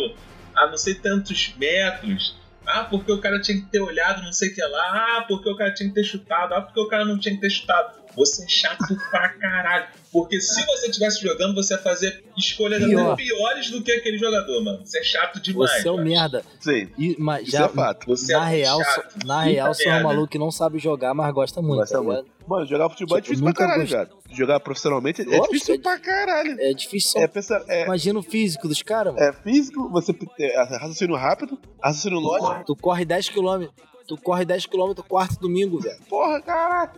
a 0.55 0.67
não 0.67 0.77
sei 0.77 0.95
tantos 0.95 1.53
metros. 1.57 2.35
Ah, 2.68 2.84
porque 2.86 3.11
o 3.11 3.20
cara 3.20 3.39
tinha 3.39 3.57
que 3.59 3.66
ter 3.68 3.80
olhado 3.80 4.24
não 4.24 4.34
sei 4.34 4.49
o 4.49 4.55
que 4.55 4.61
lá. 4.61 5.18
Ah, 5.20 5.26
porque 5.28 5.49
o 5.49 5.55
cara 5.55 5.74
tinha 5.74 5.89
que 5.89 5.95
ter 5.95 6.03
chutado. 6.03 6.53
Ah, 6.53 6.61
porque 6.61 6.80
o 6.80 6.88
cara 6.88 7.05
não 7.05 7.18
tinha 7.20 7.36
que 7.36 7.41
ter 7.41 7.49
chutado. 7.49 8.05
Você 8.16 8.45
é 8.45 8.47
chato 8.47 8.95
pra 9.11 9.28
caralho. 9.30 9.88
Porque 10.11 10.39
se 10.39 10.66
você 10.66 10.88
estivesse 10.88 11.22
jogando, 11.22 11.53
você 11.53 11.74
ia 11.74 11.80
fazer 11.82 12.24
escolhas 12.38 12.82
Pior. 12.82 13.11
até 13.11 13.24
piores 13.24 13.70
do 13.70 13.82
que 13.84 13.91
aquele 13.91 14.18
jogador, 14.18 14.63
mano. 14.63 14.86
Você 14.86 14.99
é 14.99 15.03
chato 15.03 15.41
demais. 15.41 15.82
Você 15.82 15.88
é 15.89 15.91
um 15.91 16.01
merda. 16.01 16.41
Sim, 16.61 16.89
E, 16.97 17.16
mas 17.20 17.43
isso 17.43 17.51
já, 17.57 17.66
é 17.66 17.70
fato. 17.70 18.07
Você 18.07 18.34
é 18.34 18.38
na 18.38 18.41
muito 18.45 18.55
real, 18.55 18.84
chato. 18.84 19.26
na 19.26 19.41
real, 19.41 19.74
você 19.74 19.89
é 19.89 19.95
um 19.95 20.03
maluco 20.03 20.28
que 20.30 20.38
não 20.39 20.49
sabe 20.49 20.80
jogar, 20.80 21.13
mas 21.13 21.34
gosta 21.34 21.61
muito, 21.61 21.80
Gosta 21.80 21.97
tá 21.97 22.03
muito. 22.03 22.26
Mano, 22.47 22.66
jogar 22.66 22.89
futebol 22.89 23.18
é 23.18 23.22
Tipo, 23.22 23.34
difícil 23.36 23.53
pra 23.53 23.68
caralho, 23.68 23.89
cara. 23.89 24.09
Jogar 24.36 24.59
profissionalmente 24.59 25.21
é 25.21 25.39
difícil 25.39 25.75
é 25.75 25.77
pra 25.77 25.97
caralho. 25.99 26.57
É 26.59 26.73
difícil. 26.73 27.21
É, 27.21 27.27
pensa, 27.27 27.63
é, 27.67 27.86
Imagina 27.86 28.19
o 28.19 28.23
físico 28.23 28.67
dos 28.67 28.81
caras, 28.81 29.13
mano. 29.13 29.25
é 29.25 29.31
físico, 29.31 29.89
você 29.89 30.13
é, 30.39 30.63
raciocínio 30.77 31.15
rápido, 31.15 31.57
raciocínio 31.81 32.19
lógico. 32.19 32.65
Tu 32.65 32.75
corre 32.75 33.05
10km. 33.05 33.69
Tu 34.07 34.17
corre 34.17 34.45
10km 34.45 35.01
quarto 35.07 35.39
domingo, 35.39 35.79
velho. 35.79 35.97
Porra, 36.07 36.41
caralho. 36.41 36.91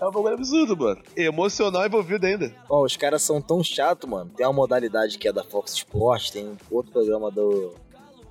É 0.00 0.06
um 0.06 0.10
bagulho 0.10 0.34
absurdo, 0.34 0.76
mano. 0.76 1.02
Emocional 1.16 1.86
envolvido 1.86 2.26
ainda. 2.26 2.54
Ó, 2.68 2.84
os 2.84 2.96
caras 2.96 3.22
são 3.22 3.40
tão 3.40 3.64
chatos, 3.64 4.08
mano. 4.08 4.30
Tem 4.36 4.46
uma 4.46 4.52
modalidade 4.52 5.18
que 5.18 5.26
é 5.26 5.32
da 5.32 5.42
Fox 5.42 5.72
Sports, 5.72 6.30
tem 6.30 6.56
outro 6.70 6.92
programa 6.92 7.30
do, 7.30 7.74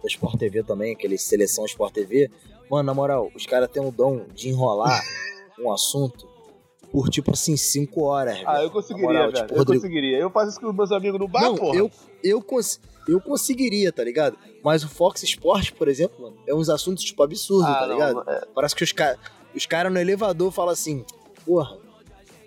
do 0.01 0.07
Sport 0.07 0.37
TV 0.37 0.63
também, 0.63 0.93
aquele 0.93 1.17
Seleção 1.17 1.65
Sport 1.65 1.93
TV. 1.93 2.29
Mano, 2.69 2.83
na 2.83 2.93
moral, 2.93 3.31
os 3.35 3.45
caras 3.45 3.69
têm 3.69 3.83
o 3.83 3.91
dom 3.91 4.25
de 4.33 4.49
enrolar 4.49 5.01
um 5.59 5.71
assunto 5.71 6.27
por 6.91 7.09
tipo 7.09 7.31
assim, 7.31 7.55
5 7.57 8.01
horas. 8.03 8.39
Ah, 8.45 8.53
velho. 8.53 8.63
eu 8.65 8.71
conseguiria, 8.71 9.07
moral, 9.07 9.23
velho. 9.31 9.35
tipo, 9.35 9.53
eu 9.53 9.57
Rodrigo, 9.57 9.81
conseguiria. 9.81 10.17
Eu 10.17 10.29
faço 10.29 10.49
isso 10.51 10.59
com 10.59 10.67
os 10.69 10.75
meus 10.75 10.91
amigos 10.91 11.19
no 11.19 11.27
bar, 11.27 11.41
Não, 11.41 11.55
porra. 11.55 11.77
eu, 11.77 11.91
eu, 12.23 12.41
cons 12.41 12.79
eu 13.07 13.21
conseguiria, 13.21 13.91
tá 13.91 14.03
ligado? 14.03 14.35
Mas 14.63 14.83
o 14.83 14.89
Fox 14.89 15.21
Sports, 15.23 15.69
por 15.69 15.87
exemplo, 15.87 16.15
mano, 16.23 16.37
é 16.47 16.55
uns 16.55 16.69
assuntos, 16.69 17.03
tipo, 17.03 17.21
absurdos, 17.21 17.67
Ah, 17.69 17.75
tá 17.81 17.87
não, 17.87 17.93
ligado? 17.93 18.23
é. 18.29 18.45
Parece 18.53 18.75
que 18.75 18.83
os 18.83 18.91
caras 18.91 19.17
os 19.55 19.65
cara 19.65 19.89
no 19.89 19.99
elevador 19.99 20.51
falam 20.51 20.71
assim, 20.73 21.05
porra, 21.45 21.77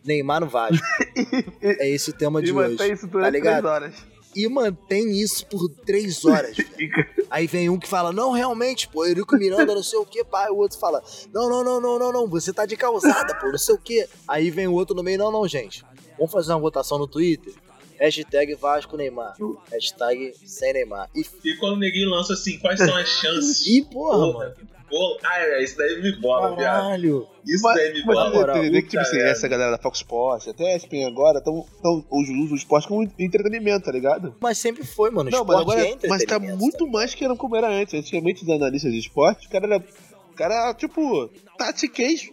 Neymar 0.05 0.41
no 0.41 0.47
Vasco. 0.49 0.85
é 1.63 1.89
esse 1.89 2.11
o 2.11 2.13
tema 2.13 2.43
de 2.43 2.49
E 2.49 2.53
hoje. 2.53 2.93
isso 2.93 3.09
tá 3.09 3.31
ligado? 3.31 3.67
horas. 3.67 3.95
E 4.39 4.49
mantém 4.49 5.11
isso 5.21 5.45
por 5.47 5.69
três 5.69 6.25
horas. 6.25 6.57
velho. 6.57 7.27
Aí 7.29 7.47
vem 7.49 7.69
um 7.69 7.79
que 7.79 7.89
fala, 7.89 8.13
não, 8.13 8.31
realmente, 8.31 8.87
pô, 8.89 9.05
Eurico 9.05 9.37
Miranda, 9.37 9.75
não 9.75 9.83
sei 9.83 9.99
o 9.99 10.07
que, 10.07 10.23
pá. 10.25 10.49
O 10.51 10.59
outro 10.59 10.79
fala, 10.79 11.03
não, 11.35 11.49
não, 11.51 11.65
não, 11.65 11.81
não, 11.81 11.99
não, 11.99 12.13
não, 12.13 12.27
você 12.29 12.53
tá 12.53 12.65
de 12.65 12.77
causada, 12.77 13.35
pô, 13.35 13.49
não 13.49 13.59
sei 13.59 13.75
o 13.75 13.79
que. 13.79 14.07
Aí 14.29 14.49
vem 14.51 14.69
o 14.69 14.73
outro 14.75 14.95
no 14.95 15.03
meio, 15.03 15.19
não, 15.19 15.33
não, 15.33 15.47
gente. 15.49 15.85
Vamos 16.17 16.33
fazer 16.33 16.53
uma 16.53 16.61
votação 16.61 16.99
no 16.99 17.07
Twitter? 17.09 17.53
Hashtag 17.99 18.55
Vasco 18.55 18.97
Neymar. 18.97 19.37
Hashtag 19.73 20.33
sem 20.47 20.73
Neymar. 20.73 21.11
E, 21.15 21.27
E 21.45 21.57
quando 21.57 21.73
o 21.75 21.79
neguinho 21.79 22.09
lança 22.09 22.35
assim, 22.35 22.59
quais 22.61 22.79
são 22.79 22.95
as 22.97 23.09
chances? 23.09 23.67
e 23.67 23.83
porra, 23.83 24.19
Porra, 24.19 24.39
mano. 24.39 24.57
Pô, 24.89 25.19
ah, 25.23 25.39
é, 25.41 25.63
isso 25.63 25.77
daí 25.77 26.01
me 26.01 26.13
bola, 26.17 26.57
viado. 26.57 26.83
Caralho. 26.83 27.29
Isso 27.47 27.63
Mas, 27.63 27.77
daí 27.77 27.93
me 27.93 28.05
mas 28.05 28.17
bola. 28.17 28.31
moral, 28.31 28.57
entender 28.59 28.83
que, 28.83 28.89
tipo 28.89 29.03
assim, 29.03 29.17
merda. 29.17 29.31
essa 29.31 29.49
galera 29.49 29.71
da 29.73 29.79
Fox 29.79 29.99
Sports, 29.99 30.49
até 30.49 30.73
a 30.73 30.77
ESPN 30.77 31.07
agora, 31.07 31.39
estão 31.39 31.67
usam 32.11 32.35
o 32.53 32.55
esporte 32.55 32.89
como 32.89 33.03
entretenimento, 33.19 33.85
tá 33.87 33.93
ligado? 33.93 34.35
Mas 34.41 34.59
sempre 34.59 34.85
foi, 34.85 35.11
mano. 35.11 35.31
Não, 35.31 35.45
mas 35.45 35.61
agora. 35.61 35.81
é 35.81 35.97
mas 36.09 36.25
tá 36.25 36.37
entretenimento, 36.37 36.59
muito 36.59 36.87
mais 36.89 37.15
que 37.15 37.25
era 37.25 37.35
como 37.37 37.57
era 37.57 37.69
antes. 37.69 37.95
Antigamente, 37.95 38.43
os 38.43 38.49
analistas 38.51 38.93
de 38.93 38.99
esporte, 38.99 39.47
o 39.47 39.51
cara 39.51 39.67
era. 39.67 39.85
O 40.31 40.35
cara, 40.35 40.73
tipo, 40.75 41.29
tatiquês 41.57 42.31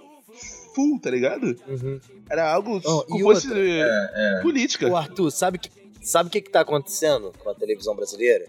full, 0.76 1.00
tá 1.00 1.10
ligado? 1.10 1.56
Uhum. 1.68 2.00
Era 2.30 2.52
algo 2.54 2.82
Não, 2.84 3.04
como 3.06 3.20
fosse 3.24 3.48
outra? 3.48 3.62
eh, 3.64 4.40
política. 4.42 4.88
Ô, 4.90 4.96
Arthur, 4.96 5.32
sabe 5.32 5.58
que 5.58 5.70
sabe 6.02 6.28
o 6.28 6.32
que, 6.32 6.42
que 6.42 6.52
tá 6.52 6.62
acontecendo 6.62 7.34
com 7.40 7.50
a 7.50 7.56
televisão 7.56 7.96
brasileira? 7.96 8.46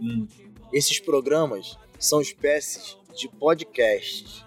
Hum. 0.00 0.26
Esses 0.72 0.98
programas 0.98 1.76
são 1.98 2.20
espécies 2.20 2.96
de 3.16 3.28
podcasts. 3.28 4.44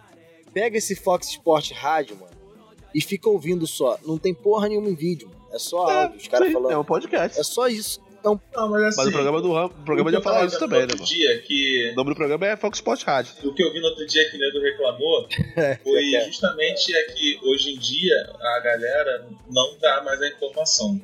Pega 0.53 0.77
esse 0.77 0.95
Fox 0.95 1.29
Sport 1.29 1.71
Rádio, 1.71 2.17
mano, 2.17 2.31
e 2.93 3.01
fica 3.01 3.29
ouvindo 3.29 3.67
só. 3.67 3.97
Não 4.05 4.17
tem 4.17 4.33
porra 4.33 4.67
nenhuma 4.67 4.89
em 4.89 4.95
vídeo, 4.95 5.27
mano. 5.29 5.39
É 5.53 5.59
só 5.59 5.89
É, 5.89 6.03
áudio, 6.03 6.17
os 6.17 6.27
caras 6.27 6.51
falando. 6.51 6.71
É 6.71 6.77
um 6.77 6.83
podcast. 6.83 7.39
É 7.39 7.43
só 7.43 7.67
isso. 7.67 8.01
Então, 8.19 8.39
Não, 8.53 8.69
mas 8.69 8.83
assim. 8.83 8.97
Mas 8.97 9.07
o 9.07 9.11
programa 9.11 9.41
do 9.41 9.53
Ram, 9.53 9.65
o 9.67 9.69
programa 9.69 10.11
já 10.11 10.17
eu 10.17 10.21
fala 10.21 10.35
tava 10.37 10.47
isso 10.47 10.59
também, 10.59 10.79
né, 10.79 10.83
outro 10.83 10.97
mano? 10.97 11.07
dia 11.07 11.41
que 11.41 11.89
O 11.93 11.95
nome 11.95 12.09
do 12.09 12.15
programa 12.17 12.47
é 12.47 12.57
Fox 12.57 12.77
Sports 12.79 13.03
Rádio. 13.05 13.33
o 13.45 13.53
que 13.53 13.63
eu 13.63 13.71
vi 13.71 13.79
no 13.79 13.87
outro 13.87 14.05
dia 14.05 14.29
que 14.29 14.35
o 14.35 14.39
Nego 14.39 14.59
reclamou 14.59 15.27
foi 15.83 16.13
é. 16.15 16.25
justamente 16.25 16.93
é 16.93 17.03
que 17.13 17.39
hoje 17.43 17.71
em 17.71 17.79
dia 17.79 18.13
a 18.41 18.59
galera 18.59 19.25
não 19.49 19.77
dá 19.79 20.03
mais 20.03 20.21
a 20.21 20.27
informação. 20.27 20.99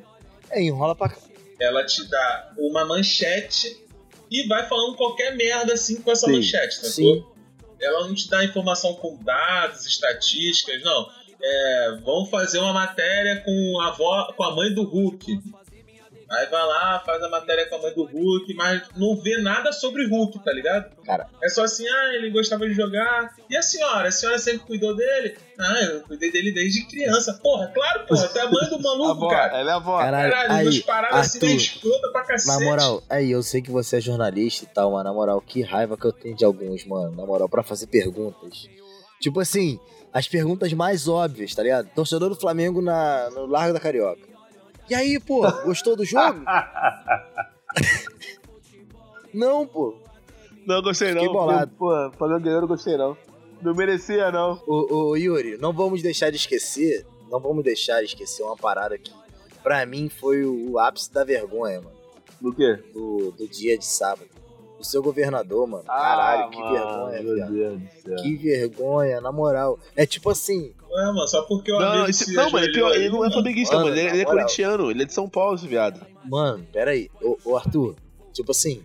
é, 0.50 0.62
enrola 0.62 0.94
pra 0.94 1.08
cá. 1.08 1.16
Ela 1.58 1.86
te 1.86 2.06
dá 2.06 2.52
uma 2.58 2.84
manchete 2.84 3.82
e 4.30 4.46
vai 4.46 4.68
falando 4.68 4.94
qualquer 4.96 5.34
merda 5.34 5.72
assim 5.72 6.02
com 6.02 6.10
essa 6.12 6.26
Sim. 6.26 6.32
manchete, 6.32 6.74
sacou? 6.74 6.90
Sim. 7.14 7.24
Ela 7.80 8.06
não 8.06 8.14
te 8.14 8.28
dá 8.28 8.44
informação 8.44 8.94
com 8.94 9.16
dados, 9.22 9.86
estatísticas, 9.86 10.82
não. 10.82 11.08
É, 11.42 11.98
vamos 12.02 12.30
fazer 12.30 12.58
uma 12.58 12.72
matéria 12.72 13.42
com 13.44 13.80
a, 13.80 13.88
avó, 13.88 14.32
com 14.32 14.42
a 14.42 14.54
mãe 14.54 14.72
do 14.72 14.84
Hulk. 14.84 15.40
Aí 16.28 16.46
vai 16.46 16.66
lá, 16.66 17.02
faz 17.06 17.22
a 17.22 17.28
matéria 17.28 17.68
com 17.68 17.76
a 17.76 17.82
mãe 17.82 17.94
do 17.94 18.04
Hulk, 18.04 18.52
mas 18.54 18.82
não 18.96 19.14
vê 19.16 19.38
nada 19.38 19.72
sobre 19.72 20.06
Hulk, 20.06 20.42
tá 20.44 20.52
ligado? 20.52 20.90
Cara. 21.04 21.28
É 21.40 21.48
só 21.48 21.62
assim, 21.62 21.86
ah, 21.86 22.14
ele 22.14 22.30
gostava 22.30 22.66
de 22.66 22.74
jogar. 22.74 23.32
E 23.48 23.56
a 23.56 23.62
senhora? 23.62 24.08
A 24.08 24.12
senhora 24.12 24.38
sempre 24.38 24.66
cuidou 24.66 24.96
dele? 24.96 25.36
Ah, 25.58 25.82
eu 25.84 26.00
cuidei 26.00 26.32
dele 26.32 26.52
desde 26.52 26.84
criança. 26.86 27.38
Porra, 27.40 27.68
claro, 27.72 28.06
porra, 28.06 28.28
tu 28.28 28.38
é 28.38 28.42
a 28.42 28.50
mãe 28.50 28.68
do 28.68 28.78
maluco, 28.82 29.10
avó, 29.10 29.28
cara. 29.28 29.56
ela 29.56 29.70
é 29.70 29.74
a 29.74 29.76
avó. 29.76 29.98
Caralho, 29.98 30.32
Caralho, 30.32 30.68
aí, 30.68 30.82
paradas 30.82 31.20
assim, 31.20 31.38
Arthur, 31.38 31.56
escrota 31.56 32.08
pra 32.10 32.24
cacete. 32.24 32.58
Na 32.58 32.64
moral, 32.66 33.02
aí, 33.08 33.30
eu 33.30 33.42
sei 33.42 33.62
que 33.62 33.70
você 33.70 33.98
é 33.98 34.00
jornalista 34.00 34.64
e 34.64 34.68
tal, 34.68 34.92
mas 34.92 35.04
na 35.04 35.12
moral, 35.12 35.40
que 35.40 35.62
raiva 35.62 35.96
que 35.96 36.06
eu 36.06 36.12
tenho 36.12 36.34
de 36.36 36.44
alguns, 36.44 36.84
mano. 36.84 37.14
Na 37.14 37.24
moral, 37.24 37.48
pra 37.48 37.62
fazer 37.62 37.86
perguntas. 37.86 38.68
Tipo 39.20 39.38
assim, 39.40 39.78
as 40.12 40.26
perguntas 40.26 40.72
mais 40.72 41.06
óbvias, 41.06 41.54
tá 41.54 41.62
ligado? 41.62 41.88
Torcedor 41.94 42.30
do 42.30 42.36
Flamengo 42.36 42.82
na, 42.82 43.30
no 43.30 43.46
Largo 43.46 43.72
da 43.72 43.80
Carioca. 43.80 44.35
E 44.88 44.94
aí, 44.94 45.18
pô, 45.18 45.40
gostou 45.64 45.96
do 45.96 46.04
jogo? 46.04 46.44
não, 49.34 49.66
pô. 49.66 49.96
Não, 50.66 50.82
gostei 50.82 51.12
não. 51.12 51.20
Fiquei 51.20 51.32
bolado. 51.32 51.72
Pô, 51.76 52.10
Flamengo 52.16 52.40
ganhou, 52.40 52.60
não 52.60 52.68
gostei 52.68 52.96
não. 52.96 53.16
Não 53.62 53.74
merecia, 53.74 54.30
não. 54.30 54.60
Ô, 54.66 55.10
ô, 55.10 55.16
Yuri, 55.16 55.56
não 55.58 55.72
vamos 55.72 56.02
deixar 56.02 56.30
de 56.30 56.36
esquecer, 56.36 57.06
não 57.30 57.40
vamos 57.40 57.64
deixar 57.64 58.00
de 58.00 58.06
esquecer 58.06 58.42
uma 58.42 58.56
parada 58.56 58.98
que, 58.98 59.12
pra 59.62 59.86
mim, 59.86 60.08
foi 60.08 60.44
o, 60.44 60.72
o 60.72 60.78
ápice 60.78 61.12
da 61.12 61.24
vergonha, 61.24 61.80
mano. 61.80 61.96
Do 62.40 62.52
quê? 62.52 62.78
Do, 62.92 63.32
do 63.32 63.48
dia 63.48 63.78
de 63.78 63.86
sábado. 63.86 64.28
O 64.78 64.84
seu 64.84 65.02
governador, 65.02 65.66
mano. 65.66 65.84
Caralho, 65.84 66.50
que 66.50 66.58
mano, 66.58 66.72
vergonha, 66.72 67.18
Ah, 67.18 67.22
Meu 67.22 67.34
viado. 67.34 67.52
Deus 67.52 67.80
do 67.80 67.88
céu. 68.02 68.16
Que 68.16 68.36
vergonha, 68.36 69.20
na 69.20 69.32
moral. 69.32 69.78
É 69.96 70.04
tipo 70.06 70.28
assim, 70.30 70.72
Ué, 70.90 71.04
mano, 71.06 71.26
só 71.26 71.42
porque 71.42 71.72
o 71.72 71.78
Não, 71.78 71.92
amigo 71.92 72.10
esse- 72.10 72.24
se 72.26 72.34
não, 72.34 72.50
mano, 72.50 72.66
é 72.66 72.72
pior, 72.72 72.92
aí, 72.92 72.98
ele 73.00 73.08
não 73.10 73.24
é 73.24 73.30
flamenguista, 73.32 73.74
Mano, 73.76 73.88
mano. 73.88 73.98
Ele, 74.00 74.08
ele 74.08 74.16
é 74.20 74.24
na 74.24 74.30
moral. 74.30 74.44
corintiano, 74.44 74.90
ele 74.90 75.02
é 75.02 75.06
de 75.06 75.12
São 75.14 75.28
Paulo, 75.28 75.54
esse 75.56 75.66
viado. 75.66 76.00
mano, 76.24 76.66
peraí. 76.72 77.10
Ô, 77.22 77.36
ô 77.44 77.56
Arthur, 77.56 77.96
tipo 78.32 78.50
assim, 78.52 78.82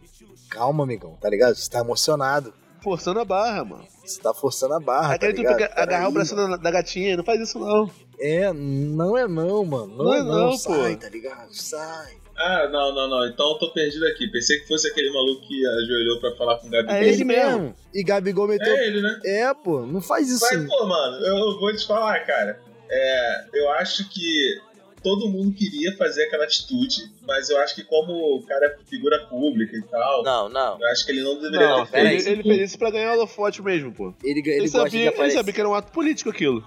calma, 0.49 0.83
amigão, 0.83 1.17
tá 1.21 1.29
ligado? 1.29 1.55
Você 1.55 1.69
tá 1.69 1.79
emocionado. 1.79 2.53
Forçando 2.81 3.19
a 3.19 3.25
barra, 3.25 3.63
mano. 3.63 3.85
Você 4.03 4.19
tá 4.19 4.33
forçando 4.33 4.73
a 4.73 4.79
barra, 4.79 5.09
tá 5.09 5.13
Aquele 5.15 5.33
tu 5.33 5.37
ligado? 5.41 5.61
agarrar 5.61 5.83
o 5.83 5.85
Peraí, 5.85 6.13
braço 6.13 6.35
da, 6.35 6.57
da 6.57 6.71
gatinha, 6.71 7.15
não 7.15 7.23
faz 7.23 7.39
isso 7.39 7.59
não. 7.59 7.91
É, 8.19 8.51
não 8.51 9.15
é 9.17 9.27
não, 9.27 9.63
mano. 9.63 9.87
Não, 9.95 10.05
Não 10.05 10.13
é 10.15 10.19
é 10.19 10.23
não, 10.23 10.31
não, 10.47 10.57
sai, 10.57 10.95
pô. 10.95 11.01
tá 11.01 11.09
ligado? 11.09 11.53
Sai. 11.53 12.13
Ah, 12.43 12.69
não, 12.71 12.93
não, 12.93 13.07
não. 13.09 13.27
Então 13.27 13.49
eu 13.51 13.55
tô 13.55 13.71
perdido 13.71 14.05
aqui. 14.07 14.27
Pensei 14.27 14.59
que 14.59 14.67
fosse 14.67 14.87
aquele 14.87 15.11
maluco 15.11 15.41
que 15.41 15.65
ajoelhou 15.65 16.19
pra 16.19 16.31
falar 16.35 16.57
com 16.57 16.67
o 16.67 16.69
Gabigol. 16.69 16.95
É 16.95 17.07
ele 17.07 17.23
mesmo. 17.23 17.75
E 17.93 18.03
Gabigol 18.03 18.47
meteu... 18.47 18.73
É 18.75 18.87
ele, 18.87 19.01
né? 19.01 19.19
É, 19.25 19.53
pô, 19.53 19.85
não 19.85 20.01
faz 20.01 20.29
isso. 20.29 20.45
Mas, 20.49 20.67
pô, 20.67 20.85
mano, 20.85 21.25
eu 21.25 21.59
vou 21.59 21.75
te 21.75 21.85
falar, 21.85 22.19
cara. 22.25 22.59
É, 22.89 23.45
eu 23.53 23.69
acho 23.71 24.09
que 24.09 24.59
todo 25.03 25.27
mundo 25.29 25.53
queria 25.53 25.95
fazer 25.97 26.23
aquela 26.25 26.43
atitude, 26.43 27.11
mas 27.27 27.49
eu 27.49 27.57
acho 27.59 27.73
que 27.73 27.83
como 27.83 28.11
o 28.37 28.43
cara 28.45 28.65
é 28.67 28.85
figura 28.87 29.19
pública 29.27 29.75
e 29.75 29.81
tal, 29.83 30.21
Não, 30.23 30.47
não. 30.49 30.77
eu 30.79 30.87
acho 30.89 31.03
que 31.05 31.11
ele 31.11 31.23
não 31.23 31.39
deveria 31.41 31.67
Não, 31.69 31.85
ter 31.85 31.91
feito. 31.91 32.27
ele, 32.27 32.29
ele 32.29 32.43
fez 32.43 32.69
isso 32.69 32.77
pra 32.77 32.91
ganhar 32.91 33.13
holofote 33.13 33.61
mesmo, 33.63 33.91
pô. 33.93 34.13
Ele, 34.23 34.39
ele, 34.41 34.49
Ele, 34.49 34.69
gosta 34.69 34.89
de 34.89 35.05
sabia, 35.05 35.13
ele 35.23 35.31
sabia 35.31 35.53
que 35.53 35.59
era 35.59 35.69
um 35.69 35.73
ato 35.73 35.91
político 35.91 36.29
aquilo. 36.29 36.63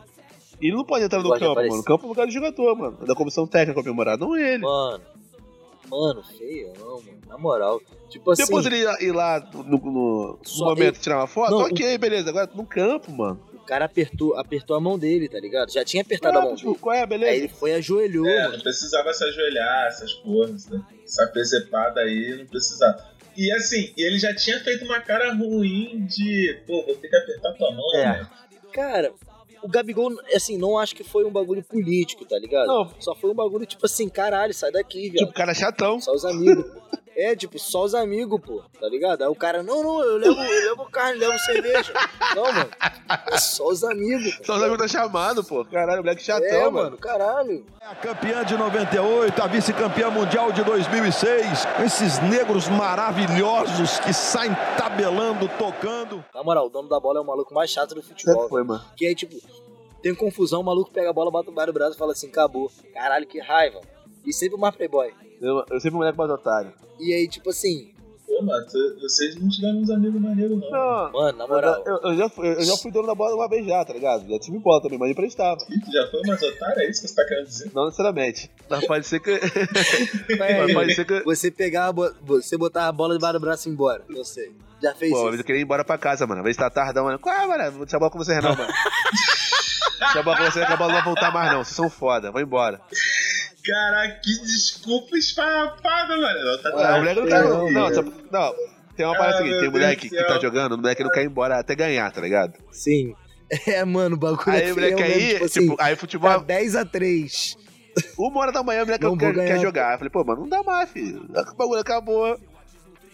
E 0.61 0.67
ele 0.69 0.77
não 0.77 0.85
pode 0.85 1.05
entrar 1.05 1.19
no 1.19 1.25
Gosta 1.25 1.39
de 1.39 1.45
campo, 1.45 1.53
aparecer. 1.53 1.71
mano. 1.71 1.83
O 1.83 1.85
campo 1.85 2.05
é 2.07 2.09
lugar 2.09 2.27
do 2.27 2.33
jogador, 2.33 2.75
mano. 2.77 2.99
É 3.03 3.07
da 3.07 3.15
comissão 3.15 3.47
técnica 3.47 3.81
comemorar, 3.83 4.17
não 4.19 4.37
ele. 4.37 4.63
Mano, 4.63 5.03
mano, 5.89 6.23
feio 6.23 6.73
não, 6.79 7.01
mano. 7.03 7.19
Na 7.29 7.39
moral. 7.39 7.81
Tipo 8.09 8.31
assim... 8.33 8.45
Depois 8.45 8.67
ele 8.67 8.77
ir 9.01 9.13
lá 9.13 9.41
no, 9.53 9.63
no- 9.65 9.79
no 9.79 10.39
momento 10.59 10.95
ele- 10.95 11.03
tirar 11.03 11.19
uma 11.19 11.27
foto, 11.27 11.51
Não, 11.51 11.59
ok, 11.63 11.99
beleza. 11.99 12.31
Agora 12.31 12.49
no 12.55 12.67
campo, 12.67 13.11
mano. 13.13 13.41
O 13.55 13.67
cara 13.67 13.87
apertou, 13.87 14.37
apertou 14.37 14.77
a 14.77 14.81
mão 14.81 14.99
dele, 14.99 15.27
tá 15.29 15.41
ligado? 15.41 15.73
Já 15.73 15.83
tinha 15.85 16.03
apertado 16.03 16.37
a 16.39 16.43
Ah, 16.43 16.45
mão 16.45 16.55
tipo, 16.55 16.71
dele. 16.73 16.81
qual 16.83 16.95
é, 16.95 17.07
beleza? 17.07 17.33
Aí 17.33 17.39
ele 17.39 17.49
foi 17.49 17.71
e 17.71 17.75
ajoelhou, 17.75 18.27
É, 18.27 18.43
mano. 18.43 18.57
não 18.57 18.61
precisava 18.63 19.13
se 19.15 19.25
ajoelhar, 19.25 19.87
essas 19.87 20.13
coisas, 20.15 20.67
né? 20.69 20.83
essa 21.03 21.27
presepada 21.29 22.01
aí, 22.01 22.37
não 22.39 22.47
precisava. 22.47 23.03
E 23.37 23.51
assim, 23.53 23.93
ele 23.97 24.19
já 24.19 24.35
tinha 24.35 24.61
feito 24.61 24.85
uma 24.85 25.01
cara 25.01 25.33
ruim 25.33 26.05
de, 26.07 26.61
pô, 26.67 26.83
vou 26.85 26.95
ter 26.97 27.09
que 27.09 27.17
apertar 27.17 27.53
tua 27.55 27.73
mão, 27.73 27.95
É. 27.97 28.05
né? 28.05 28.29
Cara, 28.73 29.13
o 29.65 29.69
Gabigol, 29.69 30.11
assim, 30.35 30.59
não 30.59 30.79
acho 30.79 30.95
que 30.95 31.03
foi 31.03 31.25
um 31.25 31.31
bagulho 31.31 31.65
político, 31.65 32.27
tá 32.27 32.39
ligado? 32.39 32.67
Não. 32.67 32.91
Só 33.01 33.15
foi 33.15 33.31
um 33.31 33.35
bagulho 33.35 33.65
tipo 33.65 33.87
assim, 33.87 34.11
caralho, 34.11 34.53
sai 34.53 34.71
daqui, 34.71 35.09
velho. 35.09 35.25
Tipo, 35.25 35.33
cara 35.33 35.53
é 35.53 35.55
chatão. 35.55 35.99
Só 36.01 36.13
os 36.13 36.25
amigos. 36.25 36.65
É, 37.17 37.37
tipo, 37.37 37.59
só 37.59 37.85
os 37.85 37.95
amigos, 37.95 38.41
pô, 38.41 38.63
tá 38.81 38.89
ligado? 38.89 39.23
Aí 39.23 39.29
o 39.29 39.35
cara, 39.37 39.63
não, 39.63 39.83
não, 39.83 40.03
eu 40.03 40.17
levo, 40.17 40.41
eu 40.43 40.71
levo 40.71 40.85
carne, 40.91 41.19
levo 41.21 41.39
cerveja. 41.39 41.93
Não, 42.35 42.53
mano. 42.53 42.69
É 43.31 43.39
só 43.39 43.69
os 43.69 43.85
amigos. 43.85 44.35
pô. 44.39 44.45
Só 44.47 44.57
os 44.57 44.63
amigos 44.63 44.79
tá 44.79 44.89
chamado, 44.89 45.45
pô. 45.45 45.65
Caralho, 45.65 46.01
moleque 46.03 46.21
chatão, 46.23 46.47
É, 46.49 46.63
mano. 46.65 46.73
mano, 46.73 46.99
caralho. 46.99 47.65
É 47.81 47.87
a 47.87 47.95
campeã 47.95 48.45
de 48.45 48.57
98, 48.57 49.41
a 49.41 49.47
vice-campeã 49.47 50.11
mundial 50.11 50.51
de 50.51 50.65
2006. 50.65 51.47
Esses 51.85 52.19
negros 52.23 52.67
maravilhosos 52.69 54.01
que 54.01 54.13
saem 54.13 54.53
tabelando, 54.77 55.49
tocando. 55.57 56.25
Na 56.35 56.43
moral, 56.43 56.67
o 56.67 56.69
dono 56.69 56.89
da 56.89 56.99
bola 56.99 57.19
é 57.21 57.23
o 57.23 57.27
maluco 57.27 57.55
mais 57.55 57.71
chato 57.71 57.95
do 57.95 58.03
futebol. 58.03 58.49
foi, 58.49 58.65
mano. 58.65 58.85
Que 58.97 59.07
aí, 59.07 59.15
tipo, 59.15 59.37
tem 60.03 60.15
confusão, 60.15 60.61
o 60.61 60.65
maluco 60.65 60.91
pega 60.91 61.11
a 61.11 61.13
bola, 61.13 61.31
bota 61.31 61.51
o 61.51 61.55
bar 61.55 61.67
no 61.69 61.73
braço 61.73 61.95
e 61.95 61.99
fala 61.99 62.13
assim, 62.13 62.29
acabou. 62.29 62.71
Caralho, 62.93 63.27
que 63.27 63.39
raiva. 63.41 63.81
E 64.25 64.33
sempre 64.33 64.57
o 64.57 64.59
mais 64.61 64.75
playboy. 64.75 65.13
Eu, 65.41 65.65
eu 65.71 65.81
sempre 65.81 65.97
moleque 65.97 66.17
mais 66.19 66.31
otário. 66.31 66.73
E 66.99 67.13
aí, 67.13 67.29
tipo 67.29 67.51
assim, 67.51 67.93
Pô, 68.27 68.43
mano, 68.43 68.69
cê- 68.69 68.95
vocês 69.01 69.37
não 69.37 69.49
tiveram 69.49 69.79
uns 69.81 69.91
amigos 69.91 70.21
maneiros, 70.21 70.59
não. 70.59 70.71
Não, 70.71 71.13
mano, 71.13 71.39
na 71.39 71.47
moral. 71.47 71.83
eu, 71.87 72.01
eu 72.11 72.17
já 72.17 72.29
fui, 72.29 72.49
eu 72.49 72.63
já 72.63 72.77
fui 72.79 72.91
dono 72.91 73.07
da 73.07 73.15
bola 73.15 73.35
uma 73.37 73.49
vez 73.49 73.67
já, 73.67 73.85
tá 73.85 73.93
ligado? 73.93 74.27
Já 74.29 74.39
tive 74.39 74.59
bola 74.59 74.81
também, 74.83 74.99
mas 74.99 75.11
emprestava. 75.11 75.61
Ih, 75.71 75.79
tu 75.81 75.93
já 75.93 76.09
foi 76.11 76.23
mais 76.27 76.43
otário, 76.43 76.81
é 76.83 76.91
isso 76.91 77.03
que 77.03 77.09
você 77.09 77.15
tá 77.15 77.25
querendo 77.27 77.47
dizer? 77.47 77.71
Não 77.75 77.85
necessariamente. 77.85 78.51
Mas 78.69 78.87
pode 78.87 79.07
ser 79.07 79.21
que. 79.21 79.31
Mas 80.39 80.73
pode 80.73 80.95
ser 80.95 81.05
que. 81.05 81.21
Você 81.23 81.51
pegar 81.51 81.87
a 81.89 81.93
bo- 81.93 82.15
você 82.23 82.57
botar 82.57 82.89
a 82.89 82.93
bola 82.93 83.15
debaixo 83.15 83.35
do 83.39 83.41
braço 83.41 83.69
e 83.69 83.71
ir 83.71 83.75
embora. 83.75 84.03
Eu 84.09 84.25
sei. 84.25 84.53
Já 84.83 84.95
fez 84.95 85.13
Pô, 85.13 85.19
isso. 85.19 85.27
mas 85.31 85.39
eu 85.39 85.45
queria 85.45 85.61
ir 85.61 85.65
embora 85.65 85.85
pra 85.85 85.97
casa, 85.97 86.27
mano. 86.27 86.41
Às 86.41 86.45
vezes 86.45 86.57
tá 86.59 86.69
tardão, 86.69 87.05
mano. 87.05 87.19
Qual 87.19 87.35
é, 87.35 87.47
mano? 87.47 87.71
Vou 87.73 87.81
deixar 87.87 87.97
a 87.97 88.01
bola 88.01 88.11
com 88.11 88.19
você, 88.19 88.41
não, 88.41 88.55
mano. 88.57 88.73
Deixa 90.01 90.19
a 90.21 90.23
bola 90.23 90.37
com 90.37 90.45
você 90.45 90.67
que 90.67 90.73
a 90.73 90.77
bola 90.77 90.89
não 90.93 90.97
vai 90.99 91.05
voltar 91.05 91.33
mais, 91.33 91.53
não. 91.53 91.65
Vocês 91.65 91.77
são 91.77 91.89
foda, 91.89 92.31
vou 92.31 92.41
embora. 92.41 92.81
Caraca, 93.65 94.21
que 94.23 94.41
desculpa 94.43 95.17
esfarrapada, 95.17 96.17
mano. 96.17 96.41
Não, 96.45 96.59
tá 96.63 96.71
o 96.95 96.99
moleque 96.99 97.21
não 97.21 97.29
tá. 97.29 97.43
não, 97.45 97.71
Não, 97.73 97.95
só- 97.95 98.03
não. 98.03 98.55
Tem 98.97 99.07
uma 99.07 99.17
parada 99.17 99.35
Ah, 99.35 99.39
seguinte: 99.39 99.51
meu 99.53 99.61
tem 99.63 99.71
Deus 99.71 99.83
moleque 99.83 100.09
que 100.11 100.17
tá 100.25 100.39
jogando, 100.39 100.73
o 100.73 100.79
moleque 100.79 101.03
não 101.03 101.11
quer 101.11 101.23
ir 101.23 101.27
embora 101.27 101.59
até 101.59 101.75
ganhar, 101.75 102.11
tá 102.13 102.21
ligado? 102.21 102.55
Sim. 102.71 103.15
É, 103.67 103.85
mano, 103.85 104.17
o 104.17 104.19
bagulho 104.19 104.43
Aí 104.51 104.71
é 104.71 104.73
o 104.73 104.75
moleque 104.75 105.03
aí, 105.03 105.11
mesmo, 105.11 105.49
tipo, 105.49 105.49
tipo 105.49 105.73
assim, 105.75 105.77
aí 105.79 105.97
futebol. 105.97 106.31
tá 106.31 106.39
10 106.39 106.75
a 106.77 106.85
3 106.85 107.57
Uma 108.19 108.41
hora 108.41 108.51
da 108.53 108.63
manhã 108.63 108.83
o 108.83 108.87
moleque 108.87 109.05
Não 109.05 109.17
quer, 109.19 109.35
quer 109.35 109.61
jogar. 109.61 109.93
Eu 109.93 109.99
falei, 109.99 110.11
pô, 110.11 110.25
mano, 110.25 110.41
não 110.41 110.49
dá 110.49 110.63
mais, 110.63 110.91
filho. 110.91 111.25
O 111.29 111.55
bagulho 111.55 111.81
acabou. 111.81 112.37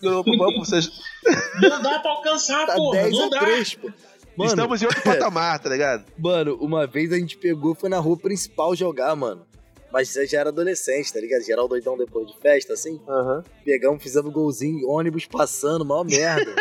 Pra 0.00 0.12
vocês. 0.56 0.88
Não 1.60 1.82
dá 1.82 1.98
pra 1.98 2.10
alcançar, 2.12 2.64
Tá 2.64 2.74
porra. 2.74 3.02
10 3.02 3.12
Não 3.18 3.26
a 3.26 3.28
dá. 3.28 3.38
3 3.40 3.74
pô. 3.74 3.90
Mano, 4.36 4.50
Estamos 4.50 4.80
em 4.82 4.86
outro 4.86 5.02
patamar, 5.04 5.58
tá 5.58 5.68
ligado? 5.68 6.04
mano, 6.16 6.54
uma 6.60 6.86
vez 6.86 7.12
a 7.12 7.16
gente 7.18 7.36
pegou, 7.36 7.74
foi 7.74 7.90
na 7.90 7.98
rua 7.98 8.16
principal 8.16 8.74
jogar, 8.74 9.14
mano. 9.16 9.44
Mas 9.92 10.08
você 10.08 10.26
já 10.26 10.40
era 10.40 10.50
adolescente, 10.50 11.12
tá 11.12 11.20
ligado? 11.20 11.42
Geral 11.42 11.66
doidão 11.66 11.96
depois 11.96 12.26
de 12.26 12.36
festa, 12.38 12.72
assim. 12.74 13.00
Aham. 13.08 13.42
Pegamos, 13.64 14.02
fizemos 14.02 14.32
golzinho, 14.32 14.88
ônibus 14.88 15.26
passando, 15.26 15.84
maior 15.84 16.04
merda. 16.04 16.54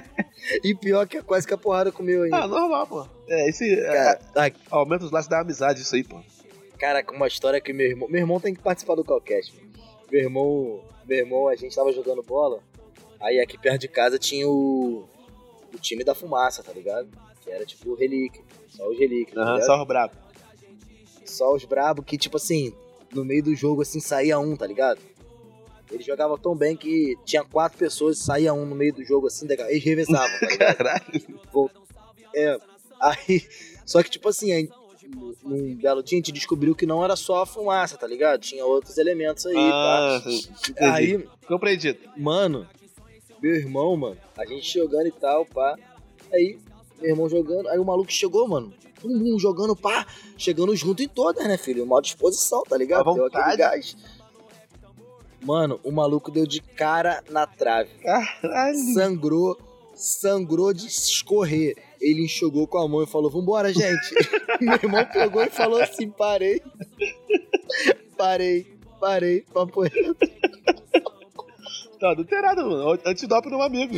e 0.64 0.74
pior 0.74 1.06
que 1.06 1.18
é 1.18 1.22
quase 1.22 1.46
que 1.46 1.52
a 1.54 1.58
porrada 1.58 1.92
comeu 1.92 2.22
ainda. 2.22 2.38
Ah, 2.38 2.46
normal, 2.48 2.86
pô. 2.86 3.06
É, 3.28 3.48
esse. 3.50 3.74
é, 3.78 3.92
Cara, 3.92 4.16
tá, 4.32 4.50
aumenta 4.70 5.04
os 5.04 5.10
laços 5.10 5.28
da 5.28 5.40
amizade, 5.40 5.82
isso 5.82 5.94
aí, 5.94 6.02
pô. 6.02 6.18
Cara, 6.78 7.02
com 7.04 7.14
uma 7.14 7.28
história 7.28 7.60
que 7.60 7.72
meu 7.72 7.86
irmão. 7.86 8.08
Meu 8.08 8.20
irmão 8.20 8.40
tem 8.40 8.54
que 8.54 8.62
participar 8.62 8.94
do 8.94 9.04
Calcast. 9.04 9.54
Meu 10.10 10.22
irmão. 10.22 10.80
Meu 11.06 11.18
irmão, 11.18 11.48
a 11.48 11.56
gente 11.56 11.76
tava 11.76 11.92
jogando 11.92 12.22
bola. 12.22 12.60
Aí 13.20 13.38
aqui 13.40 13.58
perto 13.58 13.80
de 13.82 13.88
casa 13.88 14.18
tinha 14.18 14.48
o. 14.48 15.04
O 15.74 15.78
time 15.78 16.02
da 16.02 16.14
fumaça, 16.14 16.62
tá 16.62 16.72
ligado? 16.72 17.08
Que 17.42 17.50
era 17.50 17.64
tipo 17.66 17.90
o 17.90 17.94
relíquio. 17.94 18.42
Só 18.68 18.88
os 18.88 18.98
relíquios. 18.98 19.34
tá 19.34 19.42
Aham, 19.42 19.52
ligado? 19.52 19.66
só 19.66 19.82
o 19.82 19.84
brabo. 19.84 20.14
Só 21.30 21.54
os 21.54 21.64
brabo 21.64 22.02
que, 22.02 22.18
tipo 22.18 22.36
assim, 22.36 22.74
no 23.14 23.24
meio 23.24 23.42
do 23.42 23.54
jogo 23.54 23.82
assim 23.82 24.00
saía 24.00 24.38
um, 24.38 24.56
tá 24.56 24.66
ligado? 24.66 25.00
Ele 25.90 26.02
jogava 26.04 26.38
tão 26.38 26.54
bem 26.54 26.76
que 26.76 27.16
tinha 27.24 27.42
quatro 27.42 27.76
pessoas 27.78 28.18
e 28.18 28.22
saía 28.24 28.52
um 28.54 28.64
no 28.64 28.76
meio 28.76 28.92
do 28.92 29.04
jogo 29.04 29.26
assim, 29.26 29.46
eles 29.50 29.82
revezavam, 29.84 30.38
tá 30.38 30.46
ligado? 30.46 30.76
Caralho. 30.76 31.70
É, 32.34 32.58
aí. 33.00 33.42
Só 33.84 34.02
que, 34.02 34.10
tipo 34.10 34.28
assim, 34.28 34.52
aí, 34.52 34.68
num 35.42 35.74
belo 35.74 36.02
dia 36.02 36.16
a 36.16 36.20
gente 36.20 36.30
descobriu 36.30 36.76
que 36.76 36.86
não 36.86 37.02
era 37.02 37.16
só 37.16 37.42
a 37.42 37.46
fumaça, 37.46 37.96
tá 37.96 38.06
ligado? 38.06 38.40
Tinha 38.40 38.64
outros 38.64 38.98
elementos 38.98 39.44
aí, 39.46 39.56
Ah, 39.56 40.20
tá? 40.22 40.30
sim, 40.30 40.48
entendi. 40.70 40.78
Aí, 40.88 41.28
Compreendido. 41.48 41.98
mano, 42.16 42.68
meu 43.42 43.54
irmão, 43.56 43.96
mano, 43.96 44.16
a 44.36 44.46
gente 44.46 44.72
jogando 44.72 45.06
e 45.08 45.12
tal, 45.12 45.44
pá. 45.44 45.74
Aí, 46.32 46.56
meu 47.00 47.10
irmão 47.10 47.28
jogando, 47.28 47.68
aí 47.68 47.78
o 47.80 47.84
maluco 47.84 48.12
chegou, 48.12 48.46
mano. 48.46 48.72
Todo 49.00 49.14
mundo 49.14 49.38
jogando, 49.38 49.74
pá, 49.74 50.06
chegando 50.36 50.74
junto 50.76 51.02
em 51.02 51.08
todas, 51.08 51.46
né, 51.46 51.56
filho? 51.56 51.84
Uma 51.84 52.00
disposição, 52.02 52.62
tá 52.62 52.76
ligado? 52.76 53.14
Deu 53.14 53.26
aquele 53.26 53.56
gás. 53.56 53.96
Mano, 55.42 55.80
o 55.82 55.90
maluco 55.90 56.30
deu 56.30 56.46
de 56.46 56.60
cara 56.60 57.22
na 57.30 57.46
trave. 57.46 57.90
Caralho. 58.02 58.76
Sangrou, 58.94 59.58
sangrou 59.94 60.72
de 60.72 60.86
escorrer. 60.86 61.76
Ele 62.00 62.24
enxugou 62.24 62.66
com 62.66 62.78
a 62.78 62.86
mão 62.86 63.02
e 63.02 63.06
falou: 63.06 63.30
Vambora, 63.30 63.72
gente. 63.72 64.14
Meu 64.60 64.74
irmão 64.74 65.04
pegou 65.10 65.42
e 65.42 65.50
falou 65.50 65.80
assim: 65.80 66.10
Parei. 66.10 66.62
Parei, 68.16 68.66
parei, 69.00 69.40
papo 69.50 69.80
reto. 69.80 70.16
Tá 72.00 72.10
adulterado, 72.12 72.62
mano. 72.62 72.98
Antidoping 73.04 73.50
no 73.50 73.60
amigo. 73.62 73.94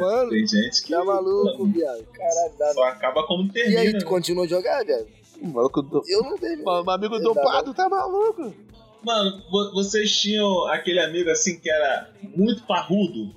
Mano, 0.00 0.30
Tem 0.30 0.46
gente 0.46 0.82
que 0.82 0.92
tá 0.92 1.04
maluco, 1.04 1.66
viado. 1.66 2.04
Caralho, 2.12 2.52
dá. 2.58 2.72
só 2.72 2.84
acaba 2.84 3.26
como 3.26 3.42
E 3.54 3.60
aí, 3.60 3.74
termina. 3.74 3.98
tu 3.98 4.04
né? 4.04 4.08
continuou 4.10 4.44
a 4.44 4.48
jogar, 4.48 4.84
viado? 4.84 5.06
O 5.42 5.48
maluco 5.48 5.82
do... 5.82 6.02
Eu 6.06 6.22
não 6.22 6.38
terminei. 6.38 6.64
Meu 6.64 6.90
amigo 6.90 7.18
dá, 7.18 7.24
dopado 7.24 7.74
tá 7.74 7.88
maluco. 7.88 8.54
Mano, 9.02 9.42
vo- 9.50 9.72
vocês 9.72 10.14
tinham 10.20 10.66
aquele 10.68 11.00
amigo 11.00 11.30
assim 11.30 11.58
que 11.58 11.70
era 11.70 12.10
muito 12.36 12.62
parrudo. 12.66 13.34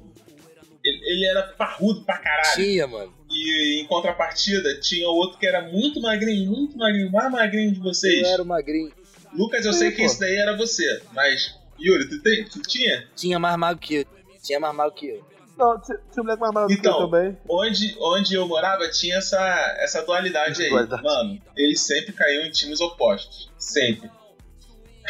Ele, 0.84 1.02
ele 1.12 1.26
era 1.26 1.44
parrudo 1.58 2.02
pra 2.04 2.18
caralho. 2.18 2.56
Tinha, 2.56 2.86
mano. 2.86 3.14
E 3.30 3.82
em 3.82 3.88
contrapartida, 3.88 4.80
tinha 4.82 5.08
outro 5.08 5.40
que 5.40 5.48
era 5.48 5.62
muito 5.62 6.00
magrinho, 6.02 6.52
muito 6.52 6.78
magrinho, 6.78 7.10
mais 7.12 7.32
magrinho 7.32 7.72
de 7.72 7.80
vocês. 7.80 8.22
Eu 8.22 8.34
era 8.34 8.44
o 8.44 8.46
magrinho. 8.46 8.92
Lucas, 9.34 9.66
eu 9.66 9.74
Sim, 9.74 9.80
sei 9.80 9.92
que 9.92 9.98
pô. 10.02 10.06
esse 10.06 10.20
daí 10.20 10.36
era 10.36 10.56
você, 10.56 11.02
mas. 11.14 11.56
Yuri, 11.84 12.08
tu, 12.10 12.22
tem, 12.22 12.46
tu 12.46 12.62
tinha? 12.62 13.08
Tinha 13.16 13.38
mais 13.40 13.58
mago 13.58 13.80
que 13.80 13.96
eu. 13.96 14.06
Tinha 14.42 14.60
mais 14.60 14.76
mago 14.76 14.92
que 14.96 15.08
eu. 15.08 15.26
Não, 15.58 15.80
tinha 15.80 15.98
um 16.18 16.24
moleque 16.24 16.42
mais 16.42 16.54
maluco 16.54 16.74
que 16.74 16.80
Então, 16.80 17.02
eu 17.02 17.10
também. 17.10 17.38
Onde, 17.48 17.96
onde 18.00 18.34
eu 18.34 18.48
morava 18.48 18.90
tinha 18.90 19.18
essa, 19.18 19.38
essa 19.80 20.02
dualidade 20.04 20.64
aí. 20.64 20.70
Dualidade. 20.70 21.04
Mano, 21.04 21.42
eles 21.56 21.80
sempre 21.82 22.12
caíam 22.14 22.44
em 22.46 22.50
times 22.52 22.82
opostos. 22.82 23.52
Sempre. 23.60 24.10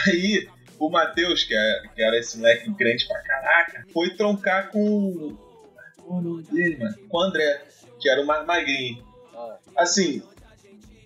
Aí, 0.07 0.49
o 0.80 0.89
Matheus, 0.89 1.43
que, 1.43 1.55
é- 1.55 1.82
que 1.95 2.01
era 2.01 2.17
esse 2.17 2.38
moleque 2.38 2.74
crente 2.74 3.07
pra 3.07 3.21
caraca, 3.21 3.86
foi 3.93 4.09
troncar 4.15 4.69
com. 4.69 5.38
É 5.97 6.01
o 6.05 6.19
nome 6.21 6.43
dele, 6.43 6.78
mano? 6.78 6.95
Com 7.07 7.17
o 7.17 7.21
André, 7.21 7.61
que 8.01 8.09
era 8.09 8.21
o 8.21 8.26
mais 8.26 8.45
magrinho. 8.45 9.01
Ah. 9.34 9.57
Assim, 9.78 10.21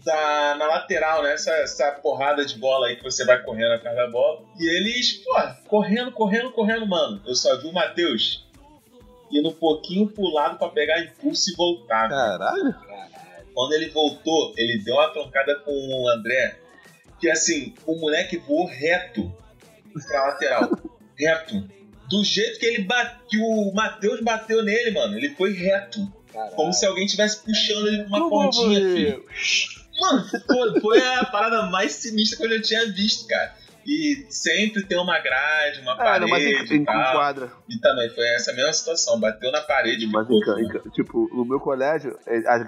da, 0.07 0.55
na 0.57 0.65
lateral, 0.67 1.21
né? 1.21 1.33
Essa, 1.33 1.51
essa 1.57 1.91
porrada 1.91 2.45
de 2.45 2.57
bola 2.57 2.87
aí 2.87 2.95
que 2.95 3.03
você 3.03 3.25
vai 3.25 3.41
correndo 3.43 3.73
atrás 3.73 3.95
da 3.95 4.07
bola. 4.07 4.41
E 4.57 4.65
eles, 4.65 5.23
pô, 5.23 5.35
correndo, 5.67 6.11
correndo, 6.13 6.51
correndo, 6.51 6.87
mano. 6.87 7.21
Eu 7.27 7.35
só 7.35 7.57
vi 7.57 7.67
o 7.67 7.73
Matheus 7.73 8.47
indo 9.29 9.49
um 9.49 9.53
pouquinho 9.53 10.07
pro 10.07 10.23
lado 10.29 10.57
pra 10.57 10.69
pegar 10.69 11.01
impulso 11.01 11.51
e 11.51 11.55
voltar. 11.55 12.07
Caralho. 12.07 12.73
Quando 13.53 13.73
ele 13.73 13.89
voltou, 13.89 14.53
ele 14.55 14.77
deu 14.77 14.95
uma 14.95 15.09
troncada 15.09 15.55
com 15.59 15.71
o 15.71 16.07
André. 16.09 16.57
Que 17.19 17.29
assim, 17.29 17.73
o 17.85 17.95
moleque 17.95 18.37
voou 18.37 18.65
reto 18.65 19.33
pra 20.07 20.27
lateral. 20.27 20.69
reto. 21.19 21.67
Do 22.09 22.23
jeito 22.23 22.59
que 22.59 22.65
ele 22.65 22.83
bate, 22.83 23.17
que 23.27 23.37
o 23.37 23.73
Matheus 23.73 24.21
bateu 24.21 24.63
nele, 24.63 24.91
mano. 24.91 25.17
Ele 25.17 25.35
foi 25.35 25.51
reto. 25.51 25.99
Caralho. 26.31 26.55
Como 26.55 26.71
se 26.71 26.85
alguém 26.85 27.05
estivesse 27.05 27.43
puxando 27.43 27.87
ele 27.87 28.03
com 28.03 28.09
uma 28.09 28.19
Como 28.19 28.43
pontinha, 28.43 28.79
filho. 28.79 29.25
Mano, 29.99 30.23
foi, 30.45 30.79
foi 30.81 31.07
a 31.15 31.25
parada 31.25 31.63
mais 31.69 31.93
sinistra 31.93 32.37
que 32.37 32.45
eu 32.53 32.57
já 32.57 32.61
tinha 32.61 32.91
visto, 32.93 33.27
cara. 33.27 33.53
E 33.85 34.27
sempre 34.29 34.85
tem 34.85 34.97
uma 34.99 35.17
grade, 35.19 35.79
uma 35.79 35.93
Ah, 35.93 35.95
parede 35.95 36.29
mas 36.29 36.43
em, 36.43 36.73
e 36.73 36.77
em 36.77 36.83
tal. 36.83 37.11
quadra. 37.13 37.51
E 37.69 37.79
também 37.79 38.09
foi 38.09 38.27
essa 38.35 38.51
mesma 38.53 38.73
situação. 38.73 39.17
Bateu 39.19 39.49
na 39.51 39.61
parede. 39.61 40.05
Mas 40.07 40.27
ficou, 40.27 40.59
em, 40.59 40.67
ca- 40.67 40.81
tipo, 40.91 41.29
no 41.33 41.45
meu 41.45 41.59
colégio, 41.59 42.17
é, 42.27 42.37
a, 42.47 42.67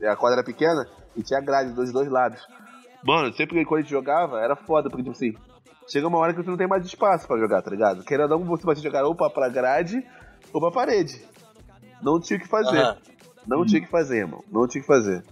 é, 0.00 0.08
a 0.08 0.16
quadra 0.16 0.36
era 0.38 0.44
pequena 0.44 0.88
e 1.14 1.22
tinha 1.22 1.38
grade 1.40 1.72
dos 1.72 1.92
dois 1.92 2.08
lados. 2.08 2.40
Mano, 3.04 3.30
sempre 3.34 3.58
que 3.58 3.64
quando 3.66 3.80
a 3.80 3.82
gente 3.82 3.90
jogava, 3.90 4.40
era 4.40 4.56
foda, 4.56 4.88
porque, 4.88 5.02
tipo 5.02 5.14
assim, 5.14 5.34
chega 5.86 6.08
uma 6.08 6.16
hora 6.18 6.32
que 6.32 6.42
você 6.42 6.48
não 6.48 6.56
tem 6.56 6.66
mais 6.68 6.84
espaço 6.86 7.26
pra 7.26 7.36
jogar, 7.38 7.60
tá 7.60 7.70
ligado? 7.70 8.02
Querendo 8.02 8.32
ou 8.32 8.38
não, 8.38 8.46
você 8.46 8.64
vai 8.64 8.74
jogar 8.76 9.04
ou 9.04 9.14
pra, 9.14 9.28
pra 9.28 9.50
grade 9.50 10.02
ou 10.50 10.60
pra 10.62 10.70
parede. 10.70 11.22
Não 12.02 12.18
tinha 12.18 12.38
o 12.38 12.42
que 12.42 12.48
fazer. 12.48 12.78
Aham. 12.78 12.96
Não 13.46 13.66
tinha 13.66 13.80
o 13.82 13.84
que 13.84 13.90
fazer, 13.90 14.18
irmão. 14.20 14.42
Não 14.50 14.66
tinha 14.66 14.80
o 14.80 14.84
que 14.84 14.88
fazer. 14.88 15.22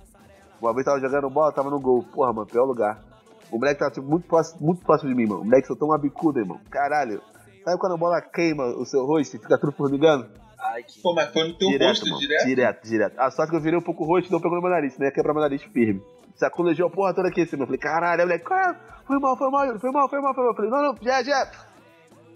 Uma 0.61 0.75
vez 0.75 0.85
tava 0.85 1.01
jogando 1.01 1.31
bola, 1.31 1.53
tava 1.53 1.71
no 1.71 1.81
gol. 1.81 2.03
Porra, 2.05 2.33
mano, 2.33 2.47
pior 2.47 2.65
lugar. 2.65 3.03
O 3.51 3.59
moleque 3.59 3.81
tava 3.81 3.91
tipo, 3.91 4.07
muito, 4.07 4.27
próximo, 4.29 4.65
muito 4.65 4.85
próximo 4.85 5.11
de 5.11 5.17
mim, 5.17 5.27
mano. 5.27 5.41
O 5.41 5.45
moleque 5.45 5.67
soltou 5.67 5.89
uma 5.89 5.99
bicuda, 5.99 6.41
irmão. 6.41 6.61
Caralho. 6.71 7.21
Sabe 7.65 7.79
quando 7.79 7.95
a 7.95 7.99
bola 7.99 8.21
queima 8.23 8.65
o 8.67 8.85
seu 8.87 9.05
rosto 9.05 9.37
e 9.37 9.39
fica 9.41 9.59
tudo 9.59 9.73
formigando? 9.73 10.27
Ai, 10.59 10.83
que. 10.83 11.01
Pô, 11.03 11.13
mas 11.15 11.33
foi 11.33 11.49
no 11.49 11.55
teu 11.59 11.69
direto, 11.69 11.89
rosto 11.89 12.07
mano. 12.09 12.19
direto? 12.21 12.47
Direto, 12.47 12.89
direto. 12.89 13.19
A 13.19 13.31
sorte 13.31 13.51
que 13.51 13.57
eu 13.57 13.61
virei 13.61 13.79
um 13.79 13.83
pouco 13.83 14.05
o 14.05 14.07
rosto 14.07 14.29
e 14.29 14.33
não 14.33 14.41
pegou 14.41 14.57
no 14.57 14.63
meu 14.63 14.71
nariz, 14.71 14.99
ia 14.99 15.11
quebrar 15.11 15.33
meu 15.33 15.43
nariz 15.43 15.63
firme. 15.63 16.03
Sacolejou 16.37 16.87
a 16.87 16.91
porra 16.91 17.13
toda 17.15 17.29
aqui 17.29 17.43
assim, 17.43 17.57
Eu 17.59 17.67
falei, 17.67 17.79
caralho, 17.79 18.23
moleque, 18.23 18.45
cara, 18.45 18.79
foi 19.07 19.19
mal, 19.19 19.37
foi 19.37 19.51
mal, 19.51 19.79
foi 19.79 19.91
mal, 19.91 20.09
foi 20.09 20.21
mal, 20.21 20.35
foi 20.35 20.43
mal. 20.45 20.53
Eu 20.53 20.57
falei, 20.57 20.71
não, 20.71 20.83
não, 20.83 20.97
já, 21.03 21.23
já. 21.23 21.51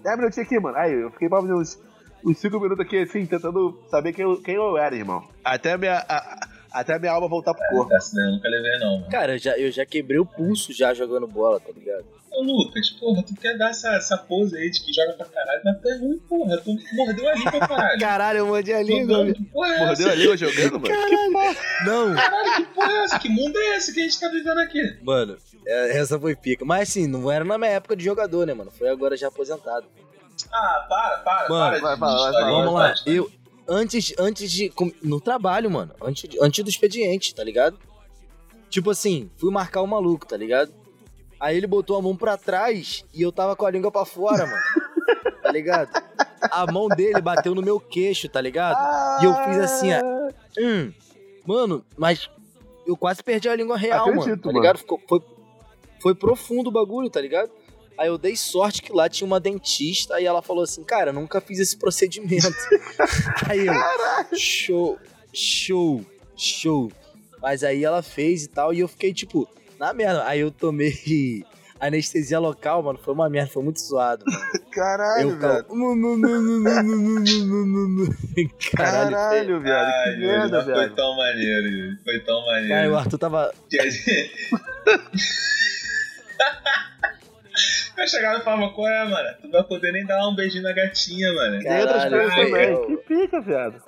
10 0.03 0.17
minutinhos 0.19 0.47
aqui, 0.47 0.61
mano. 0.61 0.77
Aí 0.77 0.93
eu 0.93 1.11
fiquei 1.13 1.29
pra 1.29 1.41
uns, 1.41 1.81
uns 2.25 2.39
5 2.39 2.61
minutos 2.61 2.85
aqui, 2.85 2.99
assim, 2.99 3.25
tentando 3.25 3.79
saber 3.89 4.13
quem 4.13 4.25
eu, 4.25 4.43
quem 4.43 4.57
eu 4.57 4.77
era, 4.77 4.95
irmão. 4.95 5.23
Até 5.43 5.73
a 5.73 5.79
minha, 5.79 5.99
a- 6.07 6.39
até 6.75 6.95
a 6.95 6.99
minha 6.99 7.13
alma 7.13 7.29
voltar 7.29 7.55
pro 7.55 7.67
corpo. 7.69 7.95
Essa 7.95 8.17
daí 8.17 8.27
eu 8.27 8.33
nunca 8.33 8.49
levei, 8.49 8.79
não. 8.79 8.99
Mano. 8.99 9.11
Cara, 9.11 9.35
eu 9.35 9.39
já, 9.39 9.57
eu 9.57 9.71
já 9.71 9.87
quebrei 9.87 10.19
o 10.19 10.27
pulso 10.27 10.73
já 10.73 10.93
jogando 10.93 11.27
bola, 11.27 11.61
tá 11.61 11.71
ligado? 11.73 12.05
Ô, 12.33 12.43
Lucas, 12.43 12.91
porra, 12.91 13.23
tu 13.23 13.33
quer 13.41 13.57
dar 13.57 13.71
essa, 13.71 13.95
essa 13.95 14.19
pose 14.19 14.57
aí 14.57 14.69
de 14.69 14.83
que 14.85 14.93
joga 14.93 15.13
pra 15.13 15.27
caralho, 15.27 15.61
mas 15.65 15.81
tu 15.81 15.89
é 15.89 15.97
ruim, 15.99 16.19
porra. 16.29 16.57
Tu 16.59 16.77
mordeu 16.97 17.29
a 17.29 17.35
língua, 17.35 17.61
caralho. 17.61 18.01
Caralho, 18.01 18.39
eu 18.39 18.47
mordi 18.47 18.73
a 18.73 18.83
Jogando, 18.83 19.35
que 19.35 19.45
porra 19.45 19.69
é 19.75 19.87
Mordeu 19.87 20.09
a 20.11 20.15
língua 20.17 20.37
jogando, 20.37 20.81
mano? 20.81 21.57
Não, 21.87 22.15
Caralho, 22.15 22.57
que 22.57 22.75
porra 22.75 22.93
é 22.93 23.05
essa? 23.05 23.19
Que 23.21 23.29
mundo 23.29 23.57
é 23.57 23.77
esse 23.77 23.95
que 23.95 24.01
a 24.01 24.03
gente 24.03 24.19
tá 24.19 24.29
vivendo 24.29 24.59
aqui? 24.59 24.99
mano, 25.03 25.37
é- 25.65 25.97
essa 25.97 26.19
foi 26.19 26.35
pica. 26.35 26.65
Mas 26.65 26.89
assim, 26.89 27.07
não 27.07 27.31
era 27.31 27.45
na 27.45 27.57
minha 27.57 27.71
época 27.71 27.95
de 27.95 28.05
jogador, 28.05 28.45
né, 28.47 28.53
mano? 28.53 28.73
Foi 28.73 28.89
agora 28.89 29.17
já 29.17 29.29
aposentado. 29.29 29.87
Ah, 30.53 30.87
para, 30.89 31.19
para, 31.19 31.49
Mano, 31.49 31.81
para. 31.81 31.81
vai, 31.81 31.97
vai, 31.97 32.33
vai, 32.33 32.51
Vamos 32.51 32.75
lá, 32.75 32.95
eu. 33.07 33.31
Antes, 33.69 34.13
antes 34.19 34.51
de. 34.51 34.73
No 35.03 35.21
trabalho, 35.21 35.71
mano. 35.71 35.95
Antes, 36.03 36.29
antes 36.41 36.63
do 36.63 36.69
expediente, 36.71 37.35
tá 37.35 37.43
ligado? 37.43 37.79
Tipo 38.69 38.91
assim, 38.91 39.31
fui 39.37 39.51
marcar 39.51 39.81
o 39.83 39.87
maluco, 39.87 40.27
tá 40.27 40.37
ligado? 40.37 40.73
Aí 41.41 41.57
ele 41.57 41.67
botou 41.67 41.97
a 41.97 42.03
mão 42.03 42.17
pra 42.17 42.37
trás 42.37 43.05
e 43.15 43.23
eu 43.23 43.31
tava 43.33 43.55
com 43.57 43.65
a 43.67 43.71
língua 43.71 43.91
pra 43.91 44.05
fora, 44.05 44.47
mano. 44.47 44.63
Tá 45.45 45.53
ligado? 45.53 45.91
A 46.51 46.73
mão 46.73 46.89
dele 46.89 47.21
bateu 47.21 47.55
no 47.55 47.61
meu 47.61 47.79
queixo, 47.79 48.31
tá 48.31 48.41
ligado? 48.41 48.79
E 49.23 49.27
eu 49.27 49.35
fiz 49.45 49.59
assim, 49.59 49.91
ó. 49.93 50.01
Hum. 50.59 50.91
Mano, 51.47 51.85
mas 51.99 52.31
eu 52.87 52.97
quase 52.97 53.23
perdi 53.23 53.47
a 53.51 53.55
língua 53.55 53.77
real, 53.77 54.07
mano. 54.07 54.23
Acredito, 54.23 54.41
Tá 54.43 54.47
mano. 54.49 54.59
ligado? 54.59 54.79
Ficou, 54.79 54.99
foi, 55.07 55.21
foi 56.01 56.15
profundo 56.15 56.69
o 56.69 56.73
bagulho, 56.73 57.11
tá 57.11 57.21
ligado? 57.21 57.51
Aí 57.97 58.09
eu 58.09 58.19
dei 58.19 58.35
sorte 58.37 58.83
que 58.83 58.93
lá 58.93 59.09
tinha 59.09 59.27
uma 59.27 59.39
dentista 59.39 60.21
e 60.21 60.25
ela 60.27 60.43
falou 60.43 60.65
assim, 60.65 60.83
cara, 60.83 61.13
nunca 61.13 61.41
fiz 61.41 61.59
esse 61.61 61.77
procedimento. 61.77 62.47
aí 63.49 63.67
eu, 63.67 63.75
show, 64.37 64.99
show, 65.33 66.05
show. 66.37 66.91
Mas 67.41 67.63
aí 67.63 67.85
ela 67.85 68.03
fez 68.03 68.45
e 68.45 68.49
tal, 68.49 68.73
e 68.75 68.81
eu 68.81 68.89
fiquei, 68.89 69.13
tipo, 69.13 69.49
na 69.79 69.93
merda. 69.93 70.25
Aí 70.27 70.41
eu 70.41 70.51
tomei 70.51 71.45
anestesia 71.79 72.39
local, 72.39 72.83
mano, 72.83 72.99
foi 72.99 73.13
uma 73.13 73.29
merda, 73.29 73.51
foi 73.53 73.63
muito 73.63 73.81
zoado. 73.81 74.25
Mano. 74.27 74.65
Caralho, 74.73 75.31
Eu, 75.31 75.39
velho. 75.39 75.65
Caralho, 78.75 79.11
Caralho, 79.13 79.61
viado. 79.61 79.87
Ai, 79.87 80.15
Que 80.15 80.21
merda, 80.21 80.57
não 80.59 80.65
foi 80.65 80.75
velho. 80.75 80.95
tão 80.95 81.17
maneiro. 81.17 81.97
Foi 82.03 82.21
tão 82.21 82.45
Cara, 82.45 82.59
o 82.59 82.63
maneiro. 82.63 82.97
Arthur 82.97 83.19
tava. 83.19 83.53
Vai 87.97 88.09
chegar 88.09 88.39
e 88.39 88.43
falar, 88.43 88.71
qual 88.71 88.89
é, 88.89 89.05
mano? 89.09 89.29
Tu 89.41 89.45
não 89.45 89.53
vai 89.53 89.65
poder 89.65 89.93
nem 89.93 90.05
dar 90.05 90.29
um 90.29 90.35
beijinho 90.35 90.63
na 90.63 90.73
gatinha, 90.73 91.33
mano. 91.33 91.61
Tem 91.61 91.81
outras 91.81 92.05
coisas 92.09 92.35
também. 92.35 92.87
Que 92.87 92.97
pica, 92.99 93.41
viado. 93.41 93.83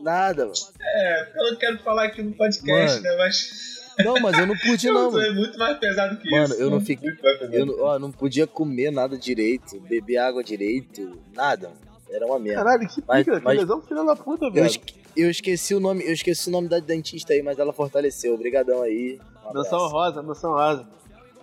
Nada, 0.00 0.42
mano. 0.46 0.54
É, 0.80 1.24
porque 1.24 1.38
eu 1.38 1.50
não 1.52 1.56
quero 1.58 1.78
falar 1.78 2.04
aqui 2.06 2.22
no 2.22 2.32
podcast, 2.32 3.00
Mano. 3.00 3.16
né? 3.16 3.16
Mas 3.24 3.72
Não, 4.04 4.14
mas 4.20 4.36
eu 4.38 4.46
não 4.46 4.56
pude, 4.56 4.86
eu 4.88 4.92
não, 4.94 5.10
mano. 5.12 5.34
muito 5.34 5.56
mais 5.58 5.78
pesado 5.78 6.16
que 6.16 6.28
Mano, 6.30 6.44
isso. 6.44 6.54
eu 6.54 6.64
não 6.64 6.70
mano. 6.72 6.86
fiquei-. 6.86 7.10
Eu 7.52 7.66
não, 7.66 7.80
ó, 7.80 7.98
não 7.98 8.10
podia 8.10 8.46
comer 8.46 8.90
nada 8.90 9.16
direito, 9.16 9.78
beber 9.80 10.16
água 10.16 10.42
direito, 10.42 11.20
nada. 11.34 11.68
mano. 11.68 11.80
Era 12.10 12.26
uma 12.26 12.38
merda. 12.38 12.62
Caralho, 12.64 12.88
que 12.88 13.02
Mas- 13.06 13.24
pica. 13.24 13.40
mas- 13.42 13.54
Que 13.54 13.60
lesão 13.60 13.80
filha 13.82 14.04
da 14.04 14.16
puta, 14.16 14.46
Eu, 14.46 14.52
velho. 14.52 14.66
esque- 14.66 14.94
eu 15.16 15.30
esqueci 15.30 15.74
o 15.74 15.80
nome, 15.80 16.04
eu 16.04 16.12
esqueci 16.12 16.48
o 16.48 16.52
nome 16.52 16.68
da 16.68 16.78
dentista 16.80 17.32
aí, 17.32 17.42
mas 17.42 17.58
ela 17.58 17.72
fortaleceu. 17.72 18.34
Obrigadão 18.34 18.82
aí. 18.82 19.18
Um. 19.46 19.54
Menção 19.54 19.88
rosa, 19.88 20.22
menção 20.22 20.52
rosa. 20.52 20.86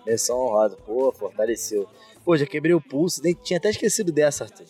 Menção 0.05 0.37
honrosa. 0.37 0.75
Pô, 0.85 1.11
fortaleceu. 1.11 1.87
Pô, 2.29 2.37
já 2.37 2.45
quebrei 2.45 2.75
o 2.75 2.79
pulso, 2.79 3.23
nem 3.23 3.33
tinha 3.33 3.57
até 3.57 3.71
esquecido 3.71 4.11
dessa, 4.11 4.43
Arthur. 4.43 4.67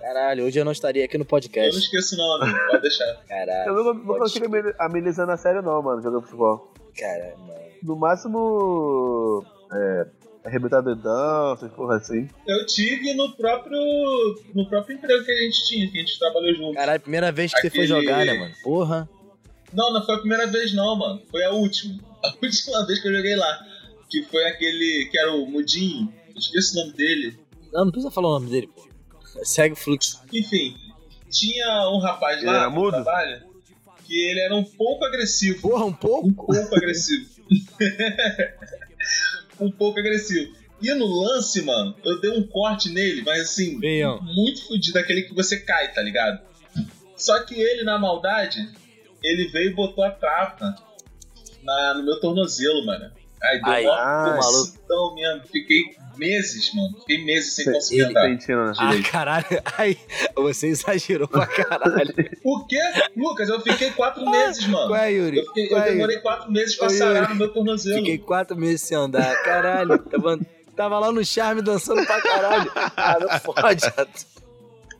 Caralho, 0.00 0.46
hoje 0.46 0.58
eu 0.58 0.64
não 0.64 0.72
estaria 0.72 1.04
aqui 1.04 1.18
no 1.18 1.24
Eu 1.24 1.26
não 1.26 1.28
podcast. 1.28 1.78
esqueço 1.78 2.16
não, 2.16 2.42
amigo. 2.42 2.58
Pode 2.70 2.80
deixar. 2.80 3.14
Caralho. 3.28 3.68
Eu 3.70 3.92
não, 3.92 4.04
consigo 4.18 4.46
amel- 4.46 4.74
amenizar 4.78 5.26
na 5.26 5.36
série, 5.36 5.60
não, 5.60 5.82
mano, 5.82 6.00
jogando 6.00 6.22
futebol. 6.22 6.72
Caralho, 6.98 7.38
mano. 7.40 7.60
No 7.82 7.96
máximo. 7.96 9.44
É. 9.70 10.06
Arrebentar 10.46 10.80
dedão, 10.80 11.52
essas 11.52 11.70
porra 11.72 11.96
assim. 11.96 12.30
Eu 12.48 12.64
tive 12.64 13.12
no 13.12 13.36
próprio, 13.36 13.78
no 14.54 14.66
próprio 14.66 14.96
emprego 14.96 15.22
que 15.22 15.32
a 15.32 15.42
gente 15.42 15.66
tinha, 15.66 15.90
que 15.90 15.98
a 15.98 16.00
gente 16.00 16.18
trabalhou 16.18 16.54
junto. 16.54 16.76
Caralho, 16.76 17.00
primeira 17.02 17.30
vez 17.30 17.52
que 17.52 17.60
você 17.60 17.68
foi 17.68 17.86
jogar, 17.86 18.24
né, 18.24 18.32
mano? 18.38 18.54
Porra. 18.62 19.06
Não, 19.70 19.92
não 19.92 20.02
foi 20.02 20.14
a 20.14 20.18
primeira 20.18 20.46
vez 20.46 20.72
não, 20.74 20.96
mano. 20.96 21.20
Foi 21.30 21.44
a 21.44 21.50
última. 21.50 22.00
A 22.24 22.28
última 22.42 22.86
vez 22.86 23.02
que 23.02 23.08
eu 23.08 23.14
joguei 23.14 23.36
lá. 23.36 23.58
Que 24.08 24.22
foi 24.22 24.46
aquele 24.46 25.10
que 25.10 25.18
era 25.18 25.32
o 25.32 25.44
Mudinho. 25.44 26.10
Eu 26.36 26.40
esqueci 26.40 26.76
o 26.76 26.82
nome 26.82 26.92
dele. 26.92 27.38
Não, 27.72 27.86
não 27.86 27.90
precisa 27.90 28.10
falar 28.10 28.28
o 28.28 28.38
nome 28.38 28.50
dele, 28.50 28.68
pô. 28.68 28.86
Segue 29.42 29.72
o 29.72 29.76
fluxo. 29.76 30.22
Enfim, 30.30 30.76
tinha 31.30 31.88
um 31.90 31.98
rapaz 31.98 32.38
Ele 32.38 32.46
lá 32.46 32.56
era 32.64 32.70
no 32.70 32.90
trabalho 32.90 33.42
que 34.04 34.20
ele 34.20 34.40
era 34.40 34.54
um 34.54 34.62
pouco 34.62 35.04
agressivo. 35.04 35.62
Porra, 35.62 35.86
um 35.86 35.92
pouco? 35.92 36.28
Um 36.28 36.34
pouco 36.34 36.76
agressivo. 36.76 37.26
um 39.58 39.70
pouco 39.70 39.98
agressivo. 39.98 40.54
E 40.80 40.92
no 40.94 41.06
lance, 41.06 41.62
mano, 41.62 41.96
eu 42.04 42.20
dei 42.20 42.30
um 42.30 42.46
corte 42.46 42.90
nele, 42.90 43.22
mas 43.22 43.40
assim, 43.40 43.80
muito 44.22 44.66
fudido, 44.66 44.98
aquele 44.98 45.22
que 45.22 45.34
você 45.34 45.58
cai, 45.58 45.90
tá 45.92 46.02
ligado? 46.02 46.38
Só 47.16 47.42
que 47.44 47.54
ele, 47.58 47.82
na 47.82 47.98
maldade, 47.98 48.70
ele 49.24 49.48
veio 49.48 49.70
e 49.70 49.74
botou 49.74 50.04
a 50.04 50.10
trava 50.10 50.76
na, 51.62 51.94
no 51.94 52.04
meu 52.04 52.20
tornozelo, 52.20 52.84
mano. 52.84 53.10
Aí 53.42 53.60
deu 53.60 53.72
Ai, 53.72 53.86
ai, 53.86 54.36
corsitão 54.36 55.14
mesmo. 55.14 55.42
Fiquei 55.50 55.96
meses, 56.16 56.72
mano. 56.74 56.96
Fiquei 57.00 57.24
meses 57.24 57.54
sem 57.54 57.72
conseguir 57.72 58.00
Ele- 58.00 58.10
andar. 58.10 58.28
Né? 58.28 58.38
Ah, 58.78 59.10
caralho. 59.10 59.46
Aí, 59.78 59.96
você 60.34 60.68
exagerou 60.68 61.28
pra 61.28 61.46
caralho. 61.46 62.14
Por 62.42 62.66
quê? 62.66 62.78
Lucas, 63.16 63.48
eu 63.48 63.60
fiquei 63.60 63.90
quatro 63.90 64.28
meses, 64.30 64.66
mano. 64.66 64.88
Qual 64.88 64.96
é, 65.00 65.12
Yuri? 65.12 65.38
Eu, 65.38 65.44
fiquei- 65.46 65.64
eu 65.64 65.68
Qual 65.70 65.80
é, 65.80 65.84
Yuri? 65.86 65.94
demorei 65.96 66.18
quatro 66.20 66.50
meses 66.52 66.76
pra 66.76 66.86
Ô, 66.86 66.90
sarar 66.90 67.16
Yuri. 67.22 67.28
no 67.30 67.34
meu 67.36 67.52
tornozelo. 67.52 67.98
Fiquei 67.98 68.18
quatro 68.18 68.56
meses 68.56 68.82
sem 68.82 68.96
andar. 68.96 69.34
Caralho. 69.42 69.98
Tava, 69.98 70.38
tava 70.74 70.98
lá 70.98 71.12
no 71.12 71.24
charme 71.24 71.62
dançando 71.62 72.04
pra 72.06 72.20
caralho. 72.20 72.70
Ah, 72.96 73.16
não 73.20 73.38
pode. 73.54 73.82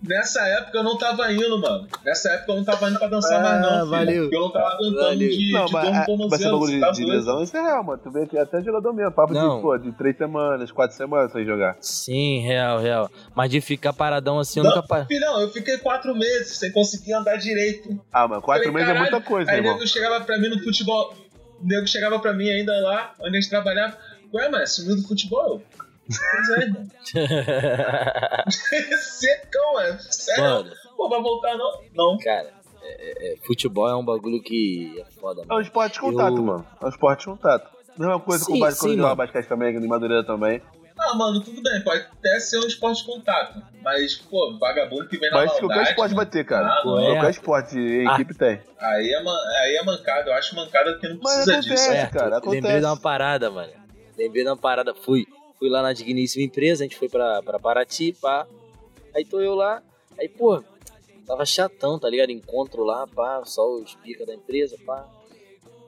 Nessa 0.03 0.47
época 0.47 0.77
eu 0.79 0.83
não 0.85 0.97
tava 0.99 1.33
indo, 1.33 1.59
mano. 1.59 1.89
Nessa 2.05 2.31
época 2.31 2.53
eu 2.53 2.57
não 2.57 2.65
tava 2.65 2.89
indo 2.91 2.99
pra 2.99 3.09
dançar 3.09 3.39
Ah, 3.41 3.43
mais, 3.43 3.61
não. 3.63 3.69
filho. 3.79 3.87
valeu. 3.91 4.23
Porque 4.25 4.37
eu 4.37 4.41
não 4.41 4.51
tava 4.51 4.67
aguentando 4.75 5.01
Valeu. 5.03 5.29
de, 5.29 5.53
Não, 5.53 5.65
de 5.65 5.73
mas, 5.73 5.87
é, 5.87 5.91
mas 5.91 6.33
esse 6.33 6.45
bagulho 6.45 6.73
Você 6.73 6.81
tá 6.81 6.91
de, 6.91 7.03
doido. 7.03 7.17
lesão, 7.17 7.43
isso 7.43 7.57
é 7.57 7.63
real, 7.63 7.85
mano. 7.85 8.01
Tu 8.03 8.11
vê 8.11 8.27
que 8.27 8.39
até 8.39 8.61
jogador 8.63 8.93
mesmo, 8.93 9.13
papo 9.13 9.33
Não. 9.33 9.57
de, 9.57 9.63
pô, 9.63 9.79
de 9.79 9.93
três 9.93 10.17
semanas, 10.17 10.71
quatro 10.71 10.97
semanas 10.97 11.33
sem 11.33 11.45
jogar. 11.45 11.77
Sim, 11.81 12.41
real, 12.41 12.79
real. 12.79 13.11
Mas 13.35 13.51
de 13.51 13.61
ficar 13.61 13.93
paradão 13.93 14.39
assim, 14.39 14.61
eu 14.61 14.65
Não, 14.65 14.71
nunca 14.75 14.87
parei. 14.87 15.07
Filhão, 15.07 15.41
eu 15.41 15.51
fiquei 15.51 15.79
quatro 15.79 16.15
meses 16.15 16.57
sem 16.59 16.71
conseguir 16.71 17.15
andar 17.15 17.37
direito. 17.37 17.99
Ah, 18.13 18.29
mano, 18.29 18.43
quatro 18.43 18.65
Falei, 18.71 18.85
meses 18.85 18.97
é 18.97 18.99
muita 19.01 19.21
coisa, 19.21 19.51
Aí 19.51 19.61
nego 19.61 19.87
chegava 19.87 20.21
pra 20.25 20.39
mim 20.39 20.49
no 20.49 20.63
futebol. 20.63 21.15
O 21.61 21.67
nego 21.67 21.87
chegava 21.87 22.19
pra 22.19 22.33
mim 22.35 22.49
ainda 22.51 22.73
lá, 22.81 23.13
onde 23.21 23.37
a 23.37 23.41
gente 23.41 23.49
trabalhava. 23.51 23.97
Ué, 24.35 24.49
mas 24.51 24.73
sumiu 24.75 24.97
do 24.97 25.03
futebol? 25.09 25.63
Pois 26.09 26.49
é. 26.51 28.45
Secão, 28.99 29.81
é. 29.81 29.99
Sério? 29.99 30.43
Mano, 30.45 30.71
Pô, 30.97 31.09
vai 31.09 31.21
voltar 31.21 31.57
não? 31.57 31.71
Não. 31.95 32.19
cara, 32.19 32.51
é- 32.83 33.31
é- 33.31 33.33
é, 33.33 33.37
futebol 33.45 33.89
é 33.89 33.97
um 33.97 34.05
bagulho 34.05 34.43
que 34.43 34.99
é 35.01 35.05
foda, 35.21 35.43
É 35.43 35.45
um 35.45 35.49
mano. 35.49 35.61
esporte 35.63 35.95
de 35.95 36.01
contato, 36.01 36.37
Eu- 36.37 36.43
mano. 36.43 36.67
É 36.81 36.87
um 36.87 36.89
esporte 36.89 37.21
de 37.21 37.27
contato. 37.27 37.71
Mesma 37.99 38.21
coisa 38.21 38.45
com 38.45 38.53
Sim, 38.53 38.59
o 38.59 38.61
basquete, 38.61 38.91
sim, 38.91 38.97
mano. 38.97 39.17
basquete 39.17 39.47
também, 39.47 39.69
aqui 39.75 39.85
em 39.85 39.89
Madureira 39.89 40.25
também. 40.25 40.63
Ah, 40.99 41.15
mano, 41.15 41.41
tudo 41.43 41.63
bem, 41.63 41.83
pode 41.83 42.01
até 42.19 42.41
ser 42.41 42.59
um 42.59 42.67
esporte 42.67 43.01
de 43.05 43.07
contato. 43.13 43.61
Mas, 43.83 44.15
pô, 44.17 44.57
vagabundo 44.59 45.07
que 45.09 45.19
vem 45.19 45.31
na 45.31 45.37
Mas 45.37 45.47
maldade. 45.53 45.67
qualquer 45.67 45.91
esporte 45.91 46.15
vai 46.15 46.27
ter, 46.27 46.45
cara. 46.45 46.67
Ah, 46.69 46.83
não. 46.85 46.97
Qualquer 46.97 47.31
esporte 47.31 47.79
em 47.79 48.09
Ah. 48.09 48.15
equipe 48.15 48.35
tem. 48.35 48.61
Aí 48.81 49.13
é, 49.13 49.23
man- 49.23 49.45
aí 49.63 49.77
é 49.77 49.85
mancada, 49.85 50.31
eu 50.31 50.35
acho 50.35 50.57
mancada 50.57 50.99
que 50.99 51.07
não 51.09 51.19
Mas 51.23 51.35
precisa 51.35 51.53
acontece. 51.59 51.69
disso. 51.75 51.93
É, 51.93 52.07
cara, 52.07 52.37
lembrei 52.37 52.59
acontece. 52.61 52.81
de 52.81 52.87
uma 52.87 52.97
parada, 52.99 53.51
mano. 53.51 53.73
Lembrei 54.17 54.43
de 54.45 54.49
uma 54.49 54.57
parada. 54.57 54.95
Fui, 54.95 55.27
fui 55.59 55.69
lá 55.69 55.83
na 55.83 55.93
digníssima 55.93 56.45
empresa, 56.45 56.85
a 56.85 56.87
gente 56.87 56.97
foi 56.97 57.09
pra, 57.09 57.43
pra 57.43 57.59
Paraty, 57.59 58.13
pá. 58.13 58.47
Aí 59.15 59.25
tô 59.25 59.41
eu 59.41 59.55
lá, 59.55 59.83
aí, 60.19 60.29
pô, 60.29 60.63
tava 61.27 61.45
chatão, 61.45 61.99
tá 61.99 62.09
ligado? 62.09 62.31
Encontro 62.31 62.85
lá, 62.85 63.07
pá, 63.07 63.43
só 63.45 63.67
os 63.75 63.95
pica 63.97 64.27
da 64.27 64.35
empresa, 64.35 64.77
pá. 64.85 65.09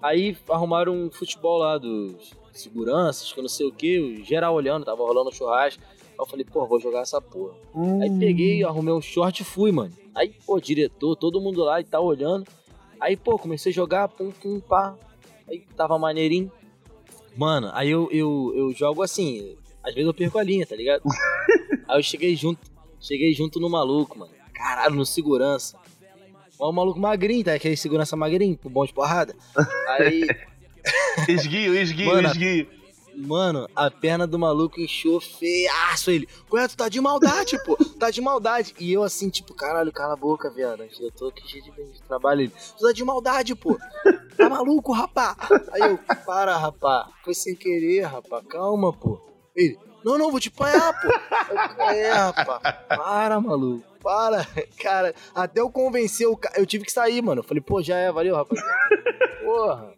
Aí 0.01 0.37
arrumaram 0.49 0.95
um 0.95 1.11
futebol 1.11 1.59
lá 1.59 1.77
dos 1.77 2.33
seguranças, 2.53 3.33
que 3.33 3.39
eu 3.39 3.43
não 3.43 3.49
sei 3.49 3.67
o 3.67 3.73
que, 3.73 3.99
o 3.99 4.25
geral 4.25 4.55
olhando, 4.55 4.85
tava 4.85 5.03
rolando 5.03 5.29
um 5.31 5.33
churrasco. 5.33 5.83
Aí 5.83 6.19
eu 6.19 6.27
falei, 6.27 6.45
pô, 6.45 6.67
vou 6.67 6.81
jogar 6.81 7.01
essa 7.01 7.21
porra. 7.21 7.55
Aí 8.03 8.11
peguei, 8.19 8.65
arrumei 8.65 8.95
um 8.95 9.01
short 9.01 9.43
e 9.43 9.45
fui, 9.45 9.71
mano. 9.71 9.93
Aí, 10.15 10.35
pô, 10.45 10.61
diretor, 10.61 11.15
todo 11.15 11.41
mundo 11.41 11.63
lá 11.63 11.81
e 11.81 11.85
tá 11.85 12.01
olhando. 12.01 12.47
Aí, 12.99 13.17
pô, 13.17 13.39
comecei 13.39 13.71
a 13.71 13.75
jogar, 13.75 14.09
pum, 14.09 14.33
pum, 14.33 14.59
pá. 14.61 14.97
Aí 15.49 15.61
tava 15.77 15.99
maneirinho. 15.99 16.51
Mano, 17.37 17.71
aí 17.73 17.89
eu, 17.89 18.09
eu, 18.11 18.53
eu 18.57 18.73
jogo 18.73 19.01
assim, 19.01 19.57
às 19.83 19.95
vezes 19.95 20.07
eu 20.07 20.15
perco 20.15 20.39
a 20.39 20.43
linha, 20.43 20.67
tá 20.67 20.77
ligado? 20.77 21.03
aí 21.89 21.99
eu 21.99 22.03
cheguei 22.03 22.35
junto, 22.37 22.61
cheguei 23.01 23.33
junto 23.33 23.61
no 23.61 23.69
maluco, 23.69 24.19
mano. 24.19 24.33
Caralho, 24.53 24.95
no 24.95 25.07
segurança. 25.07 25.79
O 26.59 26.73
maluco 26.73 26.99
magrinho, 26.99 27.45
tá? 27.45 27.55
Aquele 27.55 27.77
segurança 27.77 28.17
magrinho, 28.17 28.59
bom 28.65 28.85
de 28.85 28.93
porrada. 28.93 29.35
Aí, 29.91 30.27
Esguio, 31.29 31.75
esguio, 31.77 32.07
Mano, 32.07 32.29
esguio. 32.29 32.69
Mano, 33.15 33.69
a 33.75 33.91
perna 33.91 34.29
do 34.29 34.39
maluco 34.39 34.81
inchou 34.81 35.21
feiaço 35.21 36.11
ele. 36.11 36.29
Ué, 36.53 36.69
tu 36.69 36.77
tá 36.77 36.89
de 36.89 37.01
maldade, 37.01 37.59
pô. 37.65 37.77
Tá 37.99 38.11
de 38.11 38.21
maldade. 38.21 38.75
E 38.79 38.93
eu 38.93 39.03
assim, 39.03 39.29
tipo, 39.29 39.55
caralho, 39.55 39.91
cala 39.91 40.13
a 40.13 40.17
boca, 40.17 40.49
viado. 40.49 40.85
Eu 41.01 41.11
tô 41.11 41.27
aqui 41.27 41.49
cheio 41.49 41.65
de, 41.65 41.71
de 41.71 42.03
trabalho. 42.03 42.43
Ele, 42.43 42.53
tu 42.77 42.85
tá 42.87 42.93
de 42.93 43.05
maldade, 43.05 43.57
pô. 43.57 43.77
Tá 44.37 44.49
maluco, 44.49 44.93
rapá? 44.93 45.37
Aí 45.73 45.81
eu, 45.83 45.99
para, 46.25 46.57
rapá. 46.57 47.11
Foi 47.25 47.35
sem 47.35 47.57
querer, 47.57 48.03
rapá. 48.03 48.41
Calma, 48.49 48.93
pô. 48.93 49.21
Ele, 49.59 49.79
não, 50.05 50.17
não, 50.17 50.31
vou 50.31 50.39
te 50.41 50.49
apanhar, 50.49 50.93
pô. 51.01 51.09
Eu, 51.09 51.69
"Qual 51.75 51.91
é, 51.91 52.11
rapá. 52.13 52.61
Para, 52.89 53.41
maluco. 53.41 53.85
Para. 54.01 54.47
Cara, 54.81 55.15
até 55.35 55.61
eu 55.61 55.69
convencer 55.71 56.27
o 56.29 56.37
cara. 56.37 56.59
Eu 56.59 56.65
tive 56.65 56.85
que 56.85 56.93
sair, 56.93 57.21
mano. 57.21 57.41
Eu 57.41 57.45
falei, 57.45 57.61
pô, 57.61 57.83
já 57.83 57.97
é, 57.97 58.11
valeu, 58.13 58.37
rapaz. 58.37 58.61
Porra. 59.43 59.93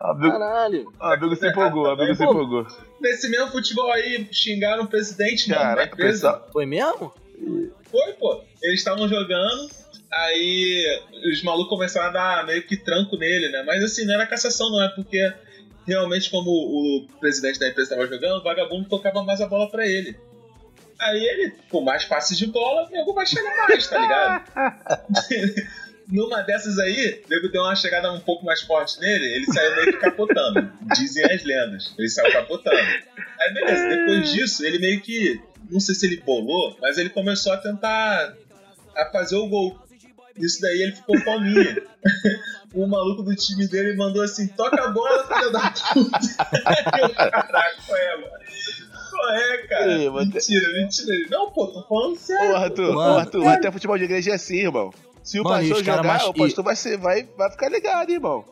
Amigo, 0.00 0.32
Caralho. 0.32 0.92
amigo 1.00 1.36
se 1.36 1.48
empolgou, 1.48 1.86
amigo 1.90 2.14
se 2.14 2.22
empolgou. 2.24 2.66
Nesse 3.00 3.28
mesmo 3.30 3.50
futebol 3.50 3.90
aí, 3.92 4.28
xingaram 4.30 4.84
o 4.84 4.88
presidente, 4.88 5.48
mano, 5.48 5.60
da 5.62 5.68
Caraca, 5.68 5.94
empresa. 5.94 6.32
pessoal. 6.32 6.50
Foi 6.52 6.66
mesmo? 6.66 7.14
Foi, 7.90 8.12
pô. 8.14 8.42
Eles 8.62 8.80
estavam 8.80 9.08
jogando, 9.08 9.70
aí 10.12 11.00
os 11.32 11.42
malucos 11.42 11.70
começaram 11.70 12.08
a 12.08 12.12
dar 12.12 12.46
meio 12.46 12.62
que 12.66 12.76
tranco 12.76 13.16
nele, 13.16 13.48
né? 13.48 13.62
Mas 13.66 13.82
assim, 13.82 14.04
não 14.04 14.14
era 14.14 14.26
cassação, 14.26 14.70
não, 14.70 14.82
é 14.82 14.88
porque 14.90 15.32
realmente, 15.86 16.30
como 16.30 16.50
o 16.50 17.06
presidente 17.20 17.58
da 17.58 17.68
empresa 17.68 17.94
estava 17.94 18.06
jogando, 18.06 18.40
o 18.40 18.42
vagabundo 18.42 18.88
tocava 18.88 19.22
mais 19.22 19.40
a 19.40 19.46
bola 19.46 19.70
pra 19.70 19.86
ele. 19.86 20.18
Aí 20.98 21.22
ele, 21.24 21.54
com 21.70 21.80
mais 21.82 22.04
passes 22.04 22.36
de 22.38 22.46
bola, 22.46 22.86
o 22.86 22.90
nego 22.90 23.12
vai 23.12 23.26
chegar 23.26 23.54
mais, 23.56 23.86
tá 23.86 23.98
ligado? 23.98 24.44
Numa 26.08 26.42
dessas 26.42 26.78
aí, 26.78 27.22
o 27.26 27.28
nego 27.28 27.48
deu 27.48 27.62
uma 27.62 27.74
chegada 27.74 28.12
um 28.12 28.20
pouco 28.20 28.44
mais 28.44 28.62
forte 28.62 28.98
nele, 29.00 29.26
ele 29.26 29.46
saiu 29.46 29.74
meio 29.76 29.92
que 29.92 29.98
capotando. 29.98 30.72
Dizem 30.94 31.24
as 31.24 31.44
lendas. 31.44 31.94
Ele 31.98 32.08
saiu 32.08 32.32
capotando. 32.32 32.76
Aí 33.40 33.52
beleza, 33.52 33.88
depois 33.88 34.32
disso, 34.32 34.64
ele 34.64 34.78
meio 34.78 35.00
que. 35.00 35.40
Não 35.70 35.80
sei 35.80 35.94
se 35.94 36.06
ele 36.06 36.18
bolou, 36.18 36.76
mas 36.80 36.96
ele 36.96 37.10
começou 37.10 37.52
a 37.52 37.56
tentar 37.56 38.34
a 38.96 39.06
fazer 39.06 39.36
o 39.36 39.48
gol. 39.48 39.78
Isso 40.38 40.60
daí 40.60 40.82
ele 40.82 40.92
ficou 40.92 41.20
com 41.22 41.30
a 41.32 41.40
minha. 41.40 41.82
o 42.74 42.86
maluco 42.86 43.22
do 43.22 43.34
time 43.34 43.66
dele 43.68 43.96
mandou 43.96 44.22
assim: 44.22 44.46
toca 44.48 44.82
a 44.84 44.88
bola, 44.88 45.26
filha 45.26 45.50
da 45.50 45.70
puta. 45.70 46.18
Aí 46.64 47.02
eu, 47.02 47.14
caraca, 47.14 47.76
qual 47.86 47.98
é, 47.98 48.16
mano? 48.16 48.32
Qual 49.10 49.30
é, 49.30 49.58
cara? 49.66 49.92
Ei, 49.92 50.10
mentira, 50.10 50.72
mentira. 50.74 51.28
Não, 51.30 51.50
pô, 51.50 51.66
tô 51.68 51.82
falando 51.88 52.16
sério. 52.16 52.52
Ô, 52.52 52.56
Arthur, 52.56 52.94
Mano. 52.94 53.14
ô, 53.14 53.18
Arthur, 53.18 53.48
até 53.48 53.70
futebol 53.70 53.96
de 53.98 54.04
igreja 54.04 54.32
é 54.32 54.34
assim, 54.34 54.56
irmão. 54.56 54.92
Se 55.22 55.40
o 55.40 55.44
Mano, 55.44 55.56
pastor 55.56 55.84
jogar, 55.84 56.02
mais- 56.04 56.24
o 56.24 56.34
pastor 56.34 56.64
vai, 56.64 56.76
ser, 56.76 56.98
vai, 56.98 57.28
vai 57.36 57.50
ficar 57.50 57.68
ligado, 57.68 58.10
irmão. 58.10 58.44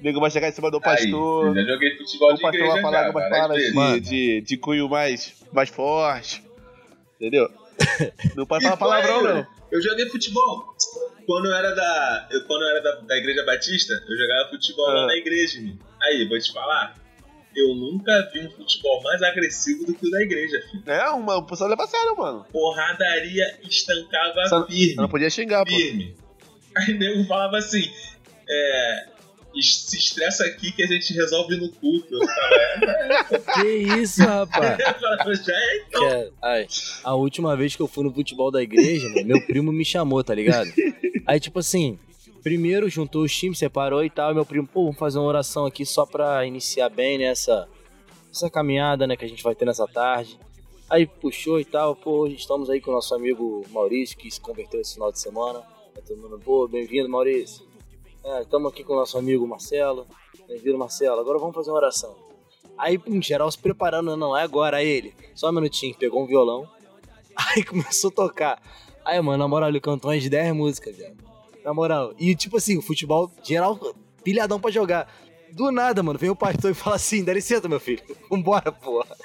O 0.00 0.04
nego 0.04 0.20
vai 0.20 0.30
chegar 0.30 0.48
em 0.48 0.52
cima 0.52 0.70
do 0.70 0.76
Aí, 0.78 0.82
pastor. 0.82 1.48
eu 1.48 1.54
já 1.54 1.72
joguei 1.72 1.96
futebol 1.96 2.30
o 2.30 2.34
de 2.34 2.42
pastor 2.42 2.54
igreja 2.54 2.72
vai 2.74 2.82
falar 2.82 3.00
já, 3.00 3.06
algumas 3.06 3.28
palavras 3.30 3.62
de, 3.62 4.00
de, 4.00 4.40
de 4.42 4.56
cunho 4.56 4.88
mais, 4.88 5.32
mais 5.52 5.68
forte. 5.70 6.44
Entendeu? 7.16 7.48
Não 8.34 8.46
pode 8.46 8.64
falar 8.64 8.76
palavrão, 8.76 9.22
não. 9.22 9.46
Eu 9.70 9.82
joguei 9.82 10.08
futebol. 10.08 10.74
Quando 11.26 11.46
eu 11.46 11.54
era 11.54 11.74
da. 11.74 12.28
Eu, 12.30 12.44
quando 12.44 12.62
eu 12.62 12.68
era 12.68 12.80
da, 12.80 12.92
da 13.02 13.16
Igreja 13.16 13.44
Batista, 13.44 13.92
eu 14.08 14.16
jogava 14.16 14.48
futebol 14.50 14.86
lá 14.88 15.02
Ah. 15.04 15.06
na 15.06 15.16
igreja. 15.16 15.60
menino. 15.60 15.78
Aí, 16.02 16.26
vou 16.26 16.38
te 16.38 16.52
falar. 16.52 16.96
Eu 17.54 17.74
nunca 17.74 18.30
vi 18.32 18.46
um 18.46 18.50
futebol 18.50 19.02
mais 19.02 19.20
agressivo 19.22 19.84
do 19.84 19.94
que 19.94 20.06
o 20.06 20.10
da 20.10 20.22
igreja, 20.22 20.62
filho. 20.70 20.82
É, 20.86 21.10
uma, 21.10 21.36
o 21.38 21.42
pessoal 21.46 21.68
leva 21.70 21.84
a 21.84 21.86
sério, 21.88 22.16
mano. 22.16 22.46
Porradaria 22.52 23.58
estancava 23.68 24.46
Só- 24.48 24.66
firme. 24.66 24.94
Não 24.94 25.08
podia 25.08 25.28
xingar, 25.30 25.64
pô. 25.64 25.70
firme. 25.74 26.14
Aí 26.76 26.94
nego 26.96 27.24
falava 27.26 27.58
assim: 27.58 27.90
é, 28.48 29.06
se 29.54 29.96
estressa 29.96 30.44
aqui 30.44 30.70
que 30.72 30.82
a 30.82 30.86
gente 30.86 31.12
resolve 31.14 31.56
no 31.56 31.68
culto. 31.72 32.18
Que 33.54 33.68
isso, 34.00 34.22
rapaz? 34.22 34.78
já 35.44 35.54
é 35.54 35.76
então. 35.86 36.00
Que 36.00 36.06
é- 36.14 36.30
ai, 36.42 36.66
a 37.02 37.14
última 37.14 37.56
vez 37.56 37.74
que 37.74 37.82
eu 37.82 37.88
fui 37.88 38.04
no 38.04 38.12
futebol 38.12 38.50
da 38.50 38.62
igreja, 38.62 39.08
mano, 39.08 39.26
meu 39.26 39.40
primo 39.46 39.72
me 39.72 39.84
chamou, 39.84 40.22
tá 40.22 40.34
ligado? 40.34 40.70
Aí, 41.26 41.40
tipo 41.40 41.58
assim, 41.58 41.98
primeiro 42.42 42.88
juntou 42.88 43.22
os 43.22 43.34
times, 43.34 43.58
separou 43.58 44.04
e 44.04 44.10
tal. 44.10 44.30
e 44.32 44.34
Meu 44.34 44.46
primo, 44.46 44.66
pô, 44.66 44.84
vamos 44.84 44.98
fazer 44.98 45.18
uma 45.18 45.28
oração 45.28 45.66
aqui 45.66 45.84
só 45.84 46.06
pra 46.06 46.44
iniciar 46.46 46.88
bem 46.88 47.18
nessa 47.18 47.68
essa 48.30 48.50
caminhada, 48.50 49.06
né, 49.06 49.16
que 49.16 49.24
a 49.24 49.28
gente 49.28 49.42
vai 49.42 49.54
ter 49.54 49.64
nessa 49.64 49.86
tarde. 49.88 50.38
Aí 50.88 51.06
puxou 51.06 51.58
e 51.60 51.64
tal, 51.64 51.96
pô, 51.96 52.20
hoje 52.20 52.36
estamos 52.36 52.70
aí 52.70 52.80
com 52.80 52.90
o 52.90 52.94
nosso 52.94 53.14
amigo 53.14 53.64
Maurício, 53.70 54.16
que 54.16 54.30
se 54.30 54.40
converteu 54.40 54.80
esse 54.80 54.94
final 54.94 55.10
de 55.12 55.18
semana. 55.18 55.62
Aí 55.96 56.02
todo 56.02 56.20
mundo, 56.22 56.40
pô, 56.42 56.66
bem-vindo, 56.68 57.08
Maurício. 57.08 57.66
É, 58.24 58.42
estamos 58.42 58.72
aqui 58.72 58.82
com 58.84 58.94
o 58.94 58.96
nosso 58.96 59.16
amigo 59.16 59.46
Marcelo. 59.46 60.06
Bem-vindo, 60.46 60.76
Marcelo. 60.76 61.20
Agora 61.20 61.38
vamos 61.38 61.54
fazer 61.54 61.70
uma 61.70 61.78
oração. 61.78 62.16
Aí, 62.76 63.00
em 63.06 63.22
geral, 63.22 63.50
se 63.50 63.58
preparando, 63.58 64.16
não, 64.16 64.36
é 64.36 64.42
agora, 64.42 64.78
aí 64.78 64.88
ele. 64.88 65.14
Só 65.34 65.48
um 65.48 65.52
minutinho, 65.52 65.94
pegou 65.96 66.22
um 66.22 66.26
violão. 66.26 66.68
Aí 67.34 67.64
começou 67.64 68.10
a 68.10 68.12
tocar. 68.12 68.62
Aí, 69.04 69.20
mano, 69.20 69.38
na 69.38 69.48
moral, 69.48 69.68
ele 69.68 69.80
cantou 69.80 70.10
umas 70.10 70.28
10 70.28 70.52
músicas, 70.54 70.96
velho. 70.96 71.16
Na 71.64 71.72
moral. 71.72 72.12
E, 72.18 72.34
tipo 72.34 72.56
assim, 72.56 72.76
o 72.76 72.82
futebol, 72.82 73.30
geral, 73.44 73.78
pilhadão 74.24 74.60
pra 74.60 74.70
jogar. 74.70 75.08
Do 75.52 75.70
nada, 75.70 76.02
mano, 76.02 76.18
vem 76.18 76.30
o 76.30 76.36
pastor 76.36 76.72
e 76.72 76.74
fala 76.74 76.96
assim: 76.96 77.24
dá 77.24 77.32
licença, 77.32 77.68
meu 77.68 77.80
filho. 77.80 78.02
Vambora, 78.28 78.72
porra. 78.72 79.16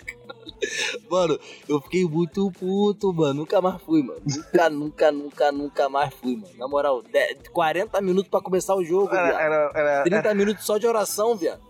Mano, 1.09 1.39
eu 1.67 1.81
fiquei 1.81 2.05
muito 2.05 2.51
puto, 2.51 3.13
mano. 3.13 3.41
Nunca 3.41 3.61
mais 3.61 3.81
fui, 3.81 4.01
mano. 4.03 4.21
Nunca, 4.25 4.69
nunca, 4.69 5.11
nunca, 5.11 5.51
nunca 5.51 5.89
mais 5.89 6.13
fui, 6.13 6.35
mano. 6.35 6.53
Na 6.57 6.67
moral, 6.67 7.01
10, 7.03 7.47
40 7.51 8.01
minutos 8.01 8.29
pra 8.29 8.41
começar 8.41 8.75
o 8.75 8.83
jogo, 8.83 9.13
Era, 9.13 9.41
era, 9.41 9.71
era, 9.75 10.03
30 10.03 10.33
minutos 10.33 10.65
só 10.65 10.77
de 10.77 10.87
oração, 10.87 11.35
viado. 11.35 11.61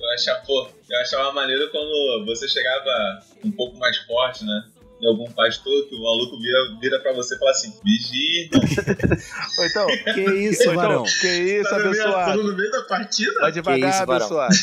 Eu 0.00 0.10
achava, 0.14 0.40
pô, 0.46 0.68
eu 0.90 1.00
achava 1.00 1.32
maneiro 1.32 1.70
quando 1.70 2.24
você 2.26 2.46
chegava 2.48 3.20
um 3.44 3.50
pouco 3.50 3.78
mais 3.78 3.96
forte, 4.06 4.44
né? 4.44 4.64
Em 5.00 5.06
algum 5.08 5.28
pastor, 5.32 5.88
que 5.88 5.94
o 5.96 6.02
maluco 6.02 6.38
vira, 6.38 6.58
vira 6.80 7.00
pra 7.00 7.12
você 7.12 7.34
e 7.34 7.38
fala 7.38 7.50
assim, 7.50 7.72
vigia. 7.82 8.50
Ou 9.58 9.64
então, 9.66 9.86
Que 10.14 10.20
isso, 10.20 10.68
ou 10.68 10.74
então, 10.74 10.88
varão? 10.88 11.02
que 11.04 11.26
isso, 11.26 11.70
Tá 11.70 11.76
abençoado. 11.76 12.42
no 12.44 12.56
meio 12.56 12.70
da 12.70 12.82
partida? 12.82 13.40
Vai 13.40 13.50
devagar, 13.52 13.90
isso, 13.90 14.02
abençoado. 14.02 14.54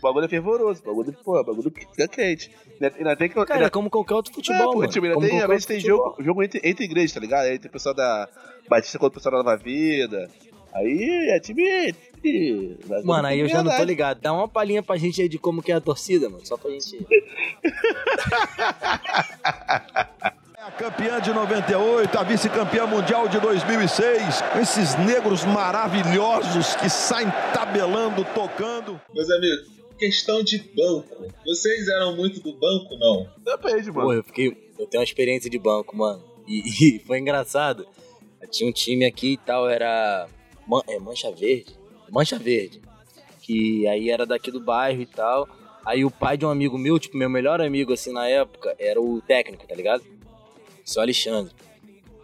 O 0.00 0.02
bagulho 0.02 0.24
é 0.24 0.28
fervoroso, 0.28 0.80
o 0.82 0.86
bagulho, 0.86 1.16
pô, 1.22 1.38
o 1.38 1.44
bagulho 1.44 1.70
fica 1.70 2.08
quente. 2.08 2.50
Ainda, 2.80 3.14
tem 3.16 3.28
que. 3.28 3.34
Cara, 3.34 3.52
é 3.52 3.56
ainda, 3.58 3.70
como 3.70 3.90
qualquer 3.90 4.14
outro 4.14 4.32
é, 4.32 4.34
futebol, 4.34 4.72
pô, 4.72 4.78
mano. 4.78 4.90
tipo, 4.90 5.04
ainda 5.04 5.14
Como 5.14 5.28
tem, 5.28 5.40
às 5.40 5.46
vezes 5.48 5.66
tem 5.66 5.78
jogo, 5.80 6.16
jogo 6.22 6.42
entre, 6.42 6.60
entre 6.64 6.84
igrejas, 6.86 7.12
tá 7.12 7.20
ligado? 7.20 7.44
Aí 7.44 7.58
tem 7.58 7.68
o 7.68 7.72
pessoal 7.72 7.94
da 7.94 8.28
Batista 8.68 8.98
contra 8.98 9.18
o 9.18 9.22
pessoal 9.22 9.42
da 9.42 9.50
Nova 9.50 9.62
Vida. 9.62 10.30
Aí 10.72 11.28
é 11.30 11.40
time. 11.40 11.92
time- 12.22 12.78
Mano, 13.04 13.28
aí 13.28 13.40
eu 13.40 13.48
já 13.48 13.62
não 13.62 13.76
tô 13.76 13.82
ligado. 13.82 14.20
Dá 14.20 14.32
uma 14.32 14.48
palhinha 14.48 14.82
pra 14.82 14.96
gente 14.96 15.20
aí 15.20 15.28
de 15.28 15.38
como 15.38 15.62
que 15.62 15.72
é 15.72 15.74
a 15.74 15.80
torcida, 15.80 16.30
mano. 16.30 16.46
Só 16.46 16.56
pra 16.56 16.70
gente. 16.70 17.06
É 20.60 20.62
a 20.62 20.70
campeã 20.72 21.18
de 21.22 21.32
98, 21.32 22.18
a 22.18 22.22
vice-campeã 22.22 22.86
mundial 22.86 23.26
de 23.28 23.40
2006. 23.40 24.42
Esses 24.60 24.94
negros 24.96 25.42
maravilhosos 25.42 26.76
que 26.76 26.90
saem 26.90 27.32
tabelando, 27.54 28.22
tocando. 28.34 29.00
Meus 29.14 29.30
amigos, 29.30 29.79
questão 30.00 30.42
de 30.42 30.58
banco. 30.58 31.28
Vocês 31.44 31.86
eram 31.88 32.16
muito 32.16 32.40
do 32.40 32.54
banco, 32.54 32.96
não? 32.96 33.28
Depende, 33.44 33.92
mano. 33.92 34.06
Pô, 34.06 34.12
eu 34.14 34.24
fiquei. 34.24 34.48
Eu 34.78 34.86
tenho 34.86 35.00
uma 35.00 35.04
experiência 35.04 35.50
de 35.50 35.58
banco, 35.58 35.94
mano. 35.96 36.24
E, 36.48 36.62
e 36.96 36.98
foi 37.00 37.18
engraçado. 37.18 37.86
Tinha 38.50 38.68
um 38.68 38.72
time 38.72 39.04
aqui 39.04 39.34
e 39.34 39.36
tal, 39.36 39.68
era. 39.68 40.26
Man- 40.66 40.82
é, 40.88 40.98
Mancha 40.98 41.30
Verde? 41.30 41.76
Mancha 42.10 42.38
Verde. 42.38 42.80
Que 43.42 43.86
aí 43.86 44.10
era 44.10 44.24
daqui 44.24 44.50
do 44.50 44.60
bairro 44.60 45.02
e 45.02 45.06
tal. 45.06 45.46
Aí 45.84 46.04
o 46.04 46.10
pai 46.10 46.36
de 46.36 46.44
um 46.46 46.50
amigo 46.50 46.78
meu, 46.78 46.98
tipo, 46.98 47.16
meu 47.16 47.28
melhor 47.28 47.60
amigo 47.60 47.92
assim 47.92 48.12
na 48.12 48.26
época, 48.26 48.74
era 48.78 49.00
o 49.00 49.20
técnico, 49.20 49.66
tá 49.66 49.74
ligado? 49.74 50.02
Seu 50.84 51.00
Alexandre. 51.02 51.54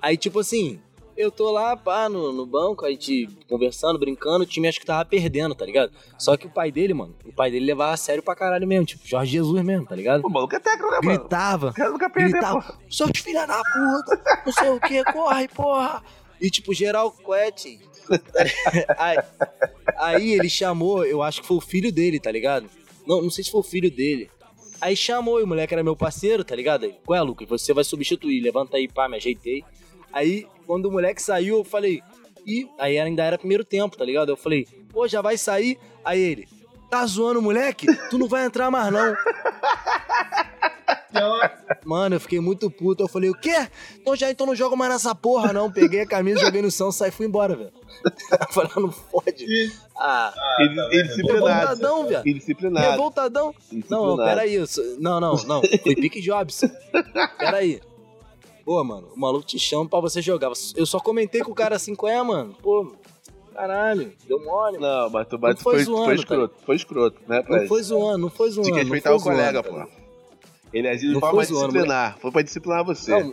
Aí, 0.01 0.17
tipo 0.17 0.39
assim, 0.41 0.81
eu 1.17 1.31
tô 1.31 1.51
lá, 1.51 1.77
pá, 1.77 2.09
no, 2.09 2.33
no 2.33 2.45
banco, 2.47 2.85
aí 2.85 2.97
te 2.97 3.29
conversando, 3.49 3.99
brincando, 3.99 4.45
o 4.45 4.47
time 4.47 4.69
acho 4.69 4.79
que 4.79 4.87
tava 4.87 5.05
perdendo, 5.05 5.55
tá 5.55 5.65
ligado? 5.65 5.93
Só 6.19 6.37
que 6.37 6.47
o 6.47 6.51
pai 6.51 6.71
dele, 6.71 6.95
mano, 6.95 7.15
o 7.25 7.33
pai 7.33 7.51
dele 7.51 7.65
levava 7.67 7.93
a 7.93 7.97
sério 7.97 8.23
pra 8.23 8.35
caralho 8.37 8.67
mesmo, 8.67 8.87
tipo, 8.87 9.07
Jorge 9.07 9.33
Jesus 9.33 9.63
mesmo, 9.65 9.87
tá 9.87 9.97
ligado? 9.97 10.25
O 10.25 10.31
maluco 10.31 10.55
é 10.55 10.61
técnico, 10.61 10.91
né, 10.91 10.99
mano? 11.03 11.19
Gritava, 11.19 11.75
O 11.77 11.91
nunca 11.91 12.11
perdeu, 12.11 12.33
gritava, 12.33 12.61
pô. 12.63 12.75
seus 12.91 13.11
filha 13.17 13.47
da 13.47 13.63
puta, 13.63 14.43
não 14.45 14.53
sei 14.53 14.69
o 14.71 14.81
que, 14.81 15.05
corre, 15.13 15.49
porra. 15.49 16.03
E 16.41 16.51
tipo, 16.51 16.75
geral 16.75 17.11
quete. 17.11 17.81
aí, 18.99 19.19
aí 19.97 20.33
ele 20.33 20.49
chamou, 20.49 21.05
eu 21.05 21.23
acho 21.23 21.41
que 21.41 21.47
foi 21.47 21.57
o 21.57 21.63
filho 21.63 21.91
dele, 21.91 22.21
tá 22.21 22.31
ligado? 22.31 22.69
Não, 23.07 23.23
não 23.23 23.31
sei 23.31 23.43
se 23.43 23.51
foi 23.51 23.61
o 23.61 23.65
filho 23.65 23.91
dele. 23.91 24.31
Aí 24.81 24.95
chamou, 24.95 25.41
e 25.41 25.43
o 25.43 25.47
moleque 25.47 25.73
era 25.73 25.83
meu 25.83 25.97
parceiro, 25.97 26.45
tá 26.45 26.55
ligado? 26.55 26.85
Aí, 26.85 26.95
Qual 27.05 27.19
é, 27.19 27.23
Lucas? 27.23 27.49
Você 27.49 27.73
vai 27.73 27.85
substituir, 27.85 28.41
levanta 28.43 28.77
aí, 28.77 28.87
pá, 28.87 29.09
me 29.09 29.17
ajeitei. 29.17 29.65
Aí, 30.13 30.47
quando 30.67 30.87
o 30.87 30.93
moleque 30.93 31.21
saiu, 31.23 31.59
eu 31.59 31.65
falei, 31.65 32.01
e 32.47 32.69
aí 32.79 32.99
ainda 32.99 33.23
era 33.25 33.39
primeiro 33.39 33.65
tempo, 33.65 33.97
tá 33.97 34.05
ligado? 34.05 34.31
Eu 34.31 34.37
falei, 34.37 34.67
pô, 34.91 35.07
já 35.07 35.21
vai 35.21 35.37
sair? 35.37 35.79
Aí 36.05 36.21
ele, 36.21 36.49
tá 36.91 37.05
zoando 37.07 37.43
moleque? 37.43 37.87
Tu 38.11 38.19
não 38.19 38.29
vai 38.29 38.45
entrar 38.47 38.71
mais 38.71 38.93
não. 38.93 39.15
Mano, 41.85 42.17
eu 42.17 42.21
fiquei 42.21 42.41
muito 42.41 42.71
puto. 42.71 43.03
Eu 43.05 43.09
falei, 43.09 43.31
o 43.31 43.35
quê? 43.35 43.69
Então 44.01 44.15
já 44.15 44.31
então 44.31 44.47
não 44.47 44.55
jogo 44.55 44.77
mais 44.77 44.93
nessa 44.93 45.15
porra, 45.15 45.53
não. 45.53 45.71
Peguei 45.73 46.01
a 46.03 46.07
camisa, 46.07 46.41
joguei 46.41 46.61
no 46.61 46.71
chão, 46.71 46.93
saí 46.93 47.09
e 47.09 47.13
fui 47.13 47.27
embora, 47.27 47.57
velho. 47.57 47.73
Eu 48.05 48.47
falei, 48.53 48.71
ah, 48.77 48.81
não 48.81 48.93
fode. 48.93 49.47
Ah, 49.97 50.33
Ah, 50.37 50.57
Ele- 50.61 50.75
tá 50.77 50.83
ele 50.91 50.91
vendo? 50.91 51.07
disciplinado. 51.09 51.47
revoltadão, 51.47 52.07
velho. 52.07 52.23
Indisciplinado. 52.29 52.91
Revoltadão. 52.91 53.45
Não, 53.45 53.55
não, 53.73 53.79
Indisciplinado. 53.79 54.25
peraí. 54.25 54.65
Não, 54.99 55.21
não, 55.21 55.35
não. 55.45 55.63
Foi 55.83 55.95
pique 55.95 56.21
Jobson. 56.21 56.69
Peraí. 57.39 57.81
Pô, 58.67 58.83
mano, 58.83 59.09
o 59.15 59.21
maluco 59.21 59.47
te 59.47 59.61
chama 59.61 59.89
pra 59.89 60.01
você 60.01 60.21
jogar. 60.21 60.51
Eu 60.75 60.85
só 60.85 60.99
comentei 60.99 61.41
com 61.41 61.53
o 61.53 61.55
cara 61.55 61.77
assim, 61.77 61.95
qual 61.95 62.13
é, 62.13 62.21
mano? 62.21 62.53
Pô, 62.61 62.97
caralho, 63.55 64.13
deu 64.27 64.45
mole. 64.45 64.77
Não, 64.79 65.03
Não, 65.05 65.11
mas 65.11 65.29
tu, 65.29 65.39
mas 65.41 65.55
Não 65.55 65.63
foi 65.63 65.75
foi, 65.77 65.85
zoando, 65.85 66.05
foi 66.05 66.15
tá 66.17 66.21
escroto. 66.21 66.55
Foi 66.67 66.77
escroto, 66.77 67.21
né, 67.29 67.43
pai? 67.45 67.69
foi 67.69 67.83
zoando, 67.85 68.19
não 68.19 68.29
foi 68.29 68.51
zoando. 68.51 68.69
Tinha 68.69 68.81
que 68.81 68.85
não 68.87 68.93
respeitar 68.93 69.17
o 69.17 69.23
colega, 69.23 69.63
pô. 69.63 69.73
tá 69.73 69.87
Ele 70.73 70.89
agiu 70.89 71.11
de 71.11 71.15
Não 71.15 71.21
forma 71.21 71.41
a 71.41 71.45
foi 71.47 71.55
zoando, 71.55 71.73
disciplinar. 71.75 72.19
Foi 72.19 72.33
pra 72.33 72.43
disciplinar 72.43 72.85
você. 72.85 73.11
Não, 73.13 73.33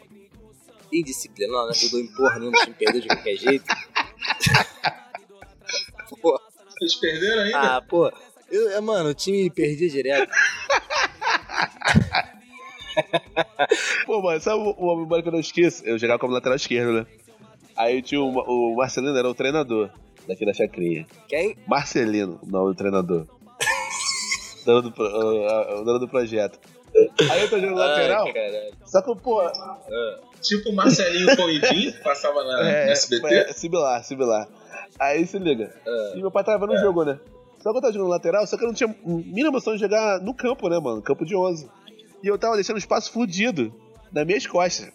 indisciplinar, 0.91 1.65
né? 1.65 1.73
Eu 1.81 1.89
dou 1.89 1.99
em 1.99 2.07
porra 2.13 2.37
nenhuma, 2.37 2.55
o 2.55 2.61
time 2.61 2.75
perdeu 2.75 3.01
de 3.01 3.07
qualquer 3.07 3.35
jeito. 3.35 3.65
Pô, 6.21 6.39
Vocês 6.77 6.93
perderam 6.95 7.41
ainda? 7.41 7.77
ah, 7.77 7.81
pô. 7.81 8.11
Eu, 8.51 8.69
é, 8.69 8.79
mano, 8.79 9.09
o 9.09 9.13
time 9.15 9.49
perdia 9.49 9.89
direto. 9.89 10.31
Pô, 14.05 14.21
mano, 14.21 14.39
sabe 14.39 14.57
o, 14.61 14.71
o 14.71 14.95
memória 14.97 15.21
que 15.23 15.29
eu 15.29 15.33
não 15.33 15.39
esqueço? 15.39 15.83
Eu 15.85 15.97
jogava 15.97 16.19
como 16.19 16.33
lateral 16.33 16.55
esquerdo, 16.55 16.93
né? 16.93 17.05
Aí 17.75 18.01
tinha 18.01 18.21
o, 18.21 18.29
o 18.29 18.75
Marcelino, 18.75 19.17
era 19.17 19.27
o 19.29 19.33
treinador 19.33 19.89
daqui 20.27 20.45
da 20.45 20.53
chacrinha. 20.53 21.05
Quem? 21.27 21.55
Marcelino, 21.67 22.39
o 22.43 22.45
nome 22.49 22.73
do 22.73 22.75
treinador. 22.77 23.25
dono, 24.65 24.89
do, 24.89 25.01
o- 25.03 25.81
o 25.81 25.83
dono 25.83 25.99
do 25.99 26.07
projeto. 26.07 26.59
Aí 27.31 27.41
eu 27.41 27.49
tô 27.49 27.59
jogando 27.59 27.77
lateral, 27.77 28.25
Ai, 28.27 28.33
caralho. 28.33 28.73
só 28.85 29.01
que, 29.01 29.15
pô, 29.15 29.41
Tipo 30.41 30.69
o 30.69 30.75
Marcelinho 30.75 31.35
Coivinho, 31.35 31.93
que 31.93 31.99
passava 32.03 32.43
na, 32.43 32.69
é, 32.69 32.85
no 32.85 32.91
SBT. 32.91 33.33
é 33.33 33.53
similar, 33.53 34.03
similar. 34.03 34.47
Aí 34.99 35.25
se 35.25 35.39
liga. 35.39 35.73
É. 35.85 36.17
E 36.17 36.21
meu 36.21 36.29
pai 36.29 36.43
tava 36.43 36.59
vendo 36.67 36.77
o 36.77 36.79
jogo, 36.81 37.03
né? 37.03 37.17
Só 37.61 37.71
que 37.71 37.77
eu 37.77 37.81
tava 37.81 37.93
jogando 37.93 38.09
lateral, 38.09 38.45
só 38.45 38.57
que 38.57 38.63
eu 38.63 38.67
não 38.67 38.75
tinha 38.75 38.93
mínima 39.03 39.51
noção 39.51 39.73
de 39.73 39.79
jogar 39.79 40.19
no 40.19 40.33
campo, 40.35 40.67
né, 40.69 40.77
mano? 40.79 41.01
Campo 41.01 41.25
de 41.25 41.35
11. 41.35 41.67
E 42.23 42.27
eu 42.27 42.37
tava 42.39 42.55
deixando 42.55 42.77
o 42.77 42.79
espaço 42.79 43.11
fudido 43.11 43.75
nas 44.11 44.25
minhas 44.25 44.47
costas. 44.47 44.89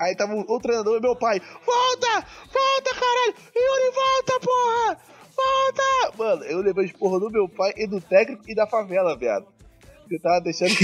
Aí 0.00 0.16
tava 0.16 0.34
o, 0.34 0.40
o 0.40 0.58
treinador 0.58 0.96
e 0.96 1.00
meu 1.00 1.14
pai. 1.14 1.38
Volta! 1.38 2.26
Volta, 2.50 2.94
caralho! 2.94 3.34
Yuri, 3.54 3.90
volta, 3.94 4.40
porra! 4.40 4.98
Volta! 5.36 6.16
Mano, 6.16 6.44
eu 6.44 6.60
levei 6.62 6.86
os 6.86 6.92
porra 6.92 7.20
do 7.20 7.30
meu 7.30 7.46
pai 7.46 7.74
e 7.76 7.86
do 7.86 8.00
técnico 8.00 8.42
e 8.48 8.54
da 8.54 8.66
favela, 8.66 9.14
viado. 9.14 9.46
Eu 10.10 10.18
tava 10.20 10.40
deixando. 10.40 10.74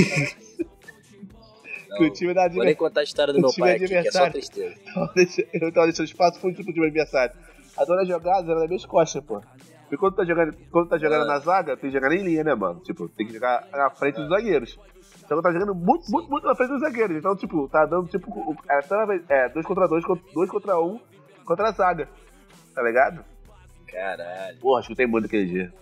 que 1.97 2.05
o 2.05 2.13
time 2.13 2.35
da 2.35 2.47
Vou 2.49 2.63
nem 2.63 2.75
contar 2.75 3.01
a 3.01 3.05
história 3.05 3.33
do 3.33 3.41
meu 3.41 3.51
pai 3.55 3.77
aqui, 3.77 3.89
que 3.89 3.95
é 3.95 4.11
só 4.13 4.29
tristeza. 4.29 4.75
eu 5.55 5.73
tava 5.73 5.87
deixando 5.87 6.07
espaço 6.07 6.39
fudido 6.39 6.63
pro 6.65 6.75
time 6.75 6.87
adversário. 6.87 7.35
A 7.77 7.85
dona 7.87 8.05
jogada 8.05 8.51
era 8.51 8.61
nas 8.61 8.69
minhas 8.69 8.85
costas, 8.85 9.25
pô. 9.25 9.41
Porque 9.83 9.97
quando 9.97 10.17
tá 10.17 10.25
jogando, 10.25 10.55
quando 10.71 10.89
tá 10.89 10.99
jogando 10.99 11.23
Ah. 11.23 11.27
na 11.27 11.39
zaga, 11.39 11.77
tem 11.77 11.91
que 11.91 11.97
jogar 11.97 12.13
em 12.13 12.23
linha, 12.23 12.45
né, 12.45 12.55
mano? 12.55 12.81
Tipo, 12.81 13.09
tem 13.09 13.27
que 13.27 13.33
jogar 13.33 13.67
na 13.73 13.89
frente 13.91 14.17
dos 14.17 14.29
zagueiros. 14.29 14.79
Então 15.27 15.43
tá 15.43 15.53
jogando 15.53 15.75
muito, 15.75 16.11
muito, 16.11 16.31
muito 16.31 16.47
na 16.47 16.55
frente 16.55 16.71
dos 16.71 16.81
zagueiros. 16.81 17.17
Então, 17.19 17.37
tipo, 17.37 17.69
tá 17.69 17.85
dando 17.85 18.09
tipo. 18.09 18.57
É, 19.29 19.45
é 19.45 19.49
dois 19.51 19.67
contra 19.67 19.87
dois, 19.87 20.05
contra- 20.05 20.33
dois 20.33 20.49
contra 20.51 20.81
um 20.81 20.99
contra 21.45 21.69
a 21.69 21.73
zaga. 21.73 22.09
Tá 22.75 22.83
ligado? 22.83 23.25
Caralho. 23.91 24.59
Porra, 24.61 24.83
chutei 24.83 25.07
muito 25.07 25.27
aquele 25.27 25.47
dia. 25.47 25.73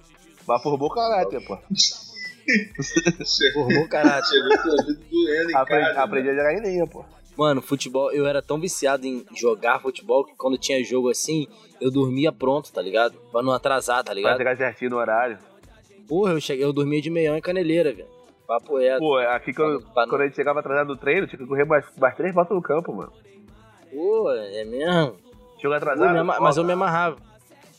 Mas 0.46 0.62
formou 0.62 0.90
caráter, 0.90 1.40
pô. 1.46 1.56
Formou 3.54 3.88
caráter. 3.88 4.24
Chegou 4.28 4.52
Aprendi, 5.56 5.84
casa. 5.86 6.02
aprendi 6.02 6.28
a 6.30 6.34
jogar 6.34 6.54
em 6.54 6.60
linha, 6.60 6.86
pô. 6.86 7.04
Mano, 7.36 7.60
futebol, 7.60 8.12
eu 8.12 8.26
era 8.26 8.40
tão 8.40 8.60
viciado 8.60 9.06
em 9.06 9.24
jogar 9.34 9.80
futebol 9.80 10.24
que 10.24 10.34
quando 10.36 10.56
tinha 10.56 10.84
jogo 10.84 11.10
assim, 11.10 11.48
eu 11.80 11.90
dormia 11.90 12.30
pronto, 12.30 12.72
tá 12.72 12.80
ligado? 12.80 13.14
Pra 13.32 13.42
não 13.42 13.52
atrasar, 13.52 13.98
tá 13.98 14.04
Pra 14.04 14.14
ligado? 14.14 14.38
jogar 14.38 14.56
certinho 14.56 14.90
no 14.92 14.96
horário. 14.98 15.38
Porra, 16.06 16.32
eu 16.32 16.40
cheguei, 16.40 16.64
eu 16.64 16.72
dormia 16.72 17.00
de 17.02 17.10
meião 17.10 17.36
em 17.36 17.40
caneleira, 17.40 17.92
velho. 17.92 18.06
Papo 18.58 18.78
reto. 18.78 18.98
Pô, 19.00 19.16
aqui 19.18 19.52
quando, 19.52 19.80
Pra 19.92 20.06
quando 20.06 20.20
a 20.22 20.24
gente 20.26 20.36
chegava 20.36 20.60
atrasado 20.60 20.86
do 20.88 20.96
treino, 20.96 21.26
tinha 21.26 21.38
que 21.38 21.46
correr 21.46 21.64
mais, 21.64 21.84
mais 21.98 22.16
três 22.16 22.34
voltas 22.34 22.54
no 22.56 22.62
campo, 22.62 22.92
mano. 22.94 23.12
Pô, 23.92 24.30
é 24.30 24.64
mesmo? 24.64 25.16
Chegou 25.56 25.70
Pô, 25.70 25.72
atrasado. 25.74 26.12
me 26.12 26.18
ama- 26.18 26.38
mas 26.40 26.56
eu 26.56 26.64
me 26.64 26.72
amarrava. 26.72 27.16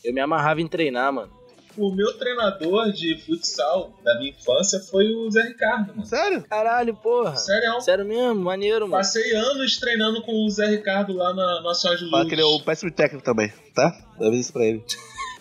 Eu 0.04 0.12
me 0.14 0.20
amarrava 0.20 0.60
em 0.60 0.66
treinar, 0.68 1.12
mano. 1.12 1.30
O 1.76 1.94
meu 1.94 2.16
treinador 2.16 2.90
de 2.90 3.18
futsal 3.26 3.92
da 4.02 4.16
minha 4.18 4.30
infância 4.30 4.80
foi 4.80 5.04
o 5.14 5.30
Zé 5.30 5.42
Ricardo, 5.42 5.88
mano. 5.94 6.06
Sério? 6.06 6.42
Caralho, 6.48 6.94
porra. 6.96 7.36
Sério, 7.36 7.78
Sério 7.82 8.04
mesmo, 8.06 8.34
maneiro, 8.42 8.86
mano. 8.88 8.96
passei 8.96 9.34
anos 9.34 9.76
treinando 9.78 10.22
com 10.22 10.32
o 10.46 10.48
Zé 10.48 10.68
Ricardo 10.68 11.12
lá 11.14 11.34
na 11.34 11.60
Nossa 11.60 11.82
Senhora 11.82 11.98
de 12.00 12.08
Fala 12.10 12.22
Luz. 12.22 12.28
que 12.30 12.34
ele 12.34 12.42
é 12.42 12.46
um 12.46 12.60
péssimo 12.64 12.90
técnico 12.90 13.22
também, 13.22 13.52
tá? 13.74 13.92
Leva 14.18 14.34
isso 14.36 14.54
pra 14.54 14.64
ele. 14.64 14.82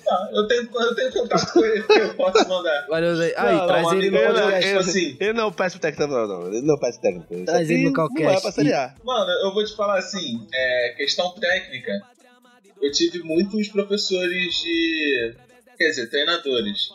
Tá, 0.05 0.29
eu, 0.31 0.47
tenho, 0.47 0.69
eu 0.71 0.95
tenho 0.95 1.11
contato 1.11 1.51
com 1.51 1.65
ele 1.65 1.81
que 1.81 1.93
eu 1.93 2.13
posso 2.13 2.47
mandar. 2.47 2.85
Valeu, 2.87 3.15
Zé. 3.15 3.33
Aí, 3.35 3.55
Não, 3.55 3.67
traz 3.67 3.83
não, 3.83 3.97
ele 3.97 4.11
no 4.11 4.19
podcast. 4.19 4.67
Tipo 4.67 4.79
assim, 4.79 5.17
Ele 5.19 5.33
não 5.33 5.51
péssimo 5.51 5.81
técnico, 5.81 6.13
não, 6.13 6.27
não. 6.27 6.47
Ele 6.47 6.61
não 6.61 6.77
péssimo 6.77 7.01
técnico. 7.01 7.33
Isso 7.33 7.45
Traz 7.45 7.69
ele 7.69 7.85
no 7.85 7.93
Calcast. 7.93 8.23
Não 8.23 8.31
é 8.31 8.41
pra 8.41 8.51
seriar. 8.51 8.95
Mano, 9.03 9.31
eu 9.43 9.51
vou 9.51 9.65
te 9.65 9.75
falar 9.75 9.97
assim, 9.97 10.47
é, 10.53 10.93
questão 10.95 11.31
técnica, 11.31 11.91
eu 12.79 12.91
tive 12.91 13.23
muitos 13.23 13.67
professores 13.69 14.53
de. 14.61 15.33
Quer 15.75 15.89
dizer, 15.89 16.09
treinadores. 16.09 16.89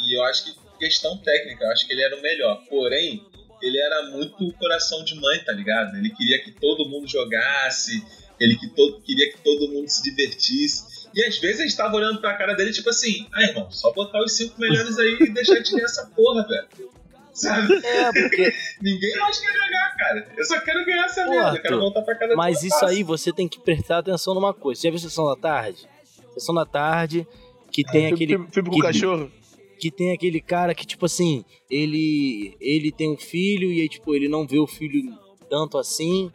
E 0.00 0.18
eu 0.18 0.24
acho 0.24 0.44
que 0.44 0.66
questão 0.78 1.16
técnica, 1.18 1.64
eu 1.64 1.70
acho 1.70 1.86
que 1.86 1.92
ele 1.92 2.02
era 2.02 2.16
o 2.16 2.20
melhor. 2.20 2.62
Porém, 2.68 3.24
ele 3.62 3.78
era 3.78 4.10
muito 4.10 4.52
coração 4.54 5.04
de 5.04 5.14
mãe, 5.14 5.38
tá 5.44 5.52
ligado? 5.52 5.96
Ele 5.96 6.10
queria 6.10 6.42
que 6.42 6.50
todo 6.50 6.88
mundo 6.88 7.06
jogasse, 7.06 8.04
ele 8.40 8.56
que 8.56 8.68
todo, 8.68 9.00
queria 9.02 9.30
que 9.30 9.38
todo 9.38 9.68
mundo 9.68 9.88
se 9.88 10.02
divertisse. 10.02 10.95
E 11.16 11.24
às 11.24 11.38
vezes 11.38 11.60
a 11.60 11.62
gente 11.62 11.76
tava 11.76 11.96
olhando 11.96 12.20
pra 12.20 12.34
cara 12.34 12.52
dele, 12.54 12.70
tipo 12.72 12.90
assim, 12.90 13.26
ah, 13.32 13.42
irmão, 13.42 13.70
só 13.70 13.90
botar 13.92 14.22
os 14.22 14.36
cinco 14.36 14.60
melhores 14.60 14.98
aí 14.98 15.16
e 15.18 15.30
deixar 15.30 15.58
de 15.60 15.72
ganhar 15.72 15.84
essa 15.86 16.06
porra, 16.14 16.46
velho. 16.46 16.90
Sabe? 17.32 17.74
É, 17.84 18.12
porque. 18.12 18.52
Ninguém 18.82 19.16
mais 19.16 19.38
quer 19.40 19.52
jogar, 19.52 19.94
cara. 19.96 20.28
Eu 20.36 20.44
só 20.44 20.60
quero 20.60 20.84
ganhar 20.84 21.04
essa 21.06 21.24
Pô, 21.24 21.30
merda. 21.30 21.56
Eu 21.56 21.62
quero 21.62 21.78
voltar 21.80 22.02
pra 22.02 22.14
casa 22.16 22.34
Mas 22.36 22.62
isso 22.62 22.78
fácil. 22.78 22.88
aí 22.88 23.02
você 23.02 23.32
tem 23.32 23.48
que 23.48 23.58
prestar 23.60 23.98
atenção 23.98 24.34
numa 24.34 24.52
coisa. 24.54 24.80
Você 24.80 24.86
já 24.88 24.90
viu 24.90 24.98
Sessão 25.00 25.26
da 25.26 25.36
Tarde? 25.36 25.86
Sessão 26.34 26.54
da 26.54 26.64
Tarde, 26.66 27.26
que 27.72 27.82
tem 27.82 28.06
aquele. 28.06 28.32
Filme, 28.34 28.48
filme 28.52 28.68
com 28.70 28.76
que- 28.76 28.82
cachorro. 28.82 29.30
que 29.78 29.90
tem 29.90 30.12
aquele 30.12 30.40
cara 30.40 30.74
que, 30.74 30.86
tipo 30.86 31.04
assim, 31.06 31.44
ele 31.70 32.56
ele 32.60 32.90
tem 32.92 33.10
um 33.10 33.16
filho 33.18 33.70
e 33.72 33.80
aí, 33.82 33.88
tipo, 33.88 34.14
ele 34.14 34.28
não 34.28 34.46
vê 34.46 34.58
o 34.58 34.66
filho 34.66 35.02
tanto 35.50 35.76
assim. 35.78 36.30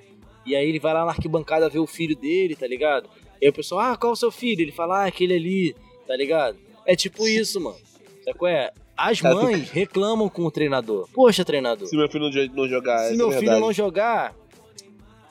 E 0.46 0.56
aí 0.56 0.68
ele 0.68 0.80
vai 0.80 0.94
lá 0.94 1.06
na 1.06 1.12
arquibancada 1.12 1.70
ver 1.70 1.80
o 1.80 1.88
filho 1.88 2.16
dele, 2.16 2.56
tá 2.56 2.68
ligado? 2.68 3.08
E 3.42 3.46
aí 3.46 3.50
o 3.50 3.54
pessoal, 3.54 3.82
ah, 3.82 3.98
qual 3.98 4.12
é 4.12 4.14
o 4.14 4.16
seu 4.16 4.32
filho? 4.32 4.62
Ele 4.62 4.72
fala, 4.72 5.04
ah, 5.04 5.06
aquele 5.08 5.34
ali, 5.34 5.76
tá 6.08 6.16
ligado? 6.16 6.58
É 6.86 6.96
tipo 6.96 7.28
isso, 7.28 7.60
mano. 7.60 7.78
Sabe 8.24 8.38
qual 8.38 8.52
é? 8.52 8.72
As 8.96 9.20
mães 9.22 9.70
reclamam 9.72 10.30
com 10.30 10.44
o 10.44 10.52
treinador. 10.52 11.08
Poxa, 11.12 11.44
treinador, 11.44 11.88
Se 11.88 11.98
meu 11.98 12.08
filho 12.08 12.26
não, 12.26 12.30
jo- 12.30 12.52
não 12.54 12.68
jogar, 12.68 13.00
se 13.00 13.06
essa 13.08 13.16
meu 13.16 13.32
é 13.32 13.40
filho 13.40 13.60
não 13.60 13.74
jogar, 13.74 14.36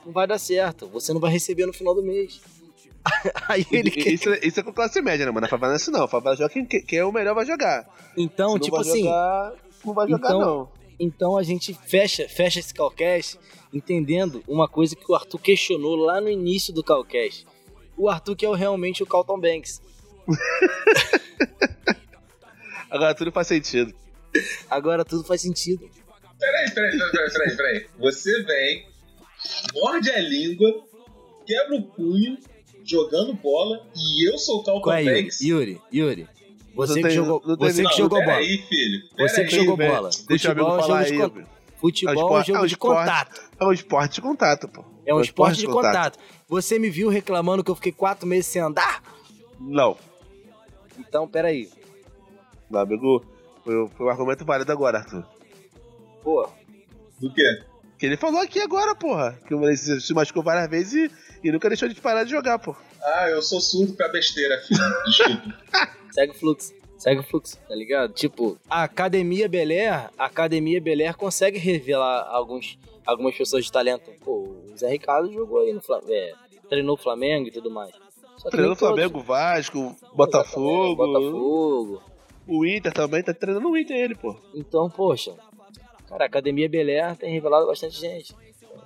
não 0.05 0.13
vai 0.13 0.27
dar 0.27 0.39
certo. 0.39 0.89
Você 0.89 1.13
não 1.13 1.21
vai 1.21 1.31
receber 1.31 1.67
no 1.67 1.73
final 1.73 1.95
do 1.95 2.03
mês. 2.03 2.41
aí 3.49 3.65
ele 3.71 3.91
quer... 3.91 4.11
Isso, 4.13 4.29
é- 4.31 4.41
isso 4.43 4.59
é 4.59 4.63
com 4.63 4.73
classe 4.73 5.01
média, 5.01 5.25
né, 5.25 5.31
mano? 5.31 5.43
Na 5.43 5.49
favela 5.49 5.69
não 5.69 5.75
é 5.75 5.77
assim, 5.77 5.91
não. 5.93 6.03
A 6.03 6.09
favela 6.09 6.37
joga 6.37 6.51
quem, 6.53 6.65
quem 6.67 6.99
é 6.99 7.05
o 7.05 7.13
melhor 7.13 7.35
vai 7.35 7.47
jogar. 7.47 7.89
Então, 8.17 8.49
Se 8.49 8.55
não 8.55 8.61
tipo 8.61 8.77
assim, 8.77 9.05
Jogar, 9.05 9.53
não 9.85 9.95
vai 9.95 10.09
jogar, 10.09 10.29
Então- 10.29 10.41
não. 10.41 10.69
Então 11.03 11.37
a 11.39 11.43
gente 11.43 11.73
fecha, 11.73 12.29
fecha 12.29 12.61
esse 12.61 12.75
Calcast 12.75 13.39
entendendo 13.73 14.43
uma 14.47 14.69
coisa 14.69 14.95
que 14.95 15.11
o 15.11 15.15
Arthur 15.15 15.39
questionou 15.39 15.97
lá 15.97 16.21
no 16.21 16.29
início 16.29 16.75
do 16.75 16.83
Calcast. 16.85 17.47
O 18.01 18.09
Arthur 18.09 18.35
que 18.35 18.47
é 18.47 18.49
o- 18.49 18.55
realmente 18.55 19.03
o 19.03 19.07
Carlton 19.07 19.39
Banks. 19.39 19.83
Agora 22.91 23.15
tudo 23.15 23.31
faz 23.31 23.47
sentido. 23.47 23.95
Agora 24.69 25.05
tudo 25.05 25.25
faz 25.25 25.41
sentido. 25.43 25.89
Peraí, 26.39 26.71
peraí, 26.71 26.99
peraí, 26.99 27.11
peraí, 27.13 27.31
peraí, 27.33 27.57
peraí. 27.57 27.87
Você 27.99 28.43
vem, 28.45 28.87
morde 29.75 30.11
a 30.11 30.19
língua, 30.19 30.83
quebra 31.47 31.77
o 31.77 31.83
punho, 31.83 32.39
jogando 32.85 33.35
bola, 33.35 33.87
e 33.95 34.29
eu 34.31 34.39
sou 34.39 34.61
o 34.61 34.81
Qual 34.81 34.97
é, 34.97 35.03
Yuri? 35.03 35.23
Banks. 35.23 35.41
Yuri, 35.41 35.81
Yuri. 35.93 36.29
Você 36.75 37.03
que 37.03 37.11
jogou, 37.11 37.43
você 37.59 37.83
que 37.83 37.85
Não, 37.89 37.93
jogou 37.93 38.25
bola. 38.25 38.41
Você 39.19 39.45
que 39.45 39.57
jogou 39.57 39.77
velho. 39.77 39.93
bola. 39.93 40.11
Deixa 40.29 40.49
o 40.49 40.53
amigo 40.53 40.67
Futebol 41.81 42.15
é 42.15 42.17
um. 42.17 42.19
Futebol 42.19 42.37
é 42.37 42.37
um 42.37 42.41
esporte- 42.41 42.47
jogo 42.47 42.59
é 42.59 42.63
um 42.63 42.67
de 42.67 42.73
esporte. 42.73 42.99
contato. 43.01 43.51
É 43.59 43.65
um 43.65 43.73
esporte 43.73 44.15
de 44.15 44.21
contato, 44.21 44.69
pô. 44.69 44.85
É 45.07 45.15
um 45.15 45.21
esporte 45.21 45.59
de 45.61 45.67
contato. 45.67 46.19
Você 46.49 46.79
me 46.79 46.91
viu 46.91 47.09
reclamando 47.09 47.65
que 47.65 47.71
eu 47.71 47.75
fiquei 47.75 47.93
quatro 47.93 48.27
meses 48.27 48.47
sem 48.47 48.61
andar? 48.63 49.03
Não. 49.59 49.97
Então, 50.99 51.27
peraí. 51.27 51.71
Meu 52.71 52.81
amigo, 52.81 53.25
foi, 53.65 53.89
foi 53.97 54.07
um 54.07 54.11
argumento 54.11 54.45
válido 54.45 54.71
agora, 54.71 54.99
Arthur. 54.99 55.25
Pô, 56.23 56.49
Do 57.21 57.33
quê? 57.33 57.63
Que 57.99 58.07
ele 58.07 58.17
falou 58.17 58.41
aqui 58.41 58.61
agora, 58.61 58.95
porra. 58.95 59.39
Que 59.47 59.55
ele 59.55 59.77
se 59.77 60.01
se 60.01 60.15
machucou 60.15 60.43
várias 60.43 60.69
vezes 60.71 61.11
e, 61.43 61.49
e 61.49 61.53
nunca 61.53 61.69
deixou 61.69 61.89
de 61.89 61.95
parar 62.01 62.25
de 62.25 62.31
jogar, 62.31 62.59
pô. 62.59 62.75
Ah, 63.03 63.29
eu 63.29 63.43
sou 63.43 63.61
surdo 63.61 63.93
pra 63.95 64.09
besteira, 64.09 64.59
filho. 64.67 64.81
Desculpa. 65.05 65.59
segue 66.13 66.33
o 66.33 66.35
fluxo. 66.35 66.73
Segue 67.01 67.21
o 67.21 67.23
fluxo, 67.25 67.57
tá 67.67 67.75
ligado? 67.75 68.13
Tipo, 68.13 68.59
a 68.69 68.83
Academia 68.83 69.49
Bel 69.49 69.71
Air, 69.71 70.11
a 70.19 70.27
Academia 70.27 70.81
Bel 70.81 71.01
Air 71.01 71.17
consegue 71.17 71.59
revelar 71.59 72.29
alguns, 72.29 72.79
algumas 73.07 73.35
pessoas 73.35 73.65
de 73.65 73.73
talento. 73.73 74.11
Pô, 74.23 74.33
o 74.71 74.77
Zé 74.77 74.91
Ricardo 74.91 75.33
jogou 75.33 75.61
aí 75.61 75.73
no 75.73 75.81
Flamengo, 75.81 76.13
é, 76.13 76.33
treinou 76.69 76.95
o 76.97 76.99
Flamengo 77.01 77.49
e 77.49 77.51
tudo 77.51 77.71
mais. 77.71 77.91
Que 77.91 78.51
Treinando 78.51 78.69
nem 78.75 78.77
todos. 78.77 78.79
Flamengo, 78.79 79.21
Vasco, 79.21 79.97
Botafogo. 80.15 80.97
Botafogo. 81.07 82.03
O 82.47 82.67
Inter 82.67 82.93
também 82.93 83.23
tá 83.23 83.33
treinando 83.33 83.69
o 83.71 83.77
Inter 83.79 83.97
ele, 83.97 84.15
pô. 84.15 84.37
Então, 84.55 84.91
poxa, 84.91 85.35
cara, 86.07 86.25
a 86.25 86.27
Academia 86.27 86.69
Bel 86.69 86.87
Air 86.89 87.17
tem 87.17 87.33
revelado 87.33 87.67
bastante 87.67 87.99
gente. 87.99 88.35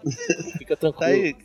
Fica 0.59 0.77
Tá 0.77 0.93
tranquilo. 0.93 1.05
aí. 1.13 1.37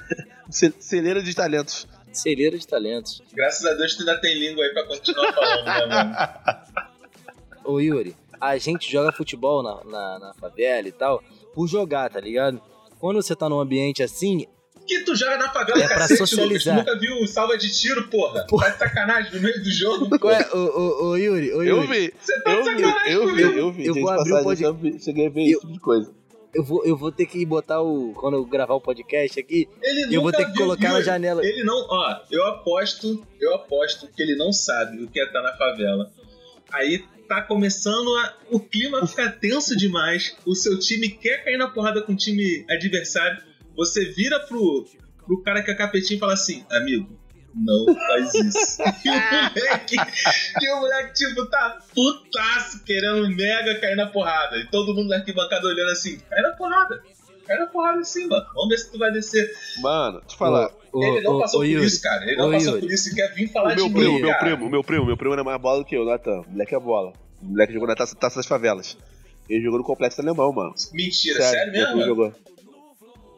Ce- 0.50 0.72
Celeira 0.80 1.22
de 1.22 1.34
talentos. 1.34 1.86
Celeiro 2.16 2.58
de 2.58 2.66
talentos. 2.66 3.22
Graças 3.34 3.64
a 3.66 3.74
Deus 3.74 3.94
tu 3.94 4.00
ainda 4.00 4.20
tem 4.20 4.38
língua 4.38 4.64
aí 4.64 4.72
pra 4.72 4.84
continuar 4.86 5.32
falando, 5.32 5.64
né, 5.64 5.86
mano? 5.86 6.16
Ô 7.64 7.80
Yuri, 7.80 8.16
a 8.40 8.56
gente 8.58 8.90
joga 8.90 9.12
futebol 9.12 9.62
na, 9.62 9.82
na, 9.84 10.18
na 10.18 10.34
favela 10.34 10.86
e 10.88 10.92
tal, 10.92 11.22
por 11.54 11.66
jogar, 11.68 12.10
tá 12.10 12.20
ligado? 12.20 12.60
Quando 12.98 13.20
você 13.22 13.34
tá 13.34 13.48
num 13.48 13.60
ambiente 13.60 14.02
assim, 14.02 14.46
Que 14.86 15.00
tu 15.00 15.14
joga 15.16 15.36
na 15.36 15.48
favela, 15.52 15.82
É 15.82 15.86
pra 15.88 15.96
cacete, 15.98 16.18
socializar. 16.18 16.78
Lucas. 16.78 16.94
Tu 16.94 17.00
nunca 17.02 17.16
viu 17.18 17.26
salva 17.26 17.58
de 17.58 17.72
tiro, 17.76 18.08
porra? 18.08 18.46
Porra. 18.46 18.66
Tá 18.66 18.72
de 18.72 18.78
sacanagem 18.78 19.34
no 19.34 19.40
meio 19.40 19.62
do 19.62 19.70
jogo, 19.70 20.18
Qual 20.18 20.32
é, 20.32 20.48
ô, 20.54 20.58
ô, 20.58 21.06
ô, 21.08 21.16
Yuri, 21.16 21.52
ô, 21.52 21.62
Eu 21.62 21.82
Yuri, 21.82 21.86
vi, 21.88 22.14
Você 22.20 22.40
tá 22.42 22.50
de 22.50 22.56
eu 22.56 22.64
vi, 22.64 22.70
sacanagem 22.82 23.12
eu 23.12 23.34
vi, 23.34 23.42
eu 23.42 23.72
vi. 23.72 23.86
Eu 23.86 23.94
Gente, 23.94 24.02
vou 24.02 24.10
abrir 24.12 24.32
o 24.32 24.36
passagem, 24.36 24.44
pod- 24.44 24.62
eu 24.62 24.74
vi- 24.92 24.98
cheguei 25.02 25.26
a 25.26 25.30
ver 25.30 25.40
Eu- 25.42 25.50
esse 25.50 25.60
tipo 25.60 25.72
de 25.72 25.80
coisa. 25.80 26.14
Eu 26.56 26.64
vou, 26.64 26.84
eu 26.86 26.96
vou 26.96 27.12
ter 27.12 27.26
que 27.26 27.44
botar 27.44 27.82
o. 27.82 28.14
Quando 28.14 28.34
eu 28.34 28.44
gravar 28.46 28.74
o 28.74 28.80
podcast 28.80 29.38
aqui, 29.38 29.68
Ele 29.82 30.16
eu 30.16 30.22
vou 30.22 30.32
ter 30.32 30.46
que 30.46 30.56
colocar 30.56 30.92
na 30.92 31.02
janela. 31.02 31.44
Ele 31.44 31.62
não, 31.62 31.86
ó, 31.88 32.20
eu 32.30 32.46
aposto, 32.46 33.26
eu 33.38 33.54
aposto 33.54 34.08
que 34.08 34.22
ele 34.22 34.34
não 34.34 34.52
sabe 34.52 35.02
o 35.02 35.08
que 35.08 35.20
é 35.20 35.24
estar 35.24 35.42
na 35.42 35.54
favela. 35.56 36.10
Aí 36.72 37.04
tá 37.28 37.42
começando 37.42 38.08
a, 38.16 38.34
o 38.50 38.58
clima 38.58 39.02
a 39.02 39.06
ficar 39.06 39.32
tenso 39.32 39.76
demais. 39.76 40.34
O 40.46 40.54
seu 40.54 40.78
time 40.78 41.10
quer 41.10 41.44
cair 41.44 41.58
na 41.58 41.68
porrada 41.68 42.00
com 42.00 42.12
o 42.12 42.16
time 42.16 42.64
adversário. 42.70 43.42
Você 43.76 44.06
vira 44.06 44.40
pro, 44.40 44.86
pro 45.26 45.42
cara 45.42 45.62
que 45.62 45.70
é 45.70 45.74
capetinho 45.74 46.16
e 46.16 46.20
fala 46.20 46.32
assim, 46.32 46.64
amigo, 46.70 47.18
não 47.56 47.94
faz 47.94 48.34
isso. 48.34 48.82
e, 49.04 49.08
o 49.08 49.16
moleque, 49.54 49.96
e 50.60 50.70
o 50.72 50.76
moleque, 50.80 51.14
tipo, 51.14 51.46
tá 51.46 51.78
putaço, 51.94 52.84
querendo 52.84 53.28
mega 53.34 53.80
cair 53.80 53.96
na 53.96 54.06
porrada. 54.06 54.56
E 54.58 54.66
todo 54.66 54.94
mundo 54.94 55.08
na 55.08 55.16
arquibancada 55.16 55.66
olhando 55.66 55.90
assim, 55.90 56.18
cai 56.28 56.42
na 56.42 56.50
porrada. 56.50 57.02
Cai 57.46 57.58
na 57.58 57.66
porrada 57.66 58.00
assim, 58.00 58.26
mano. 58.26 58.44
Vamos 58.54 58.68
ver 58.68 58.78
se 58.78 58.90
tu 58.90 58.98
vai 58.98 59.10
descer. 59.12 59.50
Mano, 59.80 60.20
deixa 60.20 60.34
eu 60.34 60.38
falar. 60.38 60.70
Ele 60.94 61.20
não 61.22 61.40
passou 61.40 61.60
ô, 61.60 61.62
por 61.62 61.68
Yuri, 61.68 61.86
isso, 61.86 62.02
cara. 62.02 62.24
Ele 62.24 62.36
não 62.36 62.50
passou 62.50 62.74
Yuri. 62.74 62.80
por 62.80 62.92
isso 62.92 63.08
e 63.10 63.14
quer 63.14 63.34
vir 63.34 63.48
falar 63.48 63.72
o 63.72 63.76
meu 63.76 63.86
de 63.86 63.94
primo, 63.94 64.12
mim, 64.12 64.20
meu 64.20 64.30
cara. 64.30 64.44
primo, 64.44 64.70
meu 64.70 64.84
primo, 64.84 65.06
meu 65.06 65.16
primo 65.16 65.32
era 65.34 65.44
mais 65.44 65.60
bola 65.60 65.78
do 65.78 65.84
que 65.84 65.96
eu, 65.96 66.04
Natan. 66.04 66.40
O 66.40 66.50
moleque 66.50 66.74
é 66.74 66.80
bola. 66.80 67.12
O 67.40 67.46
moleque 67.46 67.72
jogou 67.72 67.88
na 67.88 67.94
taça, 67.94 68.16
taça 68.16 68.36
das 68.36 68.46
favelas. 68.46 68.96
Ele 69.48 69.62
jogou 69.62 69.78
no 69.78 69.84
complexo 69.84 70.20
alemão, 70.20 70.52
mano. 70.52 70.74
Mentira, 70.92 71.40
sério, 71.40 71.72
meu 71.72 71.86
mesmo? 71.88 72.04
jogou. 72.04 72.34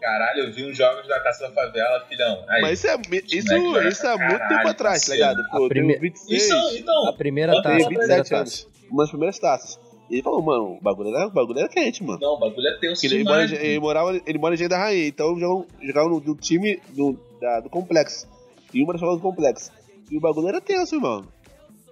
Caralho, 0.00 0.44
eu 0.44 0.52
vi 0.52 0.64
uns 0.64 0.76
jogos 0.76 1.06
da 1.08 1.18
Caça 1.20 1.48
da 1.48 1.54
Favela, 1.54 2.04
filhão. 2.08 2.44
Aí. 2.48 2.62
Mas 2.62 2.78
isso 2.78 2.88
é, 2.88 2.94
isso, 3.32 3.78
isso 3.88 4.06
é 4.06 4.16
pra 4.16 4.26
muito 4.28 4.38
caralho, 4.38 4.56
tempo 4.56 4.68
atrás, 4.68 5.04
tá 5.06 5.12
ligado? 5.12 5.42
Pô, 5.50 5.64
eu 5.64 5.68
prime- 5.68 5.88
tenho 5.98 6.00
26, 6.00 6.42
Então, 6.48 6.76
então. 6.76 7.08
A 7.08 7.12
primeira 7.12 7.52
taça, 7.54 7.68
aí, 7.70 7.82
a 7.82 7.86
primeira 7.86 8.14
27 8.16 8.30
taça. 8.30 8.36
anos. 8.40 8.68
Uma 8.90 9.02
das 9.02 9.10
primeiras 9.10 9.38
taças. 9.38 9.80
E 10.08 10.14
ele 10.14 10.22
falou, 10.22 10.40
mano, 10.40 10.76
o 10.76 10.80
bagulho 10.80 11.14
era, 11.14 11.26
o 11.26 11.30
bagulho 11.30 11.58
era 11.58 11.68
quente, 11.68 12.02
mano. 12.02 12.18
Não, 12.20 12.34
o 12.34 12.38
bagulho 12.38 12.66
é 12.66 12.78
tenso 12.78 13.04
Ele, 13.04 13.22
mora, 13.24 13.46
demais. 13.46 13.62
ele, 13.64 13.78
morava, 13.80 14.20
ele 14.24 14.38
mora 14.38 14.54
em 14.54 14.56
Engenho 14.56 14.70
da 14.70 14.78
Rainha, 14.78 15.06
então 15.06 15.38
jogava, 15.38 15.66
jogava 15.82 16.08
no, 16.08 16.20
no 16.20 16.34
time 16.34 16.80
do, 16.90 17.18
da- 17.40 17.60
do 17.60 17.68
complexo. 17.68 18.26
E 18.72 18.82
uma 18.82 18.92
das 18.94 19.00
escolas 19.02 19.20
do 19.20 19.22
complexo. 19.22 19.70
E 20.10 20.16
o 20.16 20.20
bagulho 20.20 20.48
era 20.48 20.60
tenso, 20.60 20.94
irmão. 20.94 21.26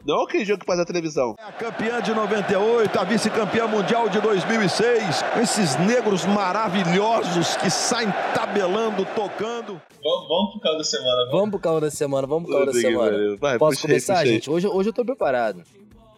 Não 0.07 0.23
aquele 0.23 0.45
jogo 0.45 0.61
que 0.61 0.67
passa 0.67 0.79
na 0.81 0.85
televisão. 0.85 1.35
É 1.39 1.43
A 1.43 1.53
campeã 1.53 2.01
de 2.01 2.15
98, 2.15 2.99
a 2.99 3.05
vice-campeã 3.05 3.67
mundial 3.67 4.09
de 4.09 4.21
2006. 4.21 5.03
Esses 5.43 5.77
negros 5.81 6.25
maravilhosos 6.27 7.57
que 7.57 7.69
saem 7.71 8.09
tabelando, 8.35 9.05
tocando. 9.17 9.81
Vamos, 10.03 10.29
vamos 10.29 10.51
pro 10.53 10.61
caso 10.61 10.79
da 10.79 10.85
semana, 10.85 11.17
vamos. 11.17 11.31
Vamos 11.33 11.51
pro 11.51 11.59
calor 11.59 11.81
da 11.81 11.91
semana, 11.91 12.27
vamos 12.27 12.45
pro 12.49 12.53
calor 12.59 12.67
da 12.73 12.81
semana. 12.81 13.37
Vai, 13.39 13.59
Posso 13.59 13.73
puxa 13.81 13.87
aí, 13.87 13.91
começar, 13.91 14.13
puxa 14.15 14.25
aí. 14.25 14.29
gente? 14.35 14.51
Hoje, 14.51 14.67
hoje 14.69 14.89
eu 14.91 14.93
tô 14.93 15.05
preparado. 15.05 15.63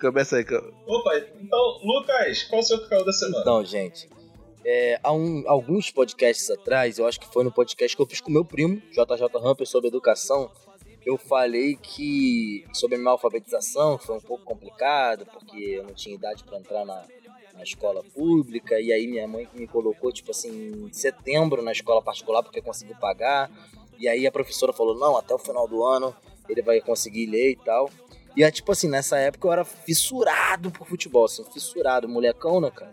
Começa 0.00 0.36
aí. 0.36 0.44
Opa, 0.86 1.10
então, 1.40 1.78
Lucas, 1.82 2.42
qual 2.44 2.60
o 2.60 2.64
seu 2.64 2.86
caso 2.88 3.04
da 3.06 3.12
semana? 3.12 3.40
Então, 3.40 3.64
gente, 3.64 4.08
é, 4.64 5.00
há 5.02 5.12
um- 5.12 5.42
alguns 5.46 5.90
podcasts 5.90 6.50
atrás, 6.50 6.98
eu 6.98 7.06
acho 7.06 7.18
que 7.18 7.26
foi 7.32 7.42
no 7.42 7.50
podcast 7.50 7.96
que 7.96 8.02
eu 8.02 8.06
fiz 8.06 8.20
com 8.20 8.30
meu 8.30 8.44
primo, 8.44 8.80
JJ 8.92 9.26
Ramper, 9.42 9.66
sobre 9.66 9.88
educação, 9.88 10.50
eu 11.08 11.16
falei 11.16 11.74
que 11.74 12.66
sobre 12.74 12.96
a 12.96 12.98
minha 12.98 13.10
alfabetização 13.12 13.96
foi 13.96 14.16
um 14.16 14.20
pouco 14.20 14.44
complicado, 14.44 15.24
porque 15.24 15.56
eu 15.56 15.84
não 15.84 15.94
tinha 15.94 16.14
idade 16.14 16.44
para 16.44 16.58
entrar 16.58 16.84
na, 16.84 17.02
na 17.54 17.62
escola 17.62 18.04
pública, 18.14 18.78
e 18.78 18.92
aí 18.92 19.06
minha 19.06 19.26
mãe 19.26 19.48
me 19.54 19.66
colocou, 19.66 20.12
tipo 20.12 20.30
assim, 20.32 20.50
em 20.86 20.92
setembro 20.92 21.62
na 21.62 21.72
escola 21.72 22.02
particular, 22.02 22.42
porque 22.42 22.60
conseguiu 22.60 22.94
pagar, 22.96 23.50
e 23.98 24.06
aí 24.06 24.26
a 24.26 24.30
professora 24.32 24.70
falou, 24.70 24.94
não, 24.98 25.16
até 25.16 25.34
o 25.34 25.38
final 25.38 25.66
do 25.66 25.82
ano 25.82 26.14
ele 26.46 26.60
vai 26.60 26.78
conseguir 26.82 27.24
ler 27.24 27.52
e 27.52 27.56
tal. 27.56 27.90
E 28.36 28.44
é 28.44 28.50
tipo 28.50 28.70
assim, 28.70 28.88
nessa 28.88 29.16
época 29.18 29.48
eu 29.48 29.52
era 29.52 29.64
fissurado 29.64 30.70
por 30.70 30.86
futebol, 30.86 31.24
assim, 31.24 31.42
fissurado, 31.44 32.06
molecão, 32.06 32.60
né, 32.60 32.70
cara? 32.70 32.92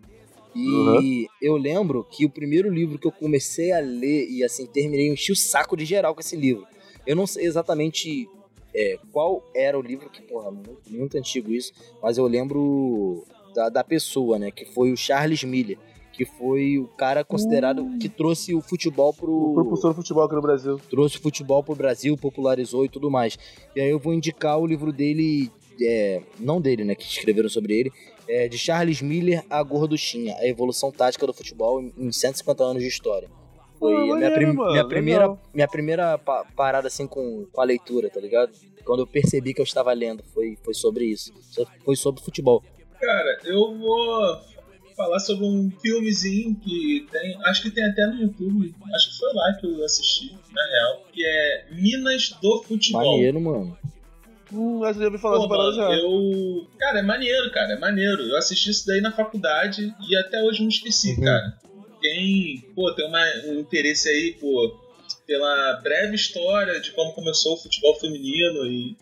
E 0.56 0.70
Uhum. 0.70 1.28
eu 1.42 1.58
lembro 1.58 2.02
que 2.10 2.26
o 2.26 2.30
primeiro 2.30 2.70
livro 2.70 2.98
que 2.98 3.06
eu 3.06 3.12
comecei 3.12 3.74
a 3.74 3.80
ler 3.82 4.30
e 4.30 4.42
assim, 4.42 4.66
terminei, 4.66 5.10
enchi 5.10 5.34
o 5.34 5.36
saco 5.36 5.76
de 5.76 5.84
geral 5.84 6.16
com 6.16 6.22
esse 6.22 6.38
livro. 6.38 6.66
Eu 7.06 7.16
não 7.16 7.28
sei 7.28 7.46
exatamente 7.46 8.28
é, 8.74 8.98
qual 9.12 9.44
era 9.56 9.78
o 9.78 9.82
livro, 9.82 10.10
que, 10.10 10.22
porra, 10.22 10.52
muito, 10.52 10.82
muito 10.90 11.18
antigo 11.18 11.52
isso, 11.52 11.72
mas 12.02 12.18
eu 12.18 12.28
lembro 12.28 13.24
da, 13.54 13.70
da 13.70 13.84
pessoa, 13.84 14.38
né, 14.38 14.52
que 14.52 14.66
foi 14.66 14.92
o 14.92 14.98
Charles 14.98 15.44
Miller, 15.44 15.78
que 16.12 16.26
foi 16.26 16.78
o 16.78 16.88
cara 16.88 17.24
considerado 17.24 17.98
que 18.00 18.08
trouxe 18.08 18.54
o 18.54 18.62
futebol 18.62 19.14
pro. 19.14 19.52
O 19.52 19.54
propulsor 19.54 19.92
do 19.92 19.98
futebol 19.98 20.24
aqui 20.24 20.36
no 20.36 20.42
Brasil. 20.42 20.80
Trouxe 20.90 21.18
o 21.18 21.22
futebol 21.22 21.62
pro 21.62 21.76
Brasil, 21.76 22.16
popularizou 22.16 22.86
e 22.86 22.90
tudo 22.90 23.12
mais. 23.12 23.38
E 23.76 23.82
aí 23.82 23.90
eu 23.90 24.00
vou 24.00 24.14
indicar 24.14 24.58
o 24.58 24.66
livro 24.66 24.94
dele, 24.94 25.52
é, 25.82 26.22
não 26.40 26.62
dele, 26.62 26.86
né, 26.86 26.96
que 26.96 27.04
escreveram 27.04 27.50
sobre 27.50 27.78
ele, 27.78 27.92
é, 28.28 28.48
de 28.48 28.58
Charles 28.58 29.02
Miller, 29.02 29.44
A 29.50 29.62
Gorduchinha, 29.62 30.36
A 30.38 30.48
Evolução 30.48 30.92
Tática 30.92 31.28
do 31.28 31.34
Futebol 31.34 31.82
em 31.82 32.12
150 32.12 32.64
anos 32.64 32.82
de 32.82 32.88
história. 32.88 33.30
Foi 33.80 33.94
Ah, 33.94 34.14
a 34.14 34.18
minha, 34.18 34.32
prim- 34.32 34.54
mano, 34.54 34.72
minha 34.72 34.88
primeira, 34.88 35.38
minha 35.54 35.68
primeira 35.68 36.18
pa- 36.18 36.46
parada 36.56 36.88
assim 36.88 37.06
com, 37.08 37.46
com 37.52 37.62
a 37.62 37.66
leitura, 37.66 38.10
tá 38.10 38.20
ligado? 38.20 38.52
Quando 38.86 39.00
eu 39.02 39.08
percebi 39.08 39.54
que 39.54 39.60
eu 39.60 39.66
estava 39.66 39.92
lendo, 39.94 40.24
foi, 40.34 40.58
foi 40.64 40.74
sobre 40.74 41.06
isso. 41.06 41.34
Foi 41.84 41.96
sobre 41.96 42.22
futebol. 42.22 42.64
Cara, 43.02 43.40
eu 43.44 43.76
vou 43.78 44.38
falar 44.96 45.20
sobre 45.20 45.46
um 45.46 45.70
filmezinho 45.82 46.56
que 46.56 47.08
tem. 47.12 47.38
Acho 47.46 47.64
que 47.64 47.72
tem 47.72 47.84
até 47.84 48.06
no 48.08 48.22
YouTube. 48.22 48.74
Acho 48.94 49.12
que 49.12 49.18
foi 49.18 49.34
lá 49.34 49.54
que 49.60 49.66
eu 49.68 49.84
assisti, 49.84 50.32
na 50.54 50.66
real. 50.68 51.04
Que 51.12 51.26
é 51.26 51.66
Minas 51.72 52.30
do 52.42 52.64
Futebol. 52.64 53.12
Maneiro, 53.14 53.42
mano. 53.42 53.78
Hum, 54.54 54.84
acho 54.84 54.94
que 54.94 55.00
já 55.00 55.06
ouvi 55.08 55.18
falar 55.18 55.38
Pô, 55.38 55.48
mano, 55.48 55.74
já. 55.74 55.92
eu. 55.92 56.68
Cara, 56.78 57.00
é 57.00 57.02
maneiro, 57.04 57.52
cara, 57.52 57.74
é 57.74 57.80
maneiro. 57.80 58.22
Eu 58.22 58.38
assisti 58.38 58.70
isso 58.70 58.86
daí 58.88 59.02
na 59.02 59.12
faculdade 59.12 59.94
e 60.08 60.16
até 60.16 60.42
hoje 60.44 60.62
não 60.62 60.70
esqueci, 60.70 61.16
Uhum. 61.18 61.24
cara. 61.26 61.58
Quem, 62.06 62.64
pô, 62.76 62.92
tem 62.94 63.08
uma- 63.08 63.34
um 63.48 63.60
interesse 63.60 64.08
aí, 64.10 64.34
pô, 64.40 64.78
pela 65.26 65.74
breve 65.82 66.16
história 66.16 66.80
de 66.80 66.92
como 66.92 67.14
começou 67.14 67.54
o 67.54 67.58
futebol 67.58 67.96
feminino 68.00 68.66
e 68.66 68.96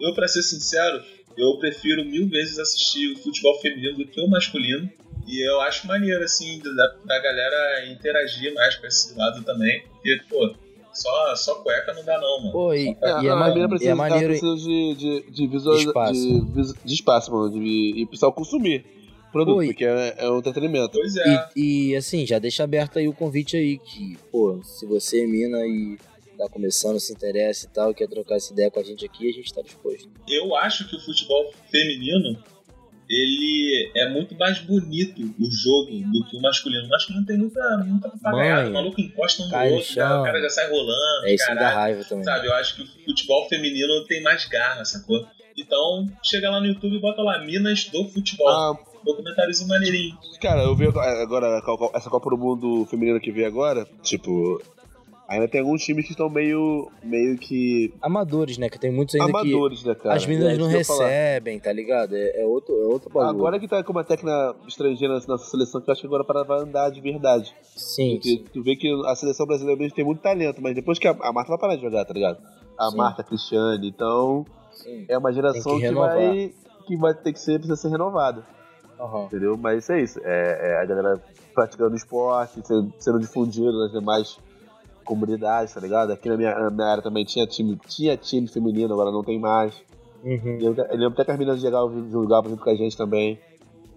eu, 0.00 0.14
pra 0.14 0.26
ser 0.26 0.42
sincero, 0.42 1.02
eu 1.36 1.58
prefiro 1.58 2.04
mil 2.04 2.26
vezes 2.28 2.58
assistir 2.58 3.12
o 3.12 3.18
futebol 3.18 3.58
feminino 3.60 3.98
do 3.98 4.06
que 4.06 4.20
o 4.20 4.28
masculino. 4.28 4.90
E 5.26 5.46
eu 5.46 5.60
acho 5.60 5.86
maneiro, 5.86 6.24
assim, 6.24 6.58
da, 6.60 6.86
da 7.04 7.18
galera 7.18 7.86
interagir 7.92 8.54
mais 8.54 8.76
com 8.76 8.86
esse 8.86 9.14
lado 9.16 9.44
também. 9.44 9.82
Porque, 9.92 10.18
pô, 10.26 10.54
só, 10.94 11.36
só 11.36 11.54
cueca 11.56 11.92
não 11.92 12.02
dá 12.02 12.18
não, 12.18 12.38
mano. 12.40 12.52
Pô, 12.52 12.72
e, 12.72 12.88
É, 12.88 13.22
e 13.22 13.26
é, 13.26 13.30
a 13.30 13.36
ma- 13.36 13.50
mina 13.52 13.66
e 13.66 13.68
precisa, 13.68 13.90
é 13.90 13.94
maneiro. 13.94 14.28
precisa 14.28 14.56
de, 14.56 14.94
de, 14.94 15.30
de, 15.30 15.56
espaço. 15.76 16.14
De, 16.46 16.72
de 16.82 16.94
espaço, 16.94 17.30
mano. 17.30 17.50
De, 17.50 17.92
e 18.00 18.06
pessoal 18.06 18.32
consumir 18.32 18.86
produto, 19.30 19.58
Oi. 19.58 19.66
porque 19.68 19.84
é, 19.84 20.14
é 20.18 20.30
um 20.30 20.38
entretenimento. 20.38 20.92
Pois 20.92 21.16
é. 21.16 21.48
E, 21.56 21.90
e, 21.90 21.96
assim, 21.96 22.26
já 22.26 22.38
deixa 22.38 22.64
aberto 22.64 22.98
aí 22.98 23.08
o 23.08 23.12
convite 23.12 23.56
aí, 23.56 23.78
que, 23.78 24.18
pô, 24.30 24.60
se 24.62 24.86
você 24.86 25.24
é 25.24 25.26
mina 25.26 25.58
e 25.66 25.98
tá 26.36 26.48
começando, 26.48 27.00
se 27.00 27.12
interessa 27.12 27.66
e 27.66 27.68
tal, 27.70 27.92
quer 27.92 28.08
trocar 28.08 28.36
essa 28.36 28.52
ideia 28.52 28.70
com 28.70 28.78
a 28.78 28.82
gente 28.84 29.04
aqui, 29.04 29.28
a 29.28 29.32
gente 29.32 29.52
tá 29.52 29.60
disposto. 29.60 30.08
eu 30.28 30.54
acho 30.54 30.88
que 30.88 30.94
o 30.94 31.00
futebol 31.00 31.52
feminino 31.70 32.38
ele 33.10 33.90
é 33.96 34.08
muito 34.10 34.36
mais 34.36 34.58
bonito 34.58 35.22
o 35.22 35.50
jogo 35.50 35.90
do 35.90 36.26
que 36.26 36.36
o 36.36 36.40
masculino. 36.42 36.84
O 36.84 36.88
masculino 36.90 37.24
tem 37.24 37.38
muita, 37.38 37.78
muita 37.78 38.10
papagaiada. 38.10 38.62
Mãe, 38.62 38.70
O 38.70 38.74
maluco 38.74 39.00
encosta 39.00 39.42
um 39.42 39.48
no 39.48 39.74
outro, 39.74 39.94
cara, 39.94 40.20
o 40.20 40.24
cara 40.24 40.40
já 40.42 40.50
sai 40.50 40.70
rolando. 40.70 41.24
É 41.26 41.34
isso 41.34 41.46
que 41.46 41.54
dá 41.54 41.60
caralho. 41.60 41.76
raiva 41.78 42.04
também. 42.04 42.24
Sabe, 42.24 42.46
eu 42.46 42.54
acho 42.54 42.76
que 42.76 42.82
o 42.82 43.04
futebol 43.06 43.48
feminino 43.48 44.04
tem 44.06 44.22
mais 44.22 44.44
garra, 44.44 44.84
sacou? 44.84 45.26
Então, 45.56 46.06
chega 46.22 46.50
lá 46.50 46.60
no 46.60 46.66
YouTube 46.66 46.96
e 46.96 47.00
bota 47.00 47.22
lá 47.22 47.44
Minas 47.44 47.86
do 47.86 48.04
Futebol. 48.04 48.48
Ah, 48.48 48.78
Documentáriozinho 49.04 49.68
maneirinho. 49.68 50.16
cara, 50.40 50.62
eu 50.62 50.74
vi 50.74 50.86
agora, 50.88 51.60
Copa- 51.62 51.96
essa 51.96 52.10
Copa 52.10 52.30
do 52.30 52.38
Mundo 52.38 52.86
feminina 52.86 53.18
que 53.20 53.30
veio 53.32 53.46
agora, 53.46 53.86
tipo, 54.02 54.60
ainda 55.28 55.46
tem 55.48 55.60
alguns 55.60 55.82
times 55.84 56.04
que 56.06 56.12
estão 56.12 56.28
meio, 56.30 56.90
meio 57.02 57.36
que 57.38 57.92
Amadores, 58.00 58.56
né? 58.58 58.68
Que 58.68 58.78
tem 58.78 58.90
muitos 58.90 59.14
ainda 59.14 59.26
amadores, 59.26 59.84
né, 59.84 59.94
que 59.94 60.02
cara? 60.02 60.14
as 60.16 60.26
meninas 60.26 60.54
É 60.54 60.56
não 60.56 60.66
recebem, 60.68 61.58
tá 61.60 61.72
ligado? 61.72 62.14
É, 62.16 62.42
é 62.42 62.46
outro, 62.46 62.74
é 62.74 62.86
outro 62.86 63.10
bagulho. 63.10 63.28
Agora 63.30 63.58
que 63.60 63.68
tá 63.68 63.82
com 63.84 63.92
uma 63.92 64.04
técnica 64.04 64.54
estrangeira 64.66 65.14
na 65.18 65.20
nossa 65.26 65.50
seleção, 65.50 65.80
que 65.80 65.88
eu 65.90 65.92
acho 65.92 66.00
que 66.00 66.06
agora 66.06 66.24
para 66.24 66.42
vai 66.44 66.60
andar 66.60 66.90
de 66.90 67.00
verdade. 67.00 67.54
Sim, 67.76 68.14
Porque 68.14 68.28
sim. 68.30 68.44
tu 68.52 68.62
vê 68.62 68.74
que 68.76 68.88
a 69.06 69.14
seleção 69.14 69.46
brasileira 69.46 69.78
mesmo 69.78 69.94
tem 69.94 70.04
muito 70.04 70.20
talento, 70.20 70.60
mas 70.62 70.74
depois 70.74 70.98
que 70.98 71.06
a, 71.08 71.16
a 71.20 71.32
Marta 71.32 71.50
vai 71.50 71.58
parar 71.58 71.76
de 71.76 71.82
jogar, 71.82 72.04
tá 72.04 72.14
ligado? 72.14 72.38
A 72.78 72.90
Sim. 72.90 72.96
Marta, 72.96 73.22
a 73.22 73.24
Cristiane, 73.24 73.88
então 73.88 74.46
sim. 74.72 75.04
é 75.08 75.18
uma 75.18 75.32
geração 75.32 75.78
que 75.80 75.88
que, 75.88 75.94
vai 75.94 76.52
que 76.86 76.96
vai 76.96 77.12
ter 77.14 77.32
que 77.32 77.40
ser, 77.40 77.54
precisa 77.58 77.74
ser 77.76 77.88
renovada, 77.88 78.46
Aham. 78.98 79.24
entendeu? 79.26 79.56
Mas 79.56 79.84
isso 79.84 79.92
é 79.92 80.02
isso, 80.02 80.20
é, 80.22 80.72
é 80.72 80.82
a 80.82 80.84
galera 80.84 81.22
praticando 81.54 81.96
esporte, 81.96 82.60
sendo, 82.64 82.92
sendo 82.98 83.18
difundido 83.18 83.78
nas 83.78 83.92
demais 83.92 84.38
comunidades, 85.04 85.74
tá 85.74 85.80
ligado? 85.80 86.12
Aqui 86.12 86.28
na 86.28 86.36
minha, 86.36 86.54
na 86.58 86.70
minha 86.70 86.86
área 86.86 87.02
também 87.02 87.24
tinha 87.24 87.46
time, 87.46 87.78
tinha 87.88 88.16
time 88.16 88.46
feminino, 88.46 88.92
agora 88.92 89.10
não 89.10 89.24
tem 89.24 89.38
mais. 89.38 89.74
Uhum. 90.22 90.58
Eu, 90.60 90.74
eu 90.74 90.96
lembro 90.96 91.14
até 91.14 91.24
que 91.24 91.30
as 91.30 91.38
meninas 91.38 91.60
jogavam, 91.60 92.10
jogavam 92.10 92.50
junto 92.50 92.62
com 92.62 92.70
a 92.70 92.74
gente 92.74 92.96
também, 92.96 93.38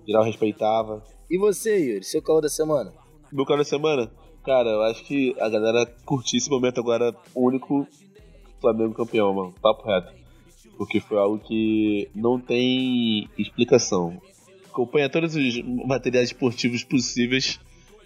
geral 0.08 0.24
respeitava. 0.24 1.04
E 1.30 1.38
você, 1.38 1.78
Yuri? 1.78 2.04
Seu 2.04 2.22
calor 2.22 2.42
da 2.42 2.50
semana? 2.50 2.94
Meu 3.32 3.46
cara 3.46 3.60
da 3.60 3.66
semana? 3.66 4.12
Cara, 4.44 4.70
eu 4.70 4.82
acho 4.84 5.04
que 5.06 5.36
a 5.40 5.48
galera 5.50 5.86
curtiu 6.06 6.38
esse 6.38 6.50
momento 6.50 6.80
agora 6.80 7.16
único 7.36 7.88
Flamengo 8.60 8.94
campeão, 8.94 9.34
mano. 9.34 9.54
Papo 9.62 9.88
reto. 9.88 10.14
Porque 10.78 11.00
foi 11.00 11.18
algo 11.18 11.40
que 11.40 12.10
não 12.16 12.40
tem 12.40 13.30
explicação. 13.38 14.22
Acompanha 14.72 15.10
todos 15.10 15.36
os 15.36 15.62
materiais 15.86 16.30
esportivos 16.30 16.84
possíveis 16.84 17.60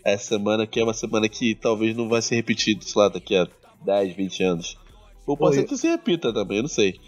essa 0.04 0.36
semana, 0.36 0.66
que 0.66 0.80
é 0.80 0.84
uma 0.84 0.94
semana 0.94 1.30
que 1.30 1.56
talvez 1.56 1.96
não 1.96 2.10
vai 2.10 2.22
ser 2.22 2.36
repetido, 2.36 2.84
sei 2.84 3.02
lá, 3.02 3.08
daqui 3.08 3.36
a 3.36 3.48
10, 3.84 4.16
20 4.16 4.44
anos. 4.44 4.78
Ou 5.26 5.38
pode 5.38 5.56
ser 5.56 5.64
que 5.64 5.78
se 5.78 5.88
repita 5.88 6.34
também, 6.34 6.58
eu 6.58 6.64
não 6.64 6.70
sei. 6.70 7.00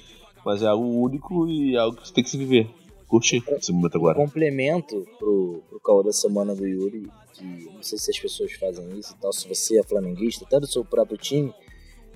Mas 0.45 0.61
é 0.61 0.67
algo 0.67 0.85
único 0.85 1.47
e 1.47 1.75
algo 1.75 1.97
que 1.97 2.11
tem 2.11 2.23
que 2.23 2.29
se 2.29 2.37
viver. 2.37 2.67
Curtir 3.07 3.43
esse 3.51 3.71
momento 3.71 3.97
agora. 3.97 4.15
complemento 4.15 5.07
pro, 5.17 5.63
pro 5.69 5.79
caô 5.79 6.03
da 6.03 6.11
semana 6.11 6.53
do 6.53 6.67
Yuri, 6.67 7.09
que 7.33 7.69
não 7.73 7.81
sei 7.81 7.97
se 7.97 8.11
as 8.11 8.19
pessoas 8.19 8.51
fazem 8.53 8.99
isso 8.99 9.13
e 9.13 9.21
tal, 9.21 9.31
se 9.31 9.47
você 9.47 9.79
é 9.79 9.83
flamenguista, 9.83 10.43
até 10.43 10.59
do 10.59 10.67
seu 10.67 10.83
próprio 10.83 11.17
time, 11.17 11.53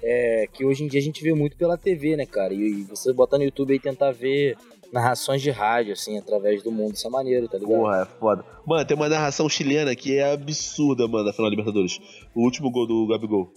é 0.03 0.47
que 0.51 0.65
hoje 0.65 0.83
em 0.83 0.87
dia 0.87 0.99
a 0.99 1.03
gente 1.03 1.23
vê 1.23 1.33
muito 1.33 1.55
pela 1.55 1.77
TV, 1.77 2.17
né, 2.17 2.25
cara? 2.25 2.53
E, 2.53 2.59
e 2.59 2.83
você 2.83 3.13
botar 3.13 3.37
no 3.37 3.43
YouTube 3.45 3.73
e 3.73 3.79
tentar 3.79 4.11
ver 4.11 4.57
narrações 4.91 5.41
de 5.41 5.49
rádio, 5.49 5.93
assim, 5.93 6.17
através 6.17 6.61
do 6.63 6.71
mundo, 6.71 6.93
isso 6.95 7.07
é 7.07 7.09
maneiro, 7.09 7.47
tá 7.47 7.57
ligado? 7.57 7.75
Porra, 7.77 8.01
é 8.01 8.19
foda. 8.19 8.45
Mano, 8.65 8.85
tem 8.85 8.95
uma 8.95 9.09
narração 9.09 9.47
chilena 9.47 9.95
que 9.95 10.17
é 10.17 10.33
absurda, 10.33 11.07
mano, 11.07 11.25
da 11.25 11.33
final 11.33 11.49
da 11.49 11.55
Libertadores. 11.55 11.99
O 12.35 12.43
último 12.43 12.69
gol 12.69 12.85
do 12.85 13.07
Gabigol. 13.07 13.51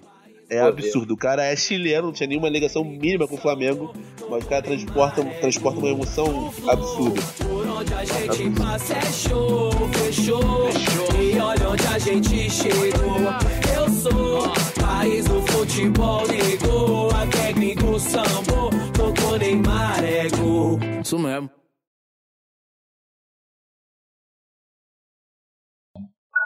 É 0.49 0.61
Pô, 0.61 0.67
absurdo. 0.69 1.15
O 1.15 1.17
cara 1.17 1.43
é 1.45 1.57
chileno, 1.57 2.09
não 2.09 2.13
tinha 2.13 2.27
nenhuma 2.27 2.49
ligação 2.49 2.85
mínima 2.85 3.27
com 3.27 3.35
o 3.35 3.39
Flamengo, 3.39 3.95
mas 4.29 4.45
o 4.45 4.49
cara 4.49 4.63
transporta, 4.63 5.25
transporta 5.25 5.79
uma 5.79 5.89
emoção 5.89 6.53
absurda. 6.69 7.21
Por 7.39 7.67
onde 7.67 7.95
a 7.95 8.05
gente 8.05 8.61
passa 8.61 8.95
é 8.95 9.13
show, 9.13 9.71
fechou. 9.95 10.69
E 11.19 11.39
olha 11.39 11.69
onde 11.71 11.87
a 11.87 11.99
gente 11.99 12.51
chegou. 12.51 13.17
Eu 13.75 13.89
sou 13.89 14.43
país 14.81 15.25
do 15.25 15.41
futebol, 15.51 16.27
negou. 16.29 17.11
A 17.11 17.27
técnico 17.27 17.99
sambo, 17.99 18.71
tocou 18.93 19.39
Neymar, 19.39 20.05
é 20.05 20.29
gol. 20.29 20.94
Isso 21.05 21.19
mesmo. 21.19 21.51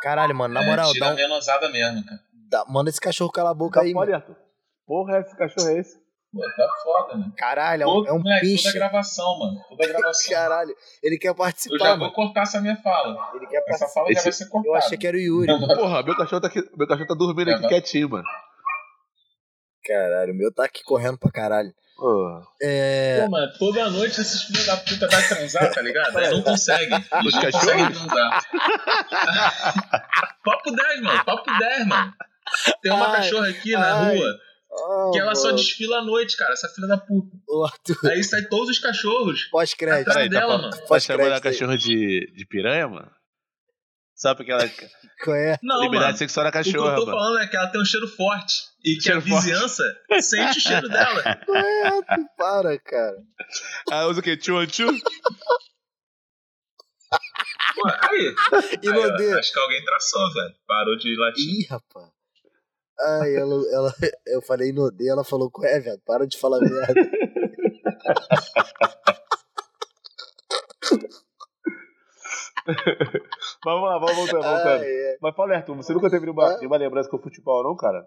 Caralho, 0.03 0.35
mano, 0.35 0.55
na 0.55 0.63
É, 0.63 0.67
moral, 0.67 0.93
tira 0.93 1.07
dá 1.07 1.11
a 1.11 1.15
um- 1.15 1.17
menosada 1.17 1.69
mesmo, 1.71 2.05
cara. 2.05 2.21
dá- 2.33 2.65
manda 2.69 2.91
esse 2.91 3.01
cachorro 3.01 3.31
calar 3.33 3.53
a 3.53 3.55
boca 3.55 3.81
Tá 3.81 3.87
aí, 3.87 3.93
mano. 3.95 4.13
Arthur. 4.15 4.37
Porra, 4.87 5.19
esse 5.21 5.37
cachorro 5.37 5.69
é 5.69 5.79
esse? 5.79 5.97
Pô, 6.33 6.41
tá 6.41 6.69
foda, 6.83 7.17
né? 7.17 7.33
Caralho, 7.37 7.83
é 7.83 7.87
um, 7.87 7.91
Todo, 7.91 8.09
é 8.09 8.13
um 8.13 8.19
moleque, 8.19 8.47
pinche. 8.47 8.65
toda 8.65 8.75
gravação, 8.79 9.39
mano. 9.39 9.61
Toda 9.69 9.87
gravação. 9.89 10.33
Caralho, 10.35 10.75
ele 11.03 11.19
quer 11.19 11.29
Eu 11.29 11.35
participar, 11.35 11.79
já 11.79 11.91
vou 11.91 11.99
mano. 12.01 12.13
cortar 12.13 12.43
essa 12.43 12.61
minha 12.61 12.77
fala. 12.77 13.31
Ele 13.35 13.47
quer 13.47 13.57
Essa 13.59 13.65
participar. 13.67 13.93
fala 13.93 14.07
já 14.07 14.13
Esse- 14.13 14.23
vai 14.25 14.33
ser 14.33 14.49
cortada. 14.49 14.69
Eu 14.69 14.75
achei 14.77 14.99
que 14.99 15.07
era 15.07 15.17
o 15.17 15.21
Yuri. 15.21 15.47
Porra, 15.89 16.03
meu 16.03 16.17
cachorro 16.17 16.41
tá, 16.43 16.49
aqui, 16.49 16.61
meu 16.77 16.87
cachorro 16.87 17.09
tá 17.09 17.15
dormindo 17.15 17.51
aqui 17.51 17.65
É, 17.65 17.69
quietinho, 17.69 18.11
mano. 18.11 18.25
Caralho, 19.85 20.33
o 20.33 20.37
meu 20.37 20.53
tá 20.53 20.65
aqui 20.65 20.83
correndo 20.85 21.19
pra 21.19 21.31
caralho. 21.31 21.73
É. 22.63 23.21
Pô, 23.25 23.31
mano, 23.31 23.53
toda 23.59 23.91
noite 23.91 24.21
esses 24.21 24.43
filhos 24.43 24.67
da 24.67 24.77
puta 24.77 25.09
vai 25.09 25.27
transar, 25.29 25.73
tá 25.73 25.83
ligado? 25.83 26.17
Aí 26.17 26.31
não 26.31 26.43
consegue. 26.43 26.95
Eles 27.13 27.35
não 27.35 27.41
cachorros? 27.43 27.53
conseguem 27.65 27.93
transar. 27.93 28.45
papo 30.45 30.71
10, 30.71 31.01
mano. 31.03 31.25
Papo 31.25 31.59
10, 31.59 31.87
mano. 31.87 32.15
Tem 32.83 32.93
uma 32.93 33.09
Ai, 33.09 33.17
cachorra 33.17 33.49
aqui 33.49 33.73
na 33.73 33.95
ai. 34.01 34.17
rua 34.17 34.39
Oh, 34.71 35.11
que 35.13 35.19
ela 35.19 35.35
só 35.35 35.47
mano. 35.47 35.57
desfila 35.57 35.99
à 35.99 36.03
noite, 36.05 36.37
cara. 36.37 36.53
Essa 36.53 36.69
filha 36.69 36.87
da 36.87 36.99
puta. 36.99 37.29
Arthur, 37.65 38.11
Aí 38.11 38.23
sai 38.23 38.43
todos 38.43 38.69
os 38.69 38.79
cachorros. 38.79 39.45
pós-crédito. 39.45 40.09
Atrás 40.11 40.29
Peraí, 40.29 40.31
tá 40.31 40.41
dela, 40.41 40.59
mano. 40.59 40.71
Tá 40.71 40.77
chamando 40.77 40.85
a 40.85 40.89
Pós-crédito 40.89 41.33
aí. 41.35 41.41
cachorra 41.41 41.79
de, 41.79 42.33
de 42.37 42.47
piranha, 42.47 42.87
mano? 42.87 43.11
Sabe 44.19 44.43
aquela 44.43 44.69
Qual 45.25 45.37
é? 45.37 45.57
Não, 45.63 45.77
liberdade 45.81 46.07
mano. 46.13 46.19
sexual 46.19 46.45
da 46.45 46.51
O 46.51 46.53
que 46.53 46.59
eu 46.59 46.73
cachorra, 46.73 46.97
tô 46.97 47.07
mano? 47.07 47.19
falando 47.19 47.39
é 47.39 47.47
que 47.47 47.57
ela 47.57 47.69
tem 47.69 47.81
um 47.81 47.85
cheiro 47.85 48.09
forte. 48.09 48.65
E 48.85 48.97
que 48.97 49.03
Cheiro 49.03 49.19
a 49.19 49.23
vizinhança 49.23 49.85
sente 50.21 50.59
o 50.59 50.61
cheiro 50.61 50.89
dela. 50.89 51.23
É, 51.49 51.87
Arthur? 51.87 52.27
Para, 52.37 52.79
cara. 52.81 53.17
Ah, 53.91 54.07
usa 54.07 54.19
o 54.21 54.23
quê? 54.23 54.37
Tchu, 54.37 54.67
tchu? 54.67 54.87
Pô, 57.75 57.89
aí. 58.09 58.35
E 58.83 58.89
Aí, 58.89 58.99
ó, 59.35 59.39
acho 59.39 59.53
que 59.53 59.59
alguém 59.61 59.85
traçou, 59.85 60.33
velho. 60.35 60.55
Parou 60.67 60.97
de 60.97 61.17
latir. 61.17 61.45
Ih, 61.45 61.67
rapaz. 61.67 62.09
Ai, 63.01 63.37
ela, 63.37 63.55
ela, 63.73 63.95
eu 64.27 64.43
falei 64.43 64.73
no 64.73 64.91
D, 64.91 65.09
ela 65.09 65.23
falou, 65.23 65.49
qual 65.49 65.65
é, 65.65 65.79
velho? 65.79 66.01
Para 66.05 66.27
de 66.27 66.37
falar 66.37 66.59
merda. 66.59 66.95
Vamos 73.65 73.89
lá, 73.89 73.99
vamos 73.99 74.17
voltar, 74.17 74.49
voltando. 74.49 74.83
Ah, 74.83 74.87
é. 74.87 75.19
Mas 75.21 75.35
fala, 75.35 75.57
Arthur, 75.57 75.77
você 75.77 75.93
nunca 75.95 76.11
teve 76.11 76.27
nenhuma, 76.27 76.57
nenhuma 76.59 76.77
lembrança 76.77 77.09
com 77.09 77.17
o 77.17 77.23
futebol, 77.23 77.65
não, 77.65 77.75
cara? 77.75 78.07